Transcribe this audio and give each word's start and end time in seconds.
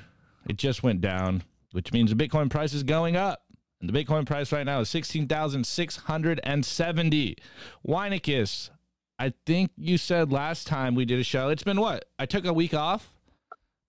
It 0.49 0.59
just 0.59 0.85
went 0.85 1.01
down, 1.01 1.43
which 1.73 1.93
means 1.93 2.15
the 2.15 2.29
Bitcoin 2.29 2.51
price 2.51 2.73
is 2.73 2.85
going 2.85 3.17
up. 3.17 3.43
And 3.81 3.89
the 3.89 3.93
Bitcoin 4.05 4.27
price 4.27 4.51
right 4.53 4.67
now 4.67 4.81
is 4.81 4.89
16,670. 4.89 7.37
Weinicus, 7.87 8.71
I 9.19 9.33
think 9.47 9.71
you 9.77 9.99
said 9.99 10.33
last 10.33 10.67
time 10.67 10.95
we 10.95 11.05
did 11.05 11.21
a 11.21 11.25
show, 11.25 11.49
it's 11.49 11.63
been 11.63 11.81
what? 11.81 12.07
I 12.19 12.27
took 12.27 12.45
a 12.45 12.53
week 12.53 12.75
off. 12.75 13.13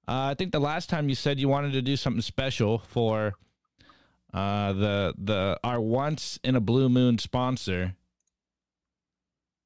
Uh, 0.07 0.29
I 0.31 0.33
think 0.35 0.51
the 0.51 0.59
last 0.59 0.89
time 0.89 1.09
you 1.09 1.15
said 1.15 1.39
you 1.39 1.47
wanted 1.47 1.73
to 1.73 1.81
do 1.81 1.95
something 1.95 2.21
special 2.21 2.79
for 2.79 3.33
uh, 4.33 4.73
the 4.73 5.13
the 5.17 5.59
our 5.63 5.79
once 5.79 6.39
in 6.43 6.55
a 6.55 6.59
blue 6.59 6.89
moon 6.89 7.17
sponsor. 7.19 7.93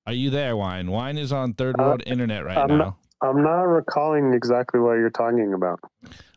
Are 0.06 0.12
you 0.14 0.30
there, 0.30 0.58
Wine? 0.58 0.92
Wine 0.92 1.18
is 1.18 1.32
on 1.32 1.54
third 1.54 1.76
Uh, 1.80 1.84
world 1.84 2.04
internet 2.06 2.44
right 2.44 2.58
I'm 2.58 2.68
now. 2.70 2.78
not- 2.78 2.98
I'm 3.22 3.42
not 3.42 3.62
recalling 3.62 4.34
exactly 4.34 4.82
what 4.82 4.96
you're 4.96 5.10
talking 5.10 5.54
about. 5.54 5.80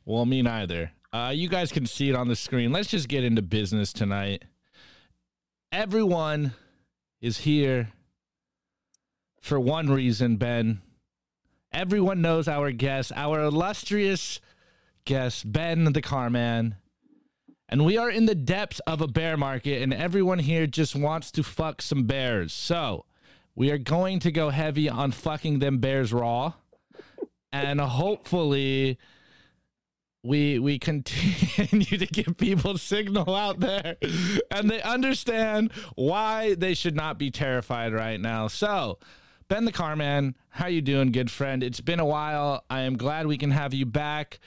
Well, 0.04 0.24
me 0.24 0.40
neither. 0.40 0.92
Uh, 1.16 1.30
you 1.30 1.48
guys 1.48 1.72
can 1.72 1.86
see 1.86 2.10
it 2.10 2.14
on 2.14 2.28
the 2.28 2.36
screen. 2.36 2.72
Let's 2.72 2.90
just 2.90 3.08
get 3.08 3.24
into 3.24 3.40
business 3.40 3.90
tonight. 3.90 4.44
Everyone 5.72 6.52
is 7.22 7.38
here 7.38 7.88
for 9.40 9.58
one 9.58 9.88
reason, 9.88 10.36
Ben. 10.36 10.82
Everyone 11.72 12.20
knows 12.20 12.48
our 12.48 12.70
guest, 12.70 13.12
our 13.16 13.40
illustrious 13.40 14.40
guest, 15.06 15.50
Ben 15.50 15.84
the 15.84 16.02
Carman. 16.02 16.76
And 17.66 17.86
we 17.86 17.96
are 17.96 18.10
in 18.10 18.26
the 18.26 18.34
depths 18.34 18.80
of 18.80 19.00
a 19.00 19.08
bear 19.08 19.38
market, 19.38 19.80
and 19.80 19.94
everyone 19.94 20.40
here 20.40 20.66
just 20.66 20.94
wants 20.94 21.30
to 21.30 21.42
fuck 21.42 21.80
some 21.80 22.04
bears. 22.04 22.52
So 22.52 23.06
we 23.54 23.70
are 23.70 23.78
going 23.78 24.18
to 24.20 24.30
go 24.30 24.50
heavy 24.50 24.90
on 24.90 25.12
fucking 25.12 25.60
them 25.60 25.78
bears 25.78 26.12
raw. 26.12 26.52
And 27.54 27.80
hopefully 27.80 28.98
we 30.26 30.58
we 30.58 30.78
continue 30.78 31.98
to 31.98 32.06
give 32.06 32.36
people 32.36 32.76
signal 32.78 33.34
out 33.34 33.60
there. 33.60 33.96
And 34.50 34.70
they 34.70 34.82
understand 34.82 35.72
why 35.94 36.54
they 36.54 36.74
should 36.74 36.96
not 36.96 37.18
be 37.18 37.30
terrified 37.30 37.92
right 37.92 38.20
now. 38.20 38.48
So 38.48 38.98
ben 39.48 39.64
the 39.64 39.72
carman 39.72 40.36
how 40.50 40.66
you 40.66 40.82
doing 40.82 41.12
good 41.12 41.30
friend? 41.30 41.62
It's 41.62 41.80
been 41.80 42.00
a 42.00 42.04
while. 42.04 42.64
I 42.68 42.80
am 42.80 42.96
glad 42.96 43.26
we 43.26 43.38
can 43.38 43.52
have 43.52 43.72
you 43.72 43.86
back. 43.86 44.40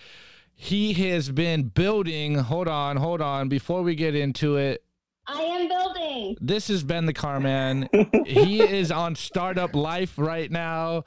He 0.55 0.93
has 1.09 1.31
been 1.31 1.63
building. 1.63 2.35
Hold 2.35 2.67
on 2.67 2.97
hold 2.97 3.21
on. 3.21 3.47
Before 3.47 3.81
we 3.81 3.95
get 3.95 4.15
into 4.15 4.57
it 4.57 4.83
I 5.27 5.41
am 5.41 5.67
building. 5.67 6.37
this 6.41 6.69
is 6.69 6.83
Ben 6.83 7.05
the 7.05 7.13
Carman. 7.13 7.87
he 8.25 8.61
is 8.61 8.91
on 8.91 9.15
startup 9.15 9.75
life 9.75 10.13
right 10.17 10.51
now. 10.51 11.05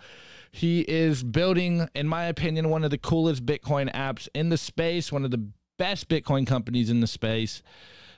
He 0.53 0.83
is 0.83 1.25
building, 1.25 1.89
in 1.95 2.07
my 2.07 2.25
opinion, 2.25 2.69
one 2.69 2.85
of 2.85 2.91
the 2.91 2.99
coolest 2.99 3.47
Bitcoin 3.47 3.91
apps 3.93 4.29
in 4.35 4.51
the 4.51 4.59
space, 4.59 5.11
one 5.11 5.25
of 5.25 5.31
the 5.31 5.49
best 5.79 6.09
Bitcoin 6.09 6.47
companies 6.47 6.91
in 6.91 7.01
the 7.01 7.07
space, 7.07 7.63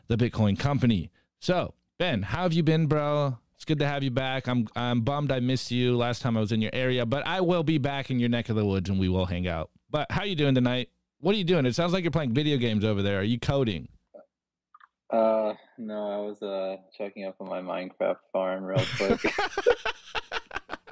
the 0.09 0.17
Bitcoin 0.17 0.59
Company. 0.59 1.11
So, 1.41 1.75
Ben, 1.99 2.23
how 2.23 2.43
have 2.43 2.53
you 2.53 2.65
been, 2.65 2.87
bro? 2.87 3.39
It's 3.55 3.65
good 3.65 3.79
to 3.79 3.87
have 3.87 4.03
you 4.03 4.11
back. 4.11 4.49
I'm 4.49 4.67
I'm 4.75 5.03
bummed 5.03 5.31
I 5.31 5.39
missed 5.39 5.71
you 5.71 5.97
last 5.97 6.23
time 6.23 6.37
I 6.37 6.41
was 6.41 6.51
in 6.51 6.61
your 6.61 6.73
area, 6.75 7.07
but 7.07 7.25
I 7.25 7.41
will 7.41 7.63
be 7.63 7.79
back 7.79 8.11
in 8.11 8.19
your 8.19 8.29
neck 8.29 8.49
of 8.49 8.57
the 8.57 8.67
woods 8.67 8.91
and 8.91 8.99
we 8.99 9.09
will 9.09 9.27
hang 9.27 9.47
out. 9.47 9.71
But 9.89 10.11
how 10.11 10.25
you 10.25 10.35
doing 10.35 10.57
tonight? 10.57 10.91
What 11.21 11.37
are 11.37 11.39
you 11.39 11.45
doing? 11.45 11.65
It 11.67 11.75
sounds 11.75 11.93
like 11.93 12.03
you're 12.03 12.11
playing 12.11 12.35
video 12.35 12.57
games 12.59 12.85
over 12.85 13.01
there. 13.01 13.21
Are 13.21 13.23
you 13.23 13.39
coding? 13.39 13.89
Uh, 15.09 15.55
no, 15.79 16.11
I 16.11 16.17
was 16.17 16.43
uh 16.43 16.77
checking 16.99 17.25
up 17.27 17.37
on 17.41 17.49
my 17.49 17.61
Minecraft 17.61 18.17
farm 18.33 18.65
real 18.65 18.85
quick. 18.97 19.21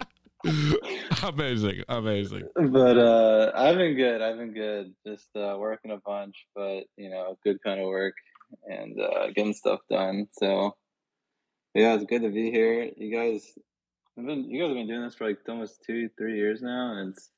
amazing, 1.23 1.83
amazing. 1.89 2.49
but 2.55 2.99
uh, 2.99 3.53
I've 3.55 3.77
been 3.77 3.95
good. 3.95 4.21
I've 4.21 4.39
been 4.39 4.53
good. 4.53 4.95
Just 5.07 5.29
uh, 5.37 5.57
working 5.59 5.91
a 5.91 5.99
bunch, 5.99 6.47
but 6.55 6.85
you 6.97 7.11
know, 7.11 7.39
good 7.45 7.63
kind 7.63 7.81
of 7.81 7.87
work 7.87 8.15
and 8.67 9.01
uh, 9.01 9.29
getting 9.35 9.55
stuff 9.55 9.81
done. 9.91 10.27
So 10.33 10.77
yeah, 11.75 11.95
it's 11.95 12.05
good 12.05 12.23
to 12.23 12.31
be 12.31 12.51
here. 12.51 12.91
You 12.97 13.15
guys, 13.15 13.53
have 14.17 14.27
been 14.27 14.51
you 14.51 14.61
guys 14.61 14.69
have 14.69 14.77
been 14.77 14.89
doing 14.89 15.03
this 15.03 15.15
for 15.15 15.29
like 15.29 15.39
almost 15.49 15.83
two, 15.87 16.09
three 16.19 16.37
years 16.37 16.61
now, 16.63 16.99
and 16.99 17.13
it's 17.13 17.31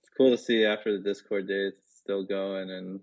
it's 0.00 0.10
cool 0.16 0.30
to 0.30 0.38
see 0.38 0.64
after 0.64 0.96
the 0.96 1.02
Discord 1.02 1.48
days 1.48 1.72
it's 1.78 1.98
still 1.98 2.24
going 2.24 2.70
and. 2.70 3.00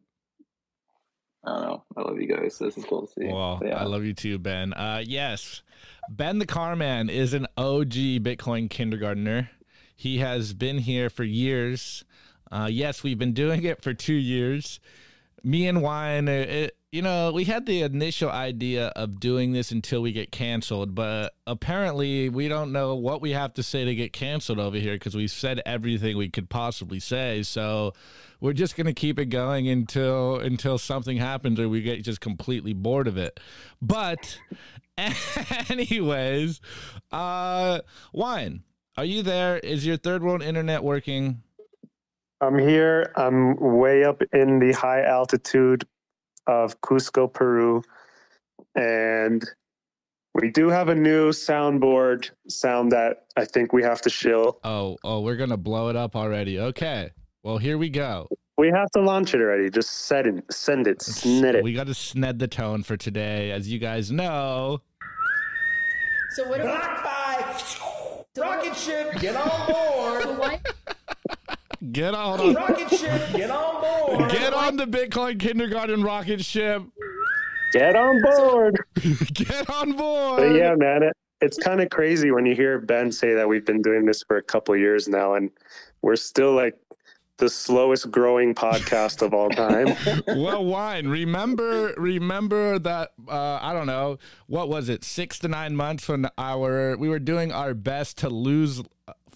I 1.44 1.54
don't 1.54 1.62
know. 1.62 1.84
I 1.96 2.02
love 2.02 2.20
you 2.20 2.28
guys. 2.28 2.58
This 2.58 2.78
is 2.78 2.86
cool 2.86 3.08
to 3.08 3.14
see. 3.14 3.28
Well, 3.28 3.62
yeah. 3.64 3.78
I 3.78 3.84
love 3.86 4.04
you 4.04 4.14
too, 4.14 4.38
Ben. 4.38 4.74
Uh, 4.74 5.02
yes, 5.06 5.62
Ben 6.10 6.40
the 6.40 6.46
Carman 6.46 7.10
is 7.10 7.34
an 7.34 7.48
OG 7.58 7.94
Bitcoin 8.24 8.70
kindergartner. 8.70 9.50
He 9.96 10.20
has 10.20 10.54
been 10.54 10.78
here 10.78 11.10
for 11.10 11.24
years. 11.24 12.04
Uh, 12.52 12.70
yes, 12.72 13.04
we've 13.04 13.20
been 13.20 13.34
doing 13.34 13.64
it 13.64 13.82
for 13.82 13.94
two 13.94 14.14
years. 14.14 14.80
Me 15.44 15.68
and 15.68 15.82
Wine, 15.82 16.28
uh, 16.30 16.32
it, 16.32 16.77
you 16.92 17.02
know, 17.02 17.32
we 17.34 17.44
had 17.44 17.66
the 17.66 17.82
initial 17.82 18.30
idea 18.30 18.88
of 18.96 19.20
doing 19.20 19.52
this 19.52 19.72
until 19.72 20.02
we 20.02 20.14
get 20.14 20.32
canceled, 20.32 20.96
but 20.96 21.34
apparently 21.46 22.30
we 22.30 22.48
don't 22.48 22.72
know 22.72 22.96
what 22.96 23.22
we 23.22 23.32
have 23.32 23.54
to 23.56 23.64
say 23.64 23.84
to 23.84 23.94
get 23.94 24.14
canceled 24.14 24.58
over 24.60 24.78
here 24.78 24.94
because 24.94 25.14
we've 25.14 25.32
said 25.32 25.62
everything 25.66 26.16
we 26.16 26.30
could 26.30 26.50
possibly 26.50 27.02
say. 27.02 27.44
So 27.44 27.94
we're 28.40 28.54
just 28.54 28.78
gonna 28.78 28.94
keep 28.94 29.20
it 29.20 29.26
going 29.26 29.68
until 29.68 30.40
until 30.40 30.78
something 30.78 31.18
happens 31.18 31.60
or 31.60 31.68
we 31.68 31.82
get 31.82 32.04
just 32.04 32.22
completely 32.22 32.72
bored 32.72 33.08
of 33.08 33.18
it. 33.18 33.38
But 33.82 34.40
anyways, 35.70 36.62
uh 37.12 37.80
Wine, 38.14 38.64
are 38.96 39.06
you 39.06 39.24
there? 39.24 39.58
Is 39.58 39.86
your 39.86 39.98
third 39.98 40.24
world 40.24 40.42
internet 40.42 40.84
working? 40.84 41.44
I'm 42.40 42.58
here. 42.58 43.12
I'm 43.18 43.58
way 43.78 44.06
up 44.06 44.22
in 44.32 44.60
the 44.60 44.72
high 44.72 45.02
altitude 45.02 45.84
of 46.48 46.80
Cusco, 46.82 47.32
Peru, 47.32 47.84
and 48.76 49.44
we 50.34 50.52
do 50.52 50.70
have 50.70 50.90
a 50.90 50.96
new 50.96 51.30
soundboard 51.30 52.30
sound 52.48 52.92
that 52.92 53.26
I 53.36 53.46
think 53.46 53.74
we 53.74 53.84
have 53.84 54.02
to 54.02 54.10
shill. 54.10 54.60
Oh, 54.64 54.98
oh, 55.04 55.22
we're 55.22 55.36
gonna 55.36 55.58
blow 55.58 55.90
it 55.90 55.96
up 55.96 56.16
already. 56.16 56.60
Okay. 56.60 57.12
Well, 57.44 57.58
here 57.58 57.78
we 57.78 57.90
go. 57.90 58.28
We 58.58 58.70
have 58.70 58.90
to 58.92 59.02
launch 59.02 59.34
it 59.34 59.42
already. 59.42 59.70
Just 59.70 60.06
set 60.06 60.26
it, 60.26 60.44
send 60.52 60.88
it, 60.88 61.00
snit 61.00 61.54
it. 61.54 61.64
We 61.64 61.74
got 61.74 61.88
to 61.88 61.94
sned 61.94 62.40
the 62.40 62.48
tone 62.48 62.82
for 62.84 62.98
today, 62.98 63.52
as 63.52 63.72
you 63.72 63.78
guys 63.78 64.12
know. 64.12 64.82
So 66.36 66.48
what 66.50 66.58
do 66.58 66.64
Block 66.64 67.04
five. 67.04 67.80
Rocket 68.38 68.76
ship, 68.76 69.20
get 69.20 69.36
on 69.36 69.68
board. 69.68 70.38
why 70.38 70.60
Get 71.92 72.16
on, 72.16 72.54
Rocket 72.56 72.90
ship, 72.90 73.22
get 73.34 73.52
on 73.52 73.82
board. 73.82 74.32
get 74.32 74.54
on 74.54 74.78
the 74.78 74.86
Bitcoin 74.86 75.40
kindergarten 75.40 76.02
rocket 76.02 76.44
ship. 76.44 76.82
Get 77.72 77.96
on 77.96 78.22
board. 78.22 78.84
Get 79.34 79.70
on 79.70 79.92
board. 79.94 80.38
But 80.40 80.56
yeah, 80.56 80.74
man, 80.76 81.04
it, 81.04 81.14
it's 81.42 81.58
kind 81.58 81.82
of 81.82 81.90
crazy 81.90 82.32
when 82.32 82.46
you 82.46 82.56
hear 82.56 82.80
Ben 82.80 83.12
say 83.12 83.34
that 83.34 83.48
we've 83.48 83.66
been 83.66 83.82
doing 83.82 84.06
this 84.06 84.24
for 84.24 84.38
a 84.38 84.42
couple 84.42 84.74
of 84.74 84.80
years 84.80 85.08
now, 85.08 85.36
and 85.36 85.52
we're 86.02 86.16
still 86.16 86.54
like 86.54 86.76
the 87.38 87.50
slowest 87.50 88.10
growing 88.10 88.56
podcast 88.56 89.22
of 89.22 89.34
all 89.34 89.50
time. 89.50 89.96
well, 90.28 90.66
wine. 90.66 91.08
Remember, 91.08 91.94
remember 91.98 92.80
that 92.80 93.12
uh, 93.28 93.60
I 93.62 93.74
don't 93.74 93.88
know 93.88 94.18
what 94.48 94.70
was 94.70 94.90
it, 94.90 95.04
six 95.04 95.38
to 95.40 95.48
nine 95.48 95.76
months 95.76 96.08
when 96.08 96.28
our 96.38 96.98
we 96.98 97.10
were 97.10 97.20
doing 97.20 97.52
our 97.52 97.74
best 97.74 98.18
to 98.20 98.30
lose 98.30 98.82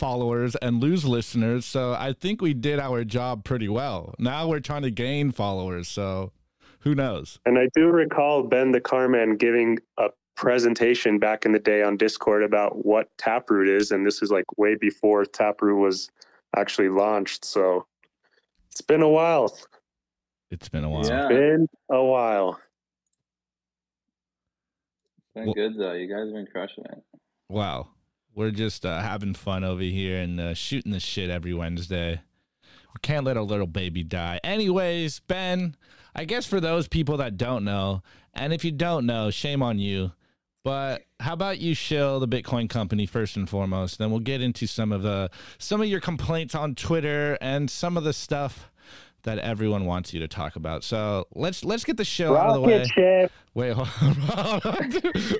followers 0.05 0.55
and 0.63 0.81
lose 0.81 1.05
listeners. 1.05 1.63
So 1.63 1.93
I 1.93 2.13
think 2.13 2.41
we 2.41 2.55
did 2.55 2.79
our 2.79 3.03
job 3.03 3.43
pretty 3.43 3.69
well. 3.69 4.15
Now 4.17 4.47
we're 4.47 4.59
trying 4.59 4.81
to 4.81 4.89
gain 4.89 5.31
followers. 5.31 5.87
So 5.87 6.31
who 6.79 6.95
knows? 6.95 7.39
And 7.45 7.59
I 7.59 7.69
do 7.75 7.85
recall 7.85 8.41
Ben 8.41 8.71
the 8.71 8.81
Carman 8.81 9.37
giving 9.37 9.77
a 9.99 10.07
presentation 10.35 11.19
back 11.19 11.45
in 11.45 11.51
the 11.51 11.59
day 11.59 11.83
on 11.83 11.97
Discord 11.97 12.41
about 12.41 12.83
what 12.83 13.15
Taproot 13.19 13.69
is. 13.69 13.91
And 13.91 14.03
this 14.03 14.23
is 14.23 14.31
like 14.31 14.45
way 14.57 14.73
before 14.73 15.23
Taproot 15.23 15.77
was 15.79 16.09
actually 16.57 16.89
launched. 16.89 17.45
So 17.45 17.85
it's 18.71 18.81
been 18.81 19.03
a 19.03 19.09
while. 19.09 19.55
It's 20.49 20.67
been 20.67 20.83
a 20.83 20.89
while. 20.89 21.05
Yeah. 21.05 21.27
It's 21.27 21.29
been 21.29 21.67
a 21.91 22.03
while. 22.03 22.59
It's 25.19 25.29
been 25.35 25.45
Well- 25.45 25.53
good 25.53 25.77
though. 25.77 25.93
You 25.93 26.07
guys 26.07 26.25
have 26.25 26.33
been 26.33 26.47
crushing 26.51 26.85
it. 26.85 27.03
Wow. 27.49 27.89
We're 28.33 28.51
just 28.51 28.85
uh, 28.85 29.01
having 29.01 29.33
fun 29.33 29.63
over 29.63 29.81
here 29.81 30.17
and 30.17 30.39
uh, 30.39 30.53
shooting 30.53 30.91
the 30.91 30.99
shit 30.99 31.29
every 31.29 31.53
Wednesday. 31.53 32.21
We 32.63 32.99
can't 33.01 33.25
let 33.25 33.37
a 33.37 33.43
little 33.43 33.67
baby 33.67 34.03
die. 34.03 34.39
Anyways, 34.43 35.19
Ben, 35.21 35.75
I 36.15 36.25
guess 36.25 36.45
for 36.45 36.59
those 36.59 36.87
people 36.87 37.17
that 37.17 37.37
don't 37.37 37.65
know, 37.65 38.03
and 38.33 38.53
if 38.53 38.63
you 38.63 38.71
don't 38.71 39.05
know, 39.05 39.31
shame 39.31 39.61
on 39.61 39.79
you. 39.79 40.11
But 40.63 41.03
how 41.19 41.33
about 41.33 41.59
you 41.59 41.73
shill 41.73 42.19
the 42.19 42.27
Bitcoin 42.27 42.69
company 42.69 43.05
first 43.05 43.35
and 43.35 43.49
foremost? 43.49 43.97
Then 43.97 44.11
we'll 44.11 44.19
get 44.19 44.41
into 44.41 44.67
some 44.67 44.91
of 44.91 45.01
the 45.01 45.29
some 45.57 45.81
of 45.81 45.87
your 45.87 45.99
complaints 45.99 46.53
on 46.53 46.75
Twitter 46.75 47.37
and 47.41 47.69
some 47.69 47.97
of 47.97 48.03
the 48.03 48.13
stuff 48.13 48.70
that 49.23 49.39
everyone 49.39 49.85
wants 49.85 50.13
you 50.13 50.19
to 50.19 50.27
talk 50.27 50.55
about. 50.55 50.83
So 50.83 51.27
let's 51.35 51.63
let's 51.63 51.83
get 51.83 51.97
the 51.97 52.05
show 52.05 52.35
out 52.35 52.49
of 52.49 52.55
the 52.55 52.61
way. 52.61 52.79
Rocket 52.79 52.91
ship. 52.91 53.31
Wait, 53.53 53.73
hold 53.75 53.87
on. 54.31 54.61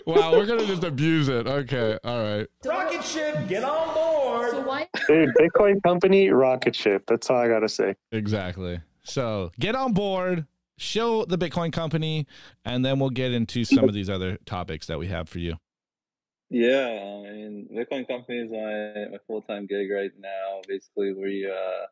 wow, 0.06 0.32
we're 0.34 0.46
gonna 0.46 0.66
just 0.66 0.84
abuse 0.84 1.30
it. 1.30 1.48
Okay, 1.48 1.98
all 2.04 2.24
right. 2.24 2.48
Rocket 2.66 3.04
ship, 3.04 3.48
get 3.48 3.64
on 3.64 3.94
board. 3.94 4.52
So 4.52 4.62
why? 4.62 4.88
Dude, 5.08 5.30
Bitcoin 5.36 5.82
company, 5.84 6.30
rocket 6.30 6.76
ship. 6.76 7.04
That's 7.08 7.30
all 7.30 7.38
I 7.38 7.48
got 7.48 7.60
to 7.60 7.70
say. 7.70 7.96
Exactly. 8.12 8.82
So 9.04 9.52
get 9.60 9.76
on 9.76 9.94
board, 9.94 10.46
show 10.78 11.26
the 11.26 11.38
Bitcoin 11.38 11.72
company, 11.72 12.28
and 12.66 12.86
then 12.86 13.00
we'll 13.00 13.10
get 13.10 13.32
into 13.32 13.64
some 13.64 13.86
of 13.86 13.94
these 13.94 14.10
other 14.10 14.38
topics 14.46 14.88
that 14.88 15.00
we 15.00 15.08
have 15.08 15.30
for 15.30 15.40
you. 15.40 15.58
Yeah, 16.50 17.24
I 17.26 17.32
mean, 17.32 17.70
Bitcoin 17.72 18.06
company 18.06 18.40
is 18.40 18.52
my, 18.52 19.10
my 19.12 19.18
full 19.26 19.42
time 19.42 19.68
gig 19.68 19.90
right 19.90 20.12
now. 20.20 20.60
Basically, 20.68 21.14
we 21.14 21.50
uh, 21.50 21.86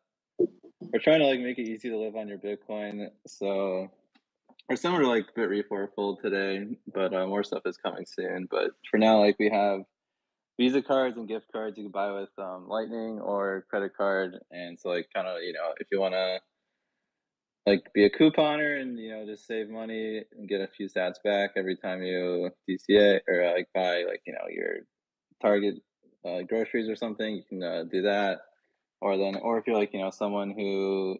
we're 0.80 1.00
trying 1.00 1.20
to 1.20 1.26
like 1.26 1.40
make 1.40 1.58
it 1.58 1.68
easy 1.68 1.90
to 1.90 1.98
live 1.98 2.16
on 2.16 2.28
your 2.28 2.38
Bitcoin. 2.38 3.08
So 3.26 3.88
we're 4.68 4.76
similar 4.76 5.02
to 5.02 5.08
like 5.08 5.34
Bitreef 5.36 5.64
or 5.70 5.90
Fold 5.94 6.20
today, 6.22 6.64
but 6.92 7.14
uh, 7.14 7.26
more 7.26 7.44
stuff 7.44 7.62
is 7.66 7.76
coming 7.76 8.06
soon. 8.06 8.48
But 8.50 8.70
for 8.90 8.98
now, 8.98 9.20
like 9.20 9.36
we 9.38 9.50
have 9.50 9.80
Visa 10.58 10.82
cards 10.82 11.16
and 11.16 11.28
gift 11.28 11.46
cards 11.52 11.76
you 11.76 11.84
can 11.84 11.92
buy 11.92 12.12
with 12.12 12.30
um, 12.38 12.68
Lightning 12.68 13.18
or 13.20 13.64
credit 13.68 13.96
card, 13.96 14.38
and 14.50 14.78
so 14.78 14.90
like 14.90 15.08
kind 15.14 15.26
of 15.26 15.42
you 15.42 15.52
know 15.52 15.72
if 15.78 15.86
you 15.90 16.00
want 16.00 16.14
to 16.14 16.38
like 17.66 17.92
be 17.92 18.04
a 18.04 18.10
couponer 18.10 18.80
and 18.80 18.98
you 18.98 19.10
know 19.10 19.26
just 19.26 19.46
save 19.46 19.68
money 19.68 20.22
and 20.36 20.48
get 20.48 20.60
a 20.60 20.68
few 20.68 20.88
sats 20.88 21.16
back 21.22 21.50
every 21.56 21.76
time 21.76 22.02
you 22.02 22.50
DCA 22.68 23.20
or 23.28 23.44
uh, 23.44 23.52
like 23.52 23.68
buy 23.74 24.04
like 24.08 24.22
you 24.26 24.32
know 24.32 24.46
your 24.48 24.80
Target 25.42 25.76
uh, 26.26 26.42
groceries 26.42 26.88
or 26.88 26.96
something. 26.96 27.36
You 27.36 27.42
can 27.48 27.62
uh, 27.62 27.84
do 27.90 28.02
that, 28.02 28.40
or 29.00 29.16
then 29.16 29.36
or 29.36 29.58
if 29.58 29.66
you're 29.66 29.76
like 29.76 29.92
you 29.92 30.00
know 30.00 30.10
someone 30.10 30.50
who 30.50 31.16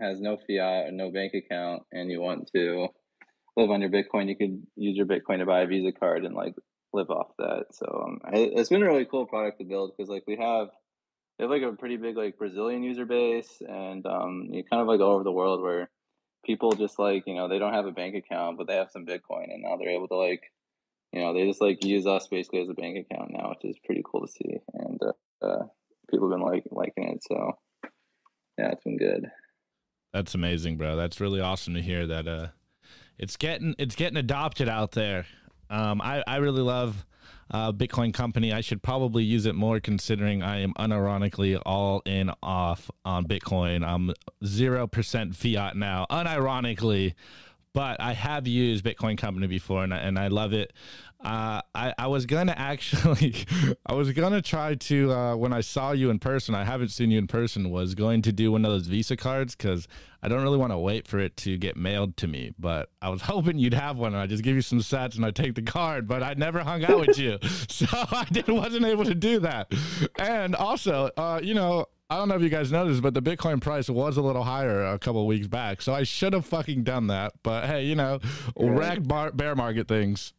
has 0.00 0.20
no 0.20 0.36
fiat 0.36 0.86
or 0.86 0.92
no 0.92 1.10
bank 1.10 1.32
account 1.34 1.82
and 1.92 2.10
you 2.10 2.20
want 2.20 2.48
to 2.54 2.88
live 3.56 3.70
on 3.70 3.80
your 3.80 3.90
Bitcoin, 3.90 4.28
you 4.28 4.36
could 4.36 4.62
use 4.76 4.96
your 4.96 5.06
Bitcoin 5.06 5.38
to 5.38 5.46
buy 5.46 5.62
a 5.62 5.66
Visa 5.66 5.92
card 5.92 6.24
and 6.24 6.34
like 6.34 6.54
live 6.92 7.10
off 7.10 7.32
that. 7.38 7.66
So 7.72 8.04
um, 8.06 8.20
it's 8.32 8.68
been 8.68 8.82
a 8.82 8.86
really 8.86 9.04
cool 9.04 9.26
product 9.26 9.58
to 9.58 9.64
build 9.64 9.92
because 9.96 10.10
like 10.10 10.24
we 10.26 10.36
have 10.36 10.68
they 11.38 11.44
have 11.44 11.50
like 11.50 11.62
a 11.62 11.72
pretty 11.72 11.96
big 11.96 12.16
like 12.16 12.38
Brazilian 12.38 12.82
user 12.82 13.06
base 13.06 13.62
and 13.66 14.04
um, 14.06 14.48
you 14.50 14.64
kind 14.64 14.82
of 14.82 14.88
like 14.88 15.00
all 15.00 15.14
over 15.14 15.24
the 15.24 15.32
world 15.32 15.62
where 15.62 15.90
people 16.44 16.72
just 16.72 16.98
like 16.98 17.24
you 17.26 17.34
know 17.34 17.48
they 17.48 17.58
don't 17.58 17.74
have 17.74 17.86
a 17.86 17.92
bank 17.92 18.14
account 18.14 18.56
but 18.58 18.66
they 18.66 18.76
have 18.76 18.90
some 18.90 19.06
Bitcoin 19.06 19.52
and 19.52 19.62
now 19.62 19.76
they're 19.76 19.94
able 19.94 20.08
to 20.08 20.16
like 20.16 20.42
you 21.12 21.20
know 21.20 21.34
they 21.34 21.46
just 21.46 21.60
like 21.60 21.84
use 21.84 22.06
us 22.06 22.26
basically 22.28 22.60
as 22.60 22.68
a 22.68 22.74
bank 22.74 22.98
account 22.98 23.30
now, 23.32 23.50
which 23.50 23.70
is 23.70 23.78
pretty 23.84 24.02
cool 24.10 24.26
to 24.26 24.32
see 24.32 24.56
and 24.74 25.00
uh, 25.02 25.46
uh, 25.46 25.66
people 26.10 26.30
have 26.30 26.38
been 26.38 26.46
like 26.46 26.64
liking 26.70 27.08
it. 27.08 27.22
So 27.28 27.52
yeah, 28.58 28.70
it's 28.72 28.84
been 28.84 28.98
good. 28.98 29.30
That's 30.12 30.34
amazing, 30.34 30.76
bro. 30.76 30.96
That's 30.96 31.20
really 31.20 31.40
awesome 31.40 31.74
to 31.74 31.82
hear 31.82 32.06
that 32.06 32.26
uh 32.26 32.48
it's 33.18 33.36
getting 33.36 33.74
it's 33.78 33.94
getting 33.94 34.16
adopted 34.16 34.68
out 34.68 34.92
there. 34.92 35.26
Um 35.68 36.00
I 36.00 36.22
I 36.26 36.36
really 36.36 36.62
love 36.62 37.06
uh 37.50 37.72
Bitcoin 37.72 38.12
company. 38.12 38.52
I 38.52 38.60
should 38.60 38.82
probably 38.82 39.24
use 39.24 39.46
it 39.46 39.54
more 39.54 39.80
considering 39.80 40.42
I 40.42 40.60
am 40.60 40.72
unironically 40.74 41.60
all 41.64 42.02
in 42.04 42.30
off 42.42 42.90
on 43.04 43.26
Bitcoin. 43.26 43.86
I'm 43.86 44.12
0% 44.44 45.34
fiat 45.34 45.76
now, 45.76 46.06
unironically, 46.10 47.14
but 47.72 48.00
I 48.00 48.12
have 48.12 48.46
used 48.46 48.84
Bitcoin 48.84 49.16
company 49.16 49.46
before 49.46 49.84
and 49.84 49.94
I, 49.94 49.98
and 49.98 50.18
I 50.18 50.28
love 50.28 50.52
it. 50.52 50.72
Uh, 51.22 51.60
I, 51.74 51.92
I 51.98 52.06
was 52.06 52.24
gonna 52.24 52.54
actually, 52.56 53.44
I 53.84 53.92
was 53.92 54.10
gonna 54.12 54.40
try 54.40 54.74
to 54.74 55.12
uh, 55.12 55.36
when 55.36 55.52
I 55.52 55.60
saw 55.60 55.92
you 55.92 56.10
in 56.10 56.18
person. 56.18 56.54
I 56.54 56.64
haven't 56.64 56.88
seen 56.88 57.10
you 57.10 57.18
in 57.18 57.26
person. 57.26 57.70
Was 57.70 57.94
going 57.94 58.22
to 58.22 58.32
do 58.32 58.52
one 58.52 58.64
of 58.64 58.70
those 58.70 58.86
Visa 58.86 59.16
cards 59.16 59.54
because 59.54 59.86
I 60.22 60.28
don't 60.28 60.42
really 60.42 60.56
want 60.56 60.72
to 60.72 60.78
wait 60.78 61.06
for 61.06 61.18
it 61.18 61.36
to 61.38 61.58
get 61.58 61.76
mailed 61.76 62.16
to 62.18 62.26
me. 62.26 62.52
But 62.58 62.88
I 63.02 63.10
was 63.10 63.20
hoping 63.30 63.58
you'd 63.58 63.74
have 63.74 63.98
one. 63.98 64.14
and 64.14 64.22
I 64.22 64.26
just 64.26 64.42
give 64.42 64.56
you 64.56 64.62
some 64.62 64.78
sats 64.78 65.16
and 65.16 65.26
I 65.26 65.30
take 65.30 65.54
the 65.54 65.62
card. 65.62 66.08
But 66.08 66.22
I 66.22 66.34
never 66.34 66.60
hung 66.60 66.84
out 66.84 67.06
with 67.06 67.18
you, 67.18 67.38
so 67.68 67.86
I 67.92 68.26
didn't 68.32 68.56
wasn't 68.56 68.86
able 68.86 69.04
to 69.04 69.14
do 69.14 69.40
that. 69.40 69.72
And 70.18 70.56
also, 70.56 71.10
uh, 71.18 71.40
you 71.42 71.52
know, 71.52 71.86
I 72.10 72.16
don't 72.16 72.28
know 72.28 72.34
if 72.34 72.42
you 72.42 72.48
guys 72.48 72.72
noticed, 72.72 73.02
but 73.02 73.14
the 73.14 73.22
Bitcoin 73.22 73.60
price 73.60 73.88
was 73.88 74.16
a 74.16 74.22
little 74.22 74.42
higher 74.42 74.84
a 74.84 74.98
couple 74.98 75.24
weeks 75.28 75.46
back. 75.46 75.80
So 75.80 75.94
I 75.94 76.02
should 76.02 76.32
have 76.32 76.44
fucking 76.44 76.82
done 76.82 77.06
that. 77.06 77.34
But 77.44 77.66
hey, 77.66 77.84
you 77.84 77.94
know, 77.94 78.18
rag 78.58 79.06
bar- 79.06 79.30
bear 79.30 79.54
market 79.54 79.86
things. 79.86 80.32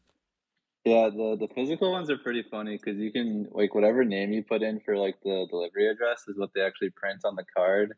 Yeah, 0.83 1.09
the 1.09 1.37
the 1.39 1.47
physical 1.55 1.93
ones 1.93 2.09
are 2.09 2.17
pretty 2.17 2.43
funny 2.51 2.75
because 2.75 2.99
you 2.99 3.11
can 3.11 3.47
like 3.51 3.73
whatever 3.73 4.03
name 4.03 4.33
you 4.33 4.43
put 4.43 4.63
in 4.63 4.81
for 4.81 4.97
like 4.97 5.15
the 5.23 5.47
delivery 5.49 5.87
address 5.87 6.23
is 6.27 6.37
what 6.37 6.49
they 6.53 6.61
actually 6.61 6.89
print 6.89 7.21
on 7.23 7.35
the 7.35 7.45
card. 7.55 7.93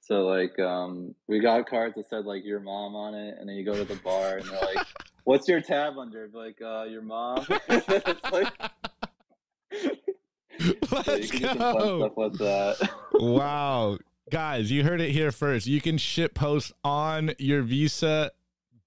So 0.00 0.26
like 0.26 0.56
um 0.60 1.16
we 1.26 1.40
got 1.40 1.68
cards 1.68 1.96
that 1.96 2.08
said 2.08 2.24
like 2.24 2.44
your 2.44 2.60
mom 2.60 2.94
on 2.94 3.14
it 3.14 3.36
and 3.40 3.48
then 3.48 3.56
you 3.56 3.64
go 3.64 3.74
to 3.74 3.84
the 3.84 3.96
bar 3.96 4.36
and 4.36 4.46
they're 4.46 4.60
like, 4.60 4.86
What's 5.24 5.48
your 5.48 5.60
tab 5.60 5.98
under? 5.98 6.28
Like 6.32 6.60
uh 6.62 6.84
your 6.84 7.02
mom. 7.02 7.46
it's 7.68 8.30
like 8.30 8.52
you 10.58 10.76
Let's 10.90 11.30
can 11.30 11.40
do 11.40 11.46
some 11.48 11.58
fun 11.58 11.72
go. 11.78 12.12
like 12.16 12.32
that. 12.34 12.90
wow. 13.12 13.98
Guys, 14.30 14.70
you 14.70 14.84
heard 14.84 15.00
it 15.00 15.10
here 15.10 15.32
first. 15.32 15.66
You 15.66 15.80
can 15.80 15.96
ship 15.98 16.34
post 16.34 16.72
on 16.84 17.32
your 17.38 17.62
Visa 17.62 18.32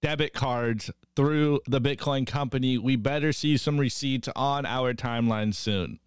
debit 0.02 0.34
cards 0.34 0.92
through 1.16 1.62
the 1.68 1.82
Bitcoin 1.82 2.28
company. 2.28 2.78
We 2.78 2.96
better 2.96 3.32
see 3.32 3.58
some 3.58 3.80
receipts 3.80 4.30
on 4.36 4.66
our 4.66 4.94
timeline 4.94 5.54
soon. 5.54 6.00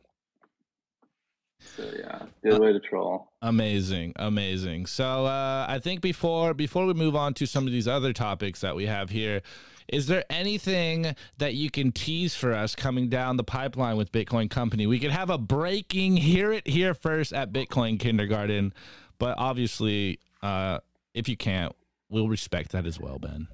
So 1.76 1.90
yeah, 1.98 2.22
good 2.42 2.60
way 2.60 2.72
to 2.72 2.80
troll. 2.80 3.32
Amazing, 3.42 4.12
amazing. 4.16 4.86
So 4.86 5.26
uh, 5.26 5.66
I 5.68 5.78
think 5.78 6.00
before 6.00 6.54
before 6.54 6.86
we 6.86 6.94
move 6.94 7.16
on 7.16 7.34
to 7.34 7.46
some 7.46 7.66
of 7.66 7.72
these 7.72 7.88
other 7.88 8.12
topics 8.12 8.60
that 8.60 8.76
we 8.76 8.86
have 8.86 9.10
here, 9.10 9.42
is 9.88 10.06
there 10.06 10.24
anything 10.30 11.14
that 11.38 11.54
you 11.54 11.70
can 11.70 11.92
tease 11.92 12.34
for 12.34 12.52
us 12.52 12.74
coming 12.74 13.08
down 13.08 13.36
the 13.36 13.44
pipeline 13.44 13.96
with 13.96 14.12
Bitcoin 14.12 14.50
Company? 14.50 14.86
We 14.86 14.98
could 14.98 15.10
have 15.10 15.30
a 15.30 15.38
breaking, 15.38 16.16
hear 16.16 16.52
it 16.52 16.66
here 16.66 16.94
first 16.94 17.32
at 17.32 17.52
Bitcoin 17.52 17.98
Kindergarten, 17.98 18.72
but 19.18 19.36
obviously, 19.38 20.18
uh, 20.42 20.78
if 21.14 21.28
you 21.28 21.36
can't, 21.36 21.74
we'll 22.08 22.28
respect 22.28 22.72
that 22.72 22.86
as 22.86 22.98
well, 22.98 23.18
Ben. 23.18 23.48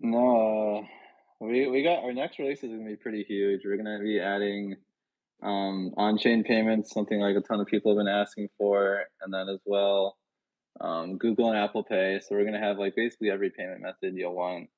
No, 0.00 0.84
we 1.40 1.66
we 1.68 1.82
got 1.82 2.04
our 2.04 2.12
next 2.12 2.38
release 2.38 2.62
is 2.62 2.70
gonna 2.70 2.84
be 2.84 2.96
pretty 2.96 3.24
huge. 3.24 3.62
We're 3.64 3.76
gonna 3.76 4.00
be 4.02 4.20
adding 4.20 4.76
um, 5.42 5.92
on-chain 5.96 6.44
payments, 6.44 6.92
something 6.92 7.20
like 7.20 7.36
a 7.36 7.40
ton 7.40 7.60
of 7.60 7.66
people 7.66 7.92
have 7.92 7.98
been 7.98 8.12
asking 8.12 8.48
for, 8.58 9.04
and 9.22 9.32
then 9.32 9.48
as 9.48 9.60
well 9.64 10.16
um, 10.80 11.18
Google 11.18 11.48
and 11.48 11.58
Apple 11.58 11.82
Pay. 11.82 12.20
So 12.20 12.34
we're 12.34 12.44
gonna 12.44 12.60
have 12.60 12.78
like 12.78 12.94
basically 12.94 13.30
every 13.30 13.50
payment 13.50 13.80
method 13.80 14.14
you'll 14.14 14.34
want, 14.34 14.68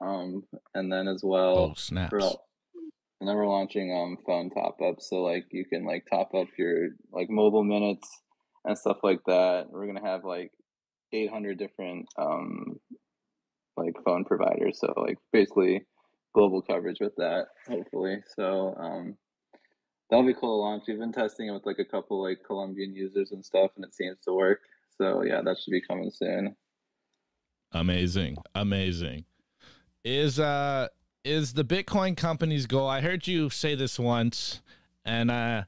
um, 0.00 0.44
and 0.74 0.92
then 0.92 1.08
as 1.08 1.22
well, 1.24 1.70
Oh 1.70 1.74
snaps! 1.74 2.36
and 3.20 3.28
then 3.28 3.36
we're 3.36 3.48
launching 3.48 3.92
um 3.92 4.18
phone 4.26 4.50
top 4.50 4.76
ups. 4.82 5.08
So 5.08 5.22
like 5.22 5.46
you 5.50 5.64
can 5.64 5.86
like 5.86 6.04
top 6.10 6.34
up 6.34 6.48
your 6.58 6.88
like 7.12 7.30
mobile 7.30 7.64
minutes 7.64 8.08
and 8.64 8.76
stuff 8.76 8.98
like 9.02 9.20
that. 9.26 9.66
We're 9.70 9.86
gonna 9.86 10.06
have 10.06 10.24
like 10.24 10.52
800 11.12 11.58
different 11.58 12.06
um 12.18 12.76
like 13.76 13.94
phone 14.04 14.24
providers. 14.24 14.78
So 14.80 14.92
like 14.96 15.18
basically 15.32 15.86
global 16.34 16.60
coverage 16.60 16.98
with 17.00 17.14
that, 17.16 17.46
hopefully. 17.66 18.18
So 18.36 18.74
um 18.78 19.16
that'll 20.10 20.26
be 20.26 20.34
cool 20.34 20.58
to 20.58 20.62
launch. 20.62 20.84
We've 20.86 20.98
been 20.98 21.12
testing 21.12 21.48
it 21.48 21.52
with 21.52 21.64
like 21.66 21.78
a 21.78 21.84
couple 21.90 22.22
like 22.22 22.38
Colombian 22.46 22.94
users 22.94 23.32
and 23.32 23.44
stuff 23.44 23.70
and 23.76 23.84
it 23.84 23.94
seems 23.94 24.18
to 24.26 24.34
work. 24.34 24.60
So 25.00 25.22
yeah, 25.22 25.40
that 25.42 25.56
should 25.58 25.70
be 25.70 25.80
coming 25.80 26.10
soon. 26.10 26.54
Amazing, 27.72 28.36
amazing. 28.54 29.24
Is 30.06 30.38
uh 30.38 30.86
is 31.24 31.54
the 31.54 31.64
Bitcoin 31.64 32.16
company's 32.16 32.66
goal? 32.66 32.88
I 32.88 33.00
heard 33.00 33.26
you 33.26 33.50
say 33.50 33.74
this 33.74 33.98
once, 33.98 34.62
and 35.04 35.32
uh, 35.32 35.64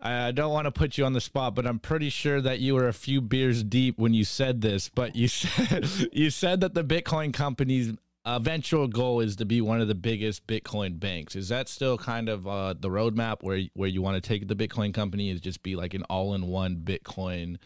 I 0.00 0.30
don't 0.30 0.52
want 0.52 0.66
to 0.66 0.70
put 0.70 0.96
you 0.96 1.04
on 1.04 1.14
the 1.14 1.20
spot, 1.20 1.56
but 1.56 1.66
I'm 1.66 1.80
pretty 1.80 2.08
sure 2.08 2.40
that 2.40 2.60
you 2.60 2.76
were 2.76 2.86
a 2.86 2.92
few 2.92 3.20
beers 3.20 3.64
deep 3.64 3.98
when 3.98 4.14
you 4.14 4.22
said 4.22 4.60
this. 4.60 4.88
But 4.88 5.16
you 5.16 5.26
said 5.28 5.88
you 6.12 6.30
said 6.30 6.60
that 6.60 6.74
the 6.74 6.84
Bitcoin 6.84 7.34
company's 7.34 7.92
eventual 8.24 8.86
goal 8.86 9.18
is 9.18 9.34
to 9.34 9.44
be 9.44 9.60
one 9.60 9.80
of 9.80 9.88
the 9.88 9.96
biggest 9.96 10.46
Bitcoin 10.46 11.00
banks. 11.00 11.34
Is 11.34 11.48
that 11.48 11.68
still 11.68 11.98
kind 11.98 12.28
of 12.28 12.46
uh, 12.46 12.74
the 12.78 12.88
roadmap 12.88 13.42
where 13.42 13.62
where 13.74 13.88
you 13.88 14.00
want 14.00 14.14
to 14.22 14.28
take 14.28 14.46
the 14.46 14.54
Bitcoin 14.54 14.94
company? 14.94 15.28
Is 15.28 15.40
just 15.40 15.64
be 15.64 15.74
like 15.74 15.92
an 15.92 16.04
all-in-one 16.04 16.82
Bitcoin 16.84 17.56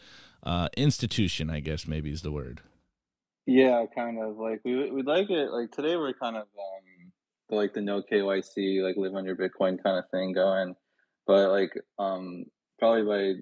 uh, 0.41 0.67
institution? 0.75 1.51
I 1.51 1.59
guess 1.59 1.85
maybe 1.85 2.09
is 2.09 2.23
the 2.23 2.31
word. 2.31 2.61
Yeah, 3.47 3.85
kind 3.95 4.19
of 4.21 4.37
like 4.37 4.59
we 4.65 4.91
we'd 4.91 5.05
like 5.05 5.29
it. 5.29 5.51
Like 5.51 5.71
today, 5.71 5.95
we're 5.95 6.13
kind 6.13 6.35
of 6.35 6.43
um 6.43 7.13
the, 7.49 7.55
like 7.55 7.73
the 7.73 7.81
no 7.81 8.01
KYC, 8.01 8.83
like 8.83 8.97
live 8.97 9.15
on 9.15 9.25
your 9.25 9.37
Bitcoin 9.37 9.81
kind 9.81 9.97
of 9.97 10.03
thing 10.11 10.33
going. 10.33 10.75
But 11.25 11.49
like 11.51 11.71
um 11.97 12.43
probably 12.77 13.03
by 13.03 13.41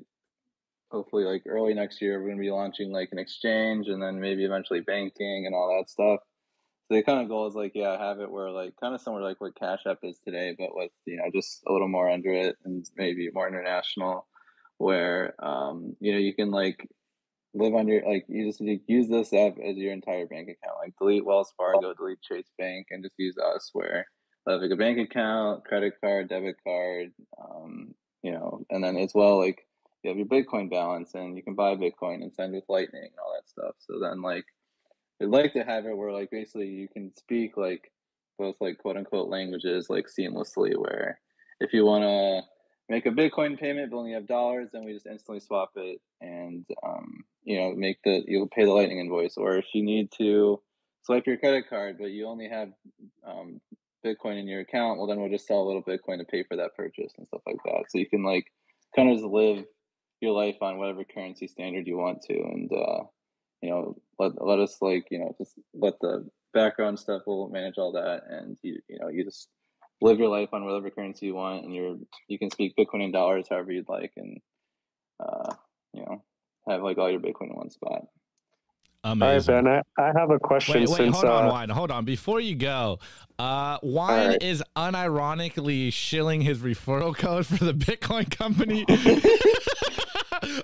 hopefully 0.92 1.24
like 1.26 1.44
early 1.48 1.74
next 1.74 2.04
year, 2.04 2.22
we're 2.22 2.30
gonna 2.30 2.40
be 2.40 2.52
launching 2.52 2.92
like 2.92 3.10
an 3.14 3.18
exchange 3.18 3.88
and 3.88 4.00
then 4.02 4.20
maybe 4.20 4.46
eventually 4.46 4.82
banking 4.82 5.46
and 5.48 5.56
all 5.56 5.76
that 5.76 5.90
stuff. 5.90 6.20
So 6.88 6.94
the 6.96 7.02
kind 7.02 7.24
of 7.24 7.28
goal 7.28 7.48
is 7.48 7.56
like 7.56 7.72
yeah, 7.74 7.98
have 7.98 8.20
it 8.20 8.32
where 8.32 8.52
like 8.52 8.76
kind 8.80 8.94
of 8.94 9.02
somewhere 9.02 9.24
like 9.24 9.42
what 9.42 9.60
Cash 9.60 9.88
App 9.88 10.00
is 10.04 10.20
today, 10.20 10.56
but 10.56 10.76
with 10.76 10.92
you 11.06 11.18
know 11.18 11.32
just 11.34 11.64
a 11.68 11.74
little 11.74 11.88
more 11.88 12.12
under 12.12 12.32
it 12.32 12.58
and 12.64 12.86
maybe 12.96 13.28
more 13.34 13.48
international, 13.48 14.28
where 14.78 15.34
um 15.44 15.96
you 16.00 16.12
know 16.12 16.20
you 16.20 16.36
can 16.36 16.52
like 16.52 16.88
live 17.56 17.74
on 17.74 17.88
your 17.88 18.08
like 18.08 18.26
you 18.28 18.46
just 18.46 18.62
you 18.62 18.80
use 18.88 19.08
this 19.08 19.34
app 19.34 19.56
as 19.58 19.78
your 19.78 19.94
entire 19.94 20.26
bank 20.28 20.50
account. 20.50 20.78
Like 20.80 20.94
delete 21.00 21.26
Wells 21.26 21.54
Fargo, 21.58 21.94
delete 21.94 22.22
Chase 22.22 22.52
Bank, 22.58 22.88
and 22.92 23.04
just 23.04 23.16
use 23.18 23.38
us 23.38 23.70
where 23.74 24.06
like 24.46 24.72
a 24.72 24.76
bank 24.76 25.00
account, 25.00 25.66
credit 25.66 25.94
card, 26.02 26.30
debit 26.30 26.58
card, 26.64 27.12
um, 27.42 27.96
you 28.22 28.32
know, 28.32 28.62
and 28.70 28.84
then 28.84 28.98
as 28.98 29.14
well 29.16 29.40
like 29.40 29.66
you 30.04 30.10
have 30.10 30.18
your 30.18 30.28
Bitcoin 30.28 30.70
balance 30.70 31.16
and 31.16 31.36
you 31.36 31.42
can 31.42 31.56
buy 31.56 31.76
Bitcoin 31.76 32.22
and 32.22 32.34
send 32.34 32.54
with 32.54 32.64
Lightning 32.70 33.02
and 33.04 33.20
all 33.24 33.34
that 33.34 33.50
stuff. 33.50 33.76
So 33.80 34.00
then 34.00 34.22
like 34.22 34.46
we'd 35.20 35.28
like 35.28 35.54
to 35.54 35.64
have 35.64 35.86
it 35.86 35.98
where 35.98 36.12
like 36.12 36.30
basically 36.30 36.68
you 36.68 36.88
can 36.88 37.12
speak 37.18 37.58
like 37.58 37.92
both 38.38 38.56
like 38.60 38.78
quote 38.78 38.98
unquote 38.98 39.30
languages 39.30 39.90
like 39.90 40.06
seamlessly 40.08 40.76
where 40.78 41.20
if 41.60 41.74
you 41.74 41.86
want 41.86 42.04
to 42.04 42.55
make 42.90 43.06
a 43.06 43.12
Bitcoin 43.12 43.60
payment 43.60 43.92
but 43.92 43.98
only 43.98 44.14
have 44.14 44.28
dollars, 44.28 44.70
then 44.72 44.86
we 44.86 44.94
just 44.94 45.08
instantly 45.08 45.40
swap 45.40 45.72
it 45.76 46.00
and 46.22 46.66
um, 46.86 47.24
you 47.44 47.60
know 47.60 47.74
make 47.76 47.98
the 48.04 48.24
you'll 48.28 48.48
pay 48.48 48.66
the 48.66 48.72
Lightning 48.72 49.00
invoice. 49.00 49.38
Or 49.38 49.58
if 49.58 49.66
you 49.74 49.84
need 49.84 50.12
to 50.18 50.62
swipe 51.04 51.28
your 51.28 51.38
credit 51.38 51.70
card 51.70 51.98
but 52.00 52.12
you 52.12 52.28
only 52.28 52.50
have 52.50 52.70
um, 53.26 53.60
Bitcoin 54.06 54.40
in 54.40 54.48
your 54.48 54.62
account, 54.62 54.98
well 54.98 55.08
then 55.08 55.20
we'll 55.20 55.32
just 55.32 55.48
sell 55.48 55.62
a 55.62 55.68
little 55.68 55.84
Bitcoin 55.84 56.20
to 56.20 56.26
pay 56.26 56.44
for 56.44 56.58
that 56.58 56.76
purchase 56.76 57.14
and 57.18 57.28
stuff 57.28 57.42
like 57.46 57.58
that. 57.66 57.86
So 57.90 57.98
you 57.98 58.08
can 58.08 58.24
like 58.24 58.46
kind 58.96 59.10
of 59.10 59.18
just 59.18 59.28
live 59.28 59.66
your 60.22 60.32
life 60.32 60.58
on 60.62 60.78
whatever 60.78 61.04
currency 61.04 61.48
standard 61.48 61.88
you 61.88 61.98
want 61.98 62.22
to, 62.24 62.34
and 62.34 62.72
uh, 62.72 63.04
you 63.62 63.70
know 63.70 63.96
let 64.20 64.34
let 64.44 64.60
us 64.60 64.78
like 64.82 65.08
you 65.12 65.20
know 65.20 65.36
just 65.38 65.54
let 65.74 66.00
the 66.02 66.28
background 66.54 67.00
stuff 67.00 67.24
will 67.26 67.50
manage 67.50 67.78
all 67.78 67.92
that, 67.94 68.22
and 68.30 68.58
you 68.62 68.80
you 68.88 68.98
know 69.00 69.10
you 69.10 69.24
just 69.24 69.50
live 70.02 70.20
your 70.20 70.30
life 70.30 70.50
on 70.54 70.66
whatever 70.66 70.90
currency 70.90 71.28
you 71.28 71.36
want, 71.36 71.66
and 71.66 71.74
you're 71.74 71.96
you 72.28 72.40
can 72.40 72.50
speak 72.50 72.76
Bitcoin 72.78 73.04
and 73.04 73.14
dollars 73.14 73.48
however 73.50 73.72
you'd 73.72 73.90
like, 73.90 74.12
and 74.18 74.40
uh, 75.20 75.54
you 75.94 76.02
know 76.02 76.24
have 76.68 76.82
like 76.82 76.98
all 76.98 77.10
your 77.10 77.20
Bitcoin 77.20 77.50
in 77.50 77.56
one 77.56 77.70
spot. 77.70 78.06
Amazing. 79.04 79.54
All 79.54 79.62
right, 79.62 79.86
Ben. 79.98 80.06
I, 80.06 80.10
I 80.10 80.20
have 80.20 80.32
a 80.32 80.40
question. 80.40 80.80
Wait, 80.80 80.90
wait, 80.90 80.98
since 80.98 81.16
hold 81.16 81.26
on, 81.26 81.46
uh, 81.46 81.52
Wine. 81.52 81.70
Hold 81.70 81.92
on. 81.92 82.06
Before 82.06 82.40
you 82.40 82.56
go, 82.56 82.98
uh, 83.38 83.78
Wine 83.84 84.30
right. 84.30 84.44
is 84.44 84.64
unironically 84.76 85.94
shilling 85.94 86.42
his 86.42 86.58
referral 86.60 87.16
code 87.16 87.46
for 87.46 87.64
the 87.64 87.74
Bitcoin 87.74 88.30
company. 88.36 88.84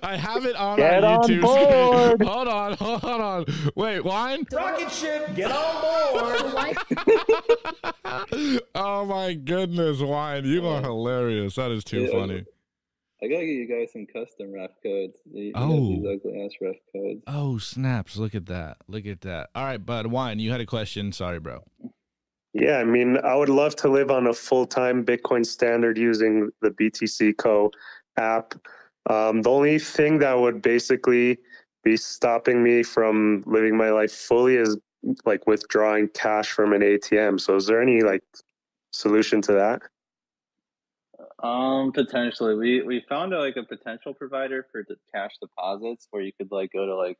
I 0.04 0.16
have 0.18 0.46
it 0.46 0.56
on 0.56 0.78
Get 0.78 1.04
on 1.04 1.24
YouTube 1.24 1.42
board. 1.42 2.22
Hold 2.28 2.48
on, 2.48 2.74
hold 2.74 3.04
on. 3.04 3.46
Wait, 3.76 4.02
Wine? 4.04 4.46
Rocket 4.52 4.92
ship, 4.92 5.36
get 5.36 5.52
on 5.52 5.82
board. 5.82 6.78
Oh 8.76 9.06
my 9.06 9.34
goodness, 9.34 10.00
Wine. 10.00 10.46
You 10.46 10.66
are 10.68 10.82
hilarious. 10.82 11.56
That 11.56 11.72
is 11.72 11.84
too 11.84 12.02
Yeah. 12.02 12.12
funny. 12.12 12.46
I 13.24 13.28
gotta 13.28 13.46
get 13.46 13.52
you 13.52 13.68
guys 13.68 13.92
some 13.94 14.06
custom 14.08 14.52
ref 14.52 14.72
codes. 14.82 15.16
You, 15.32 15.44
you 15.46 15.52
Oh. 15.56 15.90
these 15.96 16.06
ugly 16.06 16.42
ass 16.44 16.52
ref 16.60 16.76
codes. 16.92 17.22
Oh, 17.28 17.58
snaps. 17.60 18.18
Look 18.18 18.34
at 18.36 18.48
that. 18.48 18.78
Look 18.88 19.06
at 19.06 19.22
that. 19.22 19.50
All 19.54 19.64
right, 19.64 19.84
bud. 19.84 20.08
Wine, 20.08 20.40
you 20.40 20.52
had 20.52 20.60
a 20.62 20.66
question. 20.66 21.12
Sorry, 21.12 21.40
bro. 21.40 21.64
Yeah, 22.54 22.78
I 22.78 22.84
mean, 22.84 23.18
I 23.24 23.36
would 23.36 23.50
love 23.50 23.76
to 23.78 23.90
live 23.90 24.10
on 24.12 24.28
a 24.28 24.34
full 24.34 24.66
time 24.66 25.06
Bitcoin 25.06 25.46
standard 25.46 25.98
using 25.98 26.50
the 26.62 26.72
BTC 26.72 27.38
Co 27.38 27.72
app. 28.18 28.56
Um, 29.10 29.42
the 29.42 29.50
only 29.50 29.80
thing 29.80 30.20
that 30.20 30.40
would 30.40 30.62
basically 30.62 31.40
be 31.84 31.98
stopping 31.98 32.64
me 32.64 32.84
from 32.84 33.44
living 33.46 33.76
my 33.76 33.90
life 33.90 34.12
fully 34.12 34.56
is 34.56 34.78
like 35.26 35.48
withdrawing 35.48 36.08
cash 36.10 36.52
from 36.52 36.74
an 36.74 36.82
ATM. 36.82 37.40
So, 37.40 37.56
is 37.56 37.66
there 37.66 37.82
any 37.82 38.02
like 38.02 38.24
solution 38.92 39.42
to 39.44 39.54
that? 39.54 39.82
Um, 41.44 41.92
potentially, 41.92 42.56
we 42.56 42.84
we 42.84 43.04
found 43.10 43.34
a, 43.34 43.40
like 43.40 43.58
a 43.58 43.64
potential 43.64 44.14
provider 44.14 44.68
for 44.72 44.86
the 44.88 44.96
cash 45.14 45.32
deposits 45.42 46.08
where 46.12 46.22
you 46.22 46.32
could 46.38 46.52
like 46.52 46.72
go 46.72 46.86
to 46.86 46.96
like 46.96 47.18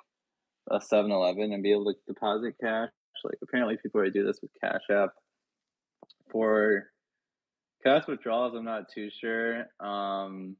a 0.70 0.78
7-Eleven 0.78 1.52
and 1.52 1.64
be 1.64 1.72
able 1.72 1.86
to 1.86 1.96
deposit 2.08 2.54
cash. 2.62 2.90
Like 3.24 3.38
apparently, 3.42 3.78
people 3.78 4.00
already 4.00 4.14
do 4.14 4.26
this 4.26 4.40
with 4.42 4.52
Cash 4.62 4.82
App. 4.92 5.10
For 6.32 6.92
cash 7.84 8.08
withdrawals, 8.08 8.56
I'm 8.56 8.66
not 8.66 8.92
too 8.94 9.10
sure. 9.12 9.66
Um, 9.80 10.56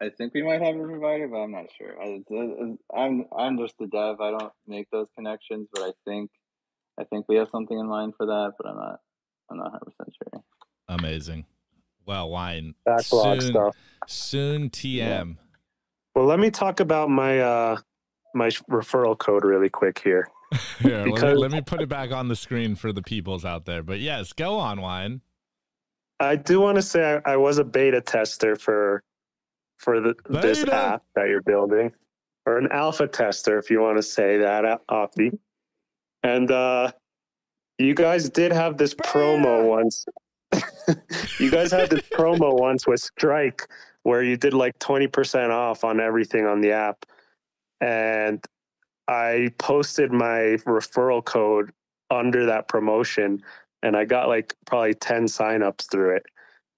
I 0.00 0.10
think 0.10 0.34
we 0.34 0.42
might 0.42 0.60
have 0.60 0.76
a 0.76 0.82
provider, 0.82 1.26
but 1.28 1.38
I'm 1.38 1.52
not 1.52 1.66
sure. 1.76 1.96
I, 2.00 2.22
I'm 2.94 3.24
I'm 3.36 3.58
just 3.58 3.74
the 3.78 3.86
dev. 3.86 4.20
I 4.20 4.30
don't 4.30 4.52
make 4.66 4.90
those 4.90 5.08
connections, 5.14 5.68
but 5.72 5.82
I 5.82 5.92
think 6.04 6.30
I 7.00 7.04
think 7.04 7.26
we 7.28 7.36
have 7.36 7.48
something 7.50 7.78
in 7.78 7.88
mind 7.88 8.14
for 8.16 8.26
that. 8.26 8.52
But 8.58 8.68
I'm 8.68 8.76
not 8.76 9.00
I'm 9.50 9.56
not 9.56 9.72
100 9.72 9.84
percent 9.84 10.16
sure. 10.16 10.42
Amazing. 10.88 11.46
Well, 12.04 12.30
Wine. 12.30 12.74
Backlog 12.84 13.40
soon, 13.40 13.50
stuff. 13.50 13.76
Soon 14.06 14.70
TM. 14.70 15.36
Well, 16.14 16.26
let 16.26 16.38
me 16.38 16.50
talk 16.50 16.80
about 16.80 17.10
my 17.10 17.40
uh, 17.40 17.76
my 18.34 18.48
referral 18.70 19.18
code 19.18 19.44
really 19.44 19.70
quick 19.70 19.98
here. 19.98 20.28
Here, 20.78 21.04
let, 21.04 21.22
me, 21.22 21.34
let 21.34 21.50
me 21.50 21.60
put 21.60 21.82
it 21.82 21.88
back 21.88 22.12
on 22.12 22.28
the 22.28 22.36
screen 22.36 22.76
for 22.76 22.92
the 22.92 23.02
peoples 23.02 23.44
out 23.44 23.64
there. 23.64 23.82
But 23.82 23.98
yes, 23.98 24.32
go 24.32 24.56
on, 24.58 24.80
Wine. 24.80 25.20
I 26.20 26.36
do 26.36 26.60
want 26.60 26.76
to 26.76 26.82
say 26.82 27.20
I, 27.26 27.32
I 27.32 27.36
was 27.36 27.58
a 27.58 27.64
beta 27.64 28.00
tester 28.00 28.54
for 28.54 29.02
for 29.76 30.00
the, 30.00 30.14
this 30.28 30.64
app 30.64 31.02
that 31.14 31.28
you're 31.28 31.42
building, 31.42 31.92
or 32.46 32.58
an 32.58 32.68
alpha 32.72 33.06
tester 33.06 33.58
if 33.58 33.70
you 33.70 33.80
want 33.80 33.98
to 33.98 34.02
say 34.02 34.38
that, 34.38 34.80
Opti. 34.88 35.38
And 36.22 36.50
uh, 36.50 36.92
you 37.78 37.94
guys 37.94 38.28
did 38.30 38.52
have 38.52 38.76
this 38.76 38.94
promo 38.94 39.66
once. 39.68 40.06
you 41.38 41.50
guys 41.50 41.70
had 41.70 41.90
this 41.90 42.00
promo 42.12 42.58
once 42.58 42.86
with 42.86 43.00
Strike 43.00 43.62
where 44.02 44.22
you 44.22 44.36
did 44.36 44.54
like 44.54 44.78
20% 44.78 45.50
off 45.50 45.82
on 45.82 46.00
everything 46.00 46.46
on 46.46 46.60
the 46.60 46.70
app. 46.70 47.04
And 47.80 48.44
I 49.08 49.50
posted 49.58 50.12
my 50.12 50.58
referral 50.64 51.24
code 51.24 51.72
under 52.10 52.46
that 52.46 52.68
promotion 52.68 53.42
and 53.82 53.96
I 53.96 54.04
got 54.04 54.28
like 54.28 54.54
probably 54.64 54.94
10 54.94 55.26
signups 55.26 55.90
through 55.90 56.16
it. 56.16 56.26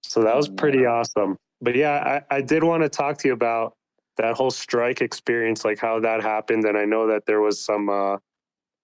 So 0.03 0.23
that 0.23 0.37
was 0.37 0.49
pretty 0.49 0.87
awesome. 0.87 1.37
But 1.61 1.75
yeah, 1.75 2.23
I, 2.31 2.37
I 2.37 2.41
did 2.41 2.63
want 2.63 2.83
to 2.83 2.89
talk 2.89 3.19
to 3.19 3.29
you 3.29 3.35
about 3.35 3.75
that 4.17 4.35
whole 4.35 4.51
strike 4.51 5.01
experience, 5.01 5.65
like 5.65 5.79
how 5.79 6.01
that 6.01 6.23
happened. 6.23 6.65
And 6.65 6.77
I 6.77 6.85
know 6.85 7.07
that 7.09 7.27
there 7.27 7.41
was 7.41 7.63
some 7.63 7.89
uh 7.89 8.17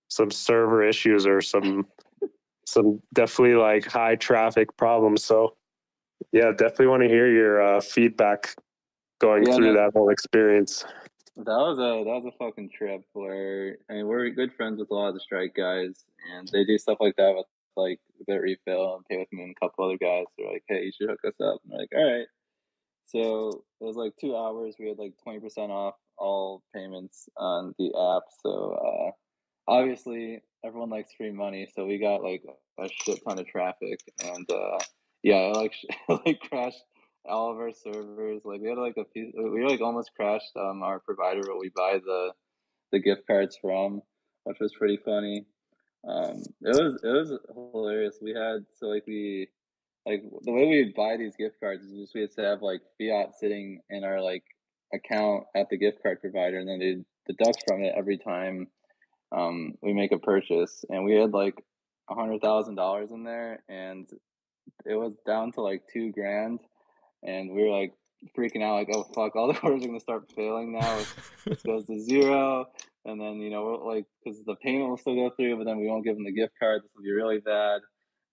some 0.08 0.30
server 0.30 0.82
issues 0.82 1.26
or 1.26 1.40
some 1.40 1.86
some 2.66 3.00
definitely 3.12 3.56
like 3.56 3.84
high 3.86 4.16
traffic 4.16 4.76
problems. 4.76 5.24
So 5.24 5.56
yeah, 6.32 6.50
definitely 6.50 6.86
want 6.88 7.02
to 7.02 7.08
hear 7.08 7.28
your 7.30 7.62
uh, 7.62 7.80
feedback 7.80 8.54
going 9.20 9.44
Yeah, 9.44 9.56
through 9.56 9.74
no- 9.74 9.84
that 9.84 9.92
whole 9.94 10.08
experience. 10.10 10.84
That 11.36 11.46
was 11.46 11.78
a 11.78 12.04
that 12.04 12.22
was 12.22 12.32
a 12.32 12.38
fucking 12.38 12.70
trip 12.70 13.02
where 13.12 13.76
I 13.90 13.94
mean 13.94 14.06
we're 14.06 14.30
good 14.30 14.52
friends 14.52 14.78
with 14.78 14.90
a 14.92 14.94
lot 14.94 15.08
of 15.08 15.14
the 15.14 15.20
strike 15.20 15.52
guys 15.54 16.04
and 16.32 16.46
they 16.52 16.64
do 16.64 16.78
stuff 16.78 16.98
like 17.00 17.16
that 17.16 17.34
with 17.34 17.46
like 17.76 17.98
Bitrefill 18.28 18.96
and 18.96 19.04
Pay 19.06 19.18
with 19.18 19.32
Me 19.32 19.42
and 19.42 19.56
a 19.56 19.60
couple 19.60 19.84
other 19.84 19.98
guys. 19.98 20.26
They're 20.38 20.52
like, 20.52 20.62
hey, 20.68 20.84
you 20.84 20.92
should 20.92 21.10
hook 21.10 21.18
us 21.26 21.34
up. 21.40 21.60
And 21.64 21.72
we're 21.72 21.78
like, 21.78 21.88
all 21.92 22.12
right. 22.18 22.26
So 23.06 23.64
it 23.80 23.84
was 23.84 23.96
like 23.96 24.12
two 24.20 24.36
hours. 24.36 24.76
We 24.78 24.88
had 24.88 24.98
like 24.98 25.14
twenty 25.22 25.40
percent 25.40 25.70
off 25.70 25.94
all 26.18 26.62
payments 26.74 27.28
on 27.36 27.74
the 27.78 27.88
app. 27.88 28.22
So 28.42 28.72
uh, 28.72 29.70
obviously 29.70 30.42
everyone 30.64 30.90
likes 30.90 31.12
free 31.16 31.32
money. 31.32 31.68
So 31.74 31.86
we 31.86 31.98
got 31.98 32.22
like 32.22 32.42
a 32.78 32.88
shit 32.88 33.20
ton 33.26 33.38
of 33.38 33.46
traffic 33.46 34.00
and 34.22 34.50
uh, 34.50 34.78
yeah, 35.22 35.50
it, 35.50 35.56
like 35.56 35.74
like 36.26 36.40
crashed 36.40 36.82
all 37.26 37.52
of 37.52 37.58
our 37.58 37.72
servers. 37.72 38.42
Like 38.44 38.60
we 38.60 38.68
had 38.68 38.78
like 38.78 38.96
a 38.96 39.04
few. 39.12 39.32
We 39.52 39.64
like 39.64 39.80
almost 39.80 40.12
crashed 40.16 40.56
um 40.56 40.82
our 40.82 41.00
provider 41.00 41.40
where 41.46 41.58
we 41.58 41.70
buy 41.74 41.98
the 42.04 42.32
the 42.92 43.00
gift 43.00 43.26
cards 43.26 43.58
from, 43.60 44.02
which 44.44 44.58
was 44.60 44.74
pretty 44.78 44.98
funny. 45.04 45.46
Um, 46.06 46.42
it 46.60 46.76
was 46.76 47.00
it 47.02 47.08
was 47.08 47.32
hilarious. 47.72 48.18
We 48.20 48.34
had 48.34 48.64
so 48.74 48.86
like 48.86 49.04
we 49.06 49.48
like 50.06 50.22
the 50.42 50.52
way 50.52 50.66
we 50.66 50.92
buy 50.94 51.16
these 51.16 51.36
gift 51.36 51.56
cards 51.60 51.84
is 51.84 51.92
just 51.92 52.14
we 52.14 52.20
have 52.22 52.34
to 52.34 52.42
have 52.42 52.62
like 52.62 52.82
fiat 52.98 53.34
sitting 53.38 53.80
in 53.88 54.04
our 54.04 54.20
like 54.20 54.44
account 54.92 55.44
at 55.56 55.68
the 55.70 55.78
gift 55.78 56.02
card 56.02 56.20
provider, 56.20 56.58
and 56.58 56.68
then 56.68 56.78
they 56.78 57.32
deduct 57.32 57.64
from 57.66 57.82
it 57.82 57.94
every 57.96 58.18
time 58.18 58.68
um, 59.34 59.74
we 59.82 59.92
make 59.92 60.12
a 60.12 60.18
purchase. 60.18 60.84
And 60.88 61.04
we 61.04 61.14
had 61.14 61.32
like 61.32 61.54
a 62.10 62.14
hundred 62.14 62.42
thousand 62.42 62.74
dollars 62.74 63.10
in 63.10 63.24
there, 63.24 63.62
and 63.68 64.08
it 64.84 64.94
was 64.94 65.14
down 65.26 65.52
to 65.52 65.62
like 65.62 65.82
two 65.92 66.12
grand, 66.12 66.60
and 67.22 67.54
we 67.54 67.62
were 67.62 67.76
like 67.76 67.92
freaking 68.36 68.62
out, 68.62 68.74
like, 68.74 68.88
oh 68.92 69.04
fuck, 69.14 69.36
all 69.36 69.52
the 69.52 69.58
orders 69.62 69.84
are 69.84 69.86
gonna 69.86 70.00
start 70.00 70.30
failing 70.34 70.78
now. 70.78 70.98
It 71.46 71.62
goes 71.66 71.86
to 71.86 71.98
zero, 71.98 72.66
and 73.04 73.20
then 73.20 73.36
you 73.36 73.50
know, 73.50 73.82
like, 73.86 74.04
because 74.22 74.40
the 74.44 74.56
payment 74.56 74.90
will 74.90 74.98
still 74.98 75.14
go 75.14 75.30
through, 75.34 75.56
but 75.56 75.64
then 75.64 75.78
we 75.78 75.86
won't 75.86 76.04
give 76.04 76.16
them 76.16 76.24
the 76.24 76.32
gift 76.32 76.54
card. 76.58 76.82
This 76.82 76.90
will 76.94 77.04
be 77.04 77.12
really 77.12 77.38
bad. 77.38 77.80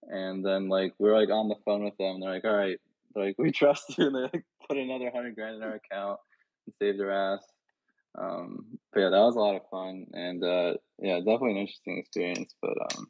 And 0.03 0.45
then 0.45 0.69
like 0.69 0.93
we're 0.99 1.17
like 1.17 1.29
on 1.29 1.47
the 1.47 1.55
phone 1.65 1.83
with 1.83 1.97
them. 1.97 2.19
They're 2.19 2.33
like, 2.33 2.45
all 2.45 2.55
right, 2.55 2.79
they're 3.13 3.25
like 3.25 3.37
we 3.37 3.51
trust 3.51 3.97
you, 3.97 4.07
and 4.07 4.15
they 4.15 4.21
like 4.21 4.45
put 4.67 4.77
another 4.77 5.11
hundred 5.13 5.35
grand 5.35 5.57
in 5.57 5.63
our 5.63 5.75
account 5.75 6.19
and 6.65 6.75
saved 6.79 6.99
their 6.99 7.11
ass. 7.11 7.43
Um, 8.17 8.77
but 8.93 9.01
yeah, 9.01 9.09
that 9.09 9.19
was 9.19 9.35
a 9.35 9.39
lot 9.39 9.55
of 9.55 9.69
fun, 9.69 10.05
and 10.13 10.43
uh, 10.43 10.73
yeah, 10.99 11.17
definitely 11.19 11.51
an 11.51 11.57
interesting 11.57 11.97
experience. 11.97 12.53
But 12.61 12.73
um, 12.93 13.07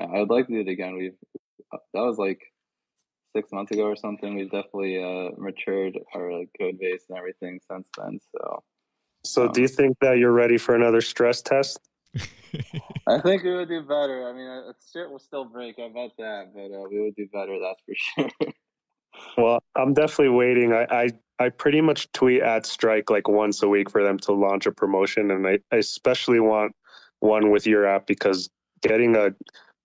I 0.00 0.18
would 0.18 0.30
like 0.30 0.48
to 0.48 0.52
do 0.52 0.60
it 0.60 0.68
again. 0.68 0.96
We've 0.96 1.16
that 1.72 2.00
was 2.00 2.18
like 2.18 2.40
six 3.34 3.52
months 3.52 3.70
ago 3.72 3.84
or 3.84 3.96
something. 3.96 4.34
We've 4.34 4.50
definitely 4.50 5.02
uh, 5.02 5.30
matured 5.38 5.98
our 6.14 6.32
like, 6.32 6.48
code 6.58 6.78
base 6.78 7.04
and 7.08 7.18
everything 7.18 7.60
since 7.70 7.88
then. 7.96 8.18
So, 8.34 8.62
So, 9.24 9.48
do 9.48 9.60
you 9.60 9.68
think 9.68 9.98
that 10.00 10.18
you're 10.18 10.32
ready 10.32 10.58
for 10.58 10.74
another 10.74 11.00
stress 11.00 11.42
test? 11.42 11.78
I 13.06 13.20
think 13.20 13.44
we 13.44 13.54
would 13.54 13.68
do 13.68 13.82
better. 13.82 14.28
I 14.28 14.32
mean, 14.32 14.46
uh, 14.48 14.72
shit 14.92 15.10
will 15.10 15.18
still 15.18 15.44
break. 15.44 15.78
I 15.78 15.88
bet 15.88 16.10
that, 16.18 16.52
but 16.54 16.72
uh, 16.74 16.88
we 16.90 17.00
would 17.00 17.14
do 17.14 17.26
better. 17.32 17.58
That's 17.60 17.80
for 17.86 18.30
sure. 18.42 18.52
Well, 19.36 19.62
I'm 19.76 19.92
definitely 19.94 20.34
waiting. 20.34 20.72
I, 20.72 20.86
I 20.90 21.08
I 21.38 21.48
pretty 21.48 21.80
much 21.80 22.10
tweet 22.12 22.42
at 22.42 22.66
Strike 22.66 23.10
like 23.10 23.28
once 23.28 23.62
a 23.62 23.68
week 23.68 23.90
for 23.90 24.02
them 24.02 24.18
to 24.20 24.32
launch 24.32 24.66
a 24.66 24.72
promotion, 24.72 25.30
and 25.30 25.46
I, 25.46 25.58
I 25.72 25.76
especially 25.76 26.40
want 26.40 26.72
one 27.20 27.50
with 27.50 27.66
your 27.66 27.86
app 27.86 28.06
because 28.06 28.48
getting 28.82 29.16
a 29.16 29.30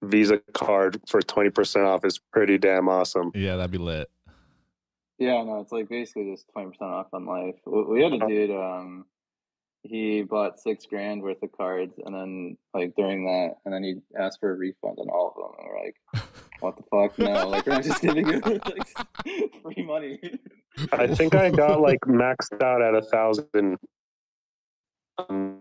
Visa 0.03 0.39
card 0.53 1.01
for 1.07 1.21
twenty 1.21 1.49
percent 1.49 1.85
off 1.85 2.05
is 2.05 2.19
pretty 2.31 2.57
damn 2.57 2.89
awesome. 2.89 3.31
Yeah, 3.35 3.55
that'd 3.55 3.71
be 3.71 3.77
lit. 3.77 4.09
yeah, 5.17 5.41
no, 5.43 5.59
it's 5.61 5.71
like 5.71 5.89
basically 5.89 6.31
just 6.31 6.47
twenty 6.51 6.69
percent 6.69 6.91
off 6.91 7.07
on 7.13 7.25
life. 7.25 7.55
We, 7.65 7.83
we 7.83 8.03
had 8.03 8.13
a 8.13 8.19
dude. 8.27 8.51
Um, 8.51 9.05
he 9.87 10.23
bought 10.23 10.59
six 10.59 10.85
grand 10.85 11.21
worth 11.21 11.41
of 11.43 11.51
cards, 11.51 11.93
and 12.05 12.13
then 12.13 12.57
like 12.73 12.93
during 12.95 13.25
that, 13.25 13.55
and 13.65 13.73
then 13.73 13.83
he 13.83 13.95
asked 14.19 14.39
for 14.39 14.51
a 14.51 14.55
refund 14.55 14.97
on 14.99 15.09
all 15.09 15.29
of 15.29 15.35
them. 15.35 15.51
And 15.59 15.67
we're 15.69 15.85
like, 15.85 16.27
"What 16.59 16.77
the 16.77 16.83
fuck? 16.91 17.19
No, 17.19 17.47
like 17.49 17.65
we're 17.65 17.73
not 17.73 17.83
just 17.83 18.01
giving 18.01 18.27
you 18.27 18.39
like 18.45 18.87
free 19.61 19.83
money." 19.83 20.19
I 20.91 21.07
think 21.07 21.35
I 21.35 21.49
got 21.49 21.81
like 21.81 22.01
maxed 22.01 22.61
out 22.61 22.81
at 22.81 22.95
a 22.95 23.01
thousand. 23.01 23.77
Um, 25.17 25.59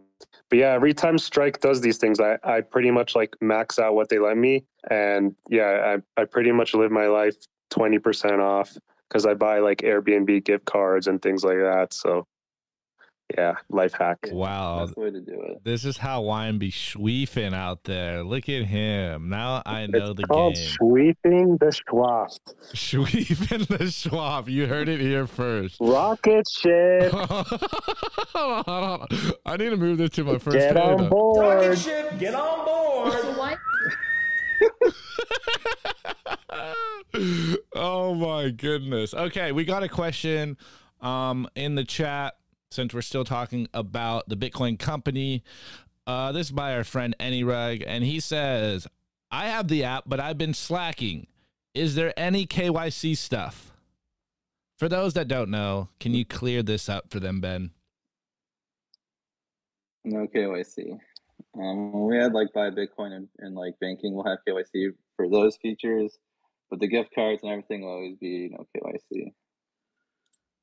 but 0.49 0.59
yeah, 0.59 0.73
every 0.73 0.95
time 0.95 1.19
Strike 1.19 1.61
does 1.61 1.81
these 1.81 1.99
things, 1.99 2.19
I, 2.21 2.39
I 2.43 2.61
pretty 2.61 2.91
much 2.91 3.15
like 3.15 3.37
max 3.41 3.79
out 3.79 3.95
what 3.95 4.09
they 4.09 4.19
let 4.19 4.37
me. 4.37 4.65
And 4.91 5.35
yeah, 5.49 5.97
I, 6.17 6.21
I 6.21 6.25
pretty 6.25 6.51
much 6.51 6.75
live 6.75 6.91
my 6.91 7.07
life 7.07 7.37
20% 7.73 8.41
off 8.41 8.77
because 9.09 9.27
I 9.27 9.35
buy 9.35 9.61
like 9.61 9.79
Airbnb 9.79 10.45
gift 10.45 10.65
cards 10.65 11.07
and 11.07 11.23
things 11.23 11.45
like 11.45 11.59
that. 11.59 11.93
So 11.93 12.27
yeah, 13.37 13.55
life 13.71 13.95
hack. 13.95 14.19
Wow. 14.31 14.81
That's 14.81 14.95
the 14.95 15.01
way 15.01 15.11
to 15.11 15.21
do 15.21 15.41
it. 15.49 15.65
This 15.65 15.85
is 15.85 15.97
how 15.97 16.23
wine 16.23 16.59
be 16.59 16.71
schweefing 16.71 17.55
out 17.55 17.85
there. 17.85 18.23
Look 18.23 18.49
at 18.49 18.65
him. 18.65 19.29
Now 19.31 19.63
I 19.65 19.87
know 19.87 20.11
it's 20.11 20.21
the 20.21 20.27
called 20.27 20.55
game. 20.55 20.67
sweeping 20.69 21.57
the 21.59 21.73
Schwab. 21.73 22.29
Schweefing 22.75 23.67
the 23.67 23.91
Schwab. 23.91 24.49
You 24.49 24.67
heard 24.67 24.89
it 24.89 25.01
here 25.01 25.27
first. 25.27 25.77
Rocket 25.81 26.47
ship. 26.49 27.13
hold 27.13 27.33
on, 28.35 28.65
hold 28.67 28.69
on. 28.69 29.07
I 29.47 29.57
need 29.57 29.71
to 29.71 29.77
move 29.77 29.99
this 29.99 30.11
to 30.11 30.25
my 30.25 30.39
first 30.39 30.57
Get 30.57 30.75
page. 30.75 30.85
on 30.85 31.09
board. 31.09 31.39
Rocket 31.47 31.79
ship, 31.79 32.19
get 32.19 32.35
on 32.35 32.65
board. 32.67 33.13
So 33.13 33.35
oh 37.75 38.15
my 38.15 38.51
goodness. 38.51 39.15
Okay, 39.15 39.53
we 39.53 39.65
got 39.65 39.83
a 39.83 39.89
question 39.89 40.57
um 41.01 41.49
in 41.55 41.75
the 41.75 41.85
chat 41.85 42.35
since 42.75 42.93
we're 42.93 43.03
still 43.03 43.25
talking 43.25 43.69
about 43.73 44.29
the 44.29 44.37
Bitcoin 44.37 44.79
company. 44.79 45.43
Uh 46.07 46.33
this 46.33 46.49
is 46.49 46.53
by 46.53 46.75
our 46.75 46.85
friend 46.85 47.15
Anyrug 47.19 47.83
and 47.87 48.05
he 48.05 48.21
says, 48.21 48.87
"I 49.31 49.49
have 49.49 49.69
the 49.69 49.85
app, 49.85 50.05
but 50.07 50.21
I've 50.21 50.39
been 50.39 50.55
slacking. 50.55 51.27
Is 51.75 51.95
there 51.95 52.13
any 52.17 52.47
KYC 52.47 53.17
stuff?" 53.17 53.73
For 54.79 54.89
those 54.89 55.15
that 55.15 55.29
don't 55.29 55.51
know, 55.51 55.89
can 56.01 56.15
you 56.15 56.25
clear 56.25 56.63
this 56.63 56.89
up 56.89 57.11
for 57.11 57.21
them, 57.21 57.41
Ben? 57.41 57.71
No 60.05 60.27
KYC. 60.27 60.99
Um, 61.57 62.07
we 62.07 62.17
had 62.17 62.33
like 62.33 62.53
buy 62.53 62.71
Bitcoin 62.71 63.13
and, 63.13 63.29
and 63.39 63.55
like 63.55 63.79
banking, 63.81 64.15
we'll 64.15 64.25
have 64.25 64.39
KYC 64.47 64.93
for 65.17 65.29
those 65.29 65.57
features, 65.57 66.19
but 66.69 66.81
the 66.81 66.89
gift 66.89 67.15
cards 67.15 67.43
and 67.43 67.53
everything 67.53 67.83
will 67.83 67.93
always 67.93 68.17
be 68.17 68.27
you 68.27 68.51
no 68.51 68.67
KYC. 68.77 69.33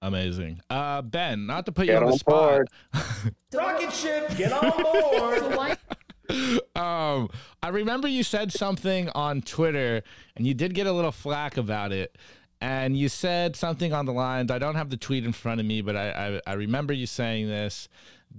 Amazing. 0.01 0.61
Uh 0.69 1.01
Ben, 1.01 1.45
not 1.45 1.65
to 1.67 1.71
put 1.71 1.85
you 1.87 1.93
Get 1.93 2.03
on 2.03 2.07
the 2.07 2.13
on 2.13 2.17
spot. 2.19 2.61
Rocket 3.53 3.93
ship, 3.93 4.35
get 4.37 4.51
on 4.51 4.83
board. 5.49 5.77
um, 6.75 7.29
I 7.61 7.69
remember 7.69 8.07
you 8.07 8.23
said 8.23 8.51
something 8.51 9.09
on 9.09 9.41
Twitter, 9.41 10.01
and 10.35 10.47
you 10.47 10.53
did 10.53 10.73
get 10.73 10.87
a 10.87 10.91
little 10.91 11.11
flack 11.11 11.57
about 11.57 11.91
it. 11.91 12.17
And 12.61 12.95
you 12.95 13.09
said 13.09 13.55
something 13.55 13.91
on 13.91 14.05
the 14.05 14.13
lines. 14.13 14.51
I 14.51 14.59
don't 14.59 14.75
have 14.75 14.89
the 14.91 14.97
tweet 14.97 15.25
in 15.25 15.33
front 15.33 15.59
of 15.59 15.65
me, 15.65 15.81
but 15.81 15.95
I, 15.95 16.11
I, 16.11 16.41
I 16.51 16.53
remember 16.53 16.93
you 16.93 17.07
saying 17.07 17.47
this 17.47 17.89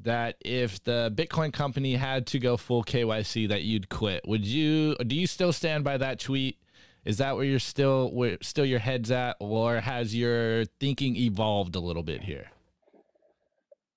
that 0.04 0.36
if 0.40 0.82
the 0.84 1.12
Bitcoin 1.14 1.52
company 1.52 1.96
had 1.96 2.26
to 2.28 2.38
go 2.38 2.56
full 2.56 2.82
KYC, 2.84 3.48
that 3.48 3.62
you'd 3.62 3.88
quit. 3.88 4.26
Would 4.26 4.46
you? 4.46 4.94
Do 4.96 5.14
you 5.16 5.26
still 5.26 5.52
stand 5.52 5.84
by 5.84 5.98
that 5.98 6.18
tweet? 6.18 6.56
Is 7.04 7.18
that 7.18 7.34
where 7.34 7.44
you're 7.44 7.58
still 7.58 8.12
where 8.12 8.38
still 8.42 8.64
your 8.64 8.78
head's 8.78 9.10
at, 9.10 9.36
or 9.40 9.80
has 9.80 10.14
your 10.14 10.64
thinking 10.78 11.16
evolved 11.16 11.74
a 11.74 11.80
little 11.80 12.04
bit 12.04 12.22
here? 12.22 12.50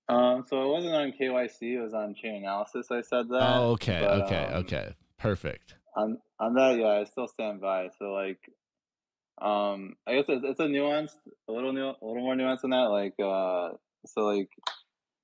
Um, 0.09 0.45
so 0.47 0.61
it 0.63 0.67
wasn't 0.67 0.95
on 0.95 1.13
KYC; 1.19 1.75
it 1.77 1.81
was 1.81 1.93
on 1.93 2.15
chain 2.15 2.37
analysis. 2.37 2.87
I 2.91 3.01
said 3.01 3.29
that. 3.29 3.55
Oh, 3.55 3.71
okay, 3.71 3.99
but, 4.01 4.21
okay, 4.23 4.45
um, 4.45 4.53
okay, 4.63 4.95
perfect. 5.19 5.75
On 5.95 6.17
on 6.39 6.55
that, 6.55 6.79
yeah, 6.79 6.87
I 6.87 7.03
still 7.03 7.27
stand 7.27 7.61
by. 7.61 7.89
So 7.99 8.11
like, 8.11 8.39
um, 9.39 9.95
I 10.07 10.15
guess 10.15 10.25
it's, 10.27 10.43
it's 10.43 10.59
a 10.59 10.67
nuance, 10.67 11.15
a 11.47 11.51
little 11.51 11.73
new, 11.73 11.85
a 11.85 12.05
little 12.05 12.23
more 12.23 12.35
nuance 12.35 12.61
than 12.61 12.71
that. 12.71 12.89
Like, 12.89 13.13
uh, 13.19 13.69
so 14.07 14.21
like, 14.21 14.49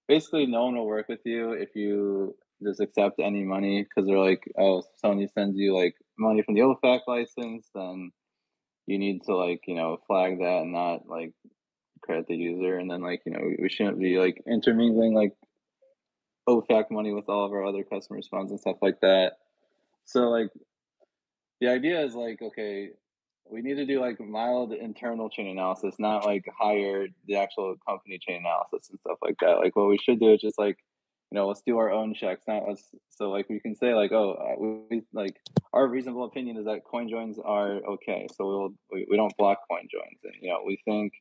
basically, 0.08 0.46
no 0.46 0.66
one 0.66 0.76
will 0.76 0.88
work 0.88 1.10
with 1.10 1.22
you 1.26 1.54
if 1.54 1.76
you 1.76 2.36
just 2.64 2.80
accept 2.80 3.20
any 3.20 3.44
money 3.44 3.84
because 3.84 4.08
they're 4.08 4.20
like, 4.20 4.44
oh, 4.58 4.84
someone 5.02 5.28
sends 5.34 5.58
you 5.58 5.76
like 5.76 5.96
money 6.22 6.42
from 6.44 6.56
the 6.56 6.62
OFAC 6.62 7.02
license, 7.08 7.68
then 7.74 8.12
you 8.88 8.98
need 8.98 9.24
to 9.24 9.36
like 9.36 9.62
you 9.68 9.76
know 9.76 9.98
flag 10.08 10.40
that 10.40 10.62
and 10.62 10.72
not 10.72 11.08
like 11.08 11.34
credit 12.02 12.28
the 12.28 12.36
user, 12.36 12.78
and 12.78 12.90
then 12.90 13.02
like 13.02 13.22
you 13.26 13.34
know 13.34 13.42
we, 13.60 13.70
shouldn't 13.70 14.00
be 14.00 14.18
like 14.18 14.42
intermingling 14.48 15.14
like 15.14 15.34
OFAC 16.48 16.86
money 16.92 17.14
with 17.14 17.28
all 17.28 17.46
of 17.46 17.52
our 17.52 17.66
other 17.66 17.84
customers' 17.84 18.28
funds 18.30 18.52
and 18.52 18.60
stuff 18.60 18.78
like 18.82 19.00
that. 19.02 19.34
So 20.06 20.30
like 20.30 20.50
the 21.60 21.70
idea 21.70 22.04
is 22.04 22.14
like 22.14 22.42
okay, 22.42 22.92
we 23.50 23.62
need 23.62 23.76
to 23.76 23.86
do 23.86 24.00
like 24.00 24.20
mild 24.20 24.74
internal 24.74 25.30
Chainalysis, 25.30 26.00
not 26.00 26.26
like 26.26 26.46
hire 26.58 27.08
the 27.28 27.38
actual 27.38 27.76
company 27.88 28.20
chain 28.20 28.42
analysis 28.42 28.90
and 28.90 29.00
stuff 29.00 29.18
like 29.22 29.36
that. 29.42 29.58
Like 29.58 29.76
what 29.76 29.90
we 29.90 29.98
should 29.98 30.20
do 30.20 30.34
is 30.34 30.42
just 30.42 30.60
like 30.60 30.78
you 31.32 31.38
know 31.38 31.48
let's 31.48 31.62
do 31.66 31.78
our 31.78 31.92
own 31.92 32.14
checks, 32.14 32.44
not 32.48 32.68
let's 32.68 32.84
so 33.10 33.30
like 33.30 33.50
we 33.50 33.60
can 33.60 33.76
say 33.76 33.94
like 33.94 34.12
oh 34.12 34.34
uh, 34.34 34.86
we, 34.90 35.02
like 35.14 35.38
our 35.74 35.88
reasonable 35.88 36.26
opinion 36.26 36.58
is 36.58 36.66
that 36.66 36.84
coin 36.84 37.10
joins 37.10 37.40
are 37.40 37.82
okay, 37.94 38.28
so 38.36 38.46
we'll 38.46 38.74
we, 38.92 39.08
we 39.10 39.18
don't 39.18 39.36
block 39.38 39.60
coin 39.70 39.88
joins, 39.92 40.20
and 40.24 40.34
you 40.42 40.50
know 40.50 40.62
we 40.66 40.78
think 40.86 41.14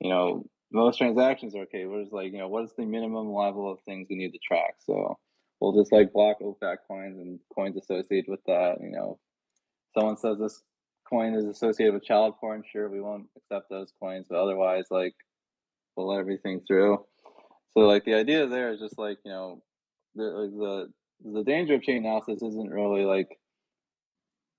you 0.00 0.10
know 0.10 0.44
most 0.72 0.98
transactions 0.98 1.54
are 1.56 1.62
okay. 1.62 1.86
We're 1.86 2.02
just 2.02 2.12
like 2.12 2.32
you 2.32 2.38
know 2.38 2.48
what 2.48 2.64
is 2.64 2.72
the 2.76 2.86
minimum 2.86 3.32
level 3.32 3.70
of 3.70 3.80
things 3.80 4.06
we 4.08 4.16
need 4.16 4.32
to 4.32 4.38
track, 4.38 4.76
so 4.86 5.18
we'll 5.60 5.80
just 5.80 5.92
like 5.92 6.12
block 6.12 6.38
OFAC 6.40 6.76
coins 6.88 7.18
and 7.18 7.40
coins 7.54 7.76
associated 7.76 8.30
with 8.30 8.44
that. 8.46 8.76
You 8.80 8.90
know, 8.90 9.18
someone 9.94 10.16
says 10.16 10.38
this 10.38 10.62
coin 11.10 11.34
is 11.34 11.44
associated 11.44 11.92
with 11.92 12.04
child 12.04 12.34
porn, 12.40 12.62
sure, 12.70 12.88
we 12.88 13.00
won't 13.00 13.26
accept 13.36 13.68
those 13.68 13.92
coins, 14.00 14.26
but 14.30 14.38
otherwise, 14.38 14.84
like, 14.90 15.14
we'll 15.96 16.08
let 16.08 16.20
everything 16.20 16.60
through. 16.66 17.04
So, 17.72 17.80
like, 17.80 18.04
the 18.04 18.14
idea 18.14 18.46
there 18.46 18.72
is 18.72 18.80
just 18.80 18.98
like, 18.98 19.18
you 19.24 19.30
know, 19.30 19.62
the 20.14 20.90
the 21.22 21.32
the 21.32 21.44
danger 21.44 21.74
of 21.74 21.82
chain 21.82 21.98
analysis 21.98 22.42
isn't 22.42 22.70
really 22.70 23.04
like 23.04 23.28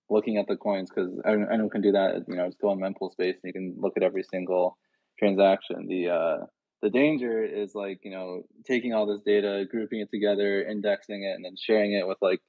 looking 0.09 0.37
at 0.37 0.47
the 0.47 0.57
coins 0.57 0.89
because 0.89 1.09
anyone 1.25 1.69
can 1.69 1.81
do 1.81 1.91
that. 1.93 2.25
You 2.27 2.35
know, 2.35 2.47
just 2.47 2.59
go 2.61 2.69
on 2.69 2.79
mempool 2.79 3.11
space 3.11 3.37
and 3.43 3.49
you 3.49 3.53
can 3.53 3.75
look 3.79 3.93
at 3.97 4.03
every 4.03 4.23
single 4.23 4.77
transaction. 5.17 5.87
The 5.87 6.09
uh, 6.09 6.45
the 6.81 6.89
danger 6.89 7.43
is 7.43 7.73
like 7.75 7.99
you 8.03 8.11
know 8.11 8.43
taking 8.65 8.93
all 8.93 9.05
this 9.05 9.21
data, 9.25 9.65
grouping 9.69 10.01
it 10.01 10.09
together, 10.11 10.63
indexing 10.63 11.23
it, 11.23 11.35
and 11.35 11.45
then 11.45 11.55
sharing 11.57 11.93
it 11.93 12.07
with 12.07 12.17
like 12.21 12.41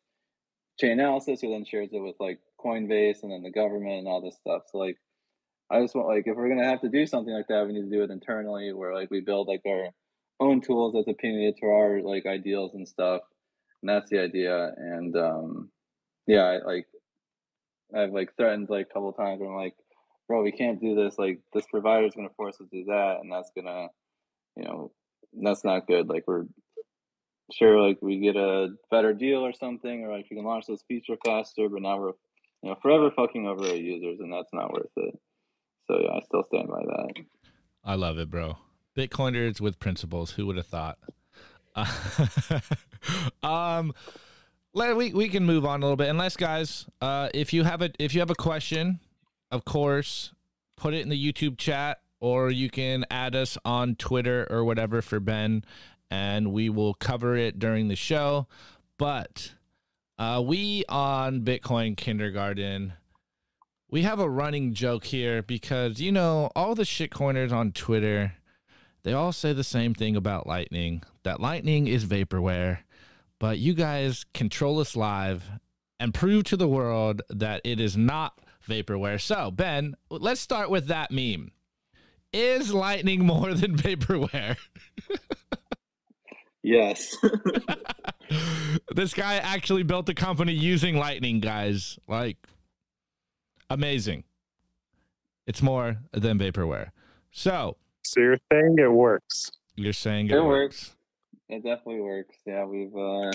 Chainalysis, 0.83 1.41
who 1.41 1.51
then 1.51 1.65
shares 1.65 1.91
it 1.93 2.01
with 2.01 2.17
like 2.21 2.41
Coinbase 2.65 3.23
and 3.23 3.33
then 3.33 3.43
the 3.43 3.51
government 3.51 4.01
and 4.01 4.09
all 4.09 4.21
this 4.23 4.37
stuff. 4.37 4.63
So 4.71 4.79
like 4.79 4.97
I 5.71 5.81
just 5.81 5.95
want 5.95 6.09
like 6.09 6.27
if 6.27 6.37
we're 6.37 6.49
gonna 6.49 6.69
have 6.69 6.81
to 6.83 6.89
do 6.89 7.07
something 7.07 7.33
like 7.33 7.49
that, 7.49 7.67
we 7.67 7.75
need 7.75 7.91
to 7.91 7.97
do 7.97 8.03
it 8.03 8.11
internally, 8.11 8.73
where 8.73 8.95
like 8.95 9.11
we 9.11 9.21
build 9.21 9.49
like 9.49 9.63
our 9.67 9.89
own 10.43 10.61
tools 10.61 10.95
that's 10.95 11.09
opinionated 11.09 11.57
to 11.59 11.67
our 11.67 12.01
like 12.03 12.27
ideals 12.27 12.75
and 12.75 12.87
stuff, 12.87 13.23
and 13.83 13.89
that's 13.89 14.11
the 14.11 14.21
idea. 14.21 14.73
And 14.77 15.17
um, 15.17 15.71
yeah, 16.27 16.45
I, 16.45 16.59
like 16.59 16.87
I've 17.95 18.13
like 18.13 18.37
threatened 18.37 18.69
like 18.71 18.89
a 18.91 18.93
couple 18.93 19.13
times 19.13 19.41
where 19.41 19.51
I'm 19.51 19.57
like, 19.57 19.75
bro, 20.29 20.43
we 20.43 20.53
can't 20.53 20.81
do 20.81 20.95
this. 20.95 21.19
Like 21.19 21.41
this 21.53 21.67
provider 21.71 22.07
is 22.07 22.15
gonna 22.15 22.29
force 22.37 22.57
us 22.61 22.69
to 22.71 22.79
do 22.79 22.85
that, 22.87 23.19
and 23.23 23.31
that's 23.31 23.51
gonna, 23.57 23.89
you 24.57 24.65
know, 24.65 24.93
that's 25.41 25.65
not 25.65 25.87
good. 25.87 26.09
Like 26.09 26.25
we're 26.27 26.45
sure 27.53 27.81
like 27.81 27.99
we 28.01 28.19
get 28.19 28.37
a 28.37 28.69
better 28.91 29.13
deal 29.13 29.41
or 29.45 29.53
something, 29.53 30.05
or 30.05 30.17
like 30.17 30.27
we 30.31 30.37
can 30.37 30.45
launch 30.45 30.67
this 30.67 30.85
feature 30.89 31.17
faster, 31.25 31.69
but 31.69 31.83
now 31.83 31.99
we're 31.99 32.13
you 32.63 32.71
know 32.71 32.77
forever 32.83 33.11
fucking 33.11 33.47
over 33.47 33.65
our 33.65 33.75
users, 33.75 34.21
and 34.21 34.33
that's 34.33 34.53
not 34.53 34.73
worth 34.73 34.91
it. 34.97 35.15
So 35.87 36.01
yeah, 36.01 36.17
I 36.17 36.21
still 36.21 36.45
stand 36.45 36.69
by 36.69 36.83
that. 36.83 37.25
I 37.85 37.97
love 37.97 38.19
it, 38.19 38.31
bro. 38.31 38.57
Bitcoiners 38.97 39.61
with 39.61 39.79
principles. 39.79 40.33
Who 40.33 40.47
would 40.47 40.57
have 40.57 40.67
thought? 40.67 40.99
Uh, 41.75 42.61
um, 43.43 43.95
let 44.75 44.97
we 44.97 45.13
we 45.13 45.29
can 45.29 45.45
move 45.45 45.65
on 45.65 45.81
a 45.81 45.85
little 45.85 45.97
bit. 45.97 46.09
Unless 46.09 46.37
guys, 46.37 46.87
uh, 47.01 47.29
if 47.35 47.53
you 47.53 47.65
have 47.65 47.83
a 47.83 47.91
if 47.99 48.15
you 48.15 48.21
have 48.21 48.31
a 48.31 48.35
question, 48.35 49.01
of 49.51 49.65
course, 49.65 50.33
put 50.77 50.95
it 50.95 51.01
in 51.01 51.09
the 51.09 51.33
YouTube 51.33 51.59
chat, 51.59 52.01
or 52.21 52.51
you 52.51 52.71
can 52.71 53.05
add 53.11 53.35
us 53.35 53.59
on 53.65 53.97
Twitter 53.97 54.47
or 54.51 54.65
whatever 54.65 55.03
for 55.03 55.21
Ben, 55.21 55.65
and 56.11 56.53
we 56.53 56.69
will 56.69 56.95
cover 56.95 57.37
it 57.37 57.59
during 57.59 57.89
the 57.89 57.97
show. 57.97 58.47
But 58.99 59.55
uh, 60.19 60.43
we 60.45 60.85
on 60.89 61.43
Bitcoin 61.43 61.97
Kindergarten 61.97 62.95
we 63.93 64.03
have 64.03 64.19
a 64.19 64.29
running 64.29 64.73
joke 64.73 65.05
here 65.05 65.43
because 65.43 66.01
you 66.01 66.11
know 66.11 66.51
all 66.57 66.75
the 66.75 66.83
shitcoiners 66.83 67.53
on 67.53 67.73
Twitter, 67.73 68.33
they 69.05 69.13
all 69.13 69.33
say 69.33 69.53
the 69.53 69.65
same 69.65 69.95
thing 69.95 70.17
about 70.17 70.47
Lightning. 70.47 71.03
That 71.25 71.41
Lightning 71.41 71.87
is 71.87 72.05
vaporware, 72.05 72.79
but 73.39 73.59
you 73.59 73.75
guys 73.75 74.25
control 74.35 74.79
us 74.79 74.97
live 74.97 75.49
and 75.99 76.15
prove 76.15 76.45
to 76.45 76.57
the 76.57 76.69
world 76.69 77.23
that 77.31 77.61
it 77.65 77.81
is 77.81 77.97
not 77.97 78.39
vaporware. 78.69 79.21
So 79.21 79.51
Ben, 79.51 79.97
let's 80.11 80.41
start 80.41 80.71
with 80.71 80.87
that 80.87 81.11
meme. 81.11 81.51
Is 82.33 82.73
Lightning 82.73 83.25
more 83.27 83.55
than 83.55 83.77
vaporware? 83.77 84.57
Yes. 86.63 87.17
this 88.95 89.15
guy 89.15 89.35
actually 89.35 89.83
built 89.83 90.09
a 90.09 90.15
company 90.15 90.53
using 90.53 90.97
Lightning, 90.97 91.41
guys. 91.41 91.99
Like 92.07 92.37
amazing. 93.69 94.25
It's 95.47 95.61
more 95.61 95.97
than 96.13 96.39
vaporware. 96.39 96.91
So 97.33 97.77
So 98.03 98.21
you're 98.21 98.39
saying 98.51 98.77
it 98.79 98.93
works. 98.93 99.51
you're 99.77 99.93
saying 99.93 100.27
it, 100.29 100.35
It 100.35 100.41
works. 100.45 100.89
works. 100.89 100.97
It 101.49 101.63
definitely 101.65 102.01
works. 102.01 102.37
Yeah, 102.47 102.65
we've 102.65 102.95
uh, 102.95 103.31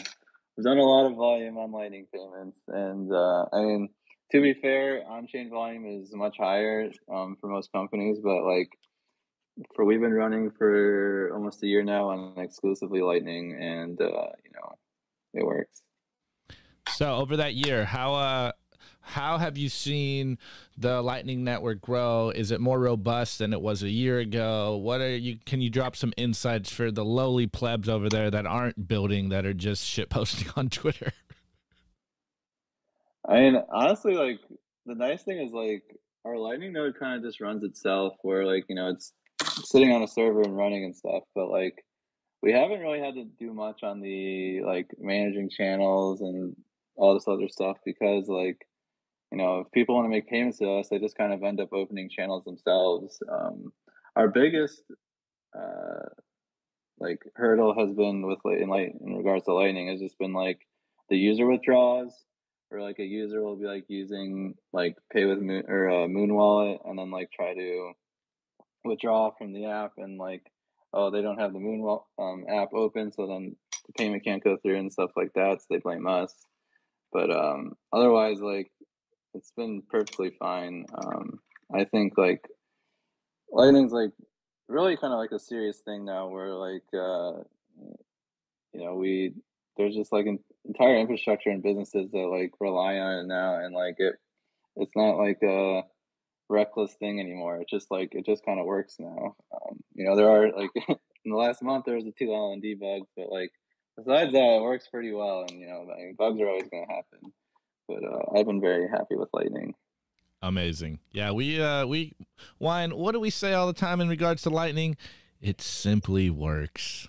we've 0.56 0.64
done 0.64 0.78
a 0.78 0.84
lot 0.84 1.06
of 1.10 1.16
volume 1.16 1.58
on 1.58 1.72
Lightning 1.72 2.08
payments, 2.14 2.58
and 2.68 3.12
uh, 3.12 3.46
I 3.54 3.62
mean, 3.62 3.90
to 4.32 4.42
be 4.42 4.54
fair, 4.54 5.04
on-chain 5.08 5.50
volume 5.50 5.86
is 5.86 6.14
much 6.14 6.38
higher 6.38 6.90
um, 7.12 7.38
for 7.40 7.48
most 7.48 7.72
companies, 7.72 8.18
but 8.24 8.44
like 8.44 8.70
for 9.76 9.86
we've 9.86 10.02
been 10.02 10.14
running 10.14 10.52
for 10.52 11.32
almost 11.34 11.64
a 11.64 11.68
year 11.68 11.84
now 11.84 12.10
on 12.10 12.34
exclusively 12.38 13.02
Lightning, 13.02 13.56
and 13.60 14.00
uh, 14.02 14.06
you 14.44 14.52
know, 14.54 14.76
it 15.34 15.46
works. 15.46 15.82
So 16.96 17.16
over 17.18 17.38
that 17.38 17.54
year, 17.54 17.86
how 17.86 18.16
uh 18.16 18.52
how 19.08 19.38
have 19.38 19.58
you 19.58 19.70
seen 19.70 20.38
the 20.78 21.02
Lightning 21.02 21.44
Network 21.44 21.82
grow? 21.82 22.30
Is 22.30 22.52
it 22.52 22.60
more 22.60 22.78
robust 22.78 23.40
than 23.40 23.54
it 23.54 23.62
was 23.62 23.82
a 23.82 23.90
year 23.90 24.20
ago? 24.20 24.76
What 24.76 25.00
are 25.00 25.16
you? 25.16 25.38
Can 25.46 25.62
you 25.62 25.70
drop 25.70 25.96
some 25.96 26.14
insights 26.18 26.70
for 26.70 26.92
the 26.92 27.06
lowly 27.06 27.48
plebs 27.48 27.88
over 27.88 28.10
there 28.10 28.30
that 28.30 28.46
aren't 28.46 28.88
building, 28.88 29.30
that 29.30 29.46
are 29.46 29.54
just 29.54 29.86
shit 29.86 30.10
posting 30.10 30.50
on 30.58 30.70
Twitter? 30.70 31.14
I 33.28 33.36
mean, 33.36 33.64
honestly, 33.72 34.16
like 34.16 34.40
the 34.86 34.96
nice 34.96 35.24
thing 35.24 35.40
is 35.40 35.54
like 35.54 35.84
our 36.26 36.38
Lightning 36.38 36.74
node 36.74 37.00
kind 37.00 37.16
of 37.16 37.24
just 37.24 37.40
runs 37.40 37.64
itself, 37.64 38.16
where 38.24 38.46
like 38.46 38.66
you 38.68 38.76
know 38.76 38.90
it's 38.90 39.14
sitting 39.64 39.94
on 39.94 40.04
a 40.04 40.08
server 40.08 40.42
and 40.42 40.56
running 40.56 40.84
and 40.84 40.96
stuff. 40.96 41.24
But 41.34 41.50
like 41.50 41.86
we 42.42 42.52
haven't 42.52 42.82
really 42.82 43.00
had 43.00 43.16
to 43.16 43.24
do 43.40 43.54
much 43.54 43.84
on 43.84 44.02
the 44.02 44.62
like 44.64 44.88
managing 45.00 45.50
channels 45.50 46.20
and 46.20 46.56
all 46.98 47.14
this 47.14 47.28
other 47.28 47.48
stuff 47.48 47.78
because 47.86 48.28
like 48.28 48.68
you 49.32 49.38
know 49.38 49.60
if 49.60 49.72
people 49.72 49.96
want 49.96 50.06
to 50.06 50.10
make 50.10 50.28
payments 50.28 50.60
to 50.60 50.72
us, 50.74 50.90
they 50.90 51.00
just 51.00 51.18
kind 51.18 51.34
of 51.34 51.44
end 51.44 51.60
up 51.60 51.74
opening 51.74 52.10
channels 52.10 52.46
themselves. 52.46 53.20
Um, 53.32 53.72
our 54.16 54.28
biggest 54.28 54.82
uh, 55.58 56.10
like 57.00 57.22
hurdle 57.36 57.76
has 57.78 57.94
been 57.94 58.26
with 58.26 58.40
in 58.46 58.70
like 58.70 58.94
in 59.06 59.16
regards 59.16 59.46
to 59.46 59.54
Lightning 59.54 59.90
has 59.90 60.00
just 60.00 60.18
been 60.18 60.34
like 60.34 60.60
the 61.10 61.18
user 61.18 61.46
withdraws 61.46 62.14
or 62.72 62.82
like 62.82 63.00
a 63.00 63.04
user 63.04 63.42
will 63.42 63.56
be 63.56 63.66
like 63.66 63.86
using 63.88 64.56
like 64.74 64.96
pay 65.12 65.26
with 65.26 65.40
moon 65.40 65.64
or 65.68 65.90
uh, 65.90 66.08
moon 66.08 66.34
wallet 66.34 66.80
and 66.86 67.00
then 67.00 67.12
like 67.12 67.32
try 67.32 67.54
to 67.54 67.92
withdraw 68.84 69.32
from 69.38 69.54
the 69.54 69.66
app 69.66 69.94
and 69.98 70.18
like 70.18 70.44
oh 70.94 71.12
they 71.12 71.22
don't 71.22 71.40
have 71.40 71.54
the 71.54 71.60
moon 71.60 72.00
um, 72.20 72.46
app 72.50 72.74
open 72.74 73.12
so 73.12 73.28
then 73.28 73.56
the 73.86 73.94
payment 73.94 74.24
can't 74.24 74.44
go 74.44 74.58
through 74.58 74.78
and 74.78 74.92
stuff 74.92 75.12
like 75.16 75.32
that 75.34 75.60
so 75.60 75.66
they 75.70 75.78
blame 75.78 76.08
us 76.08 76.34
but 77.12 77.30
um 77.30 77.74
otherwise 77.94 78.40
like 78.40 78.72
it's 79.38 79.52
been 79.52 79.82
perfectly 79.90 80.32
fine. 80.40 80.86
Um 80.94 81.40
i 81.74 81.84
think 81.84 82.18
like 82.18 82.48
lightning's 83.52 83.92
like 83.92 84.12
really 84.70 84.96
kind 84.96 85.14
of 85.14 85.20
like 85.20 85.32
a 85.32 85.40
serious 85.40 85.80
thing 85.80 86.06
now 86.06 86.28
where 86.28 86.54
like 86.54 86.84
uh 86.94 87.44
you 88.74 88.84
know 88.86 88.96
we 88.96 89.34
there's 89.78 89.96
just 89.96 90.12
like 90.12 90.26
an 90.26 90.40
entire 90.66 90.98
infrastructure 90.98 91.50
and 91.50 91.64
businesses 91.64 92.10
that 92.12 92.28
like 92.28 92.52
rely 92.60 92.98
on 92.98 93.20
it 93.20 93.28
now 93.28 93.56
and 93.56 93.74
like 93.74 93.96
it 94.00 94.16
it's 94.76 94.96
not 94.96 95.18
like 95.18 95.40
a 95.44 95.82
reckless 96.50 96.94
thing 96.94 97.20
anymore. 97.20 97.58
It's 97.58 97.72
just 97.72 97.92
like 97.92 98.14
it 98.14 98.26
just 98.26 98.46
kind 98.46 98.60
of 98.60 98.66
works 98.66 98.96
now. 99.00 99.36
Um, 99.54 99.80
you 99.96 100.06
know 100.06 100.16
there 100.16 100.30
are 100.30 100.52
like 100.52 100.70
in 100.88 101.32
the 101.32 101.38
last 101.38 101.62
month 101.62 101.86
there 101.86 101.96
was 101.96 102.06
a 102.06 102.12
two 102.12 102.28
lnd 102.28 102.80
bugs 102.80 103.10
but 103.16 103.32
like 103.32 103.52
besides 103.98 104.32
that 104.34 104.58
it 104.58 104.62
works 104.62 104.88
pretty 104.88 105.12
well 105.12 105.46
and 105.50 105.60
you 105.60 105.68
know 105.68 105.86
bugs 106.18 106.40
are 106.40 106.48
always 106.48 106.70
going 106.70 106.86
to 106.88 106.94
happen 106.94 107.34
but 107.88 108.04
uh, 108.04 108.20
i've 108.38 108.46
been 108.46 108.62
very 108.62 108.88
happy 108.90 109.16
with 109.16 109.30
lightning 109.34 109.74
Amazing. 110.44 111.00
Yeah, 111.12 111.32
we 111.32 111.60
uh 111.60 111.88
we 111.88 112.14
wine, 112.60 112.96
what 112.96 113.14
do 113.14 113.20
we 113.20 113.32
say 113.32 113.54
all 113.54 113.66
the 113.66 113.74
time 113.74 114.00
in 114.02 114.08
regards 114.08 114.44
to 114.44 114.52
lightning? 114.52 114.96
It 115.42 115.62
simply 115.62 116.30
works. 116.30 117.08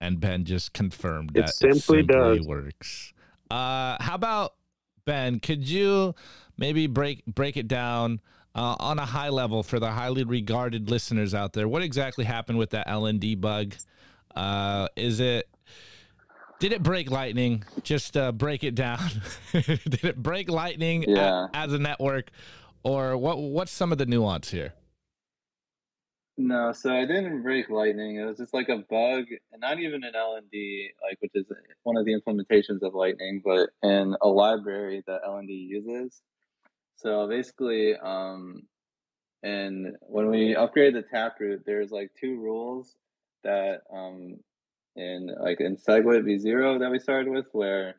And 0.00 0.18
Ben 0.18 0.46
just 0.46 0.72
confirmed 0.72 1.30
that 1.34 1.38
It 1.40 1.44
that 1.46 1.54
simply 1.74 2.02
does. 2.04 2.46
works. 2.46 3.12
Uh 3.50 3.98
how 4.00 4.14
about 4.14 4.54
Ben, 5.04 5.40
could 5.40 5.68
you 5.68 6.14
maybe 6.56 6.86
break 6.86 7.22
break 7.26 7.58
it 7.58 7.68
down 7.68 8.20
uh, 8.54 8.76
on 8.80 8.98
a 8.98 9.04
high 9.04 9.28
level 9.28 9.62
for 9.62 9.78
the 9.78 9.90
highly 9.90 10.24
regarded 10.24 10.90
listeners 10.90 11.34
out 11.34 11.52
there? 11.52 11.68
What 11.68 11.82
exactly 11.82 12.24
happened 12.24 12.58
with 12.58 12.70
that 12.70 12.88
LND 12.88 13.38
bug? 13.42 13.74
Uh 14.34 14.88
is 14.96 15.20
it 15.20 15.48
did 16.60 16.72
it 16.72 16.82
break 16.82 17.10
lightning? 17.10 17.64
Just 17.82 18.16
uh, 18.16 18.32
break 18.32 18.64
it 18.64 18.74
down. 18.74 18.98
did 19.52 20.04
it 20.04 20.16
break 20.22 20.50
lightning 20.50 21.04
a- 21.08 21.12
Yeah. 21.12 21.46
as 21.54 21.72
a 21.72 21.78
network, 21.78 22.30
or 22.82 23.16
what? 23.16 23.38
What's 23.38 23.72
some 23.72 23.92
of 23.92 23.98
the 23.98 24.06
nuance 24.06 24.50
here? 24.50 24.74
No, 26.40 26.70
so 26.72 26.94
I 26.94 27.00
didn't 27.04 27.42
break 27.42 27.68
Lightning. 27.68 28.14
It 28.16 28.24
was 28.24 28.36
just 28.36 28.54
like 28.54 28.68
a 28.68 28.76
bug, 28.88 29.24
and 29.50 29.60
not 29.60 29.80
even 29.80 30.04
an 30.04 30.12
LND, 30.14 30.90
like 31.02 31.18
which 31.20 31.32
is 31.34 31.44
one 31.82 31.96
of 31.96 32.04
the 32.04 32.14
implementations 32.14 32.82
of 32.82 32.94
Lightning, 32.94 33.42
but 33.44 33.70
in 33.82 34.14
a 34.22 34.28
library 34.28 35.02
that 35.08 35.22
LND 35.26 35.48
uses. 35.48 36.22
So 36.94 37.26
basically, 37.28 37.96
um, 37.96 38.62
and 39.42 39.96
when 40.02 40.30
we 40.30 40.54
upgrade 40.54 40.94
the 40.94 41.02
taproot, 41.02 41.64
there's 41.66 41.90
like 41.90 42.12
two 42.20 42.38
rules 42.40 42.94
that 43.42 43.80
um, 43.92 44.36
in 44.98 45.34
like 45.40 45.60
in 45.60 45.76
SegWit 45.76 46.24
v0 46.24 46.80
that 46.80 46.90
we 46.90 46.98
started 46.98 47.30
with, 47.30 47.46
where 47.52 47.96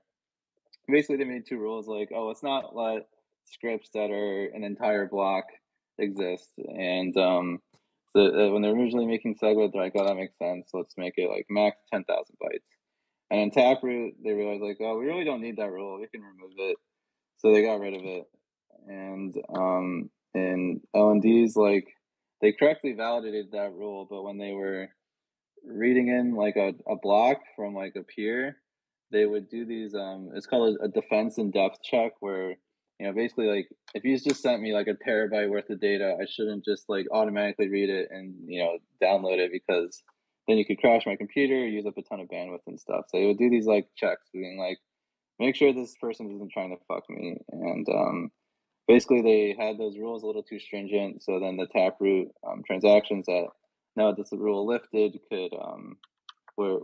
basically 0.87 1.17
they 1.17 1.23
made 1.23 1.47
two 1.47 1.57
rules 1.57 1.87
like, 1.87 2.09
oh, 2.13 2.27
let's 2.27 2.43
not 2.43 2.75
let 2.75 3.07
scripts 3.45 3.89
that 3.93 4.11
are 4.11 4.45
an 4.53 4.63
entire 4.63 5.07
block 5.07 5.45
exist, 5.97 6.49
and 6.57 7.15
um, 7.17 7.59
so 8.15 8.25
uh, 8.25 8.51
when 8.51 8.61
they're 8.61 8.73
originally 8.73 9.05
making 9.05 9.35
SegWit, 9.35 9.71
they're 9.71 9.83
like, 9.83 9.93
oh, 9.95 10.05
that 10.05 10.15
makes 10.15 10.37
sense. 10.37 10.69
Let's 10.73 10.95
make 10.97 11.13
it 11.17 11.29
like 11.29 11.45
max 11.49 11.77
10,000 11.93 12.35
bytes. 12.41 12.59
And 13.29 13.41
in 13.41 13.51
Taproot, 13.51 14.15
they 14.23 14.31
realized 14.31 14.63
like, 14.63 14.77
oh, 14.81 14.97
we 14.97 15.05
really 15.05 15.25
don't 15.25 15.41
need 15.41 15.57
that 15.57 15.71
rule. 15.71 15.99
We 15.99 16.07
can 16.07 16.21
remove 16.21 16.53
it. 16.57 16.77
So 17.37 17.53
they 17.53 17.61
got 17.61 17.79
rid 17.79 17.93
of 17.93 18.01
it. 18.03 18.25
And 18.87 19.35
um, 19.55 20.09
in 20.33 20.81
LNDs, 20.95 21.55
like 21.55 21.87
they 22.41 22.53
correctly 22.53 22.93
validated 22.93 23.51
that 23.51 23.73
rule, 23.73 24.07
but 24.09 24.23
when 24.23 24.37
they 24.37 24.53
were 24.53 24.89
reading 25.65 26.07
in 26.09 26.35
like 26.35 26.55
a, 26.55 26.73
a 26.89 26.95
block 26.95 27.39
from 27.55 27.73
like 27.73 27.95
a 27.95 28.03
peer, 28.03 28.57
they 29.11 29.25
would 29.25 29.49
do 29.49 29.65
these. 29.65 29.95
Um, 29.95 30.29
it's 30.35 30.47
called 30.47 30.77
a, 30.81 30.87
defense 30.87 31.37
in 31.37 31.51
depth 31.51 31.81
check, 31.83 32.13
where 32.19 32.55
you 32.99 33.07
know, 33.07 33.13
basically 33.13 33.47
like 33.47 33.69
if 33.93 34.03
you 34.03 34.17
just 34.19 34.41
sent 34.41 34.61
me 34.61 34.73
like 34.73 34.87
a 34.87 35.09
terabyte 35.09 35.49
worth 35.49 35.69
of 35.69 35.79
data, 35.79 36.17
I 36.21 36.25
shouldn't 36.29 36.65
just 36.65 36.89
like 36.89 37.07
automatically 37.11 37.69
read 37.69 37.89
it 37.89 38.09
and 38.11 38.35
you 38.47 38.63
know 38.63 38.77
download 39.01 39.37
it 39.37 39.51
because 39.51 40.03
then 40.49 40.57
you 40.57 40.65
could 40.65 40.79
crash 40.79 41.05
my 41.05 41.15
computer, 41.15 41.65
use 41.65 41.85
up 41.85 41.97
a 41.97 42.01
ton 42.01 42.19
of 42.19 42.27
bandwidth 42.27 42.65
and 42.65 42.79
stuff. 42.79 43.05
So 43.09 43.19
they 43.19 43.27
would 43.27 43.37
do 43.37 43.51
these 43.51 43.67
like 43.67 43.87
checks, 43.95 44.27
being 44.33 44.57
like, 44.59 44.79
make 45.39 45.55
sure 45.55 45.71
this 45.71 45.95
person 46.01 46.31
isn't 46.33 46.51
trying 46.51 46.71
to 46.71 46.83
fuck 46.87 47.07
me. 47.07 47.37
And 47.51 47.87
um, 47.87 48.31
basically, 48.87 49.21
they 49.21 49.55
had 49.57 49.77
those 49.77 49.97
rules 49.97 50.23
a 50.23 50.25
little 50.25 50.41
too 50.41 50.59
stringent. 50.59 51.21
So 51.23 51.39
then 51.39 51.55
the 51.55 51.67
Taproot 51.67 52.29
um, 52.45 52.63
transactions 52.65 53.27
that 53.27 53.45
now 53.95 54.11
this 54.11 54.29
rule 54.31 54.67
lifted 54.67 55.19
could 55.31 55.53
um, 55.53 55.97
were, 56.57 56.79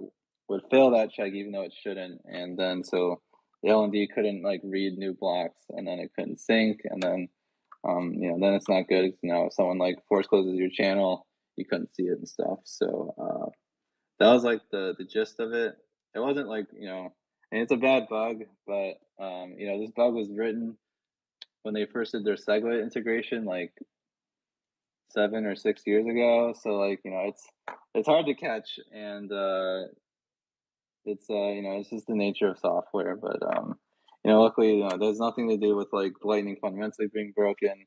would 0.50 0.64
fail 0.70 0.92
that 0.92 1.12
check 1.12 1.34
even 1.34 1.52
though 1.52 1.64
it 1.64 1.74
shouldn't. 1.82 2.22
And 2.26 2.58
then 2.58 2.84
so 2.84 3.22
the 3.64 3.70
LND 3.70 4.08
couldn't 4.14 4.44
like 4.44 4.62
read 4.64 4.98
new 4.98 5.14
blocks, 5.14 5.64
and 5.70 5.88
then 5.88 6.00
it 6.00 6.12
couldn't 6.16 6.40
sync, 6.40 6.82
and 6.86 7.02
then 7.02 7.28
um, 7.88 8.14
you 8.14 8.30
know 8.30 8.38
then 8.40 8.54
it's 8.54 8.70
not 8.70 8.88
good. 8.88 9.14
Now 9.24 9.48
if 9.48 9.54
someone 9.54 9.80
like 9.80 9.98
force 10.08 10.28
closes 10.28 10.56
your 10.56 10.70
channel, 10.70 11.26
you 11.56 11.66
couldn't 11.66 11.96
see 11.96 12.04
it 12.04 12.18
and 12.20 12.28
stuff. 12.28 12.60
So 12.64 13.14
uh, 13.18 13.50
that 14.20 14.32
was 14.32 14.44
like 14.44 14.62
the 14.72 14.94
the 14.98 15.06
gist 15.06 15.40
of 15.40 15.54
it. 15.54 15.76
It 16.14 16.20
wasn't 16.20 16.48
like 16.48 16.68
you 16.78 16.88
know, 16.88 17.14
and 17.52 17.62
it's 17.62 17.72
a 17.72 17.78
bad 17.78 18.08
bug, 18.10 18.44
but 18.68 18.94
um, 19.20 19.56
you 19.58 19.68
know 19.68 19.80
this 19.80 19.92
bug 19.96 20.14
was 20.14 20.30
written 20.30 20.78
when 21.64 21.74
they 21.74 21.88
first 21.92 22.12
did 22.12 22.24
their 22.24 22.36
SegWit 22.36 22.84
integration, 22.84 23.46
like 23.46 23.74
seven 25.16 25.46
or 25.46 25.56
six 25.56 25.82
years 25.86 26.06
ago. 26.06 26.54
So 26.62 26.72
like 26.72 27.00
you 27.04 27.12
know 27.12 27.24
it's 27.26 27.48
it's 27.94 28.08
hard 28.08 28.26
to 28.28 28.36
catch, 28.36 28.80
and 28.94 29.32
uh, 29.32 29.84
it's 31.06 31.30
uh 31.30 31.50
you 31.50 31.64
know 31.64 31.78
it's 31.80 31.90
just 31.90 32.08
the 32.08 32.16
nature 32.16 32.50
of 32.50 32.60
software. 32.60 33.16
But 33.16 33.42
um, 33.58 33.76
you 34.24 34.32
know 34.32 34.42
luckily 34.42 34.78
you 34.78 34.88
know, 34.88 34.98
there's 35.00 35.20
nothing 35.20 35.50
to 35.50 35.58
do 35.58 35.76
with 35.76 35.88
like 35.92 36.14
Lightning 36.24 36.58
fundamentally 36.62 37.08
being 37.14 37.34
broken. 37.36 37.86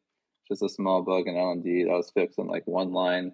Just 0.48 0.62
a 0.62 0.68
small 0.68 1.02
bug 1.02 1.24
in 1.26 1.34
LND 1.34 1.86
that 1.86 1.94
was 1.94 2.10
fixed 2.10 2.38
in 2.38 2.46
like 2.46 2.66
one 2.66 2.92
line 2.92 3.32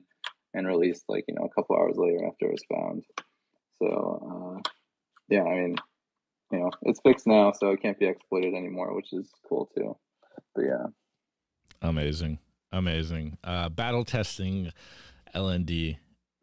and 0.53 0.67
released 0.67 1.05
like 1.09 1.25
you 1.29 1.35
know 1.35 1.45
a 1.45 1.55
couple 1.55 1.77
hours 1.77 1.97
later 1.97 2.27
after 2.27 2.47
it 2.47 2.53
was 2.53 2.65
found. 2.73 3.05
So 3.83 4.61
uh, 4.67 4.71
yeah, 5.29 5.43
I 5.43 5.55
mean, 5.55 5.77
you 6.53 6.59
know, 6.59 6.71
it's 6.83 7.01
fixed 7.01 7.27
now, 7.27 7.53
so 7.53 7.71
it 7.71 7.83
can't 7.83 7.99
be 7.99 8.07
exploited 8.07 8.55
anymore, 8.55 8.95
which 8.95 9.13
is 9.13 9.31
cool 9.49 9.71
too. 9.77 9.97
But 10.55 10.65
yeah, 10.65 10.87
amazing, 11.83 12.39
amazing. 12.79 13.39
Uh, 13.43 13.69
battle 13.69 14.05
testing 14.05 14.73
LND, 15.35 15.99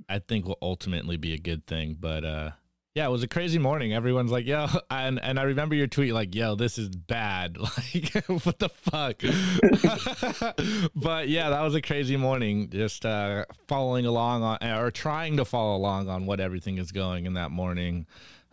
I 0.09 0.19
think 0.19 0.45
will 0.45 0.57
ultimately 0.61 1.17
be 1.17 1.33
a 1.33 1.37
good 1.37 1.65
thing, 1.67 1.97
but 1.99 2.23
uh, 2.23 2.51
yeah, 2.93 3.07
it 3.07 3.11
was 3.11 3.23
a 3.23 3.27
crazy 3.27 3.57
morning. 3.57 3.93
Everyone's 3.93 4.31
like, 4.31 4.45
"Yo," 4.45 4.67
and 4.89 5.21
and 5.21 5.39
I 5.39 5.43
remember 5.43 5.75
your 5.75 5.87
tweet 5.87 6.13
like, 6.13 6.35
"Yo, 6.35 6.55
this 6.55 6.77
is 6.77 6.89
bad." 6.89 7.57
Like, 7.93 8.13
what 8.27 8.59
the 8.59 8.69
fuck? 8.69 9.21
but 10.95 11.29
yeah, 11.29 11.49
that 11.49 11.61
was 11.61 11.75
a 11.75 11.81
crazy 11.81 12.17
morning. 12.17 12.69
Just 12.69 13.05
uh, 13.05 13.45
following 13.67 14.05
along 14.05 14.43
on, 14.43 14.57
or 14.63 14.91
trying 14.91 15.37
to 15.37 15.45
follow 15.45 15.75
along 15.75 16.09
on 16.09 16.25
what 16.25 16.39
everything 16.39 16.77
is 16.77 16.91
going 16.91 17.25
in 17.25 17.35
that 17.35 17.51
morning. 17.51 18.07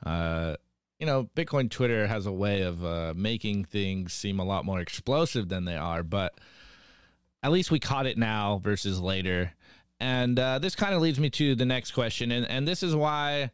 Uh, 0.04 0.56
you 1.00 1.06
know, 1.06 1.28
Bitcoin 1.36 1.70
Twitter 1.70 2.06
has 2.06 2.26
a 2.26 2.32
way 2.32 2.62
of 2.62 2.84
uh, 2.84 3.14
making 3.16 3.64
things 3.64 4.12
seem 4.12 4.38
a 4.38 4.44
lot 4.44 4.64
more 4.64 4.80
explosive 4.80 5.48
than 5.48 5.64
they 5.64 5.76
are, 5.76 6.02
but 6.02 6.34
at 7.42 7.52
least 7.52 7.70
we 7.70 7.78
caught 7.78 8.06
it 8.06 8.18
now 8.18 8.60
versus 8.62 9.00
later. 9.00 9.52
And 10.00 10.38
uh, 10.38 10.58
this 10.58 10.74
kind 10.74 10.94
of 10.94 11.02
leads 11.02 11.18
me 11.18 11.30
to 11.30 11.54
the 11.54 11.66
next 11.66 11.90
question, 11.90 12.30
and 12.30 12.46
and 12.46 12.68
this 12.68 12.82
is 12.82 12.94
why 12.94 13.50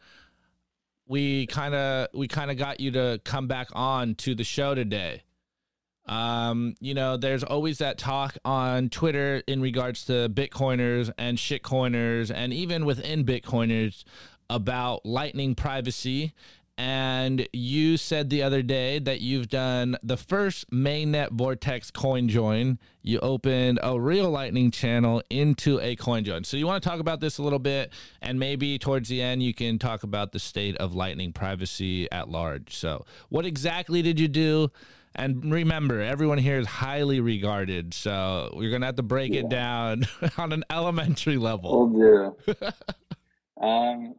we 1.07 1.47
kind 1.47 1.75
of 1.75 2.09
we 2.13 2.29
kind 2.29 2.51
of 2.51 2.59
got 2.59 2.81
you 2.81 2.91
to 2.93 3.21
come 3.25 3.47
back 3.47 3.69
on 3.73 4.15
to 4.17 4.35
the 4.35 4.45
show 4.45 4.75
today. 4.75 5.23
Um, 6.07 6.75
you 6.81 6.93
know, 6.93 7.17
there's 7.17 7.43
always 7.43 7.79
that 7.79 7.97
talk 7.97 8.37
on 8.45 8.91
Twitter 8.91 9.43
in 9.47 9.63
regards 9.63 10.05
to 10.07 10.29
Bitcoiners 10.29 11.11
and 11.17 11.39
shitcoiners, 11.39 12.31
and 12.35 12.53
even 12.53 12.85
within 12.85 13.25
Bitcoiners 13.25 14.05
about 14.51 15.07
Lightning 15.07 15.55
privacy 15.55 16.35
and 16.77 17.49
you 17.53 17.97
said 17.97 18.31
the 18.31 18.43
other 18.43 18.61
day 18.61 18.99
that 18.99 19.21
you've 19.21 19.49
done 19.49 19.97
the 20.03 20.17
first 20.17 20.69
mainnet 20.71 21.31
vortex 21.31 21.91
coin 21.91 22.29
join. 22.29 22.79
You 23.03 23.21
opened 23.21 23.79
a 23.83 23.99
real 24.01 24.31
lightning 24.31 24.71
channel 24.71 25.23
into 25.31 25.79
a 25.81 25.95
coin 25.95 26.25
join. 26.25 26.43
So 26.43 26.57
you 26.57 26.67
want 26.67 26.83
to 26.83 26.89
talk 26.89 26.99
about 26.99 27.21
this 27.21 27.39
a 27.39 27.43
little 27.43 27.61
bit 27.61 27.93
and 28.21 28.41
maybe 28.41 28.79
towards 28.79 29.09
the 29.09 29.23
end 29.23 29.43
you 29.43 29.55
can 29.55 29.79
talk 29.79 30.03
about 30.03 30.33
the 30.33 30.41
state 30.41 30.77
of 30.79 30.95
lightning 30.95 31.33
privacy 31.33 32.11
at 32.11 32.29
large. 32.29 32.75
So 32.75 33.05
what 33.29 33.47
exactly 33.47 34.03
did 34.03 34.19
you 34.19 34.29
do? 34.29 34.73
And 35.15 35.53
remember 35.53 36.01
everyone 36.01 36.39
here 36.39 36.59
is 36.59 36.67
highly 36.67 37.21
regarded 37.21 37.95
so 37.95 38.53
we're 38.57 38.73
gonna 38.73 38.87
have 38.87 38.97
to 38.97 39.05
break 39.05 39.33
yeah. 39.33 39.41
it 39.41 39.49
down 39.49 40.09
on 40.39 40.53
an 40.53 40.65
elementary 40.71 41.37
level. 41.37 41.89
Will 41.89 42.35
do. 42.47 42.57
Um 43.61 44.17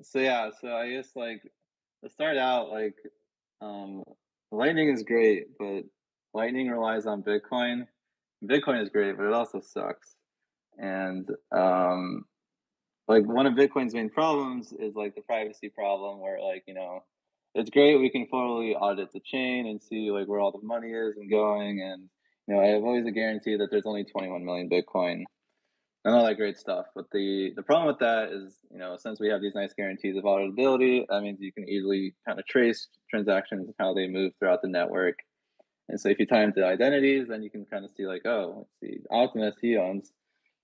so 0.00 0.18
yeah 0.18 0.50
so 0.60 0.74
i 0.74 0.90
guess 0.90 1.10
like 1.14 1.42
to 2.02 2.10
start 2.10 2.36
out, 2.36 2.70
like 2.70 2.96
um, 3.60 4.02
Lightning 4.50 4.88
is 4.88 5.02
great, 5.02 5.46
but 5.58 5.82
Lightning 6.34 6.68
relies 6.68 7.06
on 7.06 7.22
Bitcoin. 7.22 7.86
Bitcoin 8.44 8.82
is 8.82 8.88
great, 8.88 9.16
but 9.16 9.26
it 9.26 9.32
also 9.32 9.60
sucks. 9.60 10.14
And 10.78 11.28
um, 11.50 12.24
like 13.08 13.26
one 13.26 13.46
of 13.46 13.54
Bitcoin's 13.54 13.94
main 13.94 14.10
problems 14.10 14.72
is 14.72 14.94
like 14.94 15.14
the 15.14 15.22
privacy 15.22 15.68
problem, 15.68 16.20
where 16.20 16.40
like 16.40 16.64
you 16.66 16.74
know 16.74 17.02
it's 17.54 17.70
great 17.70 17.96
we 17.96 18.10
can 18.10 18.26
fully 18.26 18.74
audit 18.74 19.12
the 19.12 19.20
chain 19.20 19.66
and 19.66 19.82
see 19.82 20.10
like 20.10 20.28
where 20.28 20.40
all 20.40 20.52
the 20.52 20.64
money 20.66 20.90
is 20.90 21.16
and 21.16 21.30
going, 21.30 21.82
and 21.82 22.08
you 22.46 22.54
know 22.54 22.60
I 22.60 22.66
have 22.66 22.84
always 22.84 23.06
a 23.06 23.10
guarantee 23.10 23.56
that 23.56 23.68
there's 23.70 23.86
only 23.86 24.04
21 24.04 24.44
million 24.44 24.70
Bitcoin 24.70 25.24
and 26.04 26.14
all 26.14 26.24
that 26.24 26.36
great 26.36 26.58
stuff. 26.58 26.86
But 26.94 27.06
the 27.12 27.52
the 27.56 27.62
problem 27.62 27.88
with 27.88 27.98
that 28.00 28.30
is, 28.30 28.56
you 28.70 28.78
know, 28.78 28.96
since 28.96 29.20
we 29.20 29.28
have 29.28 29.40
these 29.40 29.54
nice 29.54 29.72
guarantees 29.74 30.16
of 30.16 30.24
auditability, 30.24 31.04
that 31.08 31.22
means 31.22 31.38
you 31.40 31.52
can 31.52 31.68
easily 31.68 32.14
kind 32.26 32.38
of 32.38 32.46
trace 32.46 32.88
transactions 33.10 33.66
and 33.66 33.74
how 33.78 33.94
they 33.94 34.06
move 34.06 34.32
throughout 34.38 34.62
the 34.62 34.68
network. 34.68 35.16
And 35.88 35.98
so 36.00 36.08
if 36.08 36.18
you 36.18 36.26
tie 36.26 36.40
them 36.40 36.52
to 36.54 36.64
identities, 36.64 37.28
then 37.28 37.42
you 37.42 37.50
can 37.50 37.64
kind 37.64 37.84
of 37.84 37.90
see 37.96 38.06
like, 38.06 38.26
oh, 38.26 38.66
let's 38.82 38.94
see, 38.94 39.00
Optimus 39.10 39.54
he 39.60 39.76
owns, 39.78 40.12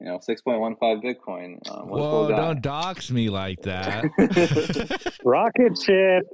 you 0.00 0.06
know, 0.06 0.18
six 0.20 0.42
point 0.42 0.60
one 0.60 0.76
five 0.76 0.98
Bitcoin. 0.98 1.58
Um, 1.70 1.88
Whoa! 1.88 2.26
Cool 2.26 2.36
don't 2.36 2.60
dox 2.60 3.10
me 3.10 3.30
like 3.30 3.62
that. 3.62 4.04
Rocket 5.24 5.78
ship. 5.78 6.24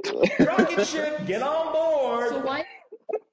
Rocket 0.40 0.86
ship, 0.86 1.26
get 1.26 1.42
on 1.42 1.72
board. 1.72 2.30
So 2.30 2.40
why? 2.40 2.64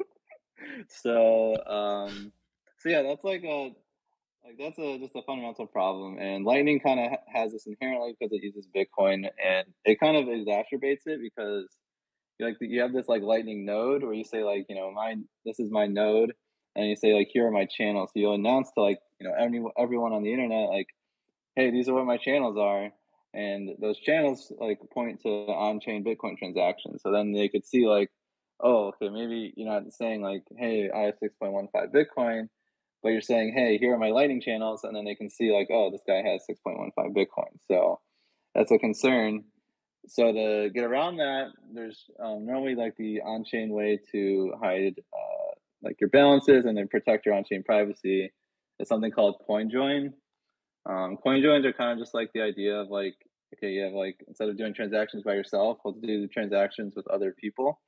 so 0.88 1.65
um, 1.65 2.32
so 2.80 2.89
yeah, 2.89 3.01
that's 3.01 3.23
like 3.23 3.43
a 3.43 3.71
like 4.47 4.57
that's 4.57 4.79
a 4.79 4.97
just 4.97 5.15
a 5.15 5.21
fundamental 5.23 5.67
problem, 5.67 6.17
and 6.19 6.45
Lightning 6.45 6.79
kind 6.79 6.99
of 6.99 7.19
has 7.27 7.51
this 7.51 7.67
inherently 7.67 8.15
because 8.17 8.31
it 8.31 8.41
uses 8.41 8.65
Bitcoin, 8.73 9.29
and 9.45 9.67
it 9.83 9.99
kind 9.99 10.15
of 10.15 10.25
exacerbates 10.25 11.05
it 11.05 11.19
because 11.21 11.67
you 12.39 12.45
like 12.45 12.55
you 12.62 12.81
have 12.81 12.93
this 12.93 13.10
like 13.10 13.21
Lightning 13.21 13.65
node 13.65 14.03
where 14.03 14.13
you 14.13 14.23
say 14.23 14.43
like 14.43 14.65
you 14.69 14.75
know 14.75 14.89
my 14.91 15.15
this 15.45 15.60
is 15.60 15.69
my 15.69 15.86
node, 15.86 16.33
and 16.75 16.88
you 16.88 16.95
say 16.95 17.13
like 17.13 17.29
here 17.31 17.45
are 17.45 17.51
my 17.51 17.65
channels. 17.65 18.12
So 18.13 18.21
you'll 18.21 18.36
announce 18.36 18.71
to 18.71 18.81
like 18.81 18.99
you 19.19 19.27
know 19.27 19.33
every, 19.38 19.62
everyone 19.77 20.13
on 20.13 20.23
the 20.23 20.31
internet 20.31 20.69
like, 20.69 20.88
hey, 21.57 21.69
these 21.69 21.89
are 21.89 21.93
what 21.93 22.05
my 22.05 22.17
channels 22.17 22.57
are, 22.57 22.89
and 23.33 23.71
those 23.81 23.99
channels 23.99 24.53
like 24.60 24.79
point 24.93 25.21
to 25.23 25.29
on-chain 25.29 26.05
Bitcoin 26.05 26.38
transactions. 26.38 27.01
So 27.03 27.12
then 27.12 27.33
they 27.33 27.49
could 27.49 27.65
see 27.65 27.86
like, 27.86 28.10
oh, 28.62 28.93
okay, 28.93 29.10
maybe 29.10 29.53
you're 29.57 29.69
not 29.69 29.91
saying 29.91 30.21
like, 30.21 30.43
hey, 30.57 30.89
I 30.89 30.99
have 31.01 31.15
six 31.19 31.36
point 31.36 31.51
one 31.51 31.67
five 31.73 31.89
Bitcoin 31.89 32.47
but 33.03 33.10
you're 33.10 33.21
saying, 33.21 33.53
hey, 33.55 33.77
here 33.77 33.93
are 33.93 33.99
my 33.99 34.10
Lightning 34.10 34.41
channels, 34.41 34.83
and 34.83 34.95
then 34.95 35.05
they 35.05 35.15
can 35.15 35.29
see 35.29 35.51
like, 35.51 35.67
oh, 35.71 35.91
this 35.91 36.01
guy 36.05 36.21
has 36.23 36.43
6.15 36.49 36.91
Bitcoin. 37.15 37.51
So 37.67 37.99
that's 38.55 38.71
a 38.71 38.77
concern. 38.77 39.43
So 40.07 40.31
to 40.31 40.69
get 40.73 40.83
around 40.83 41.17
that, 41.17 41.47
there's 41.73 42.05
um, 42.23 42.45
normally 42.45 42.75
like 42.75 42.95
the 42.97 43.21
on-chain 43.21 43.69
way 43.69 43.99
to 44.12 44.53
hide 44.62 44.95
uh, 45.13 45.53
like 45.83 45.99
your 45.99 46.10
balances 46.10 46.65
and 46.65 46.77
then 46.77 46.88
protect 46.88 47.25
your 47.25 47.36
on-chain 47.36 47.63
privacy 47.63 48.31
is 48.79 48.88
something 48.88 49.12
called 49.12 49.36
coin 49.45 49.69
join. 49.69 50.13
Um, 50.89 51.17
coin 51.17 51.41
joins 51.41 51.65
are 51.65 51.73
kind 51.73 51.91
of 51.91 51.99
just 51.99 52.13
like 52.13 52.31
the 52.33 52.41
idea 52.41 52.75
of 52.75 52.89
like, 52.89 53.15
okay, 53.55 53.71
you 53.71 53.83
have 53.83 53.93
like 53.93 54.23
instead 54.27 54.49
of 54.49 54.57
doing 54.57 54.73
transactions 54.73 55.23
by 55.23 55.33
yourself, 55.33 55.79
let's 55.83 55.99
do 55.99 56.27
transactions 56.27 56.93
with 56.95 57.07
other 57.07 57.36
people. 57.39 57.81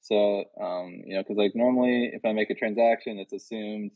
So 0.00 0.44
um, 0.60 1.02
you 1.06 1.14
know, 1.14 1.22
because 1.22 1.36
like 1.36 1.52
normally 1.54 2.10
if 2.12 2.24
I 2.24 2.32
make 2.32 2.50
a 2.50 2.54
transaction, 2.54 3.18
it's 3.18 3.32
assumed 3.32 3.92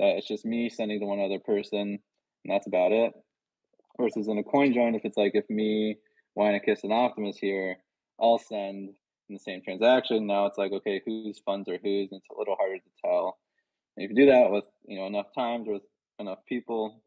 that 0.00 0.16
it's 0.16 0.26
just 0.26 0.46
me 0.46 0.70
sending 0.70 0.98
to 0.98 1.06
one 1.06 1.20
other 1.20 1.38
person 1.38 2.00
and 2.44 2.52
that's 2.52 2.66
about 2.66 2.92
it. 2.92 3.12
Versus 4.00 4.28
in 4.28 4.38
a 4.38 4.42
coin 4.42 4.72
join, 4.72 4.94
if 4.94 5.04
it's 5.04 5.16
like 5.16 5.32
if 5.34 5.48
me, 5.50 5.98
Winekiss, 6.36 6.84
and 6.84 6.92
Optimus 6.92 7.36
here 7.36 7.76
all 8.18 8.38
send 8.38 8.90
in 9.28 9.34
the 9.34 9.38
same 9.38 9.62
transaction, 9.62 10.26
now 10.26 10.46
it's 10.46 10.56
like 10.56 10.72
okay, 10.72 11.02
whose 11.04 11.38
funds 11.44 11.68
are 11.68 11.78
whose, 11.82 12.10
and 12.10 12.20
it's 12.20 12.30
a 12.34 12.38
little 12.38 12.56
harder 12.56 12.78
to 12.78 12.90
tell. 13.04 13.38
And 13.96 14.04
if 14.04 14.10
you 14.10 14.24
do 14.24 14.30
that 14.32 14.50
with 14.50 14.64
you 14.86 14.98
know 14.98 15.06
enough 15.06 15.26
times 15.36 15.68
or 15.68 15.74
with 15.74 15.82
enough 16.18 16.38
people, 16.48 17.02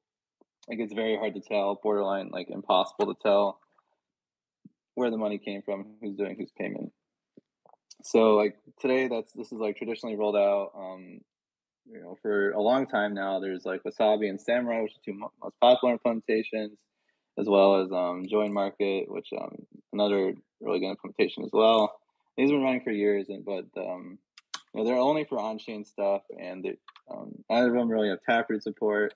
it 0.68 0.76
gets 0.76 0.94
very 0.94 1.18
hard 1.18 1.34
to 1.34 1.42
tell, 1.42 1.80
borderline 1.82 2.30
like 2.30 2.50
impossible 2.50 3.08
to 3.08 3.20
tell 3.22 3.60
where 4.94 5.10
the 5.10 5.18
money 5.18 5.40
came 5.40 5.64
from, 5.64 5.96
who's 6.00 6.16
doing 6.16 6.36
whose 6.38 6.52
payment. 6.52 6.92
So 8.04 8.36
like 8.36 8.56
today, 8.80 9.08
that's 9.08 9.34
this 9.34 9.52
is 9.52 9.58
like 9.58 9.78
traditionally 9.78 10.16
rolled 10.16 10.36
out. 10.36 10.72
Um, 10.78 11.22
you 11.86 12.02
know, 12.02 12.18
for 12.22 12.52
a 12.52 12.62
long 12.62 12.88
time 12.88 13.14
now, 13.14 13.40
there's 13.40 13.66
like 13.66 13.84
Wasabi 13.84 14.30
and 14.30 14.40
Samurai, 14.40 14.82
which 14.82 14.94
are 14.94 15.04
two 15.06 15.14
most 15.14 15.56
popular 15.62 15.98
implementations, 15.98 16.72
as 17.38 17.48
well 17.48 17.82
as 17.82 17.92
um, 17.92 18.26
JoinMarket, 18.26 19.10
which 19.10 19.30
um, 19.40 19.56
another 19.92 20.34
really 20.62 20.80
good 20.80 20.92
implementation 20.92 21.44
as 21.44 21.52
well. 21.52 21.94
These 22.38 22.50
have 22.50 22.58
been 22.58 22.64
running 22.64 22.82
for 22.82 22.92
years, 22.92 23.28
and 23.30 23.46
but 23.46 23.66
um, 23.78 24.18
you 24.74 24.82
know, 24.82 24.86
they're 24.86 24.98
only 24.98 25.26
for 25.26 25.40
on-chain 25.40 25.86
stuff, 25.86 26.22
and 26.40 26.66
um, 27.12 27.44
none 27.50 27.66
of 27.66 27.74
them 27.74 27.90
really 27.90 28.10
have 28.10 28.24
Taproot 28.28 28.64
support. 28.64 29.14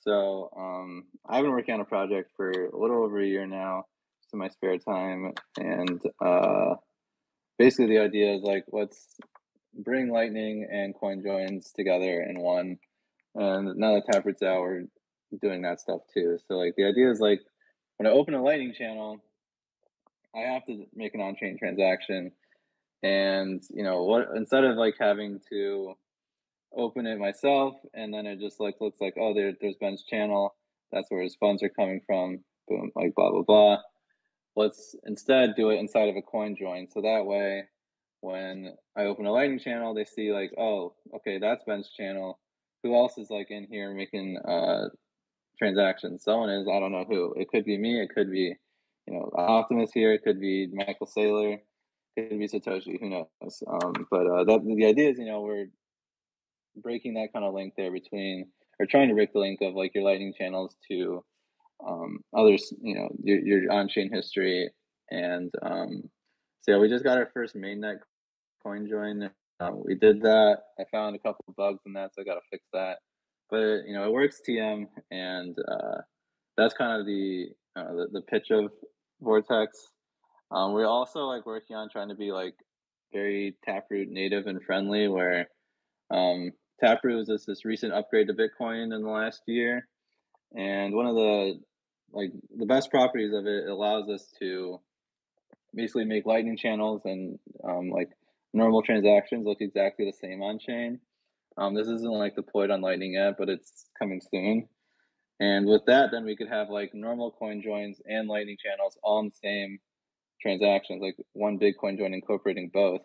So 0.00 0.50
um, 0.56 1.04
I've 1.28 1.42
been 1.42 1.50
working 1.50 1.74
on 1.74 1.80
a 1.80 1.84
project 1.84 2.30
for 2.36 2.50
a 2.50 2.78
little 2.78 3.04
over 3.04 3.20
a 3.20 3.26
year 3.26 3.46
now, 3.46 3.84
just 4.22 4.32
in 4.32 4.38
my 4.38 4.48
spare 4.48 4.78
time, 4.78 5.32
and 5.58 6.00
uh, 6.24 6.76
basically 7.58 7.96
the 7.96 7.98
idea 8.02 8.34
is 8.34 8.42
like 8.42 8.64
let's 8.72 9.16
bring 9.74 10.10
Lightning 10.10 10.66
and 10.70 10.94
Coin 10.94 11.22
Joins 11.22 11.72
together 11.72 12.22
in 12.22 12.40
one. 12.40 12.78
And 13.34 13.76
now 13.76 13.94
that 13.94 14.06
Taproot's 14.10 14.42
out, 14.42 14.60
we're 14.60 14.84
doing 15.40 15.62
that 15.62 15.80
stuff 15.80 16.00
too. 16.12 16.38
So 16.46 16.54
like 16.54 16.74
the 16.76 16.84
idea 16.84 17.10
is 17.10 17.20
like 17.20 17.40
when 17.96 18.06
I 18.06 18.10
open 18.10 18.34
a 18.34 18.42
Lightning 18.42 18.74
channel, 18.76 19.18
I 20.34 20.40
have 20.52 20.64
to 20.66 20.84
make 20.94 21.14
an 21.14 21.20
on-chain 21.20 21.58
transaction, 21.58 22.32
and 23.02 23.62
you 23.70 23.82
know 23.82 24.02
what? 24.04 24.28
Instead 24.34 24.64
of 24.64 24.76
like 24.76 24.94
having 24.98 25.40
to 25.50 25.94
open 26.76 27.06
it 27.06 27.18
myself, 27.18 27.74
and 27.94 28.12
then 28.12 28.26
it 28.26 28.38
just 28.38 28.60
like 28.60 28.76
looks 28.80 29.00
like 29.00 29.14
oh 29.18 29.34
there 29.34 29.52
there's 29.60 29.76
Ben's 29.80 30.04
channel. 30.04 30.54
That's 30.92 31.10
where 31.10 31.22
his 31.22 31.36
funds 31.36 31.62
are 31.62 31.68
coming 31.68 32.00
from. 32.06 32.40
Boom, 32.68 32.92
like 32.94 33.14
blah 33.14 33.30
blah 33.30 33.42
blah. 33.42 33.78
Let's 34.54 34.96
instead 35.04 35.54
do 35.56 35.70
it 35.70 35.78
inside 35.78 36.08
of 36.08 36.16
a 36.16 36.22
coin 36.22 36.56
join. 36.56 36.88
So 36.92 37.00
that 37.02 37.24
way, 37.24 37.64
when 38.20 38.74
I 38.96 39.04
open 39.04 39.26
a 39.26 39.32
Lightning 39.32 39.58
channel, 39.58 39.94
they 39.94 40.04
see 40.04 40.32
like 40.32 40.52
oh 40.58 40.94
okay 41.16 41.38
that's 41.38 41.64
Ben's 41.64 41.90
channel. 41.90 42.38
Who 42.82 42.94
else 42.94 43.18
is 43.18 43.30
like 43.30 43.50
in 43.50 43.66
here 43.70 43.92
making 43.94 44.38
uh 44.38 44.88
transactions? 45.58 46.24
Someone 46.24 46.50
is 46.50 46.68
I 46.68 46.80
don't 46.80 46.92
know 46.92 47.06
who. 47.08 47.34
It 47.36 47.48
could 47.48 47.64
be 47.64 47.78
me. 47.78 48.00
It 48.00 48.10
could 48.14 48.30
be 48.30 48.54
you 49.06 49.14
know 49.14 49.30
Optimus 49.36 49.90
here. 49.92 50.12
It 50.12 50.22
could 50.22 50.40
be 50.40 50.68
Michael 50.72 51.06
Saylor. 51.06 51.58
It 52.16 52.28
could 52.28 52.38
be 52.38 52.48
Satoshi. 52.48 53.00
Who 53.00 53.10
knows? 53.10 53.62
Um, 53.66 54.06
but 54.10 54.26
uh, 54.26 54.44
that 54.44 54.60
the 54.64 54.86
idea 54.86 55.10
is 55.10 55.18
you 55.18 55.26
know 55.26 55.40
we're 55.40 55.66
breaking 56.82 57.14
that 57.14 57.32
kind 57.32 57.44
of 57.44 57.54
link 57.54 57.74
there 57.76 57.92
between 57.92 58.46
or 58.78 58.86
trying 58.86 59.08
to 59.08 59.14
break 59.14 59.32
the 59.32 59.38
link 59.38 59.60
of 59.62 59.74
like 59.74 59.94
your 59.94 60.04
lightning 60.04 60.32
channels 60.36 60.76
to 60.90 61.24
um, 61.86 62.18
others 62.36 62.72
you 62.82 62.94
know 62.94 63.08
your, 63.22 63.38
your 63.40 63.72
on-chain 63.72 64.10
history 64.12 64.70
and 65.10 65.52
um, 65.62 66.02
so 66.60 66.72
yeah 66.72 66.78
we 66.78 66.88
just 66.88 67.04
got 67.04 67.18
our 67.18 67.30
first 67.32 67.54
mainnet 67.56 67.98
coin 68.68 68.88
join 68.88 69.30
um, 69.60 69.82
we 69.84 69.96
did 69.96 70.22
that. 70.22 70.58
I 70.78 70.84
found 70.92 71.16
a 71.16 71.18
couple 71.18 71.44
of 71.48 71.56
bugs 71.56 71.80
in 71.84 71.94
that 71.94 72.14
so 72.14 72.22
i 72.22 72.24
got 72.24 72.34
to 72.34 72.40
fix 72.50 72.62
that. 72.72 72.98
But 73.50 73.86
you 73.86 73.94
know 73.94 74.04
it 74.04 74.12
works 74.12 74.40
tm 74.46 74.86
and 75.10 75.56
uh, 75.58 76.02
that's 76.56 76.74
kind 76.74 77.00
of 77.00 77.06
the, 77.06 77.46
uh, 77.74 77.92
the 77.92 78.06
the 78.12 78.22
pitch 78.22 78.50
of 78.50 78.70
vortex. 79.20 79.78
Um, 80.50 80.72
we're 80.72 80.86
also 80.86 81.20
like 81.20 81.46
working 81.46 81.76
on 81.76 81.88
trying 81.90 82.08
to 82.08 82.14
be 82.14 82.30
like 82.30 82.54
very 83.12 83.56
taproot 83.64 84.08
native 84.08 84.46
and 84.46 84.62
friendly 84.62 85.08
where 85.08 85.48
um, 86.10 86.52
Taproot 86.80 87.28
is 87.28 87.44
this 87.46 87.64
recent 87.64 87.92
upgrade 87.92 88.28
to 88.28 88.34
Bitcoin 88.34 88.94
in 88.94 89.02
the 89.02 89.10
last 89.10 89.42
year, 89.46 89.88
and 90.56 90.94
one 90.94 91.06
of 91.06 91.16
the 91.16 91.60
like 92.12 92.32
the 92.56 92.66
best 92.66 92.90
properties 92.90 93.34
of 93.34 93.46
it, 93.46 93.64
it 93.64 93.68
allows 93.68 94.08
us 94.08 94.32
to 94.38 94.80
basically 95.74 96.04
make 96.04 96.24
Lightning 96.24 96.56
channels 96.56 97.02
and 97.04 97.38
um, 97.68 97.90
like 97.90 98.08
normal 98.52 98.82
transactions 98.82 99.46
look 99.46 99.58
exactly 99.60 100.06
the 100.06 100.12
same 100.12 100.42
on 100.42 100.58
chain. 100.58 101.00
Um, 101.56 101.74
this 101.74 101.88
isn't 101.88 102.10
like 102.10 102.36
deployed 102.36 102.70
on 102.70 102.80
Lightning 102.80 103.14
yet, 103.14 103.34
but 103.38 103.48
it's 103.48 103.86
coming 103.98 104.20
soon. 104.20 104.68
And 105.40 105.66
with 105.66 105.82
that, 105.86 106.10
then 106.12 106.24
we 106.24 106.36
could 106.36 106.48
have 106.48 106.68
like 106.68 106.94
normal 106.94 107.32
coin 107.32 107.62
joins 107.62 108.00
and 108.06 108.28
Lightning 108.28 108.56
channels 108.62 108.98
all 109.02 109.20
in 109.20 109.26
the 109.26 109.48
same 109.48 109.78
transactions, 110.40 111.02
like 111.02 111.16
one 111.32 111.58
big 111.58 111.74
coin 111.80 111.96
join 111.96 112.14
incorporating 112.14 112.70
both. 112.72 113.02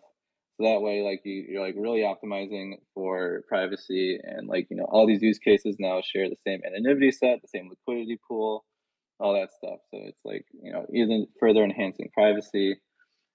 So 0.56 0.64
that 0.64 0.82
way, 0.82 1.02
like 1.02 1.20
you, 1.24 1.44
you're 1.48 1.66
like 1.66 1.74
really 1.76 2.00
optimizing 2.02 2.74
for 2.94 3.42
privacy 3.48 4.18
and 4.22 4.46
like 4.48 4.68
you 4.70 4.76
know 4.76 4.84
all 4.84 5.06
these 5.06 5.22
use 5.22 5.38
cases 5.38 5.76
now 5.80 6.00
share 6.00 6.28
the 6.28 6.36
same 6.46 6.60
anonymity 6.64 7.10
set, 7.10 7.42
the 7.42 7.48
same 7.48 7.68
liquidity 7.68 8.20
pool, 8.28 8.64
all 9.18 9.34
that 9.34 9.50
stuff. 9.52 9.80
So 9.90 9.98
it's 10.06 10.20
like 10.24 10.44
you 10.62 10.72
know 10.72 10.86
even 10.92 11.26
further 11.40 11.64
enhancing 11.64 12.10
privacy. 12.14 12.76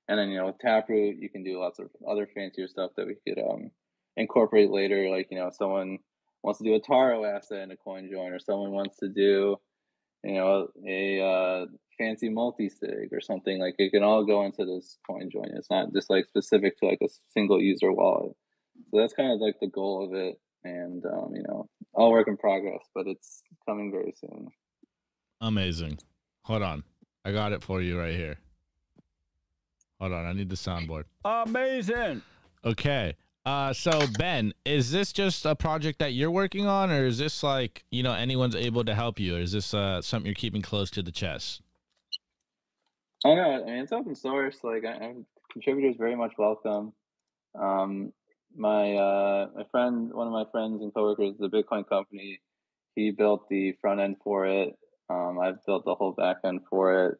And 0.10 0.18
then 0.18 0.30
you 0.30 0.40
know 0.40 0.48
with 0.48 0.58
Taproot, 0.58 1.18
you 1.20 1.30
can 1.30 1.44
do 1.44 1.60
lots 1.60 1.78
of 1.78 1.86
other 2.10 2.28
fancier 2.34 2.68
stuff 2.68 2.92
that 2.98 3.06
we 3.06 3.16
could 3.28 3.40
um, 3.40 3.70
incorporate 4.18 4.72
later. 4.72 5.08
Like 5.08 5.28
you 5.30 5.38
know, 5.38 5.52
someone 5.56 6.00
wants 6.42 6.58
to 6.58 6.66
do 6.66 6.74
a 6.74 6.80
Taro 6.80 7.26
asset 7.26 7.62
in 7.62 7.72
a 7.72 7.78
coin 7.78 8.10
join, 8.12 8.34
or 8.34 8.40
someone 8.40 8.72
wants 8.72 8.98
to 8.98 9.08
do 9.08 9.58
you 10.24 10.34
know 10.34 10.68
a 10.88 11.22
uh, 11.22 11.66
fancy 12.00 12.28
multi-sig 12.28 13.10
or 13.14 13.22
something 13.22 13.60
like 13.60 13.76
it 13.78 13.92
can 13.92 14.02
all 14.02 14.26
go 14.26 14.44
into 14.46 14.66
this 14.66 14.98
coin 15.06 15.30
join. 15.32 15.52
It's 15.56 15.70
not 15.70 15.94
just 15.94 16.10
like 16.10 16.26
specific 16.26 16.80
to 16.80 16.88
like 16.88 17.02
a 17.04 17.10
single 17.30 17.62
user 17.62 17.92
wallet. 17.92 18.36
So 18.90 19.00
that's 19.00 19.14
kind 19.14 19.32
of 19.32 19.40
like 19.40 19.58
the 19.62 19.68
goal 19.68 20.08
of 20.08 20.16
it. 20.16 20.40
And 20.64 21.06
um, 21.06 21.36
you 21.36 21.44
know 21.48 21.70
all 21.94 22.12
work 22.12 22.28
in 22.28 22.36
progress 22.36 22.82
but 22.96 23.06
it's 23.06 23.44
coming 23.68 23.92
very 23.92 24.14
soon. 24.20 24.48
Amazing. 25.40 26.00
Hold 26.46 26.64
on. 26.64 26.84
I 27.24 27.32
got 27.32 27.54
it 27.54 27.64
for 27.64 27.82
you 27.82 28.00
right 28.00 28.16
here 28.16 28.40
hold 30.00 30.14
on 30.14 30.26
i 30.26 30.34
need 30.34 30.50
the 30.50 30.56
soundboard 30.56 31.04
Amazing. 31.26 32.22
okay 32.66 33.16
uh, 33.46 33.74
so 33.74 34.06
Ben, 34.18 34.54
is 34.66 34.92
this 34.92 35.12
just 35.12 35.46
a 35.46 35.56
project 35.56 35.98
that 35.98 36.14
you're 36.14 36.30
working 36.30 36.68
on, 36.68 36.92
or 36.92 37.06
is 37.06 37.18
this 37.18 37.42
like 37.42 37.84
you 37.90 38.04
know 38.04 38.14
anyone's 38.14 38.56
able 38.56 38.84
to 38.84 38.94
help 38.94 39.20
you, 39.20 39.38
or 39.38 39.40
is 39.40 39.54
this 39.54 39.74
uh, 39.74 40.02
something 40.02 40.28
you're 40.28 40.36
keeping 40.36 40.62
close 40.62 40.92
to 40.92 41.02
the 41.02 41.12
chest? 41.12 41.62
Oh 43.26 43.36
no, 43.36 43.42
I 43.42 43.66
mean 43.66 43.84
it's 43.84 43.92
open 43.92 44.14
source. 44.14 44.58
Like 44.64 44.86
I, 44.86 44.92
I, 44.92 45.14
contributors 45.52 45.96
very 45.98 46.16
much 46.16 46.34
welcome. 46.38 46.94
Um, 47.60 48.14
my 48.56 48.94
uh, 48.94 49.48
my 49.56 49.64
friend, 49.72 50.12
one 50.14 50.28
of 50.28 50.34
my 50.34 50.46
friends 50.52 50.82
and 50.82 50.94
coworkers, 50.94 51.36
the 51.40 51.50
Bitcoin 51.50 51.88
company, 51.88 52.42
he 52.96 53.12
built 53.12 53.48
the 53.50 53.74
front 53.82 54.00
end 54.00 54.18
for 54.24 54.46
it. 54.46 54.78
Um, 55.10 55.40
I've 55.42 55.66
built 55.66 55.86
the 55.86 55.96
whole 55.96 56.12
back 56.12 56.38
end 56.44 56.62
for 56.70 57.08
it. 57.08 57.18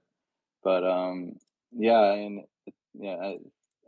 But 0.64 0.84
um, 0.84 1.38
yeah, 1.72 2.00
I 2.00 2.16
mean, 2.18 2.46
yeah, 2.94 3.34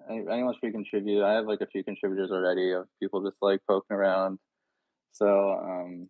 I, 0.09 0.13
anyone's 0.13 0.57
free 0.59 0.71
contribute. 0.71 1.23
I 1.23 1.33
have 1.33 1.45
like 1.45 1.61
a 1.61 1.67
few 1.67 1.83
contributors 1.83 2.31
already 2.31 2.71
of 2.71 2.87
people 2.99 3.23
just 3.23 3.37
like 3.41 3.61
poking 3.67 3.95
around. 3.95 4.39
So, 5.11 5.51
um, 5.51 6.07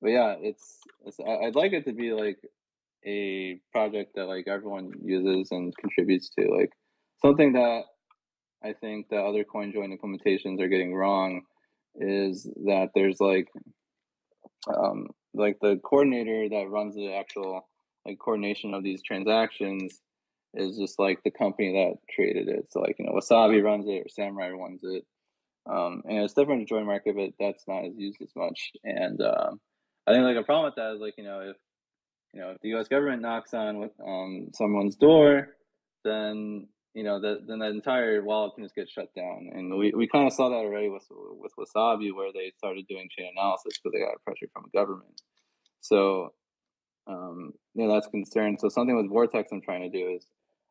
but 0.00 0.10
yeah, 0.10 0.34
it's, 0.40 0.78
it's 1.04 1.18
I'd 1.20 1.54
like 1.54 1.72
it 1.72 1.84
to 1.86 1.92
be 1.92 2.12
like 2.12 2.38
a 3.04 3.60
project 3.72 4.14
that 4.16 4.26
like 4.26 4.48
everyone 4.48 4.92
uses 5.02 5.48
and 5.50 5.76
contributes 5.76 6.30
to. 6.38 6.48
Like 6.48 6.72
something 7.24 7.52
that 7.54 7.82
I 8.64 8.72
think 8.72 9.08
that 9.10 9.22
other 9.22 9.44
CoinJoin 9.44 9.96
implementations 9.96 10.60
are 10.60 10.68
getting 10.68 10.94
wrong 10.94 11.42
is 11.94 12.44
that 12.64 12.90
there's 12.94 13.20
like 13.20 13.48
um, 14.68 15.08
like 15.34 15.58
the 15.60 15.80
coordinator 15.84 16.48
that 16.48 16.68
runs 16.68 16.94
the 16.94 17.14
actual 17.14 17.68
like 18.04 18.18
coordination 18.18 18.74
of 18.74 18.82
these 18.82 19.02
transactions 19.02 20.00
is 20.56 20.76
just 20.76 20.98
like 20.98 21.22
the 21.22 21.30
company 21.30 21.72
that 21.72 22.14
created 22.14 22.48
it. 22.48 22.66
So 22.70 22.80
like 22.80 22.96
you 22.98 23.06
know 23.06 23.12
Wasabi 23.12 23.62
runs 23.62 23.86
it 23.86 24.02
or 24.04 24.08
Samurai 24.08 24.50
runs 24.50 24.80
it, 24.82 25.04
um, 25.70 26.02
and 26.06 26.18
it's 26.18 26.34
different 26.34 26.66
to 26.66 26.74
JoinMarket, 26.74 27.14
but 27.16 27.30
that's 27.38 27.64
not 27.66 27.84
as 27.84 27.92
used 27.96 28.20
as 28.22 28.30
much. 28.36 28.72
And 28.84 29.20
um, 29.20 29.60
I 30.06 30.12
think 30.12 30.24
like 30.24 30.36
a 30.36 30.42
problem 30.42 30.66
with 30.66 30.76
that 30.76 30.94
is 30.94 31.00
like 31.00 31.14
you 31.18 31.24
know 31.24 31.40
if 31.40 31.56
you 32.32 32.40
know 32.40 32.50
if 32.50 32.60
the 32.60 32.70
U.S. 32.70 32.88
government 32.88 33.22
knocks 33.22 33.54
on 33.54 33.90
um, 34.06 34.48
someone's 34.54 34.96
door, 34.96 35.56
then 36.04 36.68
you 36.94 37.02
know 37.02 37.20
that 37.20 37.46
then 37.46 37.58
that 37.58 37.72
entire 37.72 38.22
wallet 38.22 38.54
can 38.54 38.64
just 38.64 38.74
get 38.74 38.88
shut 38.88 39.14
down. 39.14 39.50
And 39.52 39.76
we, 39.76 39.92
we 39.92 40.08
kind 40.08 40.26
of 40.26 40.32
saw 40.32 40.48
that 40.48 40.54
already 40.54 40.88
with 40.88 41.06
with 41.10 41.52
Wasabi 41.58 42.14
where 42.14 42.32
they 42.32 42.52
started 42.56 42.86
doing 42.88 43.08
chain 43.16 43.30
analysis 43.36 43.78
because 43.78 43.92
they 43.92 44.00
got 44.00 44.22
pressure 44.24 44.46
from 44.52 44.64
the 44.64 44.78
government. 44.78 45.20
So 45.80 46.32
um, 47.06 47.52
you 47.74 47.86
know 47.86 47.92
that's 47.92 48.06
a 48.06 48.10
concern. 48.10 48.56
So 48.58 48.68
something 48.68 48.96
with 48.96 49.10
Vortex 49.10 49.50
I'm 49.52 49.60
trying 49.60 49.82
to 49.82 49.98
do 49.98 50.08
is 50.08 50.26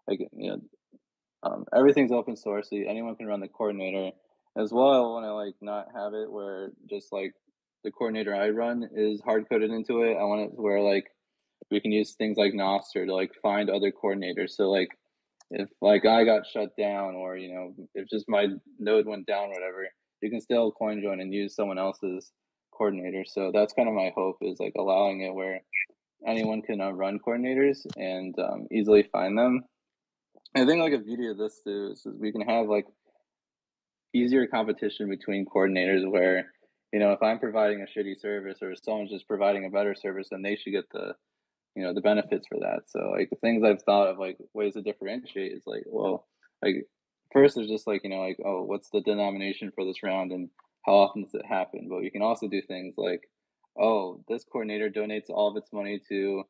like 0.07 0.19
you 0.35 0.51
know 0.51 0.61
um, 1.43 1.65
everything's 1.75 2.11
open 2.11 2.35
source 2.35 2.69
so 2.69 2.77
anyone 2.77 3.15
can 3.15 3.27
run 3.27 3.39
the 3.39 3.47
coordinator. 3.47 4.11
As 4.57 4.71
well 4.71 4.87
i 4.87 4.99
want 4.99 5.25
to 5.25 5.33
like 5.33 5.55
not 5.61 5.87
have 5.93 6.13
it 6.13 6.31
where 6.31 6.71
just 6.89 7.11
like 7.11 7.33
the 7.83 7.91
coordinator 7.91 8.33
i 8.33 8.49
run 8.49 8.87
is 8.95 9.19
hard 9.19 9.49
coded 9.49 9.69
into 9.69 10.03
it 10.03 10.15
i 10.15 10.23
want 10.23 10.43
it 10.43 10.51
where 10.55 10.79
like 10.79 11.05
we 11.71 11.79
can 11.79 11.91
use 11.91 12.13
things 12.13 12.37
like 12.37 12.53
Nostr 12.53 13.05
to 13.05 13.13
like 13.13 13.31
find 13.41 13.69
other 13.69 13.91
coordinators. 13.91 14.51
So 14.51 14.69
like 14.69 14.89
if 15.51 15.69
like 15.81 16.05
i 16.05 16.23
got 16.23 16.47
shut 16.47 16.69
down 16.77 17.15
or 17.15 17.37
you 17.37 17.53
know 17.53 17.75
if 17.93 18.09
just 18.09 18.25
my 18.27 18.47
node 18.79 19.05
went 19.05 19.27
down 19.27 19.49
whatever 19.49 19.87
you 20.21 20.29
can 20.31 20.41
still 20.41 20.71
coin 20.71 21.01
join 21.01 21.19
and 21.21 21.31
use 21.31 21.55
someone 21.55 21.77
else's 21.77 22.31
coordinator. 22.71 23.23
So 23.25 23.51
that's 23.53 23.73
kind 23.73 23.87
of 23.87 23.93
my 23.93 24.11
hope 24.15 24.37
is 24.41 24.59
like 24.59 24.73
allowing 24.77 25.21
it 25.21 25.33
where 25.33 25.61
anyone 26.27 26.61
can 26.61 26.81
uh, 26.81 26.91
run 26.91 27.19
coordinators 27.19 27.85
and 27.95 28.33
um, 28.39 28.65
easily 28.71 29.03
find 29.11 29.37
them 29.37 29.63
I 30.55 30.65
think 30.65 30.79
like 30.79 30.93
a 30.93 30.99
beauty 30.99 31.27
of 31.27 31.37
this 31.37 31.61
too 31.63 31.89
is, 31.91 32.05
is 32.05 32.15
we 32.19 32.31
can 32.31 32.41
have 32.41 32.67
like 32.67 32.85
easier 34.13 34.47
competition 34.47 35.09
between 35.09 35.45
coordinators 35.45 36.09
where 36.09 36.45
you 36.95 37.01
know, 37.01 37.11
if 37.11 37.21
I'm 37.21 37.39
providing 37.39 37.81
a 37.81 37.99
shitty 37.99 38.21
service 38.21 38.59
or 38.61 38.73
someone's 38.73 39.11
just 39.11 39.27
providing 39.27 39.65
a 39.65 39.69
better 39.69 39.95
service, 39.95 40.29
then 40.31 40.41
they 40.41 40.55
should 40.55 40.71
get 40.71 40.89
the, 40.93 41.13
you 41.75 41.83
know, 41.83 41.93
the 41.93 41.99
benefits 41.99 42.47
for 42.47 42.57
that. 42.59 42.83
So 42.87 43.11
like 43.11 43.29
the 43.29 43.35
things 43.35 43.65
I've 43.65 43.81
thought 43.83 44.07
of 44.07 44.17
like 44.17 44.37
ways 44.53 44.75
to 44.75 44.81
differentiate 44.81 45.51
is 45.51 45.63
like, 45.65 45.83
well, 45.87 46.25
like 46.63 46.85
first 47.33 47.55
there's 47.55 47.67
just 47.67 47.85
like, 47.85 48.05
you 48.05 48.09
know, 48.09 48.21
like, 48.21 48.37
oh, 48.45 48.63
what's 48.63 48.89
the 48.91 49.01
denomination 49.01 49.73
for 49.75 49.83
this 49.83 50.03
round 50.03 50.31
and 50.31 50.49
how 50.85 50.93
often 50.93 51.23
does 51.23 51.33
it 51.33 51.45
happen? 51.45 51.87
But 51.89 52.03
you 52.03 52.11
can 52.11 52.21
also 52.21 52.47
do 52.47 52.61
things 52.61 52.93
like, 52.95 53.23
oh, 53.77 54.23
this 54.29 54.45
coordinator 54.49 54.89
donates 54.89 55.29
all 55.29 55.49
of 55.49 55.57
its 55.57 55.73
money 55.73 55.99
to, 56.07 56.43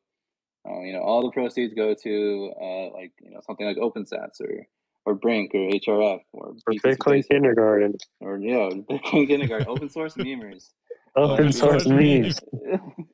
uh, 0.68 0.80
you 0.80 0.92
know, 0.92 1.00
all 1.00 1.22
the 1.22 1.30
proceeds 1.30 1.74
go 1.74 1.94
to 1.94 2.52
uh, 2.60 2.90
like, 2.92 3.12
you 3.20 3.30
know, 3.30 3.40
something 3.46 3.66
like 3.66 3.76
OpenSats 3.76 4.40
or 4.40 4.66
or 5.04 5.14
Brink 5.14 5.52
or 5.54 5.70
HRF 5.70 6.20
or, 6.32 6.54
BTC 6.68 6.80
Bitcoin 6.80 7.28
kindergarten. 7.28 7.94
or 8.20 8.38
yeah, 8.38 8.68
Bitcoin 8.90 9.28
kindergarten, 9.28 9.68
open 9.68 9.88
source 9.88 10.14
memers. 10.16 10.70
Open 11.14 11.52
source 11.52 11.84
source 11.84 11.86
memes. 11.86 12.40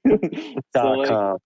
so 0.74 0.82
like, 0.82 1.38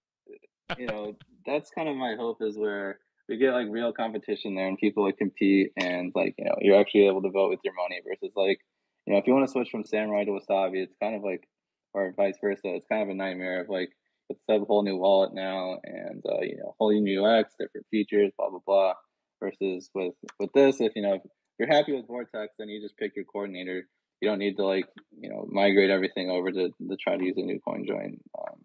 you 0.78 0.86
know, 0.86 1.14
that's 1.44 1.70
kind 1.70 1.88
of 1.88 1.96
my 1.96 2.14
hope 2.16 2.38
is 2.40 2.56
where 2.56 2.98
we 3.28 3.36
get 3.36 3.52
like 3.52 3.66
real 3.68 3.92
competition 3.92 4.54
there 4.54 4.68
and 4.68 4.78
people 4.78 5.04
like 5.04 5.18
compete 5.18 5.72
and 5.76 6.12
like, 6.14 6.34
you 6.38 6.44
know, 6.44 6.54
you're 6.60 6.78
actually 6.78 7.08
able 7.08 7.22
to 7.22 7.30
vote 7.30 7.50
with 7.50 7.60
your 7.64 7.74
money 7.74 8.00
versus 8.06 8.32
like, 8.36 8.60
you 9.04 9.12
know, 9.12 9.18
if 9.18 9.26
you 9.26 9.34
want 9.34 9.46
to 9.46 9.52
switch 9.52 9.68
from 9.70 9.84
Samurai 9.84 10.24
to 10.24 10.30
Wasabi, 10.30 10.82
it's 10.82 10.94
kind 11.02 11.16
of 11.16 11.22
like, 11.22 11.46
or 11.92 12.12
vice 12.16 12.36
versa, 12.40 12.74
it's 12.74 12.86
kind 12.86 13.02
of 13.02 13.08
a 13.08 13.14
nightmare 13.14 13.60
of 13.60 13.68
like, 13.68 13.90
let's 14.28 14.40
a 14.48 14.64
whole 14.64 14.82
new 14.82 14.96
wallet 14.96 15.34
now 15.34 15.78
and, 15.84 16.22
uh, 16.28 16.40
you 16.42 16.56
know, 16.56 16.74
whole 16.78 16.92
new 16.92 17.24
UX, 17.24 17.54
different 17.58 17.86
features, 17.90 18.32
blah, 18.36 18.50
blah, 18.50 18.60
blah. 18.66 18.94
Versus 19.40 19.90
with, 19.94 20.14
with 20.40 20.50
this, 20.54 20.80
if, 20.80 20.92
you 20.96 21.02
know, 21.02 21.14
if 21.14 21.20
you're 21.58 21.68
happy 21.68 21.92
with 21.92 22.06
Vortex, 22.06 22.54
then 22.58 22.68
you 22.68 22.80
just 22.80 22.96
pick 22.96 23.14
your 23.14 23.26
coordinator. 23.26 23.86
You 24.20 24.28
don't 24.28 24.38
need 24.38 24.56
to 24.56 24.64
like, 24.64 24.86
you 25.20 25.28
know, 25.28 25.46
migrate 25.50 25.90
everything 25.90 26.30
over 26.30 26.50
to, 26.50 26.68
to 26.70 26.96
try 26.98 27.18
to 27.18 27.24
use 27.24 27.36
a 27.36 27.42
new 27.42 27.60
coin 27.60 27.84
join. 27.86 28.18
Um, 28.38 28.56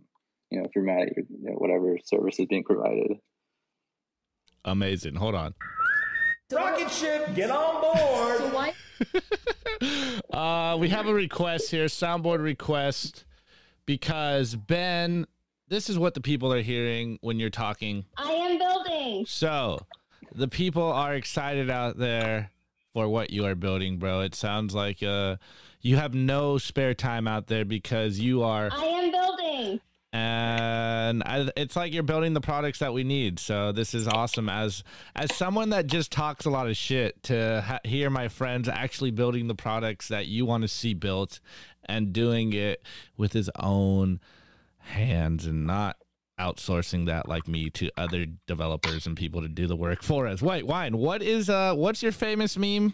you 0.49 0.59
know, 0.59 0.65
if 0.65 0.71
you're 0.73 0.85
mad 0.85 1.09
at 1.09 1.17
your, 1.17 1.25
you 1.29 1.49
know, 1.49 1.55
whatever 1.55 1.97
service 2.05 2.39
is 2.39 2.45
being 2.45 2.63
provided. 2.63 3.17
Amazing. 4.63 5.15
Hold 5.15 5.35
on. 5.35 5.55
Rocket 6.51 6.91
ship, 6.91 7.33
get 7.33 7.49
on 7.49 7.81
board. 7.81 8.37
So 8.37 8.49
why? 8.49 8.73
Uh, 10.31 10.77
we 10.79 10.89
have 10.89 11.07
a 11.07 11.13
request 11.13 11.71
here, 11.71 11.85
soundboard 11.85 12.41
request, 12.41 13.25
because 13.85 14.55
Ben, 14.55 15.25
this 15.71 15.89
is 15.89 15.97
what 15.97 16.13
the 16.13 16.21
people 16.21 16.51
are 16.53 16.61
hearing 16.61 17.17
when 17.21 17.39
you're 17.39 17.49
talking. 17.49 18.03
I 18.17 18.29
am 18.29 18.57
building. 18.57 19.25
So, 19.25 19.79
the 20.35 20.49
people 20.49 20.83
are 20.83 21.15
excited 21.15 21.69
out 21.69 21.97
there 21.97 22.51
for 22.93 23.07
what 23.07 23.29
you 23.29 23.45
are 23.45 23.55
building, 23.55 23.97
bro. 23.97 24.19
It 24.19 24.35
sounds 24.35 24.75
like 24.75 25.01
uh, 25.01 25.37
you 25.79 25.95
have 25.95 26.13
no 26.13 26.57
spare 26.57 26.93
time 26.93 27.25
out 27.25 27.47
there 27.47 27.63
because 27.63 28.19
you 28.19 28.43
are 28.43 28.69
I 28.69 28.83
am 28.83 29.11
building. 29.11 29.79
and 30.11 31.23
I, 31.23 31.49
it's 31.55 31.77
like 31.77 31.93
you're 31.93 32.03
building 32.03 32.33
the 32.33 32.41
products 32.41 32.79
that 32.79 32.91
we 32.91 33.05
need. 33.05 33.39
So 33.39 33.71
this 33.71 33.93
is 33.93 34.09
awesome. 34.09 34.49
As 34.49 34.83
as 35.15 35.33
someone 35.33 35.69
that 35.69 35.87
just 35.87 36.11
talks 36.11 36.43
a 36.43 36.49
lot 36.49 36.67
of 36.67 36.75
shit, 36.75 37.23
to 37.23 37.63
ha- 37.65 37.79
hear 37.85 38.09
my 38.09 38.27
friends 38.27 38.67
actually 38.67 39.11
building 39.11 39.47
the 39.47 39.55
products 39.55 40.09
that 40.09 40.27
you 40.27 40.45
want 40.45 40.63
to 40.63 40.67
see 40.67 40.93
built, 40.93 41.39
and 41.85 42.11
doing 42.11 42.51
it 42.51 42.83
with 43.15 43.31
his 43.31 43.49
own 43.57 44.19
hands 44.91 45.45
and 45.45 45.65
not 45.65 45.97
outsourcing 46.39 47.05
that 47.05 47.29
like 47.29 47.47
me 47.47 47.69
to 47.69 47.89
other 47.97 48.25
developers 48.47 49.05
and 49.05 49.15
people 49.15 49.41
to 49.41 49.47
do 49.47 49.67
the 49.67 49.75
work 49.75 50.01
for 50.01 50.27
us. 50.27 50.41
Wait, 50.41 50.65
wine. 50.65 50.97
What 50.97 51.21
is 51.21 51.49
uh? 51.49 51.73
What's 51.75 52.01
your 52.01 52.11
famous 52.11 52.57
meme? 52.57 52.93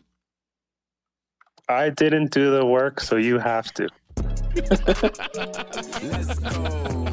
I 1.70 1.90
didn't 1.90 2.32
do 2.32 2.52
the 2.52 2.66
work, 2.66 3.02
so 3.02 3.18
you 3.18 3.40
have 3.40 3.74
to. 3.74 3.90
Let's 6.04 6.40
go. 6.40 7.08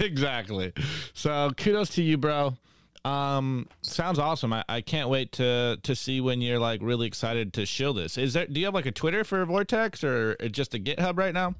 exactly. 0.00 0.72
So 1.14 1.50
kudos 1.56 1.90
to 1.90 2.02
you, 2.02 2.16
bro. 2.16 2.56
Um, 3.04 3.66
sounds 3.82 4.18
awesome. 4.18 4.52
I, 4.52 4.64
I 4.68 4.80
can't 4.80 5.08
wait 5.08 5.32
to 5.32 5.78
to 5.82 5.96
see 5.96 6.20
when 6.20 6.40
you're 6.40 6.58
like 6.58 6.80
really 6.82 7.06
excited 7.06 7.52
to 7.54 7.66
show 7.66 7.92
this. 7.92 8.16
Is 8.16 8.32
there? 8.32 8.46
Do 8.46 8.60
you 8.60 8.66
have 8.66 8.74
like 8.74 8.86
a 8.86 8.92
Twitter 8.92 9.24
for 9.24 9.44
Vortex 9.44 10.04
or 10.04 10.36
just 10.50 10.74
a 10.74 10.78
GitHub 10.78 11.18
right 11.18 11.34
now? 11.34 11.54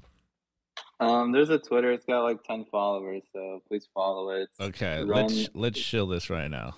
Um, 1.03 1.31
there's 1.31 1.49
a 1.49 1.59
Twitter. 1.59 1.91
It's 1.91 2.05
got 2.05 2.21
like 2.23 2.43
ten 2.43 2.65
followers, 2.71 3.23
so 3.33 3.61
please 3.67 3.87
follow 3.93 4.29
it. 4.29 4.49
Okay, 4.59 5.03
Run- 5.03 5.27
let's 5.27 5.49
let's 5.53 5.79
shill 5.79 6.07
this 6.07 6.29
right 6.29 6.49
now. 6.49 6.75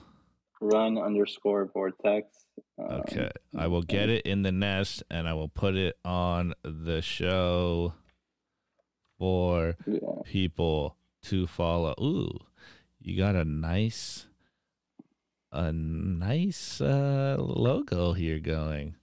run 0.61 0.97
underscore 0.97 1.65
vortex. 1.73 2.27
Um, 2.79 3.01
Okay, 3.01 3.29
I 3.57 3.67
will 3.67 3.81
get 3.83 4.09
it 4.09 4.25
in 4.25 4.41
the 4.41 4.51
nest 4.51 5.03
and 5.11 5.27
I 5.27 5.33
will 5.33 5.49
put 5.49 5.75
it 5.75 5.97
on 6.05 6.53
the 6.63 7.01
show 7.01 7.93
for 9.17 9.75
Yeah. 9.85 9.99
people 10.25 10.95
to 11.23 11.45
follow. 11.47 11.93
Ooh, 12.01 12.39
you 12.99 13.17
got 13.17 13.35
a 13.35 13.43
nice, 13.45 14.27
a 15.51 15.71
nice 15.71 16.79
uh, 16.81 17.35
logo 17.39 18.13
here 18.13 18.39
going. 18.39 18.95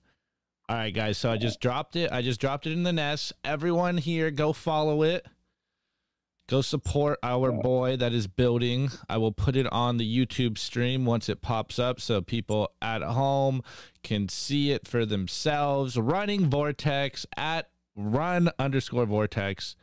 All 0.72 0.78
right, 0.78 0.94
guys. 0.94 1.18
So 1.18 1.30
I 1.30 1.36
just 1.36 1.60
dropped 1.60 1.96
it. 1.96 2.10
I 2.10 2.22
just 2.22 2.40
dropped 2.40 2.66
it 2.66 2.72
in 2.72 2.82
the 2.82 2.94
nest. 2.94 3.34
Everyone 3.44 3.98
here, 3.98 4.30
go 4.30 4.54
follow 4.54 5.02
it. 5.02 5.26
Go 6.48 6.62
support 6.62 7.18
our 7.22 7.52
boy 7.52 7.96
that 7.98 8.14
is 8.14 8.26
building. 8.26 8.88
I 9.06 9.18
will 9.18 9.32
put 9.32 9.54
it 9.54 9.70
on 9.70 9.98
the 9.98 10.26
YouTube 10.26 10.56
stream 10.56 11.04
once 11.04 11.28
it 11.28 11.42
pops 11.42 11.78
up 11.78 12.00
so 12.00 12.22
people 12.22 12.70
at 12.80 13.02
home 13.02 13.62
can 14.02 14.30
see 14.30 14.70
it 14.70 14.88
for 14.88 15.04
themselves. 15.04 15.98
Running 15.98 16.48
Vortex 16.48 17.26
at 17.36 17.68
run 17.94 18.48
underscore 18.58 19.04
Vortex. 19.04 19.76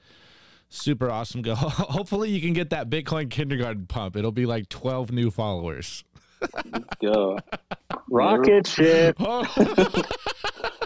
Super 0.70 1.12
awesome. 1.12 1.44
Go. 1.44 1.54
Hopefully, 1.56 2.32
you 2.32 2.42
can 2.42 2.54
get 2.54 2.72
that 2.72 2.90
Bitcoin 2.90 3.30
kindergarten 3.30 3.86
pump. 3.86 4.16
It'll 4.16 4.32
be 4.32 4.48
like 4.48 4.70
12 4.70 5.12
new 5.12 5.30
followers. 5.30 6.04
Go. 7.00 7.38
Rocket 8.10 8.66
ship. 8.66 9.18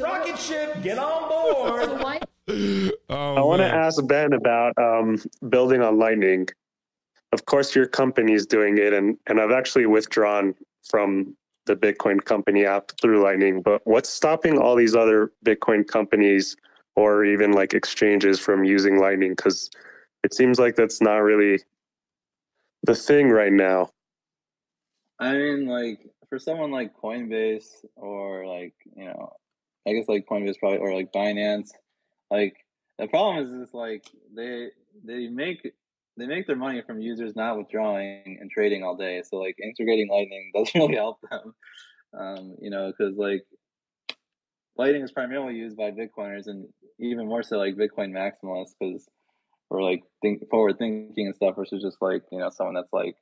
Rocket 0.00 0.38
ship, 0.38 0.82
get 0.82 0.98
on 0.98 1.28
board. 1.28 2.00
Oh, 3.08 3.36
I 3.36 3.40
want 3.40 3.60
to 3.60 3.66
ask 3.66 4.06
Ben 4.06 4.34
about 4.34 4.76
um, 4.76 5.18
building 5.48 5.80
on 5.80 5.98
Lightning. 5.98 6.46
Of 7.32 7.46
course, 7.46 7.74
your 7.74 7.86
company 7.86 8.34
is 8.34 8.44
doing 8.44 8.76
it, 8.76 8.92
and, 8.92 9.16
and 9.26 9.40
I've 9.40 9.50
actually 9.50 9.86
withdrawn 9.86 10.54
from 10.82 11.34
the 11.64 11.74
Bitcoin 11.74 12.22
company 12.22 12.66
app 12.66 12.92
through 13.00 13.22
Lightning. 13.22 13.62
But 13.62 13.80
what's 13.84 14.10
stopping 14.10 14.58
all 14.58 14.76
these 14.76 14.94
other 14.94 15.32
Bitcoin 15.44 15.86
companies 15.86 16.54
or 16.96 17.24
even 17.24 17.52
like 17.52 17.72
exchanges 17.72 18.38
from 18.38 18.64
using 18.64 18.98
Lightning? 18.98 19.30
Because 19.30 19.70
it 20.22 20.34
seems 20.34 20.58
like 20.58 20.76
that's 20.76 21.00
not 21.00 21.18
really 21.18 21.62
the 22.82 22.94
thing 22.94 23.30
right 23.30 23.52
now. 23.52 23.90
I 25.18 25.32
mean, 25.32 25.66
like 25.66 26.10
for 26.28 26.38
someone 26.38 26.70
like 26.70 26.94
Coinbase 26.94 27.84
or 27.96 28.46
like 28.46 28.74
you 28.96 29.06
know, 29.06 29.32
I 29.86 29.92
guess 29.92 30.08
like 30.08 30.26
Coinbase 30.26 30.58
probably 30.58 30.78
or 30.78 30.94
like 30.94 31.12
Binance, 31.12 31.70
like 32.30 32.56
the 32.98 33.08
problem 33.08 33.44
is 33.44 33.68
is 33.68 33.74
like 33.74 34.04
they 34.34 34.68
they 35.04 35.28
make 35.28 35.72
they 36.16 36.26
make 36.26 36.46
their 36.46 36.56
money 36.56 36.82
from 36.86 37.00
users 37.00 37.34
not 37.34 37.58
withdrawing 37.58 38.38
and 38.40 38.50
trading 38.50 38.82
all 38.82 38.96
day. 38.96 39.22
So 39.28 39.36
like 39.36 39.56
integrating 39.62 40.08
Lightning 40.08 40.52
doesn't 40.54 40.80
really 40.80 40.94
help 40.94 41.18
them, 41.30 41.54
um, 42.18 42.56
you 42.60 42.70
know, 42.70 42.92
because 42.96 43.16
like 43.16 43.44
Lightning 44.76 45.02
is 45.02 45.12
primarily 45.12 45.54
used 45.54 45.76
by 45.76 45.90
Bitcoiners 45.90 46.46
and 46.46 46.66
even 46.98 47.26
more 47.26 47.42
so 47.42 47.58
like 47.58 47.76
Bitcoin 47.76 48.12
maximalists 48.12 48.74
because 48.78 49.06
we're 49.70 49.82
like 49.82 50.02
think 50.22 50.48
forward 50.50 50.78
thinking 50.78 51.26
and 51.26 51.34
stuff 51.34 51.56
versus 51.56 51.82
just 51.82 51.98
like 52.00 52.22
you 52.30 52.38
know 52.38 52.50
someone 52.50 52.74
that's 52.74 52.92
like 52.92 53.16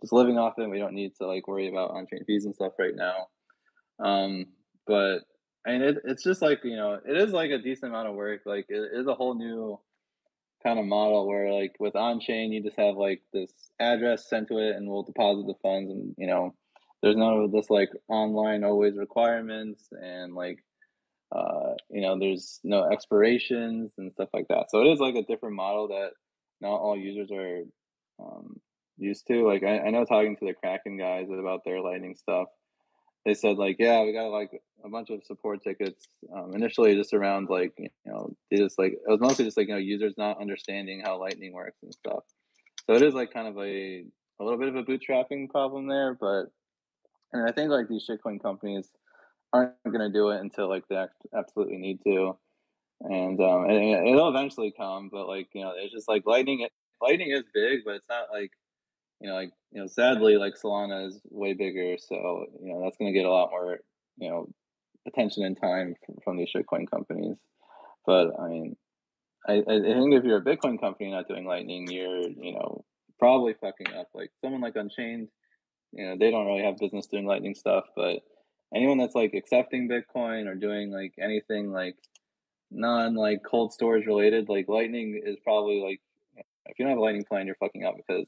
just 0.00 0.12
living 0.12 0.38
off 0.38 0.54
it. 0.58 0.70
We 0.70 0.78
don't 0.78 0.94
need 0.94 1.12
to 1.16 1.26
like 1.26 1.46
worry 1.48 1.68
about 1.68 1.90
on 1.90 2.06
chain 2.06 2.24
fees 2.26 2.44
and 2.44 2.54
stuff 2.54 2.72
right 2.78 2.94
now. 2.94 3.26
Um, 4.00 4.46
but 4.86 5.20
Mean, 5.66 5.82
it, 5.82 5.98
it's 6.04 6.22
just 6.22 6.42
like 6.42 6.60
you 6.64 6.76
know, 6.76 6.98
it 7.04 7.16
is 7.16 7.32
like 7.32 7.50
a 7.50 7.58
decent 7.58 7.92
amount 7.92 8.08
of 8.08 8.14
work. 8.14 8.42
Like 8.46 8.66
it 8.68 8.90
is 8.94 9.06
a 9.06 9.14
whole 9.14 9.34
new 9.34 9.78
kind 10.62 10.78
of 10.78 10.86
model 10.86 11.26
where 11.26 11.52
like 11.52 11.74
with 11.78 11.96
on 11.96 12.20
chain, 12.20 12.52
you 12.52 12.62
just 12.62 12.78
have 12.78 12.96
like 12.96 13.22
this 13.32 13.52
address 13.80 14.28
sent 14.28 14.48
to 14.48 14.58
it, 14.58 14.76
and 14.76 14.88
we'll 14.88 15.02
deposit 15.02 15.46
the 15.46 15.54
funds, 15.62 15.90
and 15.90 16.14
you 16.16 16.26
know, 16.26 16.54
there's 17.02 17.16
none 17.16 17.34
of 17.34 17.52
this 17.52 17.70
like 17.70 17.90
online 18.08 18.64
always 18.64 18.96
requirements, 18.96 19.88
and 19.92 20.34
like 20.34 20.58
uh, 21.34 21.74
you 21.90 22.00
know, 22.00 22.18
there's 22.18 22.60
no 22.64 22.90
expirations 22.90 23.92
and 23.98 24.12
stuff 24.12 24.30
like 24.32 24.48
that. 24.48 24.70
So 24.70 24.80
it 24.82 24.86
is 24.92 25.00
like 25.00 25.14
a 25.14 25.24
different 25.24 25.56
model 25.56 25.88
that 25.88 26.10
not 26.60 26.76
all 26.76 26.96
users 26.96 27.30
are 27.30 27.62
um, 28.18 28.60
used 28.96 29.26
to. 29.28 29.46
Like 29.46 29.62
I, 29.62 29.78
I 29.80 29.90
know 29.90 30.04
talking 30.04 30.36
to 30.36 30.46
the 30.46 30.54
Kraken 30.54 30.96
guys 30.96 31.26
about 31.30 31.64
their 31.64 31.80
Lightning 31.80 32.16
stuff, 32.16 32.48
they 33.28 33.34
said 33.34 33.58
like, 33.58 33.76
yeah, 33.78 34.02
we 34.02 34.12
got 34.14 34.30
like 34.30 34.62
a 34.82 34.88
bunch 34.88 35.10
of 35.10 35.22
support 35.22 35.62
tickets. 35.62 36.08
Um, 36.34 36.54
initially, 36.54 36.94
just 36.94 37.12
around 37.12 37.50
like 37.50 37.74
you 37.76 37.90
know, 38.06 38.34
they 38.50 38.56
just 38.56 38.78
like 38.78 38.92
it 38.92 39.00
was 39.06 39.20
mostly 39.20 39.44
just 39.44 39.58
like 39.58 39.68
you 39.68 39.74
know 39.74 39.78
users 39.78 40.14
not 40.16 40.40
understanding 40.40 41.02
how 41.04 41.20
Lightning 41.20 41.52
works 41.52 41.76
and 41.82 41.92
stuff. 41.92 42.24
So 42.86 42.94
it 42.94 43.02
is 43.02 43.12
like 43.12 43.30
kind 43.30 43.46
of 43.46 43.58
a 43.58 44.04
a 44.40 44.42
little 44.42 44.58
bit 44.58 44.68
of 44.68 44.76
a 44.76 44.82
bootstrapping 44.82 45.50
problem 45.50 45.88
there, 45.88 46.14
but 46.18 46.44
and 47.34 47.46
I 47.46 47.52
think 47.52 47.70
like 47.70 47.88
these 47.88 48.08
shitcoin 48.08 48.42
companies 48.42 48.88
aren't 49.52 49.74
going 49.84 50.00
to 50.00 50.10
do 50.10 50.30
it 50.30 50.40
until 50.40 50.70
like 50.70 50.88
they 50.88 51.04
absolutely 51.36 51.76
need 51.76 52.00
to. 52.04 52.38
and 53.02 53.38
um, 53.42 53.68
it'll 53.68 54.30
eventually 54.30 54.72
come. 54.74 55.10
But 55.12 55.28
like 55.28 55.48
you 55.52 55.64
know, 55.64 55.72
it's 55.76 55.92
just 55.92 56.08
like 56.08 56.22
lightning. 56.24 56.66
Lightning 57.02 57.30
is 57.30 57.44
big, 57.52 57.80
but 57.84 57.96
it's 57.96 58.08
not 58.08 58.28
like 58.32 58.52
you 59.20 59.28
know, 59.28 59.34
like 59.34 59.50
you 59.72 59.80
know, 59.80 59.86
sadly, 59.86 60.36
like 60.36 60.54
Solana 60.54 61.08
is 61.08 61.20
way 61.30 61.54
bigger, 61.54 61.96
so 61.98 62.46
you 62.62 62.72
know 62.72 62.82
that's 62.82 62.96
going 62.96 63.12
to 63.12 63.18
get 63.18 63.26
a 63.26 63.30
lot 63.30 63.50
more 63.50 63.78
you 64.18 64.30
know 64.30 64.48
attention 65.06 65.44
and 65.44 65.60
time 65.60 65.94
from, 66.24 66.36
these 66.36 66.50
shitcoin 66.54 66.88
companies. 66.90 67.36
But 68.06 68.30
I 68.38 68.48
mean, 68.48 68.76
I, 69.46 69.54
I 69.54 69.80
think 69.80 70.14
if 70.14 70.24
you're 70.24 70.38
a 70.38 70.44
Bitcoin 70.44 70.80
company 70.80 71.10
not 71.10 71.28
doing 71.28 71.46
Lightning, 71.46 71.88
you're 71.90 72.22
you 72.22 72.52
know 72.52 72.84
probably 73.18 73.54
fucking 73.60 73.94
up. 73.98 74.08
Like 74.14 74.30
someone 74.40 74.60
like 74.60 74.76
Unchained, 74.76 75.28
you 75.92 76.06
know, 76.06 76.16
they 76.18 76.30
don't 76.30 76.46
really 76.46 76.62
have 76.62 76.78
business 76.78 77.06
doing 77.06 77.26
Lightning 77.26 77.54
stuff, 77.54 77.84
but 77.96 78.20
anyone 78.74 78.98
that's 78.98 79.14
like 79.14 79.34
accepting 79.34 79.88
Bitcoin 79.88 80.46
or 80.46 80.54
doing 80.54 80.92
like 80.92 81.14
anything 81.20 81.72
like 81.72 81.96
non 82.70 83.14
like 83.14 83.40
cold 83.48 83.72
storage 83.72 84.06
related, 84.06 84.48
like 84.48 84.68
Lightning 84.68 85.20
is 85.24 85.36
probably 85.42 85.80
like 85.82 86.00
if 86.66 86.78
you 86.78 86.84
don't 86.84 86.90
have 86.90 86.98
a 86.98 87.02
Lightning 87.02 87.24
plan, 87.24 87.46
you're 87.46 87.56
fucking 87.56 87.84
up 87.84 87.96
because 87.96 88.26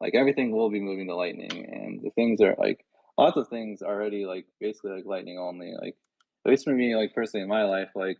like 0.00 0.14
everything 0.14 0.50
will 0.50 0.70
be 0.70 0.80
moving 0.80 1.08
to 1.08 1.14
Lightning, 1.14 1.66
and 1.70 2.00
the 2.02 2.10
things 2.10 2.40
are 2.40 2.54
like 2.58 2.84
lots 3.16 3.36
of 3.36 3.48
things 3.48 3.82
already 3.82 4.26
like 4.26 4.46
basically 4.60 4.92
like 4.92 5.06
Lightning 5.06 5.38
only. 5.38 5.72
Like 5.80 5.96
at 6.46 6.50
least 6.50 6.64
for 6.64 6.74
me, 6.74 6.96
like 6.96 7.14
personally 7.14 7.42
in 7.42 7.48
my 7.48 7.64
life, 7.64 7.88
like 7.94 8.18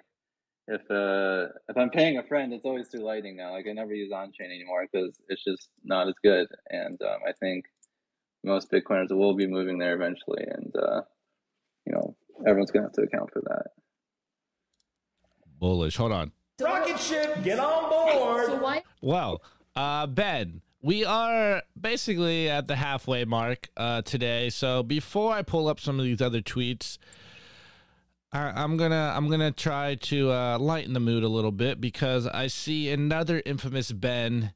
if 0.66 0.80
uh 0.90 1.52
if 1.68 1.76
I'm 1.76 1.90
paying 1.90 2.18
a 2.18 2.22
friend, 2.22 2.52
it's 2.52 2.64
always 2.64 2.88
through 2.88 3.04
Lightning 3.04 3.36
now. 3.36 3.52
Like 3.52 3.66
I 3.68 3.72
never 3.72 3.94
use 3.94 4.12
on 4.12 4.32
chain 4.32 4.50
anymore 4.50 4.86
because 4.90 5.18
it's 5.28 5.44
just 5.44 5.68
not 5.82 6.08
as 6.08 6.14
good. 6.22 6.46
And 6.70 7.00
um, 7.02 7.18
I 7.26 7.32
think 7.32 7.66
most 8.44 8.70
Bitcoiners 8.70 9.10
will 9.10 9.34
be 9.34 9.46
moving 9.46 9.78
there 9.78 9.94
eventually, 9.94 10.44
and 10.46 10.72
uh, 10.76 11.02
you 11.86 11.92
know 11.92 12.16
everyone's 12.46 12.70
gonna 12.70 12.86
have 12.86 12.92
to 12.92 13.02
account 13.02 13.30
for 13.32 13.42
that. 13.42 13.72
Bullish. 15.58 15.96
Hold 15.96 16.12
on. 16.12 16.32
Rocket 16.60 17.00
ship, 17.00 17.42
get 17.42 17.58
on 17.58 17.90
board. 17.90 18.46
So 18.46 18.56
why? 18.56 18.82
Well, 19.00 19.42
uh, 19.74 20.06
Ben, 20.06 20.60
we 20.84 21.02
are 21.02 21.62
basically 21.80 22.50
at 22.50 22.68
the 22.68 22.76
halfway 22.76 23.24
mark 23.24 23.70
uh, 23.74 24.02
today. 24.02 24.50
So 24.50 24.82
before 24.82 25.32
I 25.32 25.40
pull 25.40 25.66
up 25.66 25.80
some 25.80 25.98
of 25.98 26.04
these 26.04 26.20
other 26.20 26.42
tweets, 26.42 26.98
I, 28.30 28.52
I'm 28.54 28.76
gonna 28.76 29.14
I'm 29.16 29.30
gonna 29.30 29.50
try 29.50 29.94
to 29.94 30.30
uh, 30.30 30.58
lighten 30.58 30.92
the 30.92 31.00
mood 31.00 31.22
a 31.22 31.28
little 31.28 31.52
bit 31.52 31.80
because 31.80 32.26
I 32.26 32.48
see 32.48 32.90
another 32.90 33.42
infamous 33.46 33.92
Ben 33.92 34.52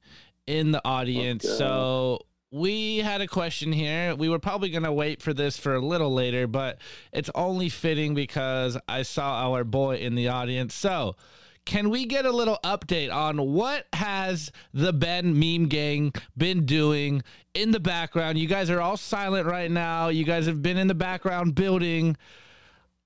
in 0.47 0.71
the 0.73 0.87
audience. 0.87 1.47
Okay. 1.47 1.57
So 1.57 2.27
we 2.51 2.99
had 2.99 3.23
a 3.23 3.27
question 3.27 3.73
here. 3.73 4.15
We 4.15 4.29
were 4.29 4.39
probably 4.39 4.69
gonna 4.69 4.93
wait 4.93 5.23
for 5.23 5.33
this 5.33 5.57
for 5.57 5.75
a 5.75 5.81
little 5.81 6.13
later, 6.13 6.47
but 6.47 6.79
it's 7.11 7.31
only 7.35 7.71
fitting 7.71 8.15
because 8.15 8.77
I 8.87 9.01
saw 9.01 9.49
our 9.51 9.65
boy 9.65 9.97
in 9.97 10.15
the 10.15 10.29
audience. 10.29 10.75
So 10.75 11.17
can 11.69 11.91
we 11.91 12.07
get 12.07 12.25
a 12.25 12.33
little 12.33 12.59
update 12.65 13.13
on 13.15 13.53
what 13.53 13.85
has 13.93 14.51
the 14.73 14.91
Ben 14.91 15.39
meme 15.39 15.69
gang 15.69 16.15
been 16.35 16.65
doing 16.65 17.23
in 17.53 17.73
the 17.73 17.79
background? 17.79 18.39
You 18.39 18.49
guys 18.49 18.71
are 18.71 18.81
all 18.81 18.97
silent 18.97 19.47
right 19.47 19.71
now. 19.71 20.09
You 20.09 20.25
guys 20.25 20.47
have 20.47 20.63
been 20.63 20.79
in 20.79 20.87
the 20.87 20.95
background 20.95 21.55
building. 21.55 22.17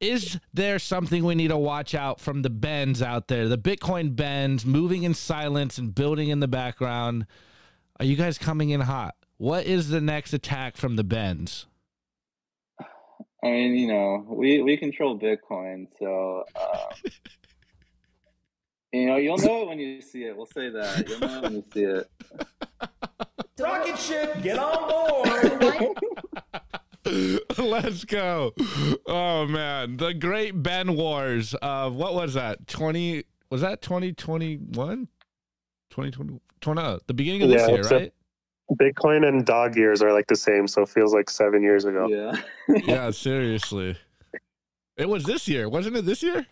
Is 0.01 0.39
there 0.55 0.79
something 0.79 1.25
we 1.25 1.35
need 1.35 1.49
to 1.49 1.57
watch 1.57 1.93
out 1.93 2.21
from 2.21 2.43
the 2.43 2.51
bends 2.51 3.03
out 3.03 3.27
there? 3.27 3.49
The 3.49 3.59
Bitcoin 3.59 4.15
bends 4.15 4.65
moving 4.65 5.03
in 5.03 5.15
silence 5.15 5.77
and 5.77 5.93
building 5.93 6.29
in 6.29 6.39
the 6.39 6.47
background. 6.47 7.27
Are 7.99 8.05
you 8.05 8.15
guys 8.15 8.39
coming 8.39 8.71
in 8.71 8.83
hot? 8.83 9.17
What 9.39 9.67
is 9.67 9.89
the 9.89 10.01
next 10.01 10.33
attack 10.33 10.77
from 10.77 10.95
the 10.95 11.05
bends? 11.05 11.67
I 13.43 13.49
mean, 13.49 13.75
you 13.75 13.89
know, 13.89 14.25
we 14.29 14.63
we 14.63 14.77
control 14.77 15.19
Bitcoin, 15.19 15.89
so 15.99 16.45
uh, 16.55 16.95
you 18.93 19.07
know 19.07 19.17
you'll 19.17 19.37
know 19.39 19.63
it 19.63 19.69
when 19.69 19.79
you 19.79 20.01
see 20.01 20.25
it. 20.25 20.37
We'll 20.37 20.47
say 20.47 20.69
that 20.71 21.09
you'll 21.09 21.21
know 21.21 21.41
when 21.43 21.53
you 21.55 21.65
see 21.73 21.83
it. 21.85 22.11
Rocket 23.59 23.99
ship, 23.99 24.43
get 24.43 24.59
on 24.59 24.89
board. 24.89 25.97
Let's 27.59 28.05
go. 28.05 28.53
Oh 29.07 29.47
man, 29.47 29.97
the 29.97 30.15
great 30.15 30.63
Ben 30.63 30.97
Wars 30.97 31.55
of 31.63 31.95
what 31.95 32.15
was 32.15 32.35
that? 32.35 32.67
20 32.69 33.25
was 33.51 33.61
that 33.61 33.83
2021? 33.83 35.09
2020 35.91 36.41
20, 36.61 36.81
uh, 36.81 36.99
the 37.09 37.15
beginning 37.15 37.43
of 37.43 37.49
this 37.51 37.61
Yeah, 37.63 37.69
year, 37.69 37.81
it's 37.81 37.91
a- 37.91 37.95
right? 37.99 38.13
Bitcoin 38.81 39.27
and 39.29 39.45
dog 39.45 39.77
years 39.77 40.01
are 40.01 40.13
like 40.13 40.27
the 40.29 40.37
same, 40.37 40.67
so 40.67 40.83
it 40.83 40.89
feels 40.89 41.13
like 41.13 41.29
seven 41.29 41.63
years 41.63 41.85
ago. 41.85 42.07
Yeah. 42.09 42.41
yeah, 42.87 43.11
seriously. 43.11 43.97
It 44.97 45.09
was 45.09 45.25
this 45.25 45.47
year, 45.47 45.69
wasn't 45.69 45.97
it 45.97 46.07
this 46.07 46.23
year? 46.23 46.47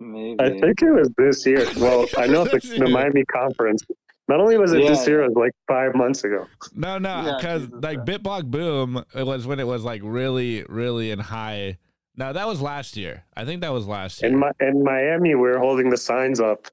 Maybe. 0.00 0.36
I 0.40 0.50
think 0.50 0.82
it 0.82 0.90
was 0.90 1.10
this 1.16 1.46
year. 1.46 1.66
Well, 1.78 2.06
I 2.18 2.26
know 2.26 2.44
the, 2.44 2.58
the. 2.58 2.88
Miami 2.88 3.24
conference. 3.26 3.82
Not 4.26 4.40
only 4.40 4.56
was 4.58 4.72
it 4.72 4.86
this 4.86 5.06
Yeah, 5.06 5.12
year, 5.12 5.22
it 5.22 5.28
was 5.28 5.36
like 5.36 5.52
five 5.68 5.94
months 5.94 6.24
ago. 6.24 6.46
No, 6.74 6.98
no, 6.98 7.34
because 7.36 7.62
Jesus 7.66 7.82
like 7.82 8.04
Christ. 8.04 8.22
Bitblock 8.22 8.50
Boom, 8.50 9.04
it 9.14 9.26
was 9.26 9.46
when 9.46 9.60
it 9.60 9.66
was 9.66 9.84
like 9.84 10.00
really, 10.02 10.64
really 10.68 11.10
in 11.10 11.18
high. 11.18 11.78
No, 12.16 12.32
that 12.32 12.46
was 12.46 12.60
last 12.60 12.96
year. 12.96 13.24
I 13.36 13.44
think 13.44 13.60
that 13.60 13.72
was 13.72 13.86
last 13.86 14.22
year. 14.22 14.30
In 14.32 14.38
my 14.38 14.50
in 14.60 14.82
Miami, 14.82 15.34
we 15.34 15.40
were 15.42 15.58
holding 15.58 15.90
the 15.90 15.96
signs 15.96 16.40
up 16.40 16.68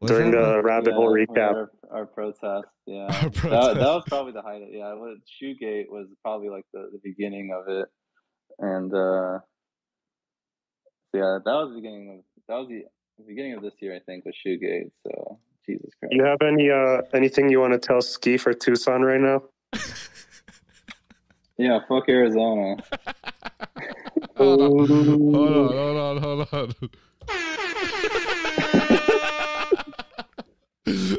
Was 0.00 0.10
during 0.10 0.30
that- 0.30 0.40
the 0.40 0.62
rabbit 0.62 0.94
hole 0.94 1.12
recap. 1.12 1.52
Our, 1.54 1.70
our 1.90 2.06
protest, 2.06 2.68
yeah. 2.86 3.02
Our 3.06 3.10
That, 3.10 3.34
protest. 3.34 3.74
that 3.80 3.86
was 3.86 4.04
probably 4.08 4.32
the 4.32 4.42
height. 4.42 4.62
Of, 4.62 4.68
yeah, 4.72 4.94
what 4.94 5.18
Shoegate 5.42 5.90
was 5.90 6.06
probably 6.22 6.48
like 6.48 6.64
the, 6.72 6.88
the 6.92 7.00
beginning 7.04 7.52
of 7.54 7.68
it, 7.68 7.86
and 8.60 8.92
uh, 8.94 9.38
yeah, 11.12 11.38
that 11.44 11.52
was 11.52 11.70
the 11.70 11.76
beginning 11.76 12.18
of 12.18 12.24
that 12.48 12.54
was 12.54 12.68
the, 12.68 12.84
the 13.18 13.24
beginning 13.24 13.54
of 13.54 13.62
this 13.62 13.74
year, 13.80 13.94
I 13.94 14.00
think, 14.00 14.24
with 14.24 14.34
Shoegate. 14.44 14.90
So 15.06 15.38
Jesus 15.66 15.90
Christ. 15.98 16.14
You 16.14 16.24
have 16.24 16.42
any 16.42 16.70
uh 16.70 17.02
anything 17.14 17.48
you 17.50 17.60
want 17.60 17.74
to 17.74 17.78
tell 17.78 18.00
Ski 18.00 18.36
for 18.36 18.52
Tucson 18.54 19.02
right 19.02 19.20
now? 19.20 19.42
Yeah, 21.58 21.80
fuck 21.88 22.08
Arizona. 22.08 22.76
hold 24.36 24.62
on, 24.62 24.86
hold 25.34 25.56
on, 25.56 25.72
hold 25.72 26.20
on, 26.22 26.46
hold 26.46 26.76
on. 26.86 26.90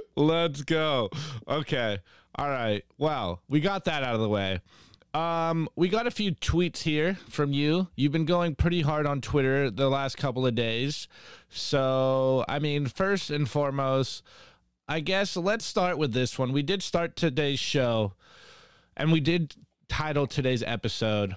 Let's 0.16 0.62
go. 0.62 1.10
Okay. 1.46 2.00
All 2.36 2.50
right. 2.50 2.86
Well, 2.98 3.42
we 3.50 3.60
got 3.60 3.84
that 3.84 4.04
out 4.04 4.16
of 4.16 4.22
the 4.22 4.30
way. 4.30 4.62
Um, 5.14 5.68
we 5.76 5.90
got 5.90 6.06
a 6.06 6.12
few 6.12 6.34
tweets 6.34 6.84
here 6.84 7.16
from 7.30 7.52
you. 7.52 7.88
You've 7.96 8.12
been 8.12 8.26
going 8.26 8.56
pretty 8.56 8.82
hard 8.82 9.08
on 9.08 9.22
Twitter 9.22 9.72
the 9.72 9.90
last 9.90 10.18
couple 10.18 10.46
of 10.46 10.54
days. 10.54 11.08
So, 11.50 12.46
I 12.48 12.60
mean, 12.60 12.86
first 12.86 13.32
and 13.32 13.50
foremost, 13.50 14.22
I 14.88 15.00
guess 15.00 15.36
let's 15.36 15.66
start 15.66 15.98
with 15.98 16.14
this 16.14 16.38
one. 16.38 16.52
We 16.52 16.62
did 16.62 16.84
start 16.84 17.16
today's 17.16 17.60
show 17.60 18.14
and 18.96 19.12
we 19.12 19.20
did 19.20 19.56
title 19.88 20.28
today's 20.28 20.62
episode. 20.62 21.36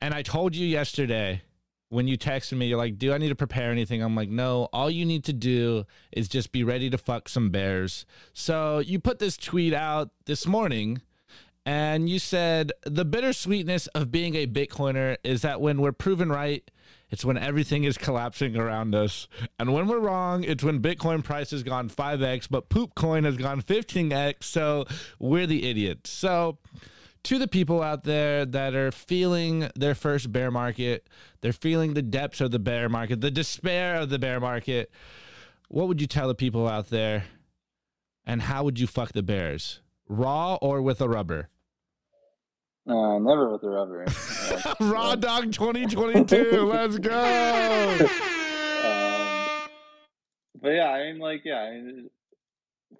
And 0.00 0.14
I 0.14 0.22
told 0.22 0.54
you 0.54 0.66
yesterday 0.66 1.42
when 1.88 2.08
you 2.08 2.16
texted 2.16 2.56
me, 2.58 2.66
you're 2.66 2.78
like, 2.78 2.96
Do 2.96 3.12
I 3.12 3.18
need 3.18 3.28
to 3.28 3.34
prepare 3.34 3.70
anything? 3.70 4.02
I'm 4.02 4.14
like, 4.14 4.28
No, 4.28 4.68
all 4.72 4.90
you 4.90 5.04
need 5.04 5.24
to 5.24 5.32
do 5.32 5.84
is 6.12 6.28
just 6.28 6.52
be 6.52 6.62
ready 6.62 6.90
to 6.90 6.98
fuck 6.98 7.28
some 7.28 7.50
bears. 7.50 8.06
So 8.32 8.78
you 8.78 9.00
put 9.00 9.18
this 9.18 9.36
tweet 9.36 9.74
out 9.74 10.10
this 10.26 10.46
morning 10.46 11.02
and 11.64 12.08
you 12.08 12.18
said, 12.18 12.72
The 12.84 13.04
bittersweetness 13.04 13.86
of 13.88 14.10
being 14.10 14.34
a 14.34 14.46
Bitcoiner 14.46 15.16
is 15.22 15.42
that 15.42 15.60
when 15.60 15.80
we're 15.80 15.92
proven 15.92 16.30
right, 16.30 16.68
it's 17.10 17.24
when 17.24 17.36
everything 17.36 17.84
is 17.84 17.98
collapsing 17.98 18.56
around 18.56 18.94
us. 18.94 19.28
And 19.58 19.74
when 19.74 19.86
we're 19.86 19.98
wrong, 19.98 20.44
it's 20.44 20.64
when 20.64 20.80
Bitcoin 20.80 21.22
price 21.22 21.50
has 21.50 21.62
gone 21.62 21.90
5x, 21.90 22.48
but 22.50 22.70
poop 22.70 22.94
coin 22.94 23.24
has 23.24 23.36
gone 23.36 23.60
15x. 23.60 24.44
So 24.44 24.86
we're 25.18 25.46
the 25.46 25.68
idiots. 25.68 26.10
So 26.10 26.56
to 27.24 27.38
the 27.38 27.46
people 27.46 27.82
out 27.82 28.04
there 28.04 28.46
that 28.46 28.74
are 28.74 28.90
feeling 28.90 29.68
their 29.76 29.94
first 29.94 30.32
bear 30.32 30.50
market, 30.50 31.06
they're 31.42 31.52
feeling 31.52 31.94
the 31.94 32.02
depths 32.02 32.40
of 32.40 32.50
the 32.50 32.58
bear 32.58 32.88
market, 32.88 33.20
the 33.20 33.30
despair 33.30 33.96
of 33.96 34.08
the 34.08 34.18
bear 34.18 34.40
market, 34.40 34.90
what 35.68 35.88
would 35.88 36.00
you 36.00 36.06
tell 36.06 36.28
the 36.28 36.34
people 36.34 36.66
out 36.66 36.88
there? 36.88 37.24
And 38.24 38.42
how 38.42 38.64
would 38.64 38.78
you 38.78 38.86
fuck 38.86 39.12
the 39.12 39.22
bears? 39.22 39.80
Raw 40.08 40.56
or 40.56 40.80
with 40.80 41.00
a 41.00 41.08
rubber? 41.08 41.48
Uh, 42.86 43.18
never 43.18 43.50
with 43.50 43.60
the 43.60 43.68
rubber. 43.70 44.04
Uh, 44.64 44.74
Raw 44.80 45.14
dog 45.14 45.52
2022. 45.52 46.66
Let's 46.66 46.98
go. 46.98 47.98
um, 48.84 49.68
but 50.60 50.68
yeah, 50.70 50.88
I 50.88 51.04
mean, 51.12 51.18
like, 51.20 51.42
yeah, 51.44 51.60
I 51.60 51.70
mean, 51.72 52.10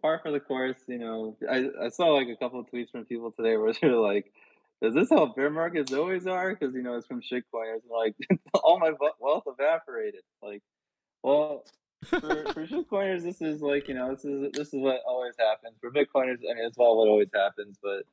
par 0.00 0.20
for 0.22 0.30
the 0.32 0.40
course. 0.40 0.78
You 0.86 0.98
know, 0.98 1.36
I, 1.50 1.68
I 1.84 1.88
saw 1.90 2.06
like 2.08 2.28
a 2.28 2.36
couple 2.36 2.58
of 2.60 2.66
tweets 2.72 2.90
from 2.90 3.04
people 3.04 3.32
today 3.32 3.56
where 3.56 3.72
they're 3.80 3.92
like, 3.96 4.32
"Is 4.80 4.94
this 4.94 5.10
how 5.10 5.26
bear 5.26 5.50
markets 5.50 5.92
always 5.92 6.26
are?" 6.26 6.54
Because 6.54 6.74
you 6.74 6.82
know 6.82 6.94
it's 6.94 7.06
from 7.06 7.20
shitcoiners. 7.20 7.82
and, 7.82 7.90
Like, 7.90 8.14
all 8.62 8.78
my 8.78 8.92
wealth 9.20 9.44
evaporated. 9.46 10.22
Like, 10.42 10.62
well, 11.22 11.64
for 12.04 12.20
for 12.52 12.66
shitcoiners, 12.66 13.22
this 13.22 13.40
is 13.42 13.60
like 13.60 13.88
you 13.88 13.94
know 13.94 14.10
this 14.14 14.24
is 14.24 14.52
this 14.52 14.68
is 14.68 14.80
what 14.80 15.00
always 15.06 15.34
happens. 15.38 15.76
For 15.80 15.90
bitcoiners, 15.90 16.38
I 16.50 16.54
mean, 16.54 16.64
it's 16.66 16.78
all 16.78 16.98
what 16.98 17.08
always 17.08 17.30
happens. 17.34 17.76
But 17.82 18.04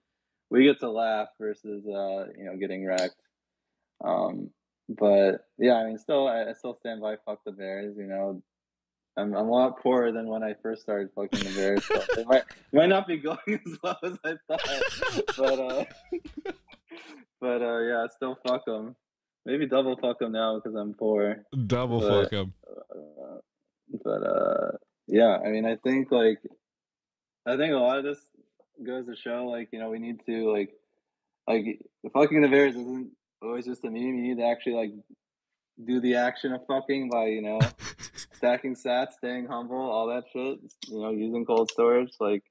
we 0.50 0.64
get 0.64 0.80
to 0.80 0.90
laugh 0.90 1.28
versus 1.40 1.86
uh, 1.86 2.26
you 2.38 2.46
know 2.46 2.58
getting 2.60 2.86
wrecked. 2.86 3.16
Um, 4.04 4.50
but 4.88 5.46
yeah, 5.58 5.74
I 5.76 5.86
mean, 5.88 5.98
still, 5.98 6.28
I, 6.28 6.46
I 6.50 6.54
still 6.54 6.76
stand 6.80 7.02
by 7.02 7.16
fuck 7.26 7.40
the 7.46 7.52
Bears. 7.52 7.96
You 7.98 8.08
know, 8.08 8.42
I'm, 9.18 9.36
I'm 9.36 9.48
a 9.48 9.52
lot 9.52 9.80
poorer 9.82 10.12
than 10.12 10.28
when 10.28 10.44
I 10.44 10.56
first 10.64 10.82
started 10.82 11.10
fucking 11.14 11.40
the 11.40 11.56
Bears. 11.56 11.86
So 11.86 12.02
it 12.22 12.28
might 12.28 12.44
might 12.74 12.90
not 12.90 13.08
be 13.08 13.18
going 13.18 13.38
as 13.48 13.78
well 13.84 13.98
as 14.04 14.18
I 14.24 14.34
thought, 14.48 15.36
but 15.38 15.60
uh, 15.60 15.86
but 17.42 17.62
uh, 17.62 17.80
yeah, 17.80 18.08
still 18.16 18.38
fuck 18.48 18.66
them. 18.66 18.96
Maybe 19.46 19.68
double 19.68 19.96
fuck 19.98 20.20
them 20.20 20.32
now 20.32 20.56
because 20.60 20.76
I'm 20.76 20.94
poor. 20.94 21.44
Double 21.68 22.00
But- 22.00 22.24
fuck 22.24 22.32
them. 22.32 22.54
Uh, 22.68 23.38
but 24.04 24.24
uh, 24.24 24.72
yeah, 25.08 25.38
I 25.44 25.50
mean, 25.50 25.66
I 25.66 25.76
think 25.78 26.12
like, 26.12 26.40
I 27.46 27.58
think 27.58 27.74
a 27.74 27.78
lot 27.78 27.98
of 27.98 28.04
this 28.04 28.20
goes 28.86 29.06
to 29.08 29.16
show 29.16 29.46
like 29.48 29.70
you 29.72 29.80
know 29.80 29.90
we 29.90 30.00
need 30.00 30.22
to 30.26 30.52
like, 30.52 30.72
like 31.48 31.82
fucking 32.14 32.42
the 32.42 32.48
Bears 32.48 32.76
isn't 32.76 33.12
always 33.42 33.66
just 33.66 33.84
a 33.86 33.90
meme. 33.90 33.96
You 34.16 34.22
need 34.22 34.38
to 34.38 34.46
actually 34.48 34.74
like 34.76 34.92
do 35.86 36.00
the 36.02 36.16
action 36.16 36.52
of 36.54 36.62
fucking 36.68 37.10
by 37.10 37.28
you 37.28 37.42
know 37.42 37.60
stacking 38.34 38.76
sats, 38.76 39.12
staying 39.18 39.48
humble, 39.48 39.78
all 39.78 40.08
that 40.08 40.26
shit. 40.32 40.60
You 40.88 41.02
know, 41.02 41.12
using 41.12 41.46
cold 41.46 41.72
storage. 41.72 42.12
Like, 42.20 42.44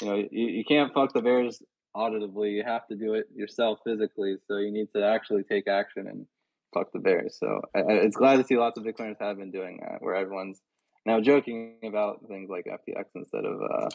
you 0.00 0.06
know, 0.08 0.16
you, 0.16 0.46
you 0.48 0.64
can't 0.64 0.92
fuck 0.94 1.12
the 1.12 1.22
Bears 1.22 1.62
auditively. 1.96 2.52
You 2.52 2.64
have 2.64 2.86
to 2.88 2.96
do 2.96 3.14
it 3.14 3.26
yourself 3.34 3.80
physically. 3.84 4.36
So 4.48 4.56
you 4.58 4.72
need 4.72 4.88
to 4.96 5.04
actually 5.04 5.42
take 5.44 5.68
action 5.68 6.06
and 6.06 6.26
fuck 6.74 6.92
the 6.92 6.98
Bears. 6.98 7.36
So 7.38 7.60
I, 7.74 7.80
I- 7.80 7.92
it's 8.04 8.16
glad 8.16 8.36
to 8.36 8.44
see 8.44 8.56
lots 8.56 8.78
of 8.78 8.84
Bitcoiners 8.84 9.16
have 9.20 9.38
been 9.38 9.50
doing 9.50 9.80
that, 9.82 10.02
where 10.02 10.14
everyone's 10.14 10.60
now 11.04 11.20
joking 11.20 11.76
about 11.84 12.20
things 12.28 12.48
like 12.48 12.66
FTX 12.66 13.04
instead 13.16 13.44
of, 13.44 13.60
uh, 13.60 13.88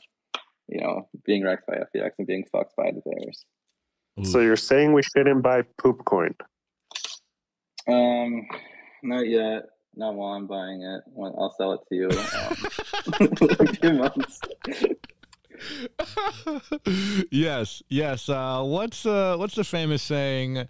you 0.67 0.81
know, 0.81 1.07
being 1.25 1.43
wrecked 1.43 1.67
by 1.67 1.75
FTX 1.75 2.11
and 2.17 2.27
being 2.27 2.45
fucked 2.51 2.75
by 2.75 2.91
the 2.91 3.01
Bears. 3.05 3.45
So 4.23 4.39
you're 4.39 4.55
saying 4.55 4.93
we 4.93 5.03
shouldn't 5.03 5.43
buy 5.43 5.61
poop 5.77 6.03
coin? 6.05 6.33
Um, 7.87 8.47
not 9.03 9.27
yet. 9.27 9.63
Not 9.95 10.15
while 10.15 10.33
I'm 10.33 10.47
buying 10.47 10.81
it. 10.81 11.01
I'll 11.19 11.53
sell 11.57 11.73
it 11.73 11.81
to 11.89 11.95
you 11.95 12.09
um, 12.09 12.55
in 13.19 13.67
a 13.67 13.73
few 13.73 13.93
months. 13.93 14.39
yes, 17.31 17.81
yes. 17.89 18.29
Uh, 18.29 18.61
what's 18.63 19.05
uh, 19.07 19.35
what's 19.37 19.55
the 19.55 19.63
famous 19.63 20.03
saying? 20.03 20.67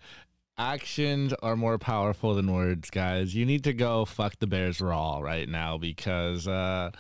Actions 0.58 1.34
are 1.44 1.56
more 1.56 1.78
powerful 1.78 2.36
than 2.36 2.52
words, 2.54 2.90
guys. 2.90 3.36
You 3.36 3.46
need 3.46 3.66
to 3.66 3.74
go 3.74 4.06
fuck 4.06 4.40
the 4.40 4.48
Bears 4.48 4.80
raw 4.80 5.20
right 5.20 5.48
now 5.48 5.78
because 5.78 6.48
uh, 6.48 6.92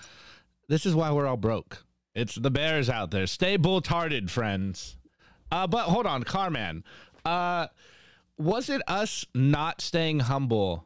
this 0.67 0.85
is 0.85 0.93
why 0.93 1.11
we're 1.11 1.27
all 1.27 1.37
broke. 1.37 1.85
It's 2.17 2.33
the 2.33 2.49
Bears 2.49 2.89
out 2.89 3.11
there. 3.11 3.27
Stay 3.27 3.57
bull-tarded, 3.57 4.31
friends. 4.31 4.97
Uh, 5.51 5.67
but 5.67 5.83
hold 5.83 6.07
on, 6.07 6.23
Carman. 6.23 6.83
Uh, 7.23 7.67
was 8.39 8.71
it 8.71 8.81
us 8.87 9.23
not 9.35 9.81
staying 9.81 10.21
humble 10.21 10.83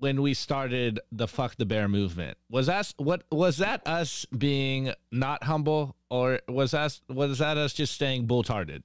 when 0.00 0.20
we 0.20 0.34
started 0.34 0.98
the 1.12 1.28
fuck 1.28 1.54
the 1.54 1.64
bear 1.64 1.86
movement? 1.86 2.36
Was 2.50 2.68
us 2.68 2.94
what 2.96 3.22
was 3.30 3.58
that 3.58 3.86
us 3.86 4.26
being 4.36 4.92
not 5.12 5.44
humble, 5.44 5.94
or 6.10 6.40
was 6.48 6.74
us 6.74 7.00
was 7.08 7.38
that 7.38 7.56
us 7.56 7.72
just 7.74 7.94
staying 7.94 8.26
bull-tarded? 8.26 8.82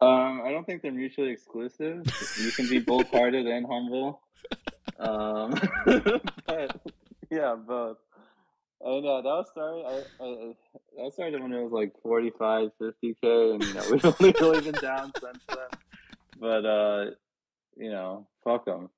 Um, 0.00 0.40
I 0.42 0.50
don't 0.50 0.64
think 0.64 0.80
they're 0.80 0.92
mutually 0.92 1.30
exclusive. 1.30 2.06
You 2.42 2.52
can 2.52 2.70
be 2.70 2.78
both-hearted 2.78 3.46
and 3.46 3.66
humble. 3.66 4.22
Um, 5.00 5.54
but 6.46 6.80
yeah, 7.30 7.56
both. 7.56 7.96
I 8.86 9.00
know 9.00 9.22
that 9.22 9.24
was 9.24 9.48
started. 9.50 9.86
I, 9.86 10.24
I, 10.24 11.04
that 11.04 11.12
started 11.14 11.40
when 11.42 11.52
it 11.52 11.62
was 11.62 11.72
like 11.72 11.92
45, 12.02 12.70
50 12.78 13.16
k, 13.22 13.50
and 13.52 13.62
you 13.62 13.74
know 13.74 13.82
we've 13.90 14.04
only 14.04 14.34
really 14.40 14.60
been 14.60 14.80
down 14.80 15.12
since 15.18 15.38
then. 15.48 15.78
But 16.38 16.66
uh, 16.66 17.04
you 17.76 17.90
know, 17.90 18.26
fuck 18.42 18.66
them. 18.66 18.90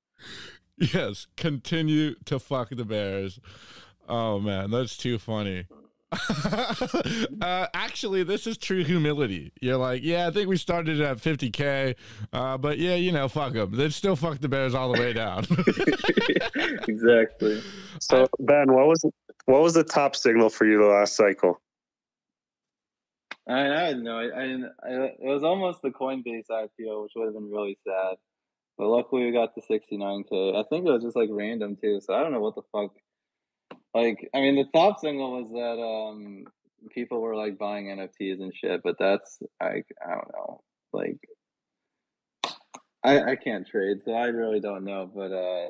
Yes, 0.77 1.27
continue 1.37 2.15
to 2.25 2.37
fuck 2.37 2.69
the 2.69 2.85
Bears. 2.85 3.39
Oh 4.09 4.39
man, 4.39 4.71
that's 4.71 4.97
too 4.97 5.17
funny. 5.17 5.67
uh, 7.41 7.67
actually, 7.73 8.23
this 8.23 8.47
is 8.47 8.57
true 8.57 8.83
humility. 8.83 9.51
You're 9.59 9.77
like, 9.77 10.03
yeah, 10.03 10.27
I 10.27 10.31
think 10.31 10.47
we 10.47 10.55
started 10.55 11.01
at 11.01 11.17
50k, 11.17 11.95
uh, 12.31 12.57
but 12.57 12.77
yeah, 12.77 12.95
you 12.95 13.11
know, 13.11 13.27
fuck 13.27 13.53
them. 13.53 13.75
They'd 13.75 13.93
still 13.93 14.15
fuck 14.15 14.39
the 14.39 14.47
Bears 14.47 14.73
all 14.73 14.93
the 14.93 14.99
way 14.99 15.11
down. 15.11 15.45
exactly. 16.87 17.61
So 17.99 18.25
Ben, 18.39 18.71
what 18.71 18.87
was 18.87 19.03
what 19.47 19.61
was 19.61 19.73
the 19.73 19.83
top 19.83 20.15
signal 20.15 20.49
for 20.49 20.65
you 20.65 20.77
the 20.77 20.85
last 20.85 21.15
cycle? 21.15 21.59
I, 23.47 23.93
no. 23.93 24.19
I, 24.19 24.25
I, 24.85 24.93
it 25.05 25.17
was 25.21 25.43
almost 25.43 25.81
the 25.81 25.89
Coinbase 25.89 26.49
IPO, 26.51 27.03
which 27.03 27.13
would 27.15 27.25
have 27.25 27.33
been 27.33 27.49
really 27.49 27.77
sad. 27.87 28.17
But 28.77 28.87
luckily, 28.87 29.25
we 29.25 29.31
got 29.31 29.55
to 29.55 29.61
69k. 29.61 30.55
I 30.55 30.63
think 30.69 30.85
it 30.85 30.91
was 30.91 31.01
just 31.01 31.15
like 31.15 31.29
random 31.31 31.77
too. 31.81 32.01
So 32.01 32.13
I 32.13 32.21
don't 32.21 32.33
know 32.33 32.41
what 32.41 32.55
the 32.55 32.61
fuck. 32.73 32.93
Like, 33.93 34.29
I 34.35 34.41
mean, 34.41 34.55
the 34.55 34.65
top 34.77 34.99
signal 34.99 35.41
was 35.41 35.51
that 35.53 35.81
um 35.81 36.43
people 36.91 37.21
were 37.21 37.35
like 37.35 37.57
buying 37.57 37.85
NFTs 37.85 38.41
and 38.41 38.53
shit. 38.53 38.83
But 38.83 38.97
that's 38.99 39.39
I 39.61 39.83
I 40.05 40.09
don't 40.09 40.31
know. 40.33 40.61
Like, 40.91 41.17
I 43.03 43.31
I 43.31 43.35
can't 43.37 43.65
trade, 43.65 43.99
so 44.03 44.11
I 44.11 44.25
really 44.25 44.59
don't 44.59 44.83
know. 44.83 45.09
But 45.11 45.31
uh, 45.31 45.69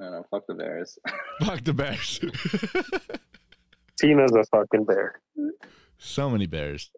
I 0.00 0.04
don't. 0.10 0.28
Fuck 0.30 0.46
the 0.46 0.54
Bears. 0.54 0.98
fuck 1.44 1.62
the 1.64 1.72
Bears. 1.72 2.20
Tina's 3.96 4.32
a 4.32 4.44
fucking 4.44 4.84
bear. 4.84 5.20
so 5.98 6.28
many 6.28 6.46
Bears. 6.46 6.90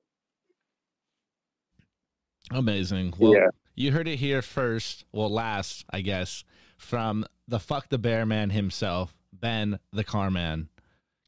Amazing. 2.51 3.14
Well, 3.18 3.34
Yeah. 3.34 3.49
you 3.74 3.92
heard 3.92 4.09
it 4.09 4.16
here 4.16 4.40
first. 4.42 5.05
Well, 5.12 5.30
last, 5.30 5.84
I 5.90 6.01
guess, 6.01 6.44
from 6.78 7.26
the 7.49 7.59
fuck 7.61 7.88
the 7.88 7.99
bear 7.99 8.24
man 8.24 8.51
himself, 8.51 9.14
Ben 9.32 9.78
the 9.92 10.05
car 10.05 10.30
man. 10.30 10.68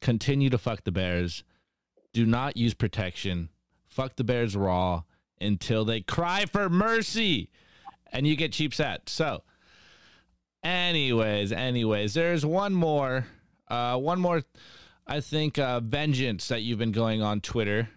Continue 0.01 0.49
to 0.51 0.59
fuck 0.59 0.85
the 0.85 0.93
bears. 0.93 1.43
Do 2.13 2.25
not 2.25 2.57
use 2.57 2.73
protection. 2.75 3.49
Fuck 3.87 4.17
the 4.17 4.25
bears 4.25 4.57
raw 4.57 5.03
until 5.41 5.85
they 5.85 6.01
cry 6.01 6.47
for 6.47 6.69
mercy 6.71 7.51
and 8.13 8.27
you 8.27 8.37
get 8.37 8.53
cheap 8.53 8.73
set. 8.73 9.09
So, 9.09 9.43
anyways, 10.69 11.53
anyways, 11.53 12.15
there's 12.15 12.45
one 12.45 12.75
more, 12.75 13.27
uh, 13.69 13.97
one 13.97 14.21
more, 14.21 14.43
I 15.07 15.21
think, 15.21 15.59
uh, 15.59 15.81
vengeance 15.81 16.49
that 16.49 16.63
you've 16.63 16.79
been 16.79 16.93
going 16.93 17.23
on 17.23 17.41
Twitter 17.41 17.89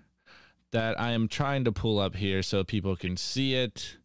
that 0.72 0.99
I 0.99 1.11
am 1.11 1.28
trying 1.28 1.65
to 1.65 1.72
pull 1.72 1.99
up 1.99 2.15
here 2.15 2.41
so 2.41 2.63
people 2.63 2.95
can 2.95 3.17
see 3.17 3.55
it. 3.55 3.97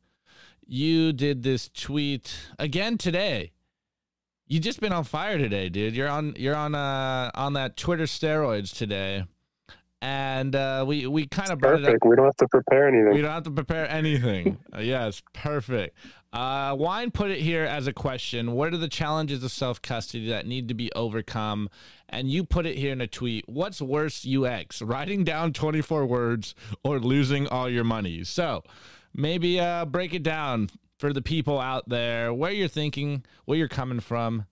You 0.66 1.12
did 1.12 1.44
this 1.44 1.68
tweet 1.68 2.36
again 2.58 2.98
today. 2.98 3.52
You 4.48 4.58
just 4.60 4.80
been 4.80 4.92
on 4.92 5.04
fire 5.04 5.38
today, 5.38 5.68
dude. 5.68 5.94
You're 5.94 6.08
on 6.08 6.34
you're 6.36 6.56
on 6.56 6.74
uh 6.74 7.30
on 7.34 7.52
that 7.54 7.76
Twitter 7.76 8.04
steroids 8.04 8.76
today. 8.76 9.24
And 10.02 10.54
uh 10.54 10.84
we 10.86 11.06
we 11.06 11.26
kind 11.26 11.50
of 11.50 11.58
brought 11.60 11.74
it 11.74 11.80
up 11.80 11.86
Perfect. 11.86 12.04
We 12.06 12.16
don't 12.16 12.26
have 12.26 12.36
to 12.36 12.48
prepare 12.48 12.88
anything. 12.88 13.14
we 13.14 13.22
don't 13.22 13.30
have 13.30 13.42
to 13.44 13.50
prepare 13.50 13.88
anything. 13.88 14.58
Uh, 14.74 14.80
yes, 14.80 15.22
perfect. 15.32 15.96
Uh, 16.36 16.74
Wine 16.74 17.10
put 17.10 17.30
it 17.30 17.38
here 17.38 17.64
as 17.64 17.86
a 17.86 17.94
question. 17.94 18.52
What 18.52 18.74
are 18.74 18.76
the 18.76 18.88
challenges 18.88 19.42
of 19.42 19.50
self 19.50 19.80
custody 19.80 20.28
that 20.28 20.46
need 20.46 20.68
to 20.68 20.74
be 20.74 20.92
overcome? 20.92 21.70
And 22.10 22.30
you 22.30 22.44
put 22.44 22.66
it 22.66 22.76
here 22.76 22.92
in 22.92 23.00
a 23.00 23.06
tweet. 23.06 23.48
What's 23.48 23.80
worse, 23.80 24.26
UX, 24.26 24.82
writing 24.82 25.24
down 25.24 25.54
24 25.54 26.04
words 26.04 26.54
or 26.84 27.00
losing 27.00 27.46
all 27.48 27.70
your 27.70 27.84
money? 27.84 28.22
So 28.22 28.64
maybe 29.14 29.58
uh, 29.58 29.86
break 29.86 30.12
it 30.12 30.22
down 30.22 30.68
for 30.98 31.10
the 31.10 31.22
people 31.22 31.58
out 31.58 31.88
there 31.88 32.34
where 32.34 32.52
you're 32.52 32.68
thinking, 32.68 33.24
where 33.46 33.56
you're 33.56 33.66
coming 33.66 34.00
from, 34.00 34.44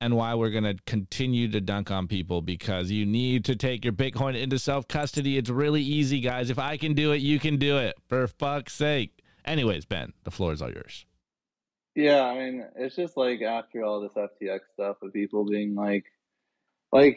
and 0.00 0.14
why 0.14 0.36
we're 0.36 0.50
going 0.50 0.62
to 0.62 0.76
continue 0.86 1.50
to 1.50 1.60
dunk 1.60 1.90
on 1.90 2.06
people 2.06 2.42
because 2.42 2.92
you 2.92 3.04
need 3.04 3.44
to 3.46 3.56
take 3.56 3.84
your 3.84 3.92
Bitcoin 3.92 4.40
into 4.40 4.60
self 4.60 4.86
custody. 4.86 5.36
It's 5.36 5.50
really 5.50 5.82
easy, 5.82 6.20
guys. 6.20 6.48
If 6.48 6.60
I 6.60 6.76
can 6.76 6.94
do 6.94 7.10
it, 7.10 7.22
you 7.22 7.40
can 7.40 7.56
do 7.56 7.78
it. 7.78 7.96
For 8.06 8.28
fuck's 8.28 8.74
sake. 8.74 9.23
Anyways, 9.44 9.84
Ben, 9.84 10.12
the 10.24 10.30
floor 10.30 10.52
is 10.52 10.62
all 10.62 10.70
yours. 10.70 11.04
Yeah, 11.94 12.22
I 12.22 12.34
mean, 12.34 12.66
it's 12.76 12.96
just 12.96 13.16
like 13.16 13.40
after 13.42 13.84
all 13.84 14.00
this 14.00 14.12
FTX 14.16 14.60
stuff 14.72 14.96
of 15.02 15.12
people 15.12 15.44
being 15.44 15.74
like, 15.74 16.04
like, 16.92 17.16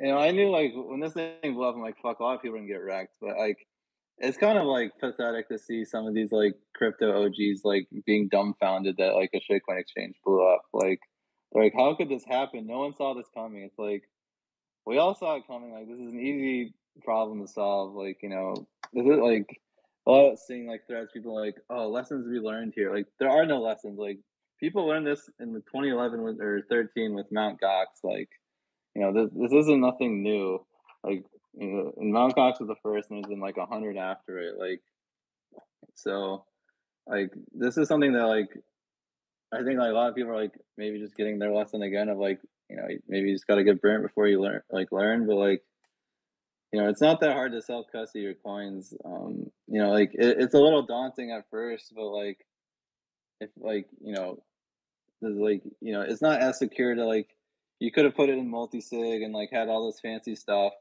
you 0.00 0.08
know, 0.08 0.18
I 0.18 0.30
knew 0.30 0.50
like 0.50 0.72
when 0.74 1.00
this 1.00 1.12
thing 1.12 1.54
blew 1.54 1.64
up, 1.64 1.74
I'm 1.74 1.82
like, 1.82 1.96
fuck, 2.02 2.20
a 2.20 2.22
lot 2.22 2.36
of 2.36 2.42
people 2.42 2.56
are 2.56 2.60
gonna 2.60 2.68
get 2.68 2.82
wrecked, 2.82 3.14
but 3.20 3.36
like, 3.36 3.58
it's 4.18 4.38
kind 4.38 4.58
of 4.58 4.66
like 4.66 4.92
pathetic 5.00 5.48
to 5.48 5.58
see 5.58 5.84
some 5.84 6.06
of 6.06 6.14
these 6.14 6.32
like 6.32 6.54
crypto 6.74 7.24
OGs 7.24 7.62
like 7.64 7.88
being 8.06 8.28
dumbfounded 8.28 8.96
that 8.98 9.14
like 9.14 9.30
a 9.34 9.38
shitcoin 9.38 9.80
exchange 9.80 10.14
blew 10.24 10.46
up. 10.46 10.62
Like, 10.72 11.00
like, 11.52 11.72
how 11.74 11.94
could 11.94 12.08
this 12.08 12.24
happen? 12.24 12.66
No 12.66 12.80
one 12.80 12.94
saw 12.94 13.14
this 13.14 13.28
coming. 13.34 13.64
It's 13.64 13.78
like, 13.78 14.04
we 14.86 14.98
all 14.98 15.14
saw 15.14 15.36
it 15.36 15.46
coming. 15.46 15.72
Like, 15.72 15.88
this 15.88 15.98
is 15.98 16.12
an 16.12 16.20
easy 16.20 16.74
problem 17.02 17.40
to 17.40 17.48
solve. 17.48 17.94
Like, 17.94 18.18
you 18.22 18.28
know, 18.28 18.54
this 18.92 19.04
is 19.04 19.18
like 19.18 19.60
a 20.06 20.10
lot 20.10 20.32
of 20.32 20.38
seeing 20.38 20.66
like 20.66 20.86
threads, 20.86 21.10
people 21.12 21.34
like, 21.34 21.56
oh, 21.68 21.88
lessons 21.88 22.26
we 22.28 22.38
learned 22.38 22.72
here. 22.74 22.94
Like, 22.94 23.06
there 23.18 23.30
are 23.30 23.46
no 23.46 23.60
lessons. 23.60 23.98
Like, 23.98 24.18
people 24.58 24.86
learned 24.86 25.06
this 25.06 25.28
in 25.38 25.52
the 25.52 25.60
2011 25.60 26.22
with, 26.22 26.40
or 26.40 26.62
13 26.68 27.14
with 27.14 27.26
Mount 27.30 27.60
Gox. 27.60 27.86
Like, 28.02 28.28
you 28.94 29.02
know, 29.02 29.12
this, 29.12 29.30
this 29.34 29.52
isn't 29.52 29.80
nothing 29.80 30.22
new. 30.22 30.64
Like, 31.04 31.24
you 31.54 31.66
know, 31.66 31.92
Mount 31.98 32.36
Gox 32.36 32.60
was 32.60 32.68
the 32.68 32.76
first, 32.82 33.10
and 33.10 33.22
there's 33.22 33.30
been 33.30 33.40
like 33.40 33.56
a 33.56 33.66
hundred 33.66 33.96
after 33.96 34.38
it. 34.38 34.54
Like, 34.58 34.80
so, 35.94 36.44
like 37.06 37.30
this 37.52 37.76
is 37.76 37.88
something 37.88 38.12
that 38.12 38.26
like 38.26 38.48
I 39.52 39.62
think 39.62 39.78
like 39.78 39.90
a 39.90 39.94
lot 39.94 40.08
of 40.08 40.14
people 40.14 40.30
are 40.32 40.40
like 40.40 40.54
maybe 40.76 41.00
just 41.00 41.16
getting 41.16 41.38
their 41.38 41.52
lesson 41.52 41.82
again 41.82 42.08
of 42.08 42.18
like 42.18 42.40
you 42.68 42.76
know 42.76 42.86
maybe 43.08 43.28
you 43.28 43.34
just 43.34 43.46
got 43.46 43.56
to 43.56 43.64
get 43.64 43.82
burnt 43.82 44.02
before 44.02 44.28
you 44.28 44.40
learn 44.40 44.62
like 44.70 44.92
learn, 44.92 45.26
but 45.26 45.36
like 45.36 45.62
you 46.72 46.80
know 46.80 46.88
it's 46.88 47.00
not 47.00 47.20
that 47.20 47.32
hard 47.32 47.52
to 47.52 47.62
self 47.62 47.86
custody 47.90 48.24
your 48.24 48.34
coins. 48.34 48.94
Um, 49.04 49.50
you 49.66 49.80
know 49.80 49.90
like 49.90 50.14
it, 50.14 50.36
it's 50.38 50.54
a 50.54 50.60
little 50.60 50.82
daunting 50.82 51.32
at 51.32 51.50
first, 51.50 51.92
but 51.94 52.06
like 52.06 52.38
if 53.40 53.50
like 53.58 53.86
you 54.02 54.14
know 54.14 54.42
like 55.22 55.62
you 55.80 55.92
know 55.92 56.02
it's 56.02 56.22
not 56.22 56.40
as 56.40 56.58
secure 56.58 56.94
to 56.94 57.04
like 57.04 57.28
you 57.78 57.90
could 57.90 58.04
have 58.04 58.14
put 58.14 58.28
it 58.28 58.38
in 58.38 58.50
multi 58.50 58.80
sig 58.80 59.22
and 59.22 59.32
like 59.32 59.50
had 59.52 59.68
all 59.68 59.86
this 59.86 60.00
fancy 60.00 60.34
stuff, 60.34 60.72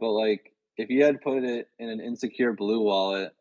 but 0.00 0.10
like 0.10 0.52
if 0.76 0.90
you 0.90 1.04
had 1.04 1.20
put 1.20 1.44
it 1.44 1.68
in 1.78 1.88
an 1.88 2.00
insecure 2.00 2.52
blue 2.52 2.80
wallet, 2.80 3.34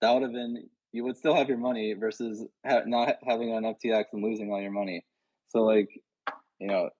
that 0.00 0.12
would 0.12 0.22
have 0.22 0.32
been 0.32 0.68
you 0.92 1.02
would 1.02 1.16
still 1.16 1.34
have 1.34 1.48
your 1.48 1.58
money 1.58 1.92
versus 1.94 2.44
ha- 2.64 2.82
not 2.86 3.16
having 3.26 3.52
an 3.52 3.64
FTX 3.64 4.04
and 4.12 4.22
losing 4.22 4.52
all 4.52 4.62
your 4.62 4.70
money. 4.70 5.04
So 5.48 5.62
like, 5.64 5.88
you 6.60 6.68
know, 6.68 6.90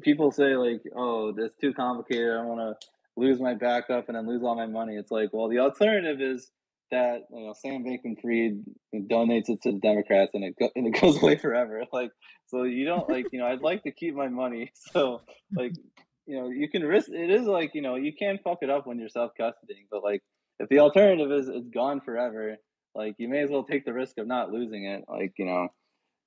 people 0.00 0.30
say 0.30 0.56
like, 0.56 0.82
"Oh, 0.96 1.32
that's 1.32 1.54
too 1.56 1.74
complicated. 1.74 2.32
I 2.32 2.42
want 2.42 2.78
to 2.80 2.86
lose 3.16 3.40
my 3.40 3.54
backup 3.54 4.08
and 4.08 4.16
then 4.16 4.26
lose 4.26 4.42
all 4.42 4.56
my 4.56 4.66
money." 4.66 4.96
It's 4.96 5.10
like, 5.10 5.30
well, 5.32 5.48
the 5.48 5.58
alternative 5.58 6.20
is 6.20 6.50
that 6.90 7.22
you 7.30 7.46
know 7.46 7.54
Sam 7.54 7.84
Bankman-Fried 7.84 8.64
donates 9.10 9.48
it 9.48 9.62
to 9.62 9.72
the 9.72 9.78
Democrats 9.78 10.32
and 10.34 10.44
it 10.44 10.54
go- 10.58 10.70
and 10.74 10.86
it 10.86 10.90
goes 11.00 11.22
away 11.22 11.36
forever. 11.36 11.84
Like, 11.92 12.10
so 12.46 12.64
you 12.64 12.84
don't 12.84 13.08
like 13.08 13.26
you 13.32 13.40
know 13.40 13.46
I'd 13.46 13.62
like 13.62 13.82
to 13.84 13.92
keep 13.92 14.14
my 14.14 14.28
money. 14.28 14.72
So 14.92 15.22
like 15.56 15.72
you 16.26 16.36
know 16.40 16.48
you 16.48 16.68
can 16.68 16.82
risk. 16.82 17.08
It 17.10 17.30
is 17.30 17.46
like 17.46 17.72
you 17.74 17.82
know 17.82 17.96
you 17.96 18.12
can 18.16 18.38
fuck 18.44 18.58
it 18.62 18.70
up 18.70 18.86
when 18.86 18.98
you're 18.98 19.08
self 19.08 19.32
custodying, 19.38 19.86
but 19.90 20.02
like 20.02 20.22
if 20.60 20.68
the 20.68 20.78
alternative 20.78 21.32
is 21.32 21.48
it's 21.48 21.68
gone 21.68 22.00
forever, 22.00 22.56
like 22.94 23.14
you 23.18 23.28
may 23.28 23.40
as 23.40 23.50
well 23.50 23.64
take 23.64 23.84
the 23.84 23.92
risk 23.92 24.18
of 24.18 24.26
not 24.26 24.50
losing 24.50 24.84
it. 24.84 25.04
Like 25.08 25.32
you 25.38 25.46
know 25.46 25.68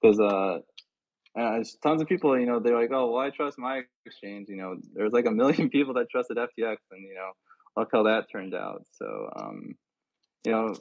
because 0.01 0.19
uh. 0.19 0.59
Uh, 1.37 1.63
tons 1.83 2.01
of 2.01 2.07
people, 2.07 2.39
you 2.39 2.47
know, 2.47 2.59
they're 2.59 2.79
like, 2.79 2.89
"Oh, 2.91 3.11
well, 3.11 3.21
I 3.21 3.29
trust 3.29 3.59
my 3.59 3.81
exchange." 4.05 4.47
You 4.49 4.57
know, 4.57 4.75
there's 4.93 5.13
like 5.13 5.27
a 5.27 5.31
million 5.31 5.69
people 5.75 5.93
that 5.95 6.09
trusted 6.09 6.37
FTX, 6.37 6.77
and 6.91 7.03
you 7.03 7.13
know, 7.13 7.31
look 7.77 7.89
how 7.93 8.03
that 8.03 8.25
turned 8.31 8.55
out. 8.55 8.83
So, 8.93 9.29
um, 9.35 9.75
you 10.43 10.51
know, 10.51 10.75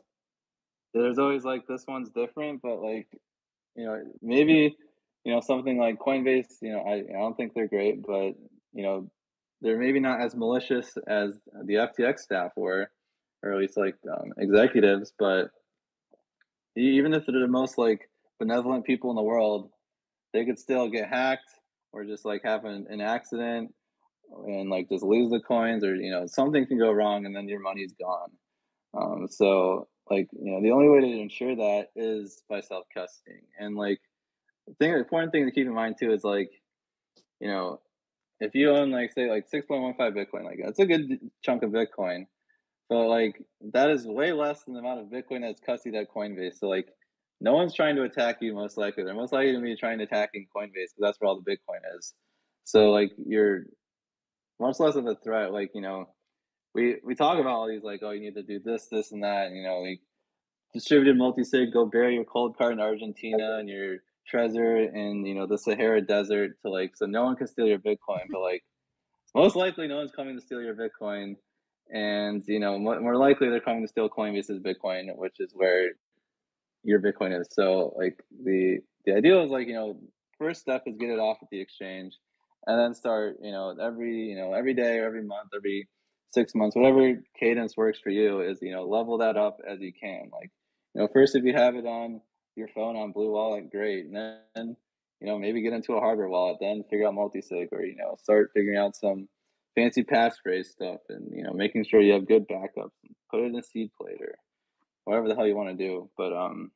there's 0.95 1.19
always 1.19 1.45
like 1.45 1.67
this 1.67 1.85
one's 1.87 2.11
different, 2.11 2.63
but 2.63 2.81
like, 2.81 3.07
you 3.77 3.85
know, 3.85 4.03
maybe, 4.23 4.77
you 5.25 5.33
know, 5.33 5.41
something 5.41 5.79
like 5.79 5.99
Coinbase, 5.99 6.47
you 6.63 6.73
know, 6.73 6.81
I, 6.81 6.95
I 6.95 7.21
don't 7.21 7.37
think 7.37 7.53
they're 7.55 7.69
great, 7.69 8.03
but, 8.03 8.33
you 8.73 8.83
know, 8.83 9.11
they're 9.61 9.79
maybe 9.79 10.01
not 10.01 10.23
as 10.23 10.35
malicious 10.35 10.97
as 11.07 11.39
the 11.65 11.75
FTX 11.75 12.21
staff 12.21 12.53
were, 12.57 12.91
or 13.43 13.53
at 13.53 13.59
least 13.59 13.77
like 13.77 13.97
um, 14.11 14.33
executives, 14.39 15.13
but 15.19 15.51
even 16.77 17.15
if 17.15 17.25
they're 17.27 17.41
the 17.41 17.47
most 17.47 17.79
like 17.79 18.09
benevolent 18.39 18.85
people 18.85 19.11
in 19.11 19.17
the 19.17 19.23
world, 19.23 19.71
they 20.33 20.45
could 20.45 20.59
still 20.59 20.89
get 20.89 21.09
hacked 21.09 21.51
or 21.93 22.05
just 22.05 22.25
like 22.25 22.43
have 22.45 22.65
an, 22.65 22.87
an 22.91 23.01
accident 23.01 23.73
and 24.47 24.69
like 24.71 24.89
just 24.89 25.05
lose 25.05 25.31
the 25.31 25.41
coins 25.41 25.85
or, 25.85 25.95
you 25.95 26.11
know, 26.11 26.27
something 26.27 26.67
can 26.67 26.79
go 26.79 26.93
wrong 26.93 27.27
and 27.27 27.35
then 27.35 27.49
your 27.49 27.61
money's 27.61 27.93
gone. 27.93 28.31
Um, 28.95 29.29
so 29.31 29.89
like 30.11 30.29
you 30.33 30.53
know 30.53 30.63
the 30.63 30.71
only 30.71 30.89
way 30.89 31.01
to 31.01 31.21
ensure 31.21 31.57
that 31.57 31.89
is 31.97 32.43
by 32.49 32.61
self 32.61 32.85
custodying. 32.97 33.45
And 33.59 33.77
like 33.77 34.01
the 34.67 34.75
thing, 34.75 34.93
the 34.93 34.99
important 34.99 35.33
thing 35.33 35.47
to 35.47 35.53
keep 35.53 35.67
in 35.67 35.75
mind 35.75 35.97
too 35.99 36.13
is 36.13 36.25
like 36.25 36.51
you 37.41 37.49
know 37.49 37.81
if 38.41 38.55
you 38.55 38.71
own 38.71 38.91
like 38.91 39.13
say 39.13 39.29
like 39.29 39.49
six 39.49 39.67
point 39.67 39.83
one 39.83 39.95
five 39.95 40.13
Bitcoin, 40.13 40.45
like 40.45 40.61
that's 40.65 40.79
a 40.79 40.87
good 40.87 41.19
chunk 41.43 41.63
of 41.63 41.71
Bitcoin. 41.71 42.27
But 42.89 43.09
like 43.09 43.43
that 43.73 43.91
is 43.91 44.07
way 44.07 44.33
less 44.33 44.63
than 44.65 44.75
the 44.75 44.81
amount 44.81 45.01
of 45.01 45.07
Bitcoin 45.07 45.41
that's 45.41 45.61
custodied 45.61 46.01
at 46.01 46.11
Coinbase. 46.11 46.59
So 46.59 46.69
like 46.69 46.89
no 47.41 47.55
one's 47.55 47.75
trying 47.75 47.97
to 47.97 48.03
attack 48.03 48.39
you. 48.41 48.55
Most 48.55 48.77
likely, 48.77 49.05
they're 49.05 49.15
most 49.15 49.33
likely 49.33 49.53
to 49.53 49.61
be 49.61 49.77
trying 49.77 49.99
to 49.99 50.05
attacking 50.05 50.47
Coinbase 50.55 50.73
because 50.73 51.01
that's 51.01 51.21
where 51.21 51.29
all 51.29 51.41
the 51.41 51.51
Bitcoin 51.51 51.81
is. 51.99 52.15
So 52.65 52.91
like 52.91 53.13
you're 53.17 53.65
much 54.59 54.81
less 54.81 54.97
of 54.97 55.07
a 55.07 55.15
threat. 55.17 55.53
Like 55.53 55.71
you 55.75 55.83
know 55.83 56.09
we 56.77 56.97
we 57.03 57.15
talk 57.15 57.41
about 57.41 57.53
all 57.53 57.67
these 57.67 57.83
like 57.83 58.01
oh 58.03 58.11
you 58.11 58.21
need 58.21 58.35
to 58.35 58.43
do 58.43 58.61
this 58.63 58.87
this 58.93 59.11
and 59.11 59.25
that 59.25 59.47
and, 59.47 59.57
you 59.57 59.63
know 59.63 59.79
like 59.79 60.01
distributed 60.75 61.17
multi-sig 61.17 61.73
go 61.73 61.87
bury 61.87 62.15
your 62.15 62.25
Coldcard 62.25 62.73
in 62.73 62.81
argentina 62.81 63.57
and 63.59 63.69
your 63.69 63.97
treasure 64.29 64.77
in 64.77 65.25
you 65.25 65.35
know 65.35 65.47
the 65.47 65.57
sahara 65.57 66.03
desert 66.03 66.53
to 66.61 66.71
like 66.71 66.95
so 66.95 67.07
no 67.07 67.25
one 67.25 67.35
can 67.35 67.47
steal 67.47 67.67
your 67.67 67.79
bitcoin 67.79 68.25
but 68.31 68.41
like 68.41 68.63
most 69.35 69.57
likely 69.57 69.89
no 69.89 69.97
one's 69.97 70.13
coming 70.13 70.37
to 70.37 70.43
steal 70.43 70.61
your 70.61 70.75
bitcoin 70.75 71.37
and 71.91 72.45
you 72.47 72.59
know 72.59 72.79
more, 72.79 73.01
more 73.01 73.17
likely 73.17 73.49
they're 73.49 73.61
coming 73.61 73.83
to 73.83 73.89
steal 73.89 74.11
coinbase's 74.11 74.61
bitcoin 74.61 75.17
which 75.17 75.37
is 75.39 75.53
where 75.55 75.93
your 76.87 77.01
bitcoin 77.01 77.39
is 77.39 77.49
so 77.51 77.95
like 77.99 78.19
the 78.45 78.79
the 79.05 79.15
ideal 79.15 79.43
is 79.43 79.51
like 79.51 79.67
you 79.67 79.75
know 79.75 79.99
first 80.39 80.61
step 80.61 80.83
is 80.87 80.97
get 80.99 81.11
it 81.11 81.19
off 81.19 81.39
at 81.43 81.49
the 81.51 81.61
exchange 81.61 82.15
and 82.67 82.79
then 82.79 82.95
start 82.95 83.37
you 83.43 83.53
know 83.53 83.75
every 83.81 84.17
you 84.31 84.37
know 84.37 84.53
every 84.55 84.75
day 84.75 84.99
or 84.99 85.07
every 85.07 85.23
month 85.23 85.51
every 85.55 85.89
six 86.37 86.55
months, 86.55 86.77
whatever 86.77 87.15
cadence 87.41 87.77
works 87.77 87.99
for 87.99 88.11
you 88.11 88.41
is, 88.41 88.59
you 88.61 88.73
know, 88.73 88.85
level 88.85 89.19
that 89.19 89.37
up 89.37 89.59
as 89.67 89.81
you 89.81 89.93
can. 89.93 90.31
Like, 90.33 90.51
you 90.95 91.01
know, 91.01 91.09
first, 91.13 91.35
if 91.35 91.45
you 91.45 91.55
have 91.55 91.77
it 91.77 91.87
on 91.87 92.21
your 92.57 92.69
phone 92.69 92.95
on 92.95 93.13
Blue 93.13 93.33
Wallet, 93.33 93.71
great. 93.71 94.05
And 94.05 94.15
then, 94.55 94.77
you 95.21 95.27
know, 95.27 95.39
maybe 95.39 95.63
get 95.63 95.73
into 95.73 95.95
a 95.95 96.01
hardware 96.01 96.29
wallet, 96.29 96.59
then 96.61 96.85
figure 96.91 97.07
out 97.07 97.15
multi-sig 97.15 97.69
or, 97.73 97.85
you 97.85 97.97
know, 97.97 98.17
start 98.23 98.51
figuring 98.55 98.79
out 98.79 98.95
some 98.95 99.29
fancy 99.75 100.05
passphrase 100.05 100.67
stuff 100.67 101.01
and, 101.09 101.31
you 101.35 101.43
know, 101.43 101.55
making 101.55 101.85
sure 101.85 102.03
you 102.03 102.13
have 102.13 102.29
good 102.29 102.47
backups. 102.49 102.93
Put 103.31 103.41
it 103.41 103.47
in 103.47 103.57
a 103.57 103.63
seed 103.63 103.91
plate 103.99 104.21
or 104.21 104.37
whatever 105.05 105.29
the 105.29 105.35
hell 105.35 105.47
you 105.47 105.57
want 105.57 105.77
to 105.77 105.85
do. 105.85 106.11
But, 106.19 106.35
um, 106.35 106.71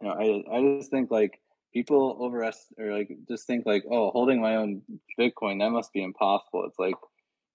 you 0.00 0.08
know, 0.08 0.14
I, 0.14 0.56
I 0.56 0.78
just 0.78 0.90
think 0.90 1.10
like 1.10 1.40
people 1.72 2.16
overestimate 2.20 2.86
or 2.86 2.96
like 2.96 3.10
just 3.28 3.46
think 3.46 3.66
like, 3.66 3.84
oh, 3.90 4.10
holding 4.10 4.40
my 4.40 4.56
own 4.56 4.82
Bitcoin, 5.18 5.60
that 5.60 5.70
must 5.70 5.92
be 5.92 6.02
impossible. 6.02 6.64
It's 6.66 6.78
like, 6.78 6.94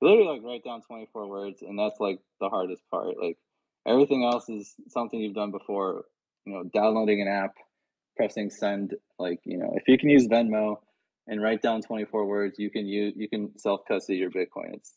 literally 0.02 0.28
like 0.28 0.44
write 0.44 0.64
down 0.64 0.82
24 0.82 1.28
words 1.28 1.62
and 1.62 1.78
that's 1.78 2.00
like 2.00 2.20
the 2.40 2.50
hardest 2.50 2.84
part 2.90 3.16
like 3.22 3.38
everything 3.88 4.24
else 4.24 4.50
is 4.50 4.76
something 4.88 5.20
you've 5.20 5.36
done 5.36 5.52
before 5.52 6.06
you 6.46 6.54
know 6.54 6.64
downloading 6.74 7.22
an 7.22 7.28
app 7.28 7.56
pressing 8.16 8.50
send 8.50 8.94
like 9.20 9.40
you 9.44 9.58
know 9.58 9.72
if 9.76 9.88
you 9.88 9.98
can 9.98 10.10
use 10.10 10.28
venmo 10.28 10.78
and 11.28 11.42
write 11.42 11.62
down 11.62 11.82
24 11.82 12.26
words 12.26 12.60
you 12.60 12.70
can 12.70 12.86
use 12.86 13.14
you 13.16 13.30
can 13.30 13.58
self 13.58 13.82
custody 13.88 14.20
your 14.20 14.30
bitcoin 14.30 14.74
it's 14.74 14.96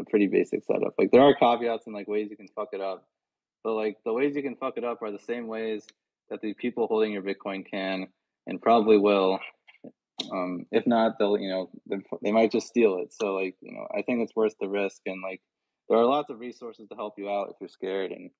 a 0.00 0.04
pretty 0.04 0.26
basic 0.26 0.64
setup 0.64 0.94
like 0.98 1.10
there 1.10 1.22
are 1.22 1.34
caveats 1.34 1.86
and 1.86 1.94
like 1.94 2.08
ways 2.08 2.28
you 2.30 2.36
can 2.36 2.48
fuck 2.48 2.68
it 2.72 2.80
up 2.80 3.06
but 3.64 3.74
like 3.74 3.96
the 4.04 4.12
ways 4.12 4.34
you 4.34 4.42
can 4.42 4.56
fuck 4.56 4.76
it 4.76 4.84
up 4.84 5.02
are 5.02 5.10
the 5.10 5.18
same 5.18 5.46
ways 5.46 5.86
that 6.30 6.40
the 6.40 6.54
people 6.54 6.86
holding 6.86 7.12
your 7.12 7.22
bitcoin 7.22 7.64
can 7.68 8.08
and 8.46 8.60
probably 8.60 8.98
will 8.98 9.38
um, 10.32 10.66
if 10.72 10.86
not, 10.86 11.18
they'll 11.18 11.38
you 11.38 11.48
know 11.48 11.70
they, 11.86 11.96
they 12.22 12.32
might 12.32 12.50
just 12.50 12.66
steal 12.66 12.98
it. 12.98 13.12
So 13.12 13.34
like 13.34 13.56
you 13.60 13.72
know, 13.72 13.86
I 13.96 14.02
think 14.02 14.22
it's 14.22 14.34
worth 14.34 14.54
the 14.60 14.68
risk, 14.68 15.02
and 15.06 15.22
like 15.22 15.40
there 15.88 15.98
are 15.98 16.04
lots 16.04 16.30
of 16.30 16.40
resources 16.40 16.88
to 16.88 16.96
help 16.96 17.14
you 17.18 17.28
out 17.30 17.48
if 17.50 17.56
you're 17.60 17.68
scared. 17.68 18.10
And 18.10 18.30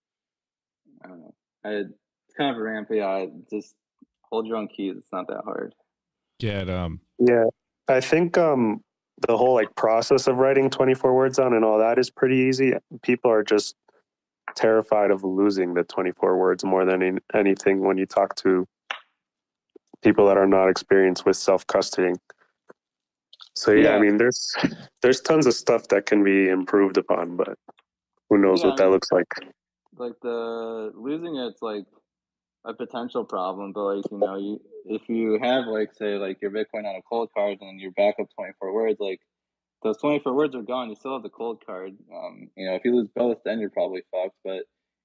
I 1.04 1.08
don't 1.08 1.20
know, 1.20 1.34
I 1.64 1.68
it's 1.70 2.34
kind 2.36 2.50
of 2.50 2.60
a 2.60 2.62
ramp. 2.62 2.88
Yeah, 2.90 3.26
just 3.50 3.74
hold 4.22 4.46
your 4.46 4.56
own 4.56 4.68
keys. 4.68 4.94
It's 4.98 5.12
not 5.12 5.28
that 5.28 5.42
hard. 5.44 5.74
Get 6.40 6.68
um. 6.68 7.00
Yeah, 7.18 7.44
I 7.88 8.00
think 8.00 8.36
um 8.36 8.82
the 9.26 9.36
whole 9.36 9.54
like 9.54 9.74
process 9.74 10.28
of 10.28 10.36
writing 10.36 10.70
24 10.70 11.12
words 11.12 11.40
on 11.40 11.52
and 11.52 11.64
all 11.64 11.78
that 11.78 11.98
is 11.98 12.08
pretty 12.08 12.36
easy. 12.36 12.72
People 13.02 13.30
are 13.30 13.42
just 13.42 13.74
terrified 14.58 15.12
of 15.12 15.22
losing 15.22 15.74
the 15.74 15.84
24 15.84 16.36
words 16.36 16.64
more 16.64 16.84
than 16.84 17.00
any, 17.02 17.18
anything 17.32 17.80
when 17.80 17.96
you 17.96 18.06
talk 18.06 18.34
to 18.34 18.66
people 20.02 20.26
that 20.26 20.36
are 20.36 20.48
not 20.48 20.68
experienced 20.68 21.24
with 21.24 21.36
self 21.36 21.64
custodying. 21.68 22.16
So 23.54 23.70
yeah, 23.70 23.82
Yeah. 23.82 23.96
I 23.96 24.00
mean, 24.00 24.16
there's 24.18 24.52
there's 25.02 25.20
tons 25.20 25.46
of 25.46 25.54
stuff 25.54 25.86
that 25.88 26.06
can 26.06 26.24
be 26.24 26.48
improved 26.48 26.96
upon, 26.96 27.36
but 27.36 27.56
who 28.28 28.38
knows 28.38 28.62
Yeah, 28.62 28.70
what 28.70 28.78
that 28.78 28.90
looks 28.90 29.12
like? 29.12 29.32
Like 29.96 30.14
the 30.22 30.92
losing 30.94 31.36
it's 31.36 31.62
like 31.62 31.86
a 32.64 32.74
potential 32.74 33.24
problem, 33.24 33.72
but 33.72 33.84
like 33.94 34.10
you 34.10 34.18
know, 34.18 34.36
you 34.36 34.60
if 34.86 35.08
you 35.08 35.38
have 35.40 35.66
like 35.66 35.94
say 35.94 36.16
like 36.16 36.42
your 36.42 36.50
Bitcoin 36.50 36.84
on 36.84 36.96
a 36.96 37.02
Coldcard 37.10 37.58
and 37.60 37.80
your 37.80 37.92
backup 37.92 38.26
24 38.34 38.72
words, 38.72 38.98
like 38.98 39.20
those 39.82 39.98
24 39.98 40.34
words 40.34 40.56
are 40.56 40.62
gone. 40.62 40.88
You 40.88 40.96
still 40.96 41.14
have 41.14 41.22
the 41.22 41.30
Coldcard. 41.30 41.96
Um, 42.12 42.50
you 42.56 42.68
know, 42.68 42.74
if 42.74 42.84
you 42.84 42.94
lose 42.94 43.08
both, 43.14 43.38
then 43.44 43.60
you're 43.60 43.70
probably 43.70 44.02
fucked. 44.10 44.36
But 44.44 44.62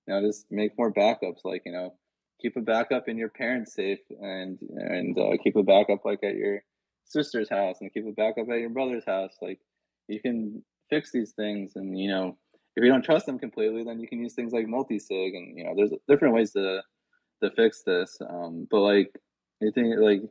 you 0.07 0.13
know, 0.13 0.21
just 0.21 0.45
make 0.49 0.77
more 0.77 0.91
backups. 0.91 1.43
Like 1.43 1.63
you 1.65 1.71
know, 1.71 1.93
keep 2.41 2.57
a 2.57 2.61
backup 2.61 3.07
in 3.07 3.17
your 3.17 3.29
parents' 3.29 3.73
safe, 3.75 3.99
and 4.09 4.57
and 4.61 5.17
uh, 5.17 5.37
keep 5.43 5.55
a 5.55 5.63
backup 5.63 6.05
like 6.05 6.23
at 6.23 6.35
your 6.35 6.63
sister's 7.05 7.49
house, 7.49 7.77
and 7.81 7.93
keep 7.93 8.05
a 8.07 8.11
backup 8.11 8.49
at 8.49 8.59
your 8.59 8.69
brother's 8.69 9.05
house. 9.05 9.35
Like 9.41 9.59
you 10.07 10.19
can 10.19 10.63
fix 10.89 11.11
these 11.11 11.33
things, 11.33 11.73
and 11.75 11.97
you 11.97 12.09
know, 12.09 12.37
if 12.75 12.83
you 12.83 12.91
don't 12.91 13.05
trust 13.05 13.27
them 13.27 13.39
completely, 13.39 13.83
then 13.83 13.99
you 13.99 14.07
can 14.07 14.19
use 14.19 14.33
things 14.33 14.53
like 14.53 14.67
multi-sig, 14.67 15.35
and 15.35 15.57
you 15.57 15.65
know, 15.65 15.73
there's 15.75 15.93
different 16.07 16.33
ways 16.33 16.51
to 16.53 16.81
to 17.43 17.51
fix 17.51 17.83
this. 17.85 18.17
Um, 18.27 18.67
but 18.71 18.79
like, 18.79 19.15
you 19.61 19.71
think 19.71 19.95
like 19.99 20.21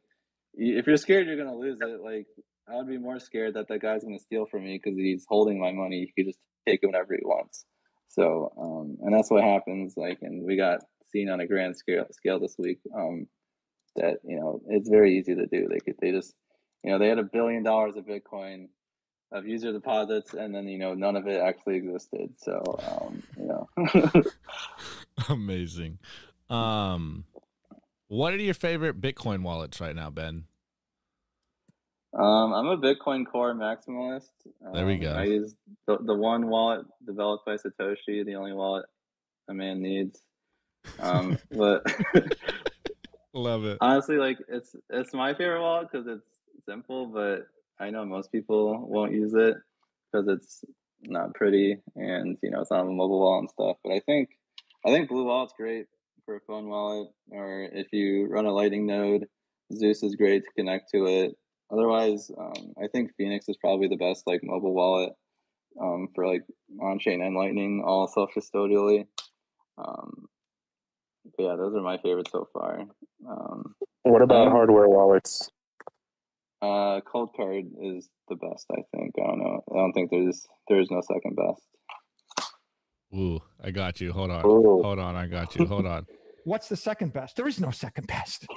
if 0.54 0.86
you're 0.86 0.96
scared 0.96 1.26
you're 1.26 1.36
gonna 1.36 1.56
lose 1.56 1.78
it, 1.80 2.00
like 2.02 2.26
I 2.68 2.76
would 2.76 2.88
be 2.88 2.98
more 2.98 3.18
scared 3.18 3.54
that 3.54 3.68
that 3.68 3.80
guy's 3.80 4.04
gonna 4.04 4.18
steal 4.18 4.46
from 4.46 4.64
me 4.64 4.80
because 4.82 4.96
he's 4.96 5.26
holding 5.28 5.60
my 5.60 5.72
money. 5.72 6.00
He 6.00 6.22
could 6.22 6.28
just 6.28 6.40
take 6.66 6.80
it 6.82 6.86
whenever 6.86 7.14
he 7.14 7.24
wants. 7.24 7.64
So, 8.08 8.52
um, 8.58 8.98
and 9.02 9.14
that's 9.14 9.30
what 9.30 9.42
happens. 9.42 9.94
Like, 9.96 10.18
and 10.22 10.44
we 10.44 10.56
got 10.56 10.80
seen 11.10 11.28
on 11.28 11.40
a 11.40 11.46
grand 11.46 11.76
scale 11.76 12.06
scale 12.12 12.38
this 12.38 12.56
week. 12.58 12.78
Um, 12.94 13.26
that 13.96 14.18
you 14.24 14.38
know 14.38 14.60
it's 14.68 14.88
very 14.88 15.18
easy 15.18 15.34
to 15.34 15.46
do. 15.46 15.68
They 15.68 15.80
could 15.80 15.96
they 16.00 16.12
just 16.12 16.34
you 16.82 16.90
know 16.90 16.98
they 16.98 17.08
had 17.08 17.18
a 17.18 17.24
billion 17.24 17.62
dollars 17.62 17.96
of 17.96 18.06
Bitcoin 18.06 18.68
of 19.32 19.46
user 19.46 19.72
deposits, 19.72 20.34
and 20.34 20.54
then 20.54 20.68
you 20.68 20.78
know 20.78 20.94
none 20.94 21.16
of 21.16 21.26
it 21.26 21.40
actually 21.40 21.76
existed. 21.76 22.34
So 22.38 22.62
um, 22.86 23.22
you 23.38 23.46
know. 23.46 24.22
Amazing. 25.28 25.98
Um, 26.48 27.24
what 28.08 28.34
are 28.34 28.38
your 28.38 28.54
favorite 28.54 29.00
Bitcoin 29.00 29.42
wallets 29.42 29.80
right 29.80 29.96
now, 29.96 30.10
Ben? 30.10 30.44
Um, 32.14 32.52
I'm 32.52 32.66
a 32.66 32.76
Bitcoin 32.76 33.24
Core 33.26 33.54
maximalist. 33.54 34.28
There 34.72 34.86
we 34.86 34.94
Um, 34.94 35.00
go. 35.00 35.12
I 35.12 35.24
use 35.24 35.54
the, 35.86 35.98
the 35.98 36.14
one 36.14 36.48
wallet 36.48 36.84
developed 37.06 37.46
by 37.46 37.56
Satoshi, 37.56 38.24
the 38.24 38.34
only 38.34 38.52
wallet 38.52 38.84
a 39.48 39.54
man 39.54 39.80
needs. 39.80 40.22
Um, 41.00 41.38
but 41.50 41.82
Love 43.34 43.64
it. 43.64 43.78
honestly, 43.80 44.16
like 44.16 44.38
it's 44.48 44.76
it's 44.90 45.14
my 45.14 45.32
favorite 45.32 45.62
wallet 45.62 45.88
because 45.90 46.06
it's 46.06 46.26
simple, 46.66 47.06
but 47.06 47.46
I 47.80 47.88
know 47.90 48.04
most 48.04 48.30
people 48.30 48.78
won't 48.86 49.12
use 49.12 49.32
it 49.34 49.56
because 50.12 50.28
it's 50.28 50.64
not 51.04 51.34
pretty 51.34 51.78
and 51.96 52.36
you 52.42 52.50
know 52.50 52.60
it's 52.60 52.70
not 52.70 52.82
a 52.82 52.84
mobile 52.84 53.20
wallet 53.20 53.40
and 53.40 53.50
stuff. 53.50 53.76
But 53.82 53.94
I 53.94 54.00
think 54.00 54.28
I 54.84 54.90
think 54.90 55.08
Blue 55.08 55.24
Wallet's 55.24 55.54
great 55.56 55.86
for 56.26 56.36
a 56.36 56.40
phone 56.40 56.68
wallet, 56.68 57.08
or 57.30 57.62
if 57.72 57.92
you 57.92 58.26
run 58.26 58.44
a 58.46 58.52
Lightning 58.52 58.84
node, 58.86 59.26
Zeus 59.72 60.02
is 60.02 60.14
great 60.14 60.42
to 60.44 60.50
connect 60.56 60.90
to 60.92 61.06
it. 61.06 61.36
Otherwise, 61.72 62.30
um, 62.38 62.74
I 62.82 62.86
think 62.88 63.12
Phoenix 63.16 63.48
is 63.48 63.56
probably 63.56 63.88
the 63.88 63.96
best 63.96 64.24
like 64.26 64.40
mobile 64.42 64.74
wallet 64.74 65.12
um, 65.80 66.08
for 66.14 66.26
like 66.26 66.42
on 66.82 66.98
chain 66.98 67.22
and 67.22 67.34
Lightning, 67.34 67.82
all 67.84 68.06
self 68.08 68.30
custodially. 68.36 69.06
Um, 69.78 70.26
but 71.36 71.44
yeah, 71.44 71.56
those 71.56 71.74
are 71.74 71.80
my 71.82 71.96
favorites 71.98 72.30
so 72.30 72.46
far. 72.52 72.80
Um, 73.28 73.74
What 74.02 74.20
about 74.22 74.48
Um, 74.48 74.52
hardware 74.52 74.88
wallets? 74.88 75.50
uh, 76.60 77.00
Coldcard 77.00 77.70
is 77.80 78.08
the 78.28 78.36
best, 78.36 78.66
I 78.70 78.82
think. 78.94 79.14
I 79.18 79.26
don't 79.26 79.38
know. 79.38 79.64
I 79.72 79.76
don't 79.76 79.92
think 79.92 80.10
there's 80.10 80.46
there's 80.68 80.90
no 80.90 81.00
second 81.00 81.36
best. 81.36 81.62
Ooh, 83.14 83.40
I 83.62 83.70
got 83.70 84.00
you. 84.00 84.12
Hold 84.12 84.30
on. 84.30 84.44
Ooh. 84.46 84.82
Hold 84.82 84.98
on. 84.98 85.16
I 85.16 85.26
got 85.26 85.54
you. 85.56 85.66
Hold 85.66 85.86
on. 85.86 86.06
What's 86.44 86.68
the 86.68 86.76
second 86.76 87.12
best? 87.12 87.36
There 87.36 87.46
is 87.48 87.60
no 87.60 87.70
second 87.70 88.06
best. 88.08 88.46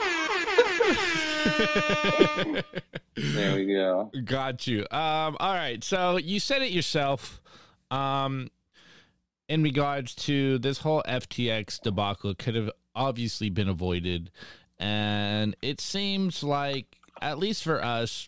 There 3.15 3.55
we 3.55 3.65
go. 3.65 4.11
Got 4.25 4.67
you. 4.67 4.81
Um, 4.91 5.37
all 5.39 5.53
right. 5.53 5.83
So 5.83 6.17
you 6.17 6.39
said 6.39 6.61
it 6.61 6.71
yourself. 6.71 7.41
Um, 7.91 8.49
in 9.47 9.63
regards 9.63 10.15
to 10.15 10.57
this 10.57 10.79
whole 10.79 11.03
FTX 11.07 11.79
debacle, 11.81 12.33
could 12.35 12.55
have 12.55 12.71
obviously 12.95 13.49
been 13.49 13.69
avoided, 13.69 14.31
and 14.79 15.55
it 15.61 15.79
seems 15.79 16.43
like, 16.43 16.97
at 17.21 17.37
least 17.37 17.63
for 17.63 17.83
us, 17.83 18.27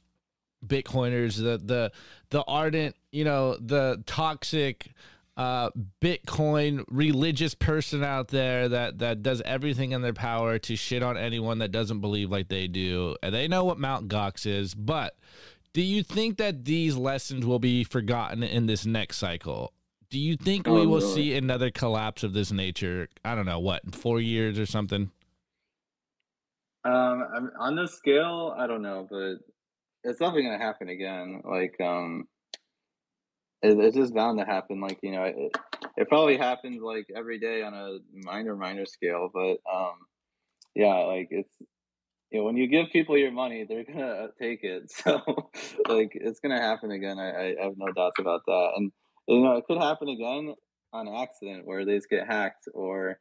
Bitcoiners, 0.65 1.38
the 1.38 1.57
the 1.57 1.91
the 2.30 2.43
ardent, 2.43 2.95
you 3.11 3.24
know, 3.24 3.57
the 3.59 4.03
toxic 4.05 4.91
uh 5.38 5.69
Bitcoin 6.01 6.83
religious 6.89 7.53
person 7.53 8.03
out 8.03 8.27
there 8.29 8.67
that 8.67 8.97
that 8.99 9.21
does 9.23 9.41
everything 9.45 9.91
in 9.91 10.01
their 10.01 10.11
power 10.13 10.57
to 10.59 10.75
shit 10.75 11.03
on 11.03 11.15
anyone 11.15 11.59
that 11.59 11.71
doesn't 11.71 12.01
believe 12.01 12.29
like 12.31 12.49
they 12.49 12.67
do. 12.67 13.15
And 13.23 13.33
they 13.33 13.47
know 13.47 13.63
what 13.63 13.77
Mount 13.79 14.07
Gox 14.09 14.45
is, 14.47 14.73
but 14.75 15.15
do 15.73 15.81
you 15.83 16.01
think 16.01 16.38
that 16.38 16.65
these 16.65 16.97
lessons 16.97 17.45
will 17.45 17.59
be 17.59 17.83
forgotten 17.83 18.41
in 18.41 18.65
this 18.65 18.83
next 18.85 19.17
cycle? 19.17 19.73
Do 20.09 20.17
you 20.19 20.35
think 20.38 20.65
we 20.65 20.71
Oh, 20.73 20.88
will 20.88 21.01
no. 21.01 21.13
see 21.13 21.35
another 21.35 21.69
collapse 21.69 22.23
of 22.23 22.33
this 22.33 22.51
nature? 22.51 23.07
I 23.23 23.35
don't 23.35 23.45
know, 23.45 23.59
what, 23.59 23.83
in 23.83 23.91
4 23.91 24.19
years 24.21 24.57
or 24.57 24.65
something? 24.65 25.11
Um, 26.83 27.51
on 27.59 27.75
this 27.75 27.93
scale, 27.93 28.55
I 28.57 28.65
don't 28.67 28.81
know, 28.81 29.05
but 29.09 29.35
it's 30.03 30.19
definitely 30.19 30.43
gonna 30.43 30.57
happen 30.57 30.88
again. 30.89 31.41
Like, 31.43 31.75
um, 31.81 32.27
it, 33.62 33.78
it's 33.80 33.95
just 33.95 34.14
bound 34.14 34.39
to 34.39 34.45
happen. 34.45 34.80
Like, 34.80 34.99
you 35.01 35.12
know, 35.12 35.24
it, 35.24 35.58
it 35.95 36.10
probably 36.10 36.38
happens 36.38 36.82
like 36.82 37.08
every 37.16 37.39
day 37.39 37.64
on 37.64 37.74
a 37.74 37.97
minor, 38.14 38.55
minor 38.55 38.86
scale. 38.86 39.30
But 39.34 39.58
um, 39.72 39.95
yeah, 40.76 40.95
like 41.05 41.28
it's 41.32 41.53
you 42.32 42.39
know, 42.39 42.45
when 42.45 42.58
you 42.58 42.68
give 42.68 42.88
people 42.91 43.18
your 43.18 43.32
money, 43.32 43.66
they're 43.68 43.86
gonna 43.86 44.28
take 44.41 44.64
it. 44.64 44.91
So, 45.03 45.22
like, 45.88 46.12
it's 46.14 46.39
gonna 46.39 46.62
happen 46.62 46.91
again. 46.91 47.20
I, 47.20 47.55
I 47.60 47.64
have 47.64 47.78
no 47.78 47.91
doubts 47.93 48.20
about 48.20 48.41
that. 48.45 48.72
And 48.76 48.91
you 49.28 49.41
know, 49.41 49.58
it 49.58 49.66
could 49.66 49.78
happen 49.78 50.10
again 50.10 50.53
on 50.93 51.08
accident 51.08 51.66
where 51.66 51.86
they 51.86 51.95
just 51.95 52.10
get 52.10 52.28
hacked, 52.28 52.68
or 52.74 53.20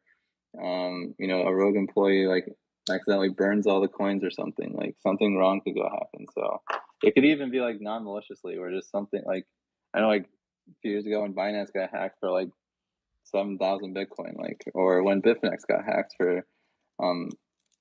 um, 0.62 1.14
you 1.18 1.28
know, 1.28 1.43
a 1.43 1.55
rogue 1.55 1.76
employee 1.76 2.26
like 2.26 2.47
accidentally 2.91 3.30
burns 3.30 3.66
all 3.66 3.80
the 3.80 3.89
coins 3.89 4.24
or 4.24 4.30
something. 4.30 4.74
Like 4.74 4.97
something 5.03 5.37
wrong 5.37 5.61
could 5.64 5.74
go 5.74 5.84
happen. 5.84 6.26
So 6.34 6.61
it 7.03 7.14
could 7.14 7.24
even 7.24 7.51
be 7.51 7.61
like 7.61 7.76
non 7.80 8.05
maliciously, 8.05 8.57
or 8.57 8.70
just 8.70 8.91
something 8.91 9.22
like 9.24 9.45
I 9.97 10.01
know, 10.01 10.09
like 10.09 10.24
a 10.68 10.74
few 10.82 10.90
years 10.90 11.07
ago 11.07 11.22
when 11.22 11.32
Binance 11.32 11.72
got 11.72 11.90
hacked 11.90 12.20
for 12.20 12.30
like 12.30 12.49
seven 13.24 13.57
thousand 13.57 13.97
Bitcoin, 13.97 14.36
like, 14.36 14.62
or 14.74 15.03
when 15.03 15.22
Bitfinex 15.22 15.66
got 15.66 15.84
hacked 15.86 16.14
for 16.18 16.47
um 17.03 17.30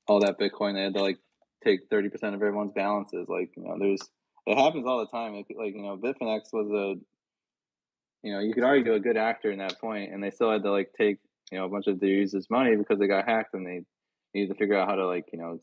all 0.07 0.22
that 0.22 0.39
Bitcoin, 0.39 0.76
they 0.76 0.84
had 0.84 0.93
to 0.93 1.01
like 1.01 1.18
take 1.63 1.82
thirty 1.89 2.07
percent 2.07 2.34
of 2.34 2.41
everyone's 2.41 2.72
balances. 2.74 3.28
Like, 3.28 3.51
you 3.57 3.63
know, 3.63 3.76
there's 3.78 4.01
it 4.47 4.57
happens 4.57 4.88
all 4.88 4.99
the 4.99 5.07
time. 5.07 5.36
Like, 5.36 5.47
like 5.57 5.76
you 5.76 5.82
know, 5.82 5.97
Bitfinex 5.97 6.53
was 6.53 6.72
a 6.72 6.99
you 8.24 8.34
know, 8.34 8.39
you 8.39 8.53
could 8.53 8.63
argue 8.63 8.93
a 8.93 8.99
good 8.99 9.18
actor 9.18 9.51
in 9.51 9.59
that 9.59 9.80
point, 9.80 10.11
and 10.11 10.24
they 10.24 10.32
still 10.32 10.51
had 10.51 10.63
to 10.63 10.72
like 10.72 10.91
take 10.97 11.20
you 11.51 11.57
know 11.57 11.66
a 11.66 11.70
bunch 11.70 11.88
of 11.88 11.99
their 11.99 12.09
users' 12.09 12.49
money 12.49 12.76
because 12.78 12.97
they 12.97 13.07
got 13.07 13.28
hacked, 13.28 13.53
and 13.53 13.68
they 13.68 13.82
needed 14.34 14.53
to 14.53 14.55
figure 14.57 14.78
out 14.78 14.88
how 14.88 14.95
to 14.95 15.05
like 15.05 15.26
you 15.34 15.39
know 15.39 15.59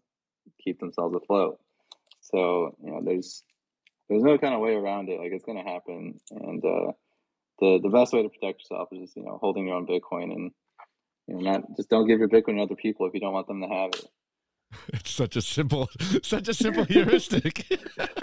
keep 0.62 0.78
themselves 0.80 1.16
afloat. 1.16 1.59
So 2.20 2.76
you 2.84 2.90
know, 2.92 3.00
there's 3.03 3.42
there's 4.12 4.22
no 4.24 4.38
kind 4.38 4.54
of 4.54 4.60
way 4.60 4.74
around 4.74 5.08
it. 5.08 5.18
Like 5.18 5.32
it's 5.32 5.44
gonna 5.44 5.64
happen, 5.64 6.20
and 6.30 6.64
uh, 6.64 6.92
the 7.60 7.80
the 7.82 7.88
best 7.88 8.12
way 8.12 8.22
to 8.22 8.28
protect 8.28 8.60
yourself 8.60 8.88
is 8.92 9.00
just 9.00 9.16
you 9.16 9.24
know 9.24 9.38
holding 9.40 9.66
your 9.66 9.76
own 9.76 9.86
Bitcoin 9.86 10.24
and 10.32 10.50
you 11.26 11.34
know 11.36 11.40
not 11.52 11.62
just 11.76 11.88
don't 11.88 12.06
give 12.06 12.18
your 12.18 12.28
Bitcoin 12.28 12.56
to 12.56 12.62
other 12.62 12.76
people 12.76 13.06
if 13.06 13.14
you 13.14 13.20
don't 13.20 13.32
want 13.32 13.46
them 13.48 13.60
to 13.62 13.68
have 13.68 13.90
it. 13.94 14.06
It's 14.94 15.10
such 15.10 15.36
a 15.36 15.42
simple 15.42 15.90
such 16.22 16.48
a 16.48 16.54
simple 16.54 16.84
heuristic. 16.84 17.66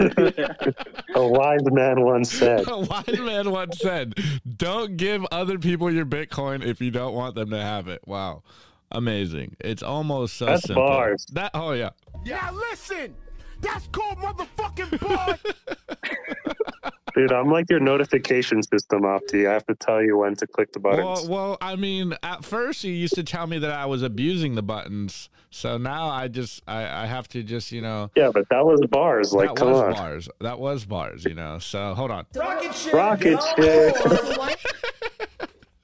A 1.14 1.26
wise 1.28 1.60
man 1.64 2.02
once 2.04 2.32
said. 2.32 2.66
A 2.68 2.78
wise 2.78 3.18
man 3.20 3.50
once 3.50 3.78
said, 3.78 4.14
"Don't 4.56 4.96
give 4.96 5.24
other 5.30 5.58
people 5.58 5.92
your 5.92 6.06
Bitcoin 6.06 6.64
if 6.64 6.80
you 6.80 6.90
don't 6.90 7.14
want 7.14 7.34
them 7.36 7.50
to 7.50 7.60
have 7.60 7.86
it." 7.88 8.00
Wow, 8.06 8.42
amazing! 8.90 9.56
It's 9.60 9.82
almost 9.82 10.36
so 10.36 10.46
That's 10.46 10.64
simple. 10.64 10.86
bars. 10.86 11.24
That 11.32 11.52
oh 11.54 11.70
yeah, 11.72 11.90
Now 12.26 12.52
listen, 12.52 13.14
that's 13.60 13.86
called 13.88 14.18
motherfucking 14.18 15.00
boy. 15.00 15.50
Dude, 17.14 17.32
I'm 17.32 17.50
like 17.50 17.68
your 17.68 17.80
notification 17.80 18.62
system, 18.62 19.02
Opti. 19.02 19.48
I 19.48 19.52
have 19.54 19.66
to 19.66 19.74
tell 19.74 20.02
you 20.02 20.18
when 20.18 20.36
to 20.36 20.46
click 20.46 20.72
the 20.72 20.78
buttons. 20.78 21.28
Well, 21.28 21.48
well, 21.48 21.58
I 21.60 21.74
mean, 21.76 22.14
at 22.22 22.44
first 22.44 22.84
you 22.84 22.92
used 22.92 23.14
to 23.16 23.24
tell 23.24 23.46
me 23.46 23.58
that 23.58 23.70
I 23.70 23.86
was 23.86 24.02
abusing 24.02 24.54
the 24.54 24.62
buttons, 24.62 25.28
so 25.50 25.76
now 25.76 26.08
I 26.08 26.28
just 26.28 26.62
I, 26.68 27.02
I 27.02 27.06
have 27.06 27.26
to 27.28 27.42
just 27.42 27.72
you 27.72 27.82
know 27.82 28.10
yeah, 28.14 28.30
but 28.32 28.48
that 28.50 28.64
was 28.64 28.80
bars. 28.88 29.32
Like, 29.32 29.48
that 29.48 29.56
come 29.56 29.72
was 29.72 29.82
on. 29.82 29.92
bars. 29.94 30.28
That 30.40 30.60
was 30.60 30.84
bars. 30.84 31.24
You 31.24 31.34
know. 31.34 31.58
So 31.58 31.94
hold 31.94 32.10
on. 32.10 32.26
Rocket 32.34 32.74
ship. 32.74 32.92
Rocket 32.92 33.40
get 33.56 33.96
ship. 33.96 34.60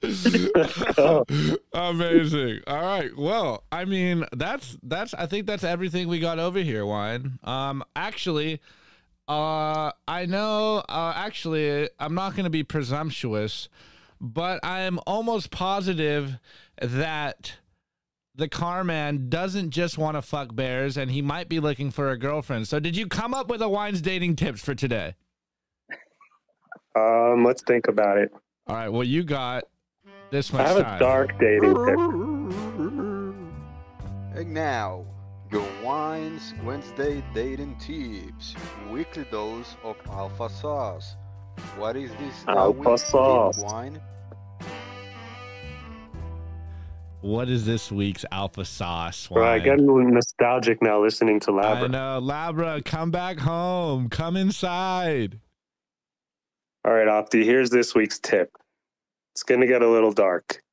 Amazing. 1.73 2.61
All 2.67 2.81
right. 2.81 3.09
Well, 3.17 3.63
I 3.71 3.85
mean, 3.85 4.25
that's 4.31 4.77
that's 4.83 5.13
I 5.13 5.25
think 5.25 5.47
that's 5.47 5.63
everything 5.63 6.07
we 6.07 6.19
got 6.19 6.39
over 6.39 6.59
here, 6.59 6.85
Wine. 6.85 7.39
Um 7.43 7.83
actually, 7.95 8.61
uh 9.27 9.91
I 10.07 10.25
know 10.27 10.83
uh 10.87 11.13
actually 11.15 11.89
I'm 11.99 12.13
not 12.13 12.35
going 12.35 12.43
to 12.43 12.49
be 12.51 12.63
presumptuous, 12.63 13.69
but 14.21 14.59
I 14.63 14.81
am 14.81 14.99
almost 15.07 15.49
positive 15.51 16.37
that 16.79 17.53
the 18.35 18.47
car 18.47 18.83
man 18.83 19.29
doesn't 19.29 19.71
just 19.71 19.97
want 19.97 20.15
to 20.15 20.21
fuck 20.21 20.55
bears 20.55 20.95
and 20.95 21.09
he 21.09 21.23
might 21.23 21.49
be 21.49 21.59
looking 21.59 21.89
for 21.89 22.11
a 22.11 22.17
girlfriend. 22.19 22.67
So 22.67 22.79
did 22.79 22.95
you 22.95 23.07
come 23.07 23.33
up 23.33 23.49
with 23.49 23.63
a 23.63 23.69
Wine's 23.69 23.99
dating 23.99 24.35
tips 24.35 24.61
for 24.61 24.75
today? 24.75 25.15
um, 26.95 27.43
let's 27.43 27.63
think 27.63 27.87
about 27.87 28.17
it. 28.19 28.31
All 28.67 28.75
right. 28.75 28.89
Well, 28.89 29.03
you 29.03 29.23
got 29.23 29.63
this 30.31 30.53
I 30.53 30.57
much 30.57 30.67
have 30.67 30.77
a 30.77 30.99
dark 30.99 31.39
dating 31.39 31.73
tip. 31.73 31.99
And 34.37 34.53
now, 34.53 35.05
your 35.51 35.67
Wines 35.83 36.53
Wednesday 36.63 37.23
dating 37.33 37.77
tips. 37.77 38.55
Weekly 38.91 39.25
dose 39.31 39.75
of 39.83 39.95
alpha 40.09 40.49
sauce. 40.49 41.15
What 41.77 41.95
is 41.95 42.11
this? 42.11 42.45
Alpha 42.47 42.97
sauce. 42.97 43.59
Wine? 43.59 43.99
What 47.21 47.49
is 47.49 47.65
this 47.65 47.91
week's 47.91 48.25
alpha 48.31 48.63
sauce? 48.63 49.27
Bro, 49.27 49.43
I 49.43 49.57
Wine? 49.57 49.63
get 49.63 49.79
nostalgic 49.79 50.81
now 50.83 51.01
listening 51.01 51.39
to 51.41 51.51
Labra. 51.51 51.83
I 51.83 51.87
know, 51.87 52.19
Labra, 52.21 52.85
come 52.85 53.09
back 53.09 53.39
home. 53.39 54.07
Come 54.09 54.37
inside. 54.37 55.39
All 56.85 56.93
right, 56.93 57.07
Opti, 57.07 57.43
here's 57.43 57.69
this 57.69 57.95
week's 57.95 58.19
tip. 58.19 58.51
It's 59.37 59.43
going 59.43 59.61
to 59.61 59.67
get 59.67 59.83
a 59.83 59.87
little 59.87 60.11
dark. 60.11 60.63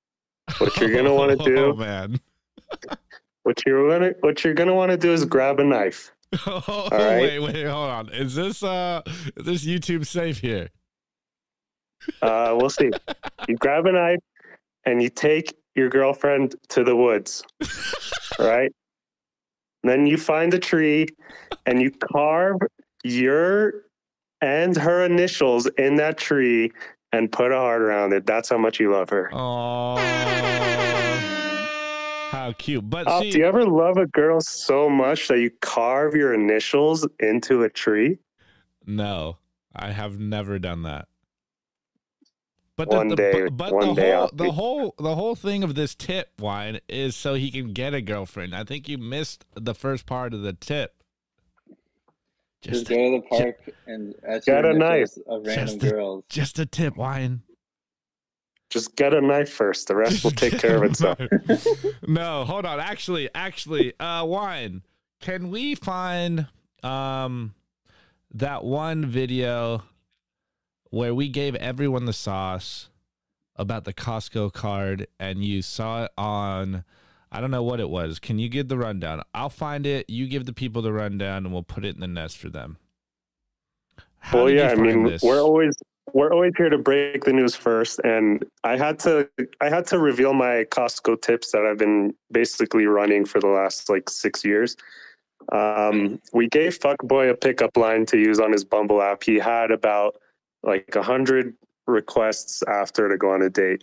What 0.56 0.74
you're 0.78 0.90
gonna 0.90 1.12
wanna 1.14 1.36
do- 1.44 1.58
Oh 1.58 1.74
man. 1.74 2.18
what 3.42 3.62
you're 3.66 3.90
gonna 3.90 4.14
what 4.20 4.42
you're 4.42 4.54
gonna 4.54 4.72
want 4.74 4.90
to 4.90 4.96
do 4.96 5.12
is 5.12 5.26
grab 5.26 5.60
a 5.60 5.64
knife. 5.64 6.12
oh, 6.46 6.88
right. 6.90 7.20
wait, 7.20 7.40
wait, 7.40 7.66
hold 7.66 7.90
on. 7.90 8.08
Is 8.08 8.34
this 8.34 8.62
uh 8.62 9.02
is 9.36 9.44
this 9.44 9.66
YouTube 9.66 10.06
safe 10.06 10.38
here? 10.38 10.70
Uh, 12.22 12.54
we'll 12.58 12.70
see. 12.70 12.90
You 13.48 13.56
grab 13.56 13.84
a 13.84 13.92
knife 13.92 14.20
and 14.86 15.02
you 15.02 15.10
take 15.10 15.54
your 15.74 15.90
girlfriend 15.90 16.54
to 16.70 16.84
the 16.84 16.96
woods. 16.96 17.44
right? 18.38 18.72
Then 19.82 20.06
you 20.06 20.16
find 20.16 20.54
a 20.54 20.58
tree 20.58 21.08
and 21.66 21.82
you 21.82 21.90
carve 21.90 22.56
your 23.02 23.82
and 24.40 24.74
her 24.74 25.04
initials 25.04 25.66
in 25.76 25.96
that 25.96 26.16
tree 26.16 26.72
and 27.14 27.30
put 27.30 27.52
a 27.52 27.56
heart 27.56 27.80
around 27.82 28.12
it. 28.12 28.26
That's 28.26 28.48
how 28.48 28.58
much 28.58 28.80
you 28.80 28.92
love 28.92 29.08
her. 29.10 29.30
Oh, 29.32 29.96
how 32.30 32.52
cute! 32.58 32.88
But 32.88 33.04
Oh, 33.08 33.20
see, 33.22 33.30
do 33.30 33.38
you 33.38 33.44
ever 33.46 33.64
love 33.64 33.96
a 33.96 34.06
girl 34.06 34.40
so 34.40 34.88
much 34.90 35.28
that 35.28 35.38
you 35.38 35.50
carve 35.60 36.14
your 36.14 36.34
initials 36.34 37.06
into 37.20 37.62
a 37.62 37.68
tree? 37.70 38.18
no, 38.86 39.38
I 39.74 39.92
have 39.92 40.18
never 40.18 40.58
done 40.58 40.82
that. 40.82 41.08
But 42.76 42.88
One 42.88 43.06
the, 43.08 43.14
day- 43.16 43.44
but, 43.50 43.56
but 43.72 43.80
the 43.80 43.94
day 43.94 44.10
whole 44.12 44.30
the 44.34 44.50
whole 44.52 44.94
the 44.98 45.14
whole 45.14 45.36
thing 45.36 45.62
of 45.62 45.74
this 45.76 45.94
tip 45.94 46.30
wine 46.40 46.80
is 46.88 47.14
so 47.14 47.34
he 47.34 47.50
can 47.52 47.72
get 47.72 47.94
a 47.94 48.00
girlfriend. 48.00 48.54
I 48.54 48.64
think 48.64 48.88
you 48.88 48.98
missed 48.98 49.44
the 49.54 49.74
first 49.74 50.06
part 50.06 50.34
of 50.34 50.42
the 50.42 50.52
tip. 50.54 51.03
Just 52.64 52.86
Just 52.86 52.88
go 52.88 52.96
to 52.96 53.20
the 53.20 53.28
park 53.28 53.58
and 53.86 54.14
etch 54.26 54.46
Get 54.46 54.64
a 54.64 54.72
knife. 54.72 54.96
initials 54.96 55.18
of 55.28 55.46
random 55.46 55.66
Just 55.66 55.82
a- 55.84 55.90
girls. 55.90 56.24
just 56.30 56.58
a 56.58 56.64
tip 56.66 56.96
wine. 56.96 57.42
Just 58.70 58.96
get 58.96 59.12
a 59.12 59.20
knife 59.20 59.50
first. 59.52 59.86
The 59.88 59.94
rest 59.96 60.24
will 60.24 60.30
take 60.44 60.58
care 60.58 60.76
of 60.82 60.90
itself. 60.90 61.18
no, 62.08 62.44
hold 62.44 62.64
on. 62.64 62.80
Actually, 62.80 63.28
actually, 63.34 63.92
uh, 64.00 64.24
wine. 64.24 64.82
Can 65.20 65.50
we 65.50 65.74
find 65.74 66.46
um 66.82 67.54
that 68.32 68.64
one 68.64 69.06
video 69.06 69.82
where 70.90 71.14
we 71.14 71.28
gave 71.28 71.54
everyone 71.56 72.04
the 72.06 72.12
sauce 72.12 72.88
about 73.56 73.84
the 73.84 73.92
Costco 73.92 74.52
card 74.52 75.06
and 75.20 75.44
you 75.44 75.62
saw 75.62 76.04
it 76.04 76.10
on 76.18 76.84
I 77.34 77.40
don't 77.40 77.50
know 77.50 77.64
what 77.64 77.80
it 77.80 77.90
was. 77.90 78.20
Can 78.20 78.38
you 78.38 78.48
give 78.48 78.68
the 78.68 78.78
rundown? 78.78 79.20
I'll 79.34 79.50
find 79.50 79.86
it. 79.86 80.08
You 80.08 80.28
give 80.28 80.46
the 80.46 80.52
people 80.52 80.82
the 80.82 80.92
rundown 80.92 81.44
and 81.44 81.52
we'll 81.52 81.64
put 81.64 81.84
it 81.84 81.96
in 81.96 82.00
the 82.00 82.06
nest 82.06 82.38
for 82.38 82.48
them. 82.48 82.78
How 84.20 84.44
well, 84.44 84.50
yeah, 84.50 84.68
I 84.68 84.76
mean, 84.76 85.02
this? 85.02 85.20
we're 85.20 85.42
always 85.42 85.74
we're 86.12 86.32
always 86.32 86.52
here 86.56 86.68
to 86.68 86.78
break 86.78 87.24
the 87.24 87.32
news 87.32 87.56
first, 87.56 87.98
and 88.04 88.44
I 88.62 88.76
had 88.76 89.00
to 89.00 89.28
I 89.60 89.68
had 89.68 89.84
to 89.88 89.98
reveal 89.98 90.32
my 90.32 90.64
Costco 90.70 91.20
tips 91.22 91.50
that 91.50 91.66
I've 91.66 91.76
been 91.76 92.14
basically 92.30 92.86
running 92.86 93.24
for 93.24 93.40
the 93.40 93.48
last 93.48 93.90
like 93.90 94.08
six 94.08 94.44
years. 94.44 94.76
Um, 95.52 96.20
we 96.32 96.48
gave 96.48 96.78
Fuckboy 96.78 97.30
a 97.30 97.34
pickup 97.34 97.76
line 97.76 98.06
to 98.06 98.16
use 98.16 98.38
on 98.38 98.52
his 98.52 98.64
Bumble 98.64 99.02
app. 99.02 99.24
He 99.24 99.40
had 99.40 99.72
about 99.72 100.16
like 100.62 100.94
a 100.94 101.02
hundred 101.02 101.54
requests 101.86 102.62
after 102.62 103.08
to 103.08 103.18
go 103.18 103.32
on 103.32 103.42
a 103.42 103.50
date. 103.50 103.82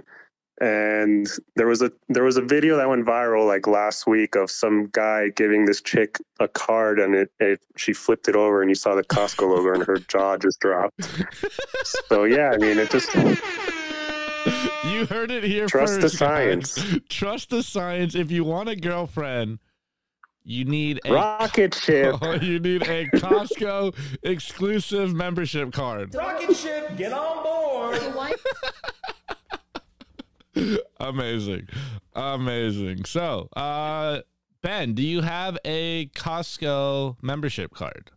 And 0.62 1.28
there 1.56 1.66
was 1.66 1.82
a 1.82 1.92
there 2.08 2.24
was 2.24 2.38
a 2.38 2.42
video 2.42 2.78
that 2.78 2.88
went 2.88 3.04
viral 3.04 3.48
like 3.48 3.66
last 3.66 4.06
week 4.06 4.36
of 4.36 4.52
some 4.52 4.90
guy 4.92 5.30
giving 5.36 5.66
this 5.66 5.82
chick 5.82 6.20
a 6.40 6.48
card 6.48 7.00
and 7.00 7.16
it, 7.16 7.32
it 7.40 7.62
she 7.78 7.94
flipped 7.94 8.28
it 8.28 8.36
over 8.36 8.62
and 8.62 8.70
you 8.70 8.76
saw 8.76 8.94
the 8.94 9.04
Costco 9.04 9.50
logo 9.50 9.74
and 9.74 9.84
her 9.84 9.98
jaw 9.98 10.38
just 10.38 10.60
dropped. 10.60 11.10
So 12.10 12.26
yeah, 12.26 12.52
I 12.54 12.58
mean 12.58 12.78
it 12.78 12.92
just 12.92 13.12
you 14.86 15.06
heard 15.08 15.32
it 15.32 15.44
here 15.44 15.66
Trust 15.68 15.96
the 15.96 16.02
first. 16.02 16.20
guys. 16.20 16.72
science. 16.72 17.00
Trust 17.10 17.50
the 17.50 17.64
science. 17.64 18.14
If 18.14 18.30
you 18.32 18.44
want 18.44 18.70
a 18.70 18.76
girlfriend, 18.76 19.60
you 20.44 20.66
need 20.66 21.00
a 21.06 21.14
rocket 21.14 21.74
ship. 21.84 22.16
Oh, 22.22 22.34
you 22.34 22.60
need 22.60 22.84
a 22.84 23.08
Costco 23.08 23.96
exclusive 24.24 25.14
membership 25.14 25.72
card. 25.74 26.14
Rocket 26.14 26.56
ship, 26.56 26.96
get 26.98 27.14
on 27.14 27.44
board. 27.44 28.32
Amazing. 31.02 31.68
Amazing. 32.16 33.06
So, 33.06 33.50
uh 33.56 34.22
Ben, 34.62 34.94
do 34.94 35.02
you 35.02 35.22
have 35.22 35.58
a 35.66 36.06
Costco 36.16 37.18
membership 37.22 37.74
card? 37.74 38.12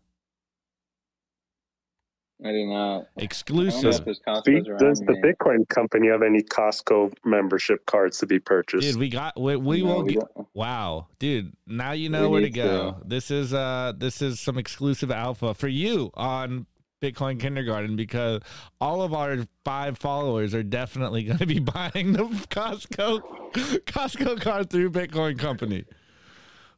I 2.44 2.50
do 2.50 2.66
not. 2.66 2.74
I 2.74 2.98
don't 2.98 3.00
know 3.00 3.06
Exclusive. 3.16 3.94
if 3.94 4.04
there's 4.04 4.20
Costco's 4.26 4.40
Speak- 4.40 4.68
around 4.68 4.78
Does 4.78 4.98
the 5.00 5.12
me. 5.12 5.22
Bitcoin 5.22 5.68
company 5.68 6.08
have 6.08 6.22
any 6.22 6.42
Costco 6.42 7.14
membership 7.24 7.86
cards 7.86 8.18
to 8.18 8.26
be 8.26 8.38
purchased? 8.38 8.86
Dude, 8.86 8.96
we 8.98 9.08
got 9.08 9.40
we, 9.40 9.56
we 9.56 9.82
No, 9.82 9.94
will 9.94 10.02
we 10.04 10.14
get. 10.14 10.24
Wow, 10.52 11.06
dude, 11.18 11.54
now 11.66 11.92
you 11.92 12.04
We 12.04 12.08
know 12.10 12.28
where 12.28 12.42
to 12.42 12.50
go. 12.50 12.96
to. 13.00 13.08
This 13.08 13.30
is 13.30 13.54
uh 13.54 13.92
this 13.96 14.20
is 14.20 14.40
some 14.40 14.58
exclusive 14.58 15.10
alpha 15.10 15.54
for 15.54 15.68
you 15.68 16.10
on 16.14 16.66
Bitcoin 17.04 17.38
Kindergarten 17.38 17.96
because 17.96 18.40
all 18.80 19.02
of 19.02 19.12
our 19.12 19.38
five 19.64 19.98
followers 19.98 20.54
are 20.54 20.62
definitely 20.62 21.24
going 21.24 21.38
to 21.38 21.46
be 21.46 21.58
buying 21.60 22.12
the 22.12 22.24
Costco 22.48 23.20
Costco 23.52 24.40
card 24.40 24.70
through 24.70 24.90
Bitcoin 24.90 25.38
Company. 25.38 25.84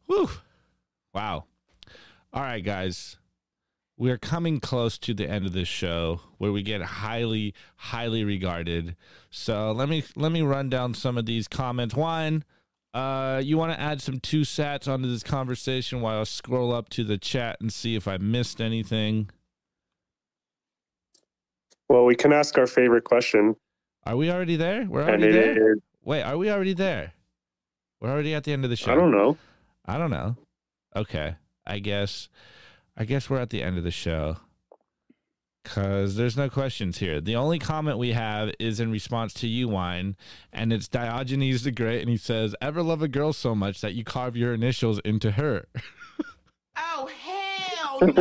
Whew. 0.07 0.29
Wow. 1.15 1.45
All 2.33 2.43
right, 2.43 2.65
guys. 2.65 3.19
We're 3.99 4.19
coming 4.19 4.61
close 4.61 4.99
to 4.99 5.15
the 5.15 5.27
end 5.27 5.47
of 5.47 5.55
this 5.55 5.69
show 5.69 6.21
where 6.37 6.53
we 6.53 6.63
get 6.63 6.83
highly, 6.83 7.55
highly 7.77 8.25
regarded. 8.25 8.95
So 9.31 9.73
let 9.73 9.89
me 9.89 10.05
let 10.17 10.33
me 10.33 10.43
run 10.43 10.69
down 10.69 10.93
some 10.93 11.17
of 11.17 11.25
these 11.25 11.49
comments. 11.49 11.95
One, 11.95 12.45
uh, 12.93 13.41
you 13.43 13.57
want 13.57 13.73
to 13.73 13.81
add 13.81 14.03
some 14.03 14.21
two 14.21 14.43
sats 14.43 14.87
onto 14.87 15.11
this 15.11 15.23
conversation 15.23 16.03
while 16.03 16.21
I 16.21 16.25
scroll 16.25 16.73
up 16.75 16.91
to 16.91 17.05
the 17.05 17.17
chat 17.17 17.57
and 17.61 17.73
see 17.73 17.95
if 17.95 18.07
I 18.07 18.19
missed 18.19 18.61
anything. 18.61 19.31
Well, 21.89 22.05
we 22.05 22.15
can 22.15 22.33
ask 22.33 22.57
our 22.59 22.67
favorite 22.67 23.05
question, 23.05 23.57
Are 24.05 24.17
we 24.17 24.31
already 24.31 24.57
there? 24.57 24.87
We're 24.89 25.03
already 25.03 25.29
it 25.29 25.33
there. 25.33 25.73
is 25.75 25.79
Wait, 26.05 26.23
are 26.23 26.37
we 26.37 26.51
already 26.51 26.75
there? 26.75 27.13
We're 28.01 28.11
already 28.11 28.35
at 28.35 28.45
the 28.45 28.53
end 28.53 28.65
of 28.65 28.71
the 28.71 28.77
show. 28.77 28.93
I 28.93 28.95
don't 28.95 29.11
know. 29.11 29.37
I 29.87 29.99
don't 29.99 30.11
know. 30.11 30.37
Okay. 30.95 31.37
I 31.67 31.79
guess 31.81 32.29
I 32.97 33.05
guess 33.05 33.29
we're 33.29 33.41
at 33.41 33.51
the 33.51 33.63
end 33.63 33.77
of 33.79 33.85
the 33.85 33.91
show. 33.91 34.37
Cause 35.65 36.15
there's 36.15 36.37
no 36.37 36.49
questions 36.49 36.99
here. 36.99 37.21
The 37.21 37.35
only 37.35 37.59
comment 37.59 37.99
we 37.99 38.13
have 38.13 38.53
is 38.61 38.79
in 38.79 38.93
response 38.93 39.35
to 39.35 39.49
you, 39.49 39.67
wine, 39.67 40.17
and 40.53 40.73
it's 40.73 40.87
Diogenes 40.87 41.65
the 41.65 41.73
Great, 41.73 42.03
and 42.03 42.09
he 42.09 42.17
says, 42.17 42.55
"Ever 42.61 42.85
love 42.85 43.03
a 43.03 43.09
girl 43.09 43.33
so 43.33 43.53
much 43.53 43.81
that 43.81 43.95
you 43.95 44.05
carve 44.05 44.37
your 44.37 44.55
initials 44.55 45.01
into 45.01 45.33
her?" 45.33 45.67
Oh, 46.79 47.09
hell 47.09 47.99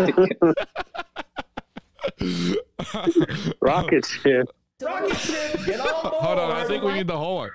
no. 0.42 0.54
Rocket 3.62 4.06
ship. 4.06 4.48
Rocket 4.82 5.18
ship, 5.18 5.66
get 5.66 5.80
on 5.80 6.04
board. 6.12 6.24
Hold 6.24 6.40
on, 6.40 6.52
I 6.52 6.66
think 6.66 6.84
we 6.84 6.94
need 6.94 7.08
the 7.08 7.18
whole 7.18 7.38
one. 7.38 7.50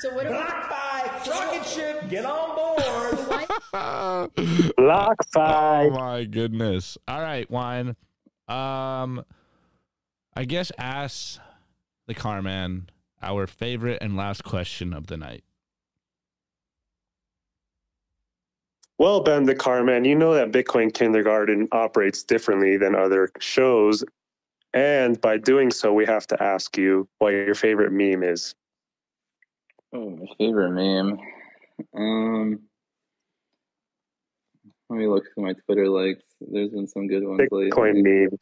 So 0.00 0.14
what? 0.14 0.26
Block 0.28 0.68
five, 0.70 1.26
rocket 1.28 1.66
ship, 1.66 2.08
get 2.08 2.24
on 2.24 2.56
board. 2.56 2.74
What? 3.70 4.34
Block 4.76 5.16
Oh 5.20 5.24
five. 5.32 5.92
my 5.92 6.24
goodness. 6.24 6.96
All 7.06 7.20
right, 7.20 7.48
wine. 7.50 7.96
Um 8.48 9.24
I 10.34 10.44
guess 10.46 10.72
ask 10.78 11.38
the 12.06 12.14
Carman 12.14 12.88
our 13.20 13.46
favorite 13.46 13.98
and 14.00 14.16
last 14.16 14.44
question 14.44 14.94
of 14.94 15.08
the 15.08 15.16
night. 15.18 15.44
Well, 18.98 19.20
Ben 19.20 19.44
the 19.44 19.54
Carman, 19.54 20.04
you 20.04 20.16
know 20.16 20.34
that 20.34 20.50
Bitcoin 20.50 20.92
Kindergarten 20.92 21.68
operates 21.70 22.24
differently 22.24 22.76
than 22.76 22.96
other 22.96 23.30
shows. 23.38 24.04
And 24.74 25.20
by 25.20 25.38
doing 25.38 25.70
so, 25.70 25.92
we 25.92 26.04
have 26.04 26.26
to 26.26 26.42
ask 26.42 26.76
you 26.76 27.08
what 27.18 27.30
your 27.30 27.54
favorite 27.54 27.92
meme 27.92 28.24
is. 28.24 28.56
Oh, 29.92 30.10
my 30.10 30.26
favorite 30.36 30.72
meme. 30.72 31.18
Um, 31.96 32.60
let 34.90 34.98
me 34.98 35.06
look 35.06 35.24
through 35.32 35.44
my 35.44 35.52
Twitter 35.52 35.88
likes. 35.88 36.24
There's 36.40 36.70
been 36.70 36.88
some 36.88 37.06
good 37.06 37.22
ones 37.22 37.40
Bitcoin 37.40 37.94
lately. 37.94 38.02
meme. 38.02 38.38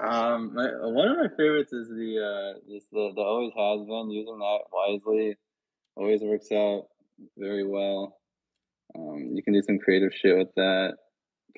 Um, 0.00 0.54
my, 0.54 0.68
one 0.86 1.08
of 1.08 1.18
my 1.18 1.28
favorites 1.36 1.72
is 1.72 1.88
the 1.88 2.54
uh, 2.56 2.60
just 2.72 2.90
the 2.92 3.12
the 3.14 3.20
always 3.20 3.52
has 3.56 3.86
been 3.86 4.10
using 4.10 4.38
that 4.38 4.60
wisely. 4.72 5.36
Always 5.98 6.22
works 6.22 6.52
out 6.52 6.84
very 7.36 7.66
well. 7.66 8.16
Um, 8.96 9.32
you 9.34 9.42
can 9.42 9.52
do 9.52 9.62
some 9.62 9.78
creative 9.78 10.14
shit 10.14 10.38
with 10.38 10.54
that. 10.54 10.96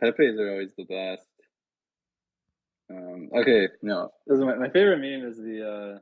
Pepe's 0.00 0.38
are 0.38 0.50
always 0.50 0.72
the 0.76 0.84
best. 0.84 1.28
Um, 2.90 3.28
okay, 3.36 3.68
no, 3.82 4.10
this 4.26 4.38
is 4.38 4.44
my, 4.44 4.56
my 4.56 4.70
favorite 4.70 4.98
meme 4.98 5.28
is 5.28 5.36
the 5.36 5.62
uh, 5.62 5.98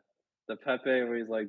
the 0.46 0.56
Pepe 0.56 1.02
where 1.02 1.18
he's 1.18 1.28
like 1.28 1.48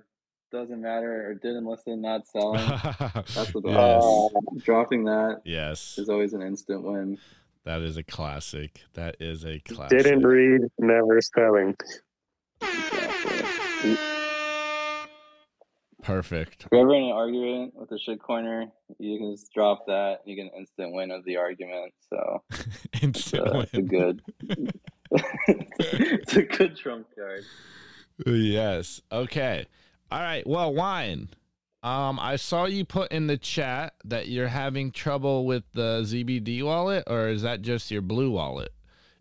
doesn't 0.52 0.82
matter 0.82 1.30
or 1.30 1.36
didn't 1.36 1.66
listen, 1.66 2.02
not 2.02 2.28
selling. 2.28 2.68
That's 3.00 3.54
the 3.54 3.62
best. 3.64 3.76
yes. 3.76 4.04
Uh, 4.04 4.40
Dropping 4.58 5.06
that 5.06 5.42
yes. 5.46 5.98
is 5.98 6.10
always 6.10 6.34
an 6.34 6.42
instant 6.42 6.84
win. 6.84 7.20
That 7.66 7.82
is 7.82 7.98
a 7.98 8.04
classic. 8.04 8.82
That 8.96 9.18
is 9.20 9.46
a 9.46 9.60
classic. 9.60 10.00
didn't 10.00 10.24
read, 10.24 10.62
never 10.80 11.22
selling. 11.22 11.76
Exactly. 12.62 13.98
Perfect. 16.04 16.64
If 16.64 16.68
you're 16.72 16.82
ever 16.82 16.96
in 16.96 17.04
an 17.06 17.12
argument 17.12 17.74
with 17.76 17.92
a 17.92 17.96
shitcoiner, 17.96 18.72
you 19.00 19.18
can 19.18 19.32
just 19.32 19.54
drop 19.54 19.86
that. 19.88 20.20
You 20.26 20.36
get 20.36 20.44
an 20.44 20.52
instant 20.58 20.94
win 20.94 21.12
of 21.12 21.26
the 21.26 21.38
argument. 21.38 21.94
So 22.10 22.44
Instant 23.02 23.48
uh, 23.48 23.60
it's 23.60 23.74
a 23.74 23.82
good. 23.82 24.22
it's 25.12 26.36
a 26.36 26.44
good 26.44 26.78
trump 26.78 27.08
card. 27.18 27.44
Yes. 28.26 29.02
Okay. 29.12 29.66
All 30.12 30.22
right. 30.22 30.46
Well, 30.48 30.74
wine. 30.74 31.30
Um, 31.82 32.20
I 32.20 32.36
saw 32.36 32.66
you 32.66 32.84
put 32.84 33.12
in 33.12 33.28
the 33.28 33.38
chat 33.38 33.94
that 34.04 34.28
you're 34.28 34.50
having 34.50 34.92
trouble 34.92 35.46
with 35.46 35.64
the 35.74 36.02
ZBD 36.02 36.62
wallet, 36.64 37.06
or 37.08 37.30
is 37.30 37.42
that 37.44 37.62
just 37.62 37.90
your 37.90 38.02
blue 38.02 38.32
wallet? 38.32 38.74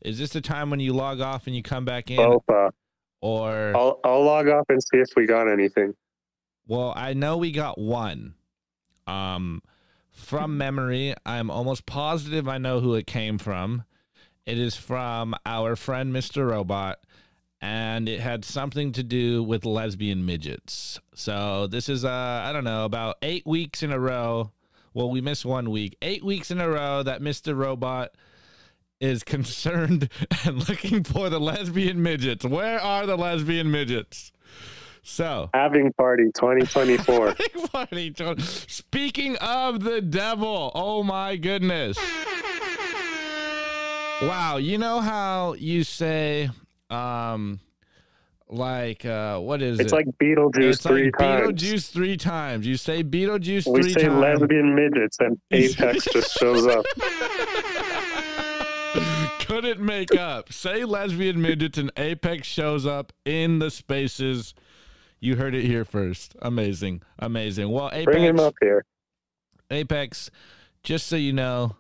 Is 0.03 0.19
this 0.19 0.31
the 0.31 0.41
time 0.41 0.71
when 0.71 0.81
you 0.81 0.93
log 0.93 1.21
off 1.21 1.47
and 1.47 1.55
you 1.55 1.63
come 1.63 1.85
back 1.85 2.11
in, 2.11 2.17
Both. 2.17 2.43
Uh, 2.49 2.71
or 3.21 3.73
I'll 3.77 4.01
I'll 4.05 4.25
log 4.25 4.49
off 4.49 4.65
and 4.69 4.83
see 4.83 4.99
if 4.99 5.09
we 5.17 5.27
got 5.27 5.49
anything. 5.49 5.95
Well, 6.69 6.93
I 6.95 7.15
know 7.15 7.39
we 7.39 7.51
got 7.51 7.79
one. 7.79 8.35
Um, 9.07 9.63
from 10.13 10.59
memory, 10.59 11.15
I'm 11.25 11.51
almost 11.51 11.87
positive 11.87 12.47
I 12.47 12.59
know 12.59 12.81
who 12.81 12.95
it 12.95 13.07
came 13.07 13.39
from. 13.39 13.85
It 14.45 14.59
is 14.59 14.77
from 14.77 15.35
our 15.47 15.77
friend 15.77 16.13
Mr. 16.15 16.51
Robot, 16.51 16.99
and 17.61 18.09
it 18.09 18.21
had 18.21 18.45
something 18.45 18.93
to 18.93 19.03
do 19.03 19.43
with 19.43 19.65
lesbian 19.65 20.25
midgets. 20.27 21.01
So 21.15 21.67
this 21.67 21.89
is 21.89 22.05
uh 22.05 22.43
I 22.45 22.53
don't 22.53 22.65
know 22.65 22.85
about 22.85 23.17
eight 23.23 23.47
weeks 23.47 23.83
in 23.83 23.93
a 23.93 24.01
row. 24.01 24.53
Well, 24.95 25.11
we 25.11 25.21
missed 25.21 25.45
one 25.45 25.71
week. 25.71 25.97
Eight 26.03 26.25
weeks 26.25 26.51
in 26.51 26.61
a 26.61 26.69
row 26.69 27.03
that 27.03 27.21
Mr. 27.21 27.57
Robot 27.57 28.13
is 29.01 29.23
concerned 29.35 30.09
and 30.45 30.69
looking 30.69 31.05
for 31.05 31.31
the 31.31 31.41
lesbian 31.41 32.03
midgets. 32.03 32.45
Where 32.45 32.81
are 32.81 33.07
the 33.07 33.17
lesbian 33.17 33.71
midgets? 33.71 34.33
So 35.11 35.49
Having 35.55 35.95
party 35.95 36.25
2024. 36.35 37.35
Party. 37.73 38.11
Tony. 38.11 38.43
Speaking 38.43 39.37
of 39.37 39.83
the 39.83 40.03
devil, 40.03 40.71
oh 40.75 41.03
my 41.03 41.37
goodness. 41.37 41.97
Wow, 44.21 44.59
you 44.59 44.77
know 44.79 45.01
how 45.01 45.55
you 45.55 45.83
say 45.83 46.51
um 46.91 47.59
like 48.51 49.05
uh 49.07 49.39
what 49.39 49.63
is 49.63 49.79
It's 49.81 49.93
it? 49.93 49.97
like 49.97 50.07
Beetlejuice 50.23 50.63
it's 50.75 50.83
three 50.83 51.05
like 51.07 51.19
times. 51.19 51.63
Beetlejuice 51.63 51.91
three 51.91 52.17
times. 52.19 52.67
You 52.67 52.77
say 52.77 53.03
Beetlejuice 53.03 53.67
we 53.67 53.83
three 53.83 53.93
say 53.95 54.03
times. 54.09 54.21
lesbian 54.41 54.75
midgets 54.75 55.17
and 55.21 55.39
Apex 55.51 56.05
just 56.13 56.39
shows 56.39 56.67
up. 56.67 56.85
Couldn't 59.41 59.81
make 59.81 60.15
up. 60.15 60.53
Say 60.53 60.85
lesbian 60.85 61.41
midgets 61.41 61.79
and 61.79 61.91
Apex 61.97 62.47
shows 62.47 62.85
up 62.85 63.13
in 63.25 63.59
the 63.59 63.71
spaces. 63.71 64.53
You 65.21 65.37
heard 65.37 65.55
it 65.55 65.65
here 65.65 65.85
first. 65.85 66.37
Amazing. 66.43 67.03
Amazing. 67.19 67.71
Well, 67.71 67.91
Apex 67.93 68.05
Bring 68.05 68.25
him 68.25 68.41
up 68.41 68.55
here. 68.61 68.85
Apex, 69.71 70.31
just 70.83 71.07
so 71.07 71.17
you 71.17 71.33
know, 71.33 71.77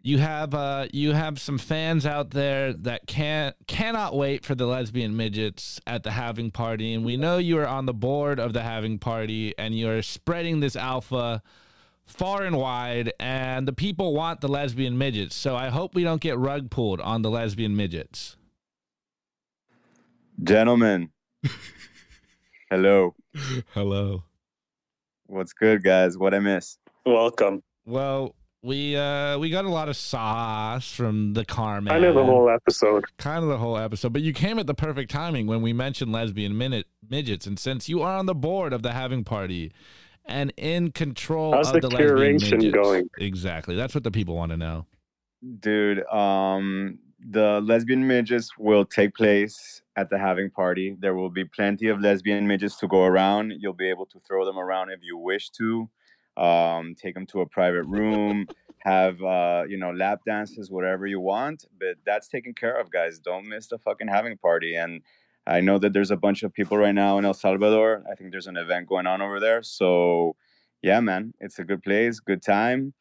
you 0.00 0.18
have 0.18 0.54
uh 0.54 0.86
you 0.92 1.12
have 1.12 1.40
some 1.40 1.58
fans 1.58 2.06
out 2.06 2.30
there 2.30 2.72
that 2.72 3.06
can't 3.06 3.54
cannot 3.66 4.16
wait 4.16 4.44
for 4.44 4.54
the 4.54 4.66
lesbian 4.66 5.16
midgets 5.16 5.80
at 5.86 6.02
the 6.02 6.12
having 6.12 6.50
party, 6.50 6.94
and 6.94 7.04
we 7.04 7.16
know 7.16 7.38
you 7.38 7.58
are 7.58 7.66
on 7.66 7.86
the 7.86 7.94
board 7.94 8.40
of 8.40 8.52
the 8.52 8.62
having 8.62 8.98
party, 8.98 9.54
and 9.58 9.74
you 9.74 9.90
are 9.90 10.02
spreading 10.02 10.60
this 10.60 10.76
alpha 10.76 11.42
far 12.06 12.42
and 12.42 12.56
wide, 12.56 13.12
and 13.20 13.68
the 13.68 13.72
people 13.72 14.14
want 14.14 14.40
the 14.40 14.48
lesbian 14.48 14.96
midgets. 14.96 15.36
So 15.36 15.54
I 15.54 15.68
hope 15.68 15.94
we 15.94 16.04
don't 16.04 16.20
get 16.20 16.38
rug 16.38 16.70
pulled 16.70 17.00
on 17.00 17.22
the 17.22 17.30
lesbian 17.30 17.76
midgets. 17.76 18.36
Gentlemen, 20.42 21.10
hello. 22.70 23.14
Hello. 23.74 24.24
What's 25.26 25.52
good, 25.52 25.82
guys? 25.82 26.16
What 26.16 26.34
I 26.34 26.38
miss? 26.38 26.78
Welcome. 27.04 27.62
Well, 27.86 28.34
we 28.62 28.96
uh 28.96 29.38
we 29.38 29.50
got 29.50 29.64
a 29.64 29.70
lot 29.70 29.88
of 29.88 29.96
sauce 29.96 30.90
from 30.90 31.34
the 31.34 31.44
Carman. 31.44 31.92
I 31.92 31.98
know 31.98 32.12
the 32.12 32.24
whole 32.24 32.50
episode. 32.50 33.04
kind 33.18 33.42
of 33.42 33.48
the 33.48 33.58
whole 33.58 33.78
episode, 33.78 34.12
but 34.12 34.22
you 34.22 34.32
came 34.32 34.58
at 34.58 34.66
the 34.66 34.74
perfect 34.74 35.10
timing 35.10 35.46
when 35.46 35.62
we 35.62 35.72
mentioned 35.72 36.12
lesbian 36.12 36.56
minute 36.58 36.86
midgets, 37.08 37.46
and 37.46 37.58
since 37.58 37.88
you 37.88 38.02
are 38.02 38.16
on 38.16 38.26
the 38.26 38.34
board 38.34 38.72
of 38.72 38.82
the 38.82 38.92
having 38.92 39.22
party 39.24 39.72
and 40.24 40.52
in 40.56 40.90
control 40.92 41.54
How's 41.54 41.68
of 41.68 41.80
the 41.80 41.88
the, 41.88 41.88
lesbian 41.88 42.36
curation 42.36 42.50
midgets, 42.52 42.74
going? 42.74 43.08
exactly, 43.18 43.76
that's 43.76 43.94
what 43.94 44.04
the 44.04 44.10
people 44.10 44.34
want 44.34 44.50
to 44.50 44.56
know. 44.56 44.86
Dude, 45.60 46.04
um, 46.08 46.98
the 47.18 47.60
lesbian 47.62 48.06
midgets 48.06 48.56
will 48.58 48.84
take 48.84 49.14
place 49.14 49.82
at 49.96 50.08
the 50.10 50.18
having 50.18 50.50
party. 50.50 50.96
There 50.98 51.14
will 51.14 51.30
be 51.30 51.44
plenty 51.44 51.88
of 51.88 52.00
lesbian 52.00 52.46
midgets 52.46 52.76
to 52.78 52.88
go 52.88 53.04
around. 53.04 53.54
You'll 53.58 53.72
be 53.72 53.90
able 53.90 54.06
to 54.06 54.20
throw 54.26 54.44
them 54.44 54.58
around 54.58 54.90
if 54.90 55.00
you 55.02 55.16
wish 55.16 55.50
to. 55.50 55.88
Um, 56.36 56.94
take 56.94 57.14
them 57.14 57.26
to 57.26 57.40
a 57.40 57.46
private 57.46 57.82
room, 57.84 58.46
have 58.78 59.20
uh, 59.22 59.64
you 59.68 59.76
know, 59.76 59.90
lap 59.90 60.20
dances, 60.24 60.70
whatever 60.70 61.06
you 61.06 61.18
want. 61.18 61.64
But 61.80 61.96
that's 62.06 62.28
taken 62.28 62.54
care 62.54 62.78
of, 62.78 62.90
guys. 62.90 63.18
Don't 63.18 63.48
miss 63.48 63.66
the 63.66 63.78
fucking 63.78 64.06
having 64.06 64.38
party. 64.38 64.76
And 64.76 65.02
I 65.46 65.60
know 65.60 65.78
that 65.78 65.92
there's 65.92 66.12
a 66.12 66.16
bunch 66.16 66.44
of 66.44 66.52
people 66.52 66.78
right 66.78 66.94
now 66.94 67.18
in 67.18 67.24
El 67.24 67.34
Salvador. 67.34 68.04
I 68.10 68.14
think 68.14 68.30
there's 68.30 68.46
an 68.46 68.56
event 68.56 68.86
going 68.86 69.08
on 69.08 69.20
over 69.20 69.40
there. 69.40 69.62
So 69.64 70.36
yeah, 70.82 71.00
man, 71.00 71.34
it's 71.40 71.58
a 71.58 71.64
good 71.64 71.82
place, 71.82 72.20
good 72.20 72.42
time, 72.42 72.94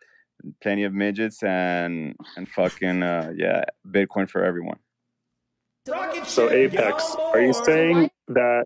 plenty 0.61 0.83
of 0.83 0.93
midgets 0.93 1.43
and 1.43 2.15
and 2.35 2.47
fucking 2.49 3.03
uh, 3.03 3.31
yeah, 3.35 3.63
Bitcoin 3.87 4.29
for 4.29 4.43
everyone. 4.43 4.79
So 6.25 6.51
Apex, 6.51 7.15
are 7.15 7.41
you 7.41 7.53
saying 7.53 8.11
that? 8.27 8.65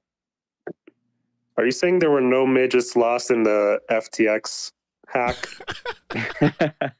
Are 1.57 1.65
you 1.65 1.71
saying 1.71 1.99
there 1.99 2.09
were 2.09 2.21
no 2.21 2.47
midgets 2.47 2.95
lost 2.95 3.29
in 3.29 3.43
the 3.43 3.79
FTX 3.91 4.71
hack? 5.07 5.47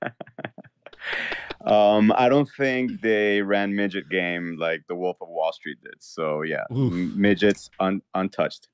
um, 1.66 2.14
I 2.16 2.30
don't 2.30 2.50
think 2.58 3.02
they 3.02 3.42
ran 3.42 3.76
midget 3.76 4.10
game 4.10 4.58
like 4.60 4.84
the 4.88 4.96
Wolf 4.96 5.18
of 5.22 5.30
Wall 5.30 5.52
Street 5.54 5.80
did. 5.82 5.96
So 6.00 6.44
yeah, 6.44 6.66
Oof. 6.72 6.94
m- 6.94 7.20
midgets 7.20 7.72
un- 7.80 8.04
untouched. 8.14 8.68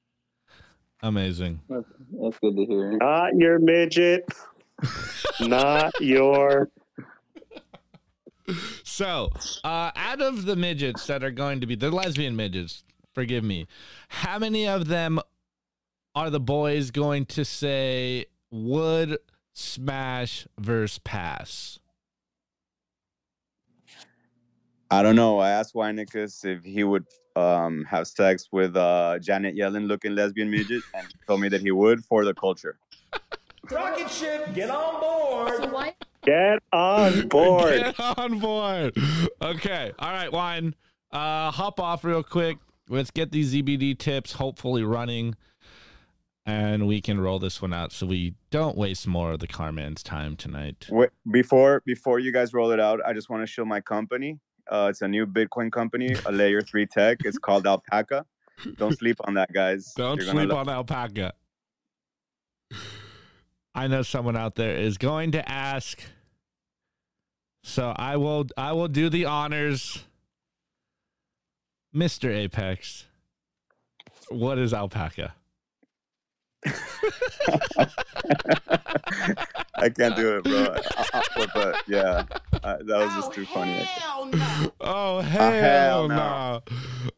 Amazing. 1.03 1.61
That's, 1.69 1.85
that's 2.21 2.39
good 2.39 2.55
to 2.57 2.65
hear. 2.65 2.91
Not 2.97 3.35
your 3.35 3.59
midget. 3.59 4.25
Not 5.39 5.99
your. 6.01 6.69
So, 8.83 9.29
uh, 9.63 9.91
out 9.95 10.21
of 10.21 10.45
the 10.45 10.55
midgets 10.55 11.05
that 11.07 11.23
are 11.23 11.31
going 11.31 11.59
to 11.61 11.67
be 11.67 11.75
the 11.75 11.91
lesbian 11.91 12.35
midgets, 12.35 12.83
forgive 13.13 13.43
me, 13.43 13.67
how 14.07 14.39
many 14.39 14.67
of 14.67 14.87
them 14.87 15.19
are 16.15 16.29
the 16.29 16.39
boys 16.39 16.91
going 16.91 17.25
to 17.25 17.43
say 17.43 18.25
would 18.49 19.17
smash 19.53 20.47
versus 20.57 20.99
pass? 20.99 21.79
I 24.89 25.03
don't 25.03 25.17
know. 25.17 25.39
I 25.39 25.49
asked 25.49 25.73
Weinicus 25.73 26.45
if 26.45 26.63
he 26.63 26.85
would 26.85 27.05
um, 27.35 27.83
have 27.83 28.07
sex 28.07 28.47
with 28.51 28.77
uh, 28.77 29.19
Janet 29.19 29.55
Yellen 29.55 29.87
looking 29.87 30.15
lesbian 30.15 30.49
midget, 30.49 30.83
and 30.93 31.05
told 31.27 31.41
me 31.41 31.49
that 31.49 31.61
he 31.61 31.71
would 31.71 32.05
for 32.05 32.23
the 32.23 32.33
culture. 32.33 32.79
Rocket 33.71 34.09
ship, 34.09 34.53
get 34.53 34.69
on 34.69 35.01
board. 35.01 35.57
So 35.57 35.69
why? 35.69 35.93
Get 36.23 36.59
on 36.71 37.27
board. 37.29 37.79
Get 37.79 37.99
on 37.99 38.39
board. 38.39 38.95
Okay. 39.41 39.91
All 39.99 40.11
right, 40.11 40.31
Wine. 40.31 40.75
Uh, 41.11 41.51
hop 41.51 41.79
off 41.79 42.03
real 42.03 42.23
quick. 42.23 42.57
Let's 42.89 43.11
get 43.11 43.31
these 43.31 43.53
ZBD 43.53 43.97
tips 43.97 44.33
hopefully 44.33 44.83
running. 44.83 45.35
And 46.45 46.87
we 46.87 47.01
can 47.01 47.19
roll 47.19 47.39
this 47.39 47.61
one 47.61 47.73
out 47.73 47.91
so 47.91 48.05
we 48.05 48.33
don't 48.51 48.77
waste 48.77 49.05
more 49.05 49.33
of 49.33 49.39
the 49.39 49.47
Carman's 49.47 50.01
time 50.01 50.37
tonight. 50.37 50.87
Wait, 50.89 51.09
before 51.29 51.81
before 51.85 52.19
you 52.19 52.31
guys 52.31 52.53
roll 52.53 52.71
it 52.71 52.79
out, 52.79 53.01
I 53.05 53.11
just 53.11 53.29
want 53.29 53.43
to 53.43 53.47
show 53.47 53.65
my 53.65 53.81
company. 53.81 54.39
Uh, 54.71 54.87
it's 54.89 55.01
a 55.01 55.07
new 55.09 55.25
Bitcoin 55.25 55.69
company, 55.71 56.15
a 56.25 56.31
layer 56.31 56.61
three 56.61 56.85
tech. 56.85 57.19
It's 57.25 57.37
called 57.37 57.67
Alpaca. 57.67 58.25
Don't 58.77 58.97
sleep 58.97 59.17
on 59.25 59.33
that, 59.33 59.51
guys. 59.51 59.93
Don't 59.95 60.17
You're 60.17 60.27
gonna 60.27 60.45
sleep 60.45 60.53
on 60.53 60.69
alpaca. 60.69 61.33
I 63.77 63.85
know 63.85 64.01
someone 64.01 64.35
out 64.35 64.55
there 64.55 64.75
is 64.75 64.97
going 64.97 65.33
to 65.33 65.47
ask. 65.47 66.01
So 67.63 67.93
I 67.95 68.17
will 68.17 68.47
I 68.57 68.71
will 68.71 68.87
do 68.87 69.07
the 69.07 69.25
honors. 69.25 70.03
Mr. 71.95 72.33
Apex. 72.35 73.05
What 74.29 74.57
is 74.57 74.73
alpaca? 74.73 75.35
I 79.75 79.89
can't 79.89 80.15
do 80.15 80.37
it, 80.37 80.43
bro. 80.43 80.75
I- 80.75 80.81
I- 81.13 81.23
but, 81.35 81.49
but, 81.53 81.83
yeah, 81.87 82.23
uh, 82.63 82.77
that 82.77 82.87
was 82.87 83.13
just 83.13 83.29
oh, 83.29 83.31
too 83.31 83.45
funny. 83.45 83.87
Oh 84.81 85.17
uh, 85.17 85.21
hell, 85.21 85.51
hell 85.51 86.07
no. 86.09 86.61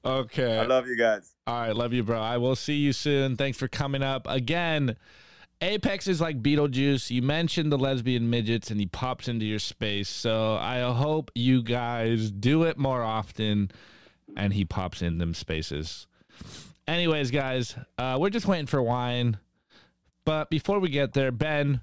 Okay. 0.03 0.59
I 0.59 0.65
love 0.65 0.87
you 0.87 0.97
guys. 0.97 1.35
All 1.47 1.61
right, 1.61 1.75
love 1.75 1.93
you, 1.93 2.03
bro. 2.03 2.19
I 2.19 2.37
will 2.37 2.55
see 2.55 2.75
you 2.75 2.91
soon. 2.93 3.37
Thanks 3.37 3.57
for 3.57 3.67
coming 3.69 4.03
up 4.03 4.27
again. 4.29 4.97
Apex 5.61 6.07
is 6.07 6.21
like 6.21 6.41
Beetlejuice. 6.41 7.09
You 7.09 7.21
mentioned 7.21 7.71
the 7.71 7.77
lesbian 7.77 8.29
midgets, 8.29 8.71
and 8.71 8.79
he 8.79 8.85
pops 8.85 9.27
into 9.27 9.45
your 9.45 9.59
space. 9.59 10.07
So 10.07 10.55
I 10.55 10.79
hope 10.93 11.31
you 11.35 11.61
guys 11.61 12.31
do 12.31 12.63
it 12.63 12.77
more 12.77 13.03
often, 13.03 13.71
and 14.37 14.53
he 14.53 14.63
pops 14.63 15.01
in 15.01 15.17
them 15.17 15.33
spaces. 15.33 16.07
Anyways, 16.87 17.29
guys, 17.29 17.75
uh, 17.97 18.17
we're 18.19 18.29
just 18.29 18.47
waiting 18.47 18.67
for 18.67 18.81
wine. 18.81 19.37
But 20.25 20.49
before 20.49 20.79
we 20.79 20.89
get 20.89 21.13
there, 21.13 21.31
Ben, 21.31 21.81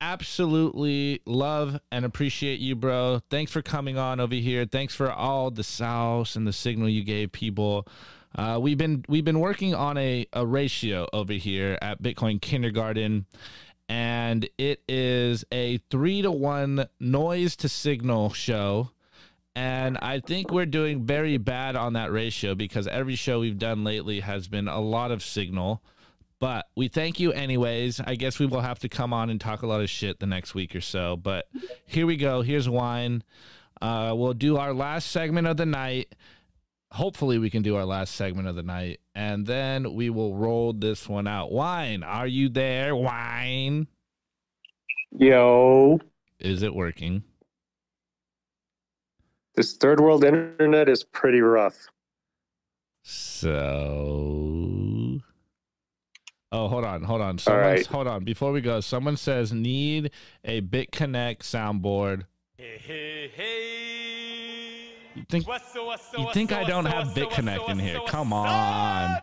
absolutely 0.00 1.20
love 1.26 1.80
and 1.90 2.04
appreciate 2.04 2.60
you, 2.60 2.76
bro. 2.76 3.20
Thanks 3.30 3.50
for 3.50 3.62
coming 3.62 3.98
on 3.98 4.20
over 4.20 4.34
here. 4.34 4.66
Thanks 4.66 4.94
for 4.94 5.10
all 5.10 5.50
the 5.50 5.64
sauce 5.64 6.36
and 6.36 6.46
the 6.46 6.52
signal 6.52 6.88
you 6.88 7.02
gave 7.02 7.32
people. 7.32 7.88
Uh, 8.34 8.58
we've 8.60 8.78
been 8.78 9.04
we've 9.08 9.24
been 9.24 9.40
working 9.40 9.74
on 9.74 9.96
a, 9.96 10.26
a 10.32 10.44
ratio 10.44 11.06
over 11.12 11.32
here 11.32 11.78
at 11.80 12.02
Bitcoin 12.02 12.40
Kindergarten, 12.40 13.26
and 13.88 14.48
it 14.58 14.82
is 14.88 15.44
a 15.52 15.78
three 15.90 16.22
to 16.22 16.30
one 16.30 16.86
noise 16.98 17.56
to 17.56 17.68
signal 17.68 18.32
show. 18.32 18.90
And 19.56 19.98
I 19.98 20.18
think 20.18 20.50
we're 20.50 20.66
doing 20.66 21.06
very 21.06 21.36
bad 21.36 21.76
on 21.76 21.92
that 21.92 22.10
ratio 22.10 22.56
because 22.56 22.88
every 22.88 23.14
show 23.14 23.38
we've 23.38 23.58
done 23.58 23.84
lately 23.84 24.18
has 24.18 24.48
been 24.48 24.66
a 24.66 24.80
lot 24.80 25.12
of 25.12 25.22
signal. 25.22 25.80
But 26.40 26.66
we 26.74 26.88
thank 26.88 27.20
you 27.20 27.30
anyways. 27.32 28.00
I 28.00 28.16
guess 28.16 28.40
we 28.40 28.46
will 28.46 28.62
have 28.62 28.80
to 28.80 28.88
come 28.88 29.12
on 29.12 29.30
and 29.30 29.40
talk 29.40 29.62
a 29.62 29.66
lot 29.68 29.80
of 29.80 29.88
shit 29.88 30.18
the 30.18 30.26
next 30.26 30.56
week 30.56 30.74
or 30.74 30.80
so. 30.80 31.16
But 31.16 31.46
here 31.86 32.04
we 32.04 32.16
go. 32.16 32.42
Here's 32.42 32.68
wine. 32.68 33.22
Uh, 33.80 34.12
we'll 34.16 34.34
do 34.34 34.56
our 34.56 34.74
last 34.74 35.12
segment 35.12 35.46
of 35.46 35.56
the 35.56 35.66
night. 35.66 36.12
Hopefully, 36.94 37.38
we 37.38 37.50
can 37.50 37.62
do 37.62 37.74
our 37.74 37.84
last 37.84 38.14
segment 38.14 38.46
of 38.46 38.54
the 38.54 38.62
night. 38.62 39.00
And 39.16 39.44
then 39.44 39.94
we 39.94 40.10
will 40.10 40.36
roll 40.36 40.72
this 40.72 41.08
one 41.08 41.26
out. 41.26 41.50
Wine, 41.50 42.04
are 42.04 42.28
you 42.28 42.48
there? 42.48 42.94
Wine. 42.94 43.88
Yo, 45.10 45.98
Is 46.38 46.62
it 46.62 46.72
working? 46.74 47.24
this 49.56 49.76
third 49.76 50.00
world 50.00 50.24
internet 50.24 50.88
is 50.88 51.02
pretty 51.04 51.40
rough. 51.40 51.88
So. 53.02 53.50
Oh, 56.52 56.68
hold 56.68 56.84
on, 56.84 57.02
hold 57.02 57.20
on. 57.20 57.38
Someone's, 57.38 57.64
right. 57.64 57.86
Hold 57.86 58.06
on. 58.06 58.22
Before 58.22 58.52
we 58.52 58.60
go, 58.60 58.80
someone 58.80 59.16
says 59.16 59.52
need 59.52 60.12
a 60.44 60.60
BitConnect 60.60 61.38
soundboard. 61.38 62.26
You 65.14 65.24
think 65.28 65.46
you 65.46 66.28
think 66.32 66.52
I 66.52 66.64
don't 66.64 66.86
have 66.86 67.08
BitConnect 67.08 67.68
in 67.68 67.78
here? 67.78 68.00
Come 68.06 68.32
on, 68.32 69.20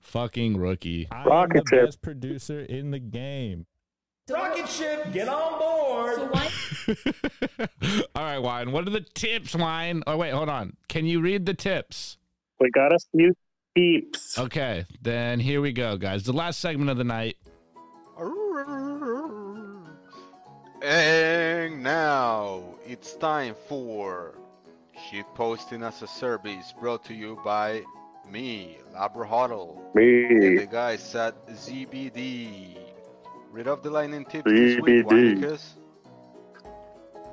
fucking 0.00 0.56
rookie. 0.56 1.08
I'm 1.10 1.48
the 1.48 1.62
ship. 1.68 1.86
best 1.86 2.02
producer 2.02 2.60
in 2.60 2.90
the 2.92 2.98
game. 2.98 3.66
Rocket 4.28 4.68
ship, 4.68 5.12
get 5.12 5.28
on 5.28 5.58
board. 5.58 6.16
So 6.16 6.26
why 6.26 6.48
All 8.14 8.22
right, 8.24 8.38
wine. 8.38 8.72
What 8.72 8.86
are 8.86 8.90
the 8.90 9.00
tips, 9.00 9.54
wine? 9.54 10.02
Oh 10.06 10.16
wait, 10.16 10.32
hold 10.32 10.48
on. 10.48 10.76
Can 10.88 11.06
you 11.06 11.20
read 11.20 11.46
the 11.46 11.54
tips? 11.54 12.18
We 12.60 12.70
got 12.70 12.92
a 12.92 12.98
few 13.12 13.34
peeps. 13.74 14.38
Okay, 14.38 14.84
then 15.00 15.38
here 15.40 15.60
we 15.60 15.72
go, 15.72 15.96
guys. 15.96 16.24
The 16.24 16.32
last 16.32 16.60
segment 16.60 16.90
of 16.90 16.96
the 16.96 17.04
night. 17.04 17.36
And 20.82 21.82
now 21.82 22.62
it's 22.86 23.14
time 23.16 23.54
for 23.68 24.34
shitposting 24.96 25.86
as 25.86 26.02
a 26.02 26.06
service 26.06 26.72
brought 26.78 27.04
to 27.04 27.14
you 27.14 27.38
by 27.44 27.82
me, 28.30 28.78
Labra 28.94 29.26
Huddle, 29.26 29.90
and 29.94 30.40
Me. 30.40 30.56
the 30.56 30.66
guys 30.66 31.14
at 31.14 31.46
ZBD. 31.48 32.76
Read 33.50 33.68
off 33.68 33.82
the 33.82 33.90
lightning 33.90 34.24
tips 34.24 34.50
this 34.50 34.80
week, 34.80 35.06
ZBD. 35.06 35.40
Wineicus. 35.40 35.62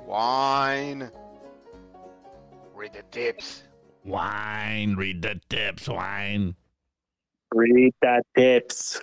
Wine. 0.06 1.10
Read 2.74 2.92
the 2.92 3.02
tips. 3.10 3.62
Wine. 4.04 4.94
Read 4.96 5.22
the 5.22 5.40
tips, 5.48 5.88
wine. 5.88 6.54
Read 7.52 7.94
that 8.02 8.24
tips. 8.36 9.00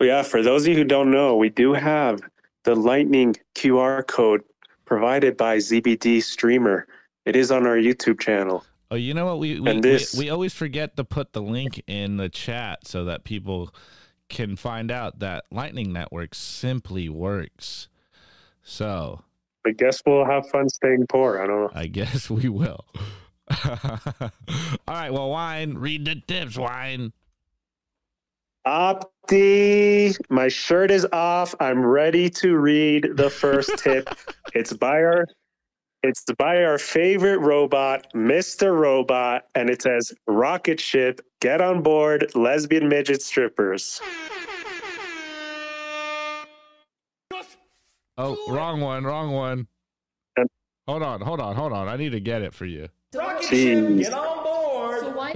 Yeah, 0.00 0.22
for 0.22 0.42
those 0.42 0.62
of 0.62 0.68
you 0.68 0.74
who 0.76 0.84
don't 0.84 1.10
know, 1.10 1.36
we 1.36 1.50
do 1.50 1.72
have 1.72 2.20
the 2.64 2.74
Lightning 2.74 3.36
QR 3.54 4.06
code 4.06 4.42
provided 4.84 5.36
by 5.36 5.58
ZBD 5.58 6.22
Streamer. 6.22 6.86
It 7.24 7.36
is 7.36 7.50
on 7.50 7.66
our 7.66 7.76
YouTube 7.76 8.20
channel. 8.20 8.64
Oh, 8.90 8.96
you 8.96 9.14
know 9.14 9.24
what? 9.26 9.38
We 9.38 9.60
we, 9.60 9.80
this- 9.80 10.14
we 10.14 10.24
we 10.26 10.30
always 10.30 10.52
forget 10.54 10.96
to 10.96 11.04
put 11.04 11.32
the 11.32 11.42
link 11.42 11.82
in 11.86 12.16
the 12.16 12.28
chat 12.28 12.86
so 12.86 13.04
that 13.06 13.24
people 13.24 13.74
can 14.28 14.56
find 14.56 14.90
out 14.90 15.18
that 15.20 15.44
Lightning 15.50 15.92
Network 15.92 16.34
simply 16.34 17.08
works. 17.08 17.88
So 18.62 19.22
I 19.66 19.70
guess 19.70 20.02
we'll 20.06 20.24
have 20.26 20.48
fun 20.48 20.68
staying 20.68 21.06
poor. 21.08 21.40
I 21.40 21.46
don't 21.46 21.62
know. 21.62 21.70
I 21.74 21.86
guess 21.86 22.28
we 22.38 22.48
will. 22.48 22.84
All 23.64 24.30
right. 24.88 25.12
Well, 25.12 25.30
wine. 25.30 25.74
Read 25.74 26.04
the 26.04 26.16
tips, 26.26 26.56
wine. 26.56 27.12
Opti, 28.66 30.16
my 30.30 30.48
shirt 30.48 30.90
is 30.90 31.06
off. 31.12 31.54
I'm 31.60 31.84
ready 31.84 32.30
to 32.30 32.56
read 32.56 33.10
the 33.16 33.30
first 33.30 33.78
tip. 33.78 34.08
It's 34.54 34.72
by 34.72 35.02
our 35.02 35.26
it's 36.04 36.22
by 36.36 36.62
our 36.62 36.76
favorite 36.76 37.38
robot, 37.38 38.12
Mr. 38.14 38.78
Robot, 38.78 39.46
and 39.54 39.70
it 39.70 39.80
says 39.80 40.12
rocket 40.26 40.78
ship, 40.78 41.22
get 41.40 41.62
on 41.62 41.82
board, 41.82 42.30
lesbian 42.34 42.88
midget 42.88 43.22
strippers. 43.22 44.02
Oh, 48.18 48.38
wrong 48.52 48.80
one. 48.80 49.04
Wrong 49.04 49.32
one. 49.32 49.66
Hold 50.86 51.02
on. 51.02 51.22
Hold 51.22 51.40
on. 51.40 51.56
Hold 51.56 51.72
on. 51.72 51.88
I 51.88 51.96
need 51.96 52.12
to 52.12 52.20
get 52.20 52.42
it 52.42 52.52
for 52.52 52.66
you. 52.66 52.88
Rocket 53.14 53.46
Jeez. 53.46 53.98
ship, 53.98 54.12
get 54.12 54.12
on 54.12 54.44
board. 54.44 55.00
so 55.00 55.10
why 55.10 55.34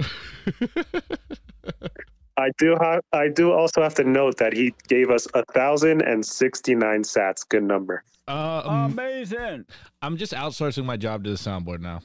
I 2.37 2.51
do 2.59 2.77
have 2.79 3.01
I 3.11 3.27
do 3.27 3.51
also 3.51 3.81
have 3.81 3.95
to 3.95 4.03
note 4.03 4.37
that 4.37 4.53
he 4.53 4.73
gave 4.87 5.09
us 5.09 5.27
a 5.33 5.43
thousand 5.51 6.03
and 6.03 6.23
sixty 6.23 6.75
nine 6.75 7.01
sats. 7.01 7.47
Good 7.47 7.63
number. 7.63 8.03
Uh, 8.29 8.61
um, 8.63 8.91
Amazing. 8.91 9.65
I'm 10.03 10.15
just 10.15 10.33
outsourcing 10.33 10.85
my 10.85 10.97
job 10.97 11.23
to 11.23 11.31
the 11.31 11.35
soundboard 11.35 11.79
now. 11.79 12.01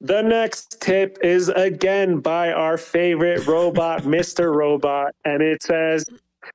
The 0.00 0.22
next 0.22 0.80
tip 0.80 1.18
is 1.22 1.50
again 1.50 2.20
by 2.20 2.52
our 2.52 2.78
favorite 2.78 3.46
robot, 3.46 4.02
Mr. 4.04 4.54
Robot, 4.54 5.14
and 5.24 5.42
it 5.42 5.62
says 5.62 6.04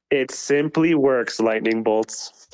it 0.09 0.31
simply 0.31 0.95
works, 0.95 1.39
lightning 1.39 1.83
bolts. 1.83 2.47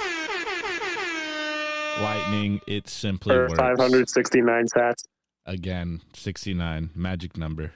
Lightning. 2.01 2.59
It 2.67 2.89
simply 2.89 3.35
For 3.35 3.43
works. 3.43 3.59
569 3.59 4.65
sats. 4.75 5.03
Again, 5.45 6.01
69. 6.13 6.89
Magic 6.95 7.37
number. 7.37 7.73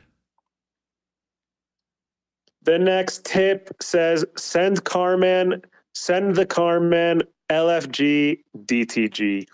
The 2.64 2.80
next 2.80 3.26
tip 3.26 3.70
says 3.82 4.24
send 4.38 4.84
Carman, 4.86 5.62
send 5.94 6.36
the 6.36 6.46
Carman 6.46 7.22
LFG 7.50 8.40
DTG. 8.66 9.48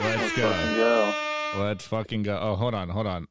Let's 0.00 0.36
go. 0.36 0.50
Go. 0.76 1.14
Let's 1.56 1.84
fucking 1.86 2.22
go. 2.22 2.38
Oh, 2.40 2.54
hold 2.54 2.74
on, 2.74 2.88
hold 2.88 3.06
on. 3.06 3.26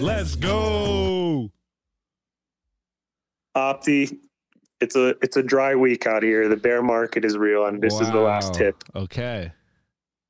Let's 0.00 0.34
go. 0.34 1.50
Opti, 3.56 4.18
it's 4.80 4.96
a 4.96 5.14
it's 5.22 5.36
a 5.36 5.42
dry 5.42 5.74
week 5.74 6.06
out 6.06 6.22
here. 6.22 6.48
The 6.48 6.56
bear 6.56 6.82
market 6.82 7.24
is 7.24 7.36
real, 7.36 7.66
and 7.66 7.80
this 7.80 8.00
is 8.00 8.10
the 8.10 8.20
last 8.20 8.54
tip. 8.54 8.82
Okay. 8.96 9.52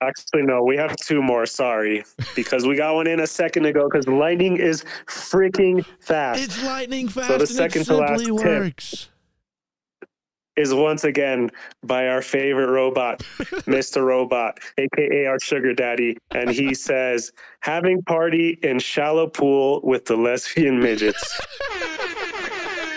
Actually, 0.03 0.43
no, 0.43 0.63
we 0.63 0.77
have 0.77 0.95
two 0.97 1.23
more. 1.23 1.47
Sorry, 1.47 2.05
because 2.35 2.67
we 2.67 2.77
got 2.77 2.95
one 2.95 3.07
in 3.07 3.21
a 3.21 3.27
second 3.27 3.65
ago. 3.65 3.89
Because 3.91 4.07
lightning 4.07 4.59
is 4.59 4.85
freaking 5.07 5.85
fast. 6.01 6.43
It's 6.43 6.63
lightning 6.63 7.09
fast 7.09 7.29
So 7.29 7.39
the 7.39 7.47
second 7.47 7.85
to 7.87 7.97
last 7.97 8.25
simply 8.25 8.43
tip. 8.43 8.81
Is 10.57 10.73
once 10.75 11.05
again 11.05 11.51
by 11.83 12.09
our 12.09 12.23
favorite 12.23 12.71
robot, 12.71 13.19
Mr. 13.67 14.05
Robot, 14.05 14.59
aka 14.79 15.27
our 15.27 15.39
sugar 15.41 15.75
daddy, 15.75 16.17
and 16.31 16.51
he 16.51 16.75
says, 16.89 17.33
"Having 17.61 18.03
party 18.03 18.59
in 18.63 18.79
shallow 18.79 19.27
pool 19.27 19.81
with 19.83 20.05
the 20.07 20.17
lesbian 20.17 20.79
midgets." 20.81 21.41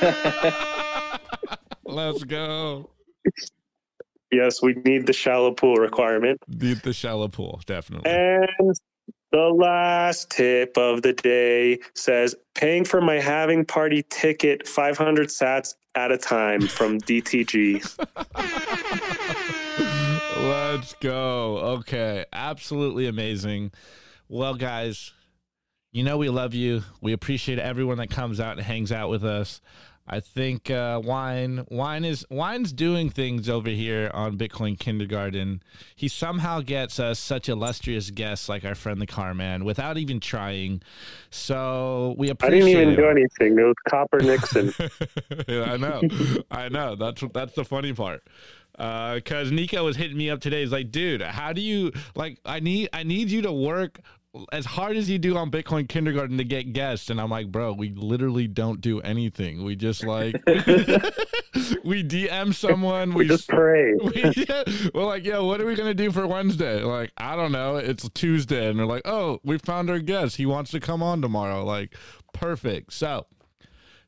Let's 1.85 2.23
go. 2.23 2.89
yes, 4.31 4.61
we 4.61 4.73
need 4.85 5.07
the 5.07 5.13
shallow 5.13 5.51
pool 5.51 5.75
requirement. 5.77 6.39
Beat 6.57 6.83
the 6.83 6.93
shallow 6.93 7.27
pool, 7.29 7.61
definitely. 7.65 8.11
And 8.11 8.75
the 9.31 9.49
last 9.49 10.29
tip 10.29 10.77
of 10.77 11.01
the 11.01 11.13
day 11.13 11.79
says, 11.95 12.35
"Paying 12.55 12.85
for 12.85 13.01
my 13.01 13.19
having 13.19 13.65
party 13.65 14.03
ticket, 14.09 14.67
500 14.67 15.29
sats 15.29 15.73
at 15.97 16.11
a 16.11 16.17
time 16.17 16.61
from 16.67 16.99
DTG." 16.99 17.83
Let's 20.37 20.93
go. 21.01 21.57
Okay. 21.79 22.25
Absolutely 22.31 23.07
amazing. 23.07 23.71
Well, 24.29 24.53
guys, 24.53 25.11
you 25.91 26.03
know 26.03 26.17
we 26.17 26.29
love 26.29 26.53
you. 26.53 26.83
We 27.01 27.13
appreciate 27.13 27.57
everyone 27.57 27.97
that 27.97 28.11
comes 28.11 28.39
out 28.39 28.57
and 28.57 28.65
hangs 28.65 28.91
out 28.91 29.09
with 29.09 29.25
us. 29.25 29.59
I 30.07 30.21
think 30.21 30.71
uh, 30.71 31.01
wine 31.03 31.65
wine 31.69 32.05
is 32.05 32.25
wine's 32.29 32.71
doing 32.71 33.09
things 33.09 33.49
over 33.49 33.69
here 33.69 34.09
on 34.13 34.37
Bitcoin 34.37 34.79
Kindergarten. 34.79 35.61
He 35.95 36.07
somehow 36.07 36.61
gets 36.61 36.97
us 36.99 37.19
such 37.19 37.49
illustrious 37.49 38.09
guests 38.09 38.47
like 38.47 38.63
our 38.63 38.75
friend 38.75 39.01
the 39.01 39.05
Carman 39.05 39.65
without 39.65 39.97
even 39.97 40.21
trying. 40.21 40.81
So 41.29 42.15
we 42.17 42.29
appreciate. 42.29 42.55
I 42.55 42.65
didn't 42.65 42.69
even 42.69 42.89
him. 42.89 42.95
do 42.95 43.09
anything. 43.09 43.59
It 43.59 43.63
was 43.63 43.75
Copper 43.89 44.19
Nixon. 44.19 44.73
I 45.49 45.75
know, 45.75 46.01
I 46.51 46.69
know. 46.69 46.95
That's 46.95 47.23
that's 47.33 47.53
the 47.53 47.65
funny 47.65 47.91
part. 47.93 48.23
Because 48.77 49.51
Nico 49.51 49.83
was 49.83 49.97
hitting 49.97 50.17
me 50.17 50.29
up 50.29 50.39
today. 50.39 50.61
He's 50.61 50.71
like, 50.71 50.91
"Dude, 50.91 51.21
how 51.21 51.51
do 51.51 51.61
you 51.61 51.91
like? 52.15 52.39
I 52.45 52.59
need 52.59 52.89
I 52.93 53.03
need 53.03 53.29
you 53.29 53.41
to 53.41 53.51
work 53.51 53.99
as 54.51 54.65
hard 54.65 54.97
as 54.97 55.09
you 55.09 55.17
do 55.17 55.35
on 55.37 55.49
Bitcoin 55.51 55.87
Kindergarten 55.89 56.37
to 56.37 56.43
get 56.43 56.73
guests." 56.73 57.09
And 57.09 57.19
I'm 57.19 57.29
like, 57.29 57.51
"Bro, 57.51 57.73
we 57.73 57.89
literally 57.91 58.47
don't 58.47 58.81
do 58.81 58.99
anything. 59.01 59.63
We 59.63 59.75
just 59.75 60.03
like 60.05 60.35
we 61.83 62.03
DM 62.03 62.53
someone. 62.53 63.13
we 63.13 63.27
just 63.27 63.47
pray. 63.49 63.93
we, 64.03 64.13
yeah, 64.47 64.63
we're 64.93 65.05
like, 65.05 65.25
yeah, 65.25 65.39
what 65.39 65.61
are 65.61 65.65
we 65.65 65.75
gonna 65.75 65.93
do 65.93 66.11
for 66.11 66.27
Wednesday? 66.27 66.81
Like, 66.83 67.11
I 67.17 67.35
don't 67.35 67.51
know. 67.51 67.77
It's 67.77 68.07
Tuesday, 68.09 68.69
and 68.69 68.77
they're 68.79 68.85
like, 68.85 69.03
oh, 69.05 69.39
we 69.43 69.57
found 69.57 69.89
our 69.89 69.99
guest. 69.99 70.35
He 70.37 70.45
wants 70.45 70.71
to 70.71 70.79
come 70.79 71.01
on 71.01 71.21
tomorrow. 71.21 71.63
Like, 71.63 71.95
perfect. 72.33 72.93
So 72.93 73.25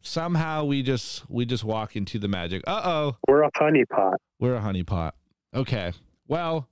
somehow 0.01 0.63
we 0.63 0.81
just 0.83 1.29
we 1.29 1.45
just 1.45 1.63
walk 1.63 1.95
into 1.95 2.19
the 2.19 2.27
magic. 2.27 2.63
Uh 2.67 2.81
oh, 2.83 3.17
We're 3.27 3.43
a 3.43 3.51
honeypot. 3.51 4.13
we're 4.39 4.55
a 4.55 4.61
honeypot. 4.61 5.11
Okay. 5.53 5.93
Well, 6.27 6.67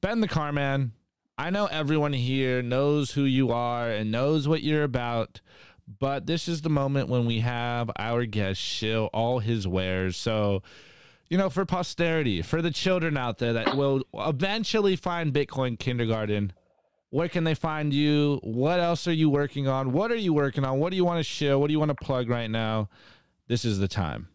Ben 0.00 0.20
the 0.20 0.28
Carman, 0.28 0.92
I 1.40 1.50
know 1.50 1.66
everyone 1.66 2.12
here 2.12 2.62
knows 2.62 3.12
who 3.12 3.22
you 3.22 3.52
are 3.52 3.88
and 3.88 4.10
knows 4.10 4.48
what 4.48 4.64
you're 4.64 4.82
about, 4.82 5.40
but 6.00 6.26
this 6.26 6.48
is 6.48 6.62
the 6.62 6.68
moment 6.68 7.08
when 7.08 7.26
we 7.26 7.38
have 7.38 7.92
our 7.96 8.24
guest 8.24 8.60
shill 8.60 9.08
all 9.14 9.38
his 9.38 9.66
wares. 9.66 10.16
So, 10.16 10.64
you 11.30 11.38
know, 11.38 11.48
for 11.48 11.64
posterity, 11.64 12.42
for 12.42 12.60
the 12.60 12.72
children 12.72 13.16
out 13.16 13.38
there 13.38 13.52
that 13.52 13.76
will 13.76 14.02
eventually 14.14 14.96
find 14.96 15.32
Bitcoin 15.32 15.78
kindergarten, 15.78 16.52
where 17.10 17.28
can 17.28 17.44
they 17.44 17.54
find 17.54 17.94
you? 17.94 18.40
What 18.42 18.80
else 18.80 19.06
are 19.06 19.12
you 19.12 19.30
working 19.30 19.68
on? 19.68 19.92
What 19.92 20.10
are 20.10 20.16
you 20.16 20.32
working 20.32 20.64
on? 20.64 20.80
What 20.80 20.90
do 20.90 20.96
you 20.96 21.04
want 21.04 21.20
to 21.20 21.24
shill? 21.24 21.60
What 21.60 21.68
do 21.68 21.72
you 21.72 21.78
want 21.78 21.96
to 21.96 22.04
plug 22.04 22.28
right 22.28 22.50
now? 22.50 22.88
This 23.46 23.64
is 23.64 23.78
the 23.78 23.88
time. 23.88 24.26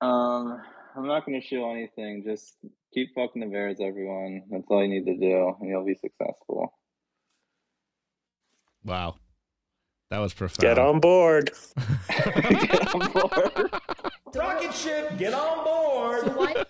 Um, 0.00 0.58
I'm 0.96 1.06
not 1.06 1.26
going 1.26 1.38
to 1.38 1.46
show 1.46 1.70
anything. 1.70 2.24
Just 2.24 2.54
keep 2.92 3.14
fucking 3.14 3.40
the 3.40 3.46
bears, 3.46 3.78
everyone. 3.80 4.42
That's 4.50 4.64
all 4.68 4.82
you 4.82 4.88
need 4.88 5.06
to 5.06 5.16
do, 5.16 5.56
and 5.60 5.68
you'll 5.68 5.84
be 5.84 5.94
successful. 5.94 6.74
Wow. 8.84 9.16
That 10.10 10.18
was 10.18 10.34
profound. 10.34 10.60
Get 10.60 10.78
on 10.78 11.00
board. 11.00 11.50
Get 12.08 12.94
on 12.94 13.12
board. 13.12 13.70
Rocket 14.34 14.74
ship, 14.74 15.18
get 15.18 15.34
on 15.34 15.64
board. 15.64 16.66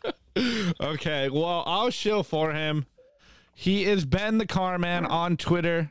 okay, 0.81 1.29
well, 1.29 1.63
I'll 1.65 1.91
shill 1.91 2.25
for 2.25 2.53
him. 2.53 2.87
He 3.55 3.85
is 3.85 4.05
Ben 4.05 4.39
the 4.39 4.47
Carman 4.47 5.07
on 5.07 5.37
Twitter. 5.37 5.91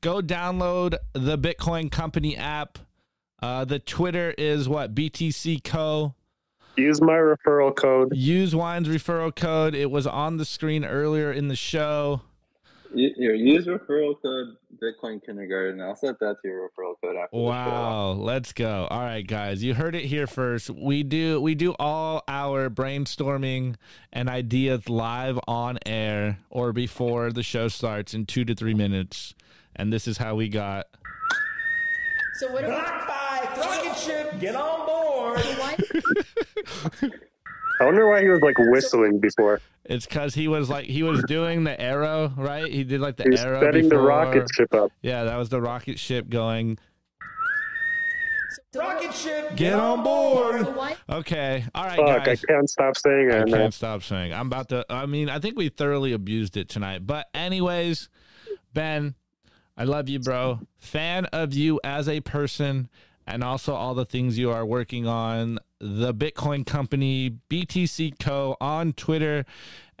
Go 0.00 0.20
download 0.20 0.96
the 1.12 1.36
Bitcoin 1.36 1.90
Company 1.90 2.36
app. 2.36 2.78
Uh, 3.40 3.64
the 3.64 3.80
Twitter 3.80 4.32
is 4.38 4.68
what? 4.68 4.94
BTC 4.94 5.64
Co. 5.64 6.14
Use 6.76 7.00
my 7.00 7.12
referral 7.12 7.74
code. 7.74 8.16
Use 8.16 8.54
Wine's 8.54 8.88
referral 8.88 9.34
code. 9.34 9.74
It 9.74 9.90
was 9.90 10.06
on 10.06 10.38
the 10.38 10.44
screen 10.44 10.84
earlier 10.84 11.32
in 11.32 11.48
the 11.48 11.56
show. 11.56 12.22
You, 12.94 13.10
here, 13.16 13.34
use 13.34 13.66
referral 13.66 14.20
code 14.20 14.56
Bitcoin 14.82 15.24
Kindergarten. 15.24 15.80
I'll 15.80 15.96
set 15.96 16.18
that 16.20 16.36
to 16.42 16.48
your 16.48 16.68
referral 16.68 16.94
code 17.02 17.16
after 17.16 17.36
the 17.36 17.38
show. 17.38 17.42
Wow, 17.44 18.12
let's 18.12 18.52
go. 18.52 18.86
All 18.90 19.00
right, 19.00 19.26
guys, 19.26 19.62
you 19.62 19.74
heard 19.74 19.94
it 19.94 20.04
here 20.04 20.26
first. 20.26 20.68
We 20.68 21.02
do 21.02 21.40
we 21.40 21.54
do 21.54 21.74
all 21.78 22.22
our 22.28 22.68
brainstorming 22.68 23.76
and 24.12 24.28
ideas 24.28 24.88
live 24.88 25.38
on 25.46 25.78
air 25.86 26.38
or 26.50 26.72
before 26.72 27.32
the 27.32 27.42
show 27.42 27.68
starts 27.68 28.12
in 28.12 28.26
2 28.26 28.44
to 28.46 28.54
3 28.54 28.74
minutes. 28.74 29.34
And 29.74 29.90
this 29.90 30.06
is 30.06 30.18
how 30.18 30.34
we 30.34 30.48
got 30.48 30.86
So 32.42 32.50
what 32.50 32.64
about 32.64 33.06
Block 33.06 33.06
five, 33.06 33.56
rocket 33.56 33.96
ship, 33.96 34.40
get 34.40 34.56
on 34.56 34.84
board. 34.84 35.38
I 37.80 37.84
wonder 37.84 38.08
why 38.08 38.20
he 38.20 38.28
was 38.28 38.40
like 38.40 38.58
whistling 38.58 39.20
before. 39.20 39.60
It's 39.84 40.06
cuz 40.06 40.34
he 40.34 40.48
was 40.48 40.68
like 40.68 40.86
he 40.86 41.04
was 41.04 41.22
doing 41.22 41.62
the 41.62 41.80
arrow, 41.80 42.32
right? 42.36 42.66
He 42.66 42.82
did 42.82 43.00
like 43.00 43.14
the 43.14 43.22
He 43.22 43.30
was 43.30 43.44
arrow 43.44 43.60
setting 43.60 43.88
the 43.88 43.96
rocket 43.96 44.48
ship 44.52 44.74
up. 44.74 44.90
Yeah, 45.02 45.22
that 45.22 45.36
was 45.36 45.50
the 45.50 45.60
rocket 45.60 46.00
ship 46.00 46.28
going. 46.28 46.78
Rocket 48.74 49.14
ship, 49.14 49.54
Get 49.54 49.74
on 49.74 50.02
board. 50.02 50.62
So? 50.62 50.96
Okay. 51.10 51.64
All 51.76 51.84
right, 51.84 51.96
Fuck, 51.96 52.26
I 52.26 52.34
can't 52.34 52.68
stop 52.68 52.96
saying 52.98 53.30
I 53.30 53.42
it. 53.42 53.50
man. 53.50 53.60
can't 53.60 53.74
stop 53.74 54.02
saying. 54.02 54.32
I'm 54.32 54.48
about 54.48 54.68
to. 54.70 54.84
I 54.90 55.06
mean, 55.06 55.28
I 55.28 55.38
think 55.38 55.56
we 55.56 55.68
thoroughly 55.68 56.12
abused 56.12 56.56
it 56.56 56.68
tonight. 56.68 57.06
But 57.06 57.28
anyways, 57.34 58.08
Ben, 58.74 59.14
I 59.76 59.84
love 59.84 60.08
you, 60.08 60.18
bro. 60.18 60.60
Fan 60.78 61.26
of 61.26 61.54
you 61.54 61.80
as 61.82 62.08
a 62.08 62.20
person, 62.20 62.88
and 63.26 63.42
also 63.42 63.74
all 63.74 63.94
the 63.94 64.04
things 64.04 64.38
you 64.38 64.50
are 64.50 64.66
working 64.66 65.06
on. 65.06 65.58
The 65.80 66.14
Bitcoin 66.14 66.66
Company, 66.66 67.38
BTC 67.50 68.18
Co. 68.18 68.56
on 68.60 68.92
Twitter. 68.92 69.44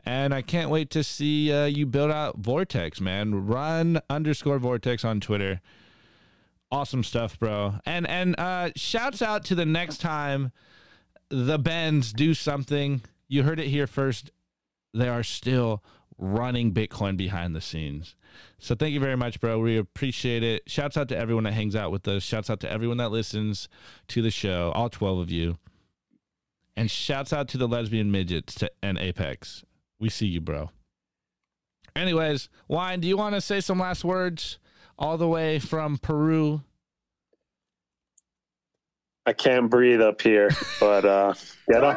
And 0.04 0.34
I 0.34 0.42
can't 0.42 0.70
wait 0.70 0.90
to 0.90 1.04
see 1.04 1.52
uh, 1.52 1.66
you 1.66 1.86
build 1.86 2.10
out 2.10 2.38
Vortex, 2.38 3.00
man. 3.00 3.46
Run 3.46 4.00
underscore 4.10 4.58
Vortex 4.58 5.04
on 5.04 5.20
Twitter. 5.20 5.60
Awesome 6.70 7.04
stuff, 7.04 7.38
bro. 7.38 7.74
And 7.86 8.08
and 8.08 8.38
uh, 8.38 8.70
shouts 8.74 9.22
out 9.22 9.44
to 9.46 9.54
the 9.54 9.66
next 9.66 9.98
time 9.98 10.50
the 11.28 11.58
Bens 11.58 12.12
do 12.12 12.34
something. 12.34 13.02
You 13.28 13.44
heard 13.44 13.60
it 13.60 13.68
here 13.68 13.86
first. 13.86 14.32
They 14.92 15.08
are 15.08 15.22
still 15.22 15.82
running 16.18 16.72
Bitcoin 16.72 17.16
behind 17.16 17.54
the 17.54 17.60
scenes. 17.60 18.16
So 18.58 18.74
thank 18.74 18.94
you 18.94 19.00
very 19.00 19.16
much, 19.16 19.40
bro. 19.40 19.58
We 19.58 19.76
appreciate 19.76 20.42
it. 20.42 20.62
Shouts 20.66 20.96
out 20.96 21.08
to 21.08 21.16
everyone 21.16 21.44
that 21.44 21.52
hangs 21.52 21.76
out 21.76 21.90
with 21.90 22.06
us. 22.08 22.22
Shouts 22.22 22.50
out 22.50 22.60
to 22.60 22.70
everyone 22.70 22.98
that 22.98 23.10
listens 23.10 23.68
to 24.08 24.22
the 24.22 24.30
show, 24.30 24.72
all 24.74 24.88
12 24.88 25.18
of 25.18 25.30
you. 25.30 25.58
And 26.76 26.90
shouts 26.90 27.32
out 27.32 27.48
to 27.48 27.58
the 27.58 27.68
lesbian 27.68 28.10
midgets 28.10 28.54
to, 28.56 28.70
and 28.82 28.98
Apex. 28.98 29.64
We 29.98 30.08
see 30.08 30.26
you, 30.26 30.40
bro. 30.40 30.70
Anyways, 31.94 32.48
Wine, 32.68 33.00
do 33.00 33.08
you 33.08 33.16
want 33.16 33.34
to 33.34 33.40
say 33.40 33.60
some 33.60 33.78
last 33.78 34.04
words 34.04 34.58
all 34.98 35.18
the 35.18 35.28
way 35.28 35.58
from 35.58 35.98
Peru? 35.98 36.62
I 39.24 39.32
can't 39.32 39.70
breathe 39.70 40.00
up 40.00 40.20
here, 40.20 40.50
but 40.80 41.04
uh, 41.04 41.34
get 41.70 41.84
on, 41.84 41.96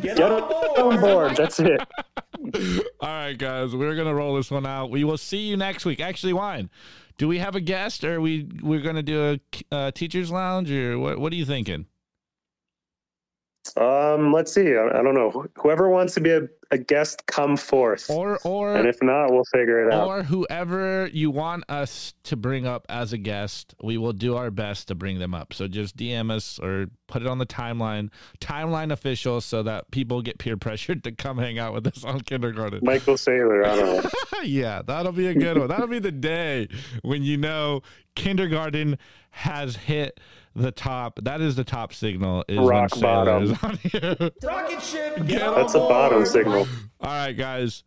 get, 0.00 0.16
get 0.16 0.32
on 0.32 0.42
on 0.42 1.00
board. 1.00 1.00
board. 1.00 1.36
That's 1.36 1.60
it. 1.60 1.80
All 3.00 3.08
right, 3.08 3.38
guys, 3.38 3.74
we're 3.74 3.94
gonna 3.94 4.14
roll 4.14 4.34
this 4.34 4.50
one 4.50 4.66
out. 4.66 4.90
We 4.90 5.04
will 5.04 5.18
see 5.18 5.38
you 5.38 5.56
next 5.56 5.84
week. 5.84 6.00
Actually, 6.00 6.32
wine. 6.32 6.68
Do 7.18 7.28
we 7.28 7.38
have 7.38 7.54
a 7.54 7.60
guest, 7.60 8.02
or 8.02 8.16
are 8.16 8.20
we 8.20 8.48
we're 8.62 8.80
gonna 8.80 9.02
do 9.02 9.38
a 9.70 9.74
uh, 9.74 9.90
teachers 9.92 10.30
lounge, 10.30 10.70
or 10.72 10.98
what? 10.98 11.18
What 11.18 11.32
are 11.32 11.36
you 11.36 11.46
thinking? 11.46 11.86
Um, 13.76 14.32
let's 14.32 14.52
see. 14.52 14.76
I, 14.76 14.98
I 14.98 15.02
don't 15.02 15.14
know. 15.14 15.46
Whoever 15.56 15.88
wants 15.88 16.14
to 16.14 16.20
be 16.20 16.30
a, 16.30 16.42
a 16.70 16.78
guest, 16.78 17.26
come 17.26 17.56
forth. 17.56 18.10
Or 18.10 18.38
or 18.44 18.74
and 18.74 18.88
if 18.88 19.02
not, 19.02 19.30
we'll 19.30 19.44
figure 19.44 19.86
it 19.86 19.92
out. 19.92 20.06
or 20.06 20.22
whoever 20.22 21.08
you 21.12 21.30
want 21.30 21.64
us 21.68 22.14
to 22.24 22.36
bring 22.36 22.66
up 22.66 22.86
as 22.88 23.12
a 23.12 23.18
guest, 23.18 23.74
we 23.82 23.98
will 23.98 24.12
do 24.12 24.36
our 24.36 24.50
best 24.50 24.88
to 24.88 24.94
bring 24.94 25.18
them 25.18 25.34
up. 25.34 25.52
So 25.52 25.68
just 25.68 25.96
DM 25.96 26.30
us 26.30 26.58
or 26.58 26.86
put 27.06 27.22
it 27.22 27.28
on 27.28 27.38
the 27.38 27.46
timeline, 27.46 28.10
timeline 28.40 28.92
official, 28.92 29.40
so 29.40 29.62
that 29.62 29.90
people 29.90 30.22
get 30.22 30.38
peer 30.38 30.56
pressured 30.66 31.04
to 31.04 31.12
come 31.12 31.38
hang 31.38 31.58
out 31.58 31.72
with 31.72 31.86
us 31.86 32.04
on 32.04 32.20
kindergarten. 32.20 32.80
Michael 32.82 33.14
Saylor. 33.14 33.64
I 33.64 33.76
don't 33.76 34.04
know. 34.04 34.10
yeah, 34.42 34.82
that'll 34.82 35.12
be 35.12 35.28
a 35.28 35.34
good 35.34 35.58
one. 35.58 35.68
That'll 35.68 35.86
be 35.86 35.98
the 35.98 36.12
day 36.12 36.68
when 37.02 37.22
you 37.22 37.36
know 37.36 37.82
kindergarten 38.14 38.98
has 39.30 39.76
hit 39.76 40.18
the 40.56 40.72
top. 40.72 41.20
That 41.22 41.40
is 41.40 41.56
the 41.56 41.64
top 41.64 41.92
signal. 41.92 42.44
Is 42.48 42.58
Rock 42.58 42.92
when 42.92 43.00
bottom. 43.02 43.42
is 43.44 43.62
on 43.62 43.76
here. 43.82 44.16
Rocket 44.42 44.82
ship, 44.82 45.16
get, 45.18 45.26
Get 45.26 45.54
That's 45.54 45.74
a 45.74 45.78
board. 45.78 45.88
bottom 45.90 46.26
signal. 46.26 46.66
All 47.00 47.10
right, 47.10 47.36
guys. 47.36 47.84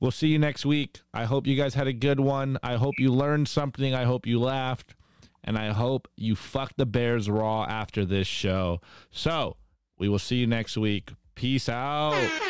We'll 0.00 0.10
see 0.10 0.28
you 0.28 0.38
next 0.38 0.66
week. 0.66 1.00
I 1.14 1.24
hope 1.24 1.46
you 1.46 1.56
guys 1.56 1.74
had 1.74 1.86
a 1.86 1.92
good 1.92 2.20
one. 2.20 2.58
I 2.62 2.74
hope 2.76 2.94
you 2.98 3.10
learned 3.10 3.48
something. 3.48 3.94
I 3.94 4.04
hope 4.04 4.26
you 4.26 4.40
laughed. 4.40 4.94
And 5.44 5.56
I 5.56 5.72
hope 5.72 6.08
you 6.16 6.34
fucked 6.34 6.76
the 6.76 6.86
Bears 6.86 7.30
raw 7.30 7.64
after 7.64 8.04
this 8.04 8.26
show. 8.26 8.80
So 9.10 9.56
we 9.98 10.08
will 10.08 10.18
see 10.18 10.36
you 10.36 10.46
next 10.46 10.76
week. 10.76 11.12
Peace 11.34 11.68
out. 11.68 12.14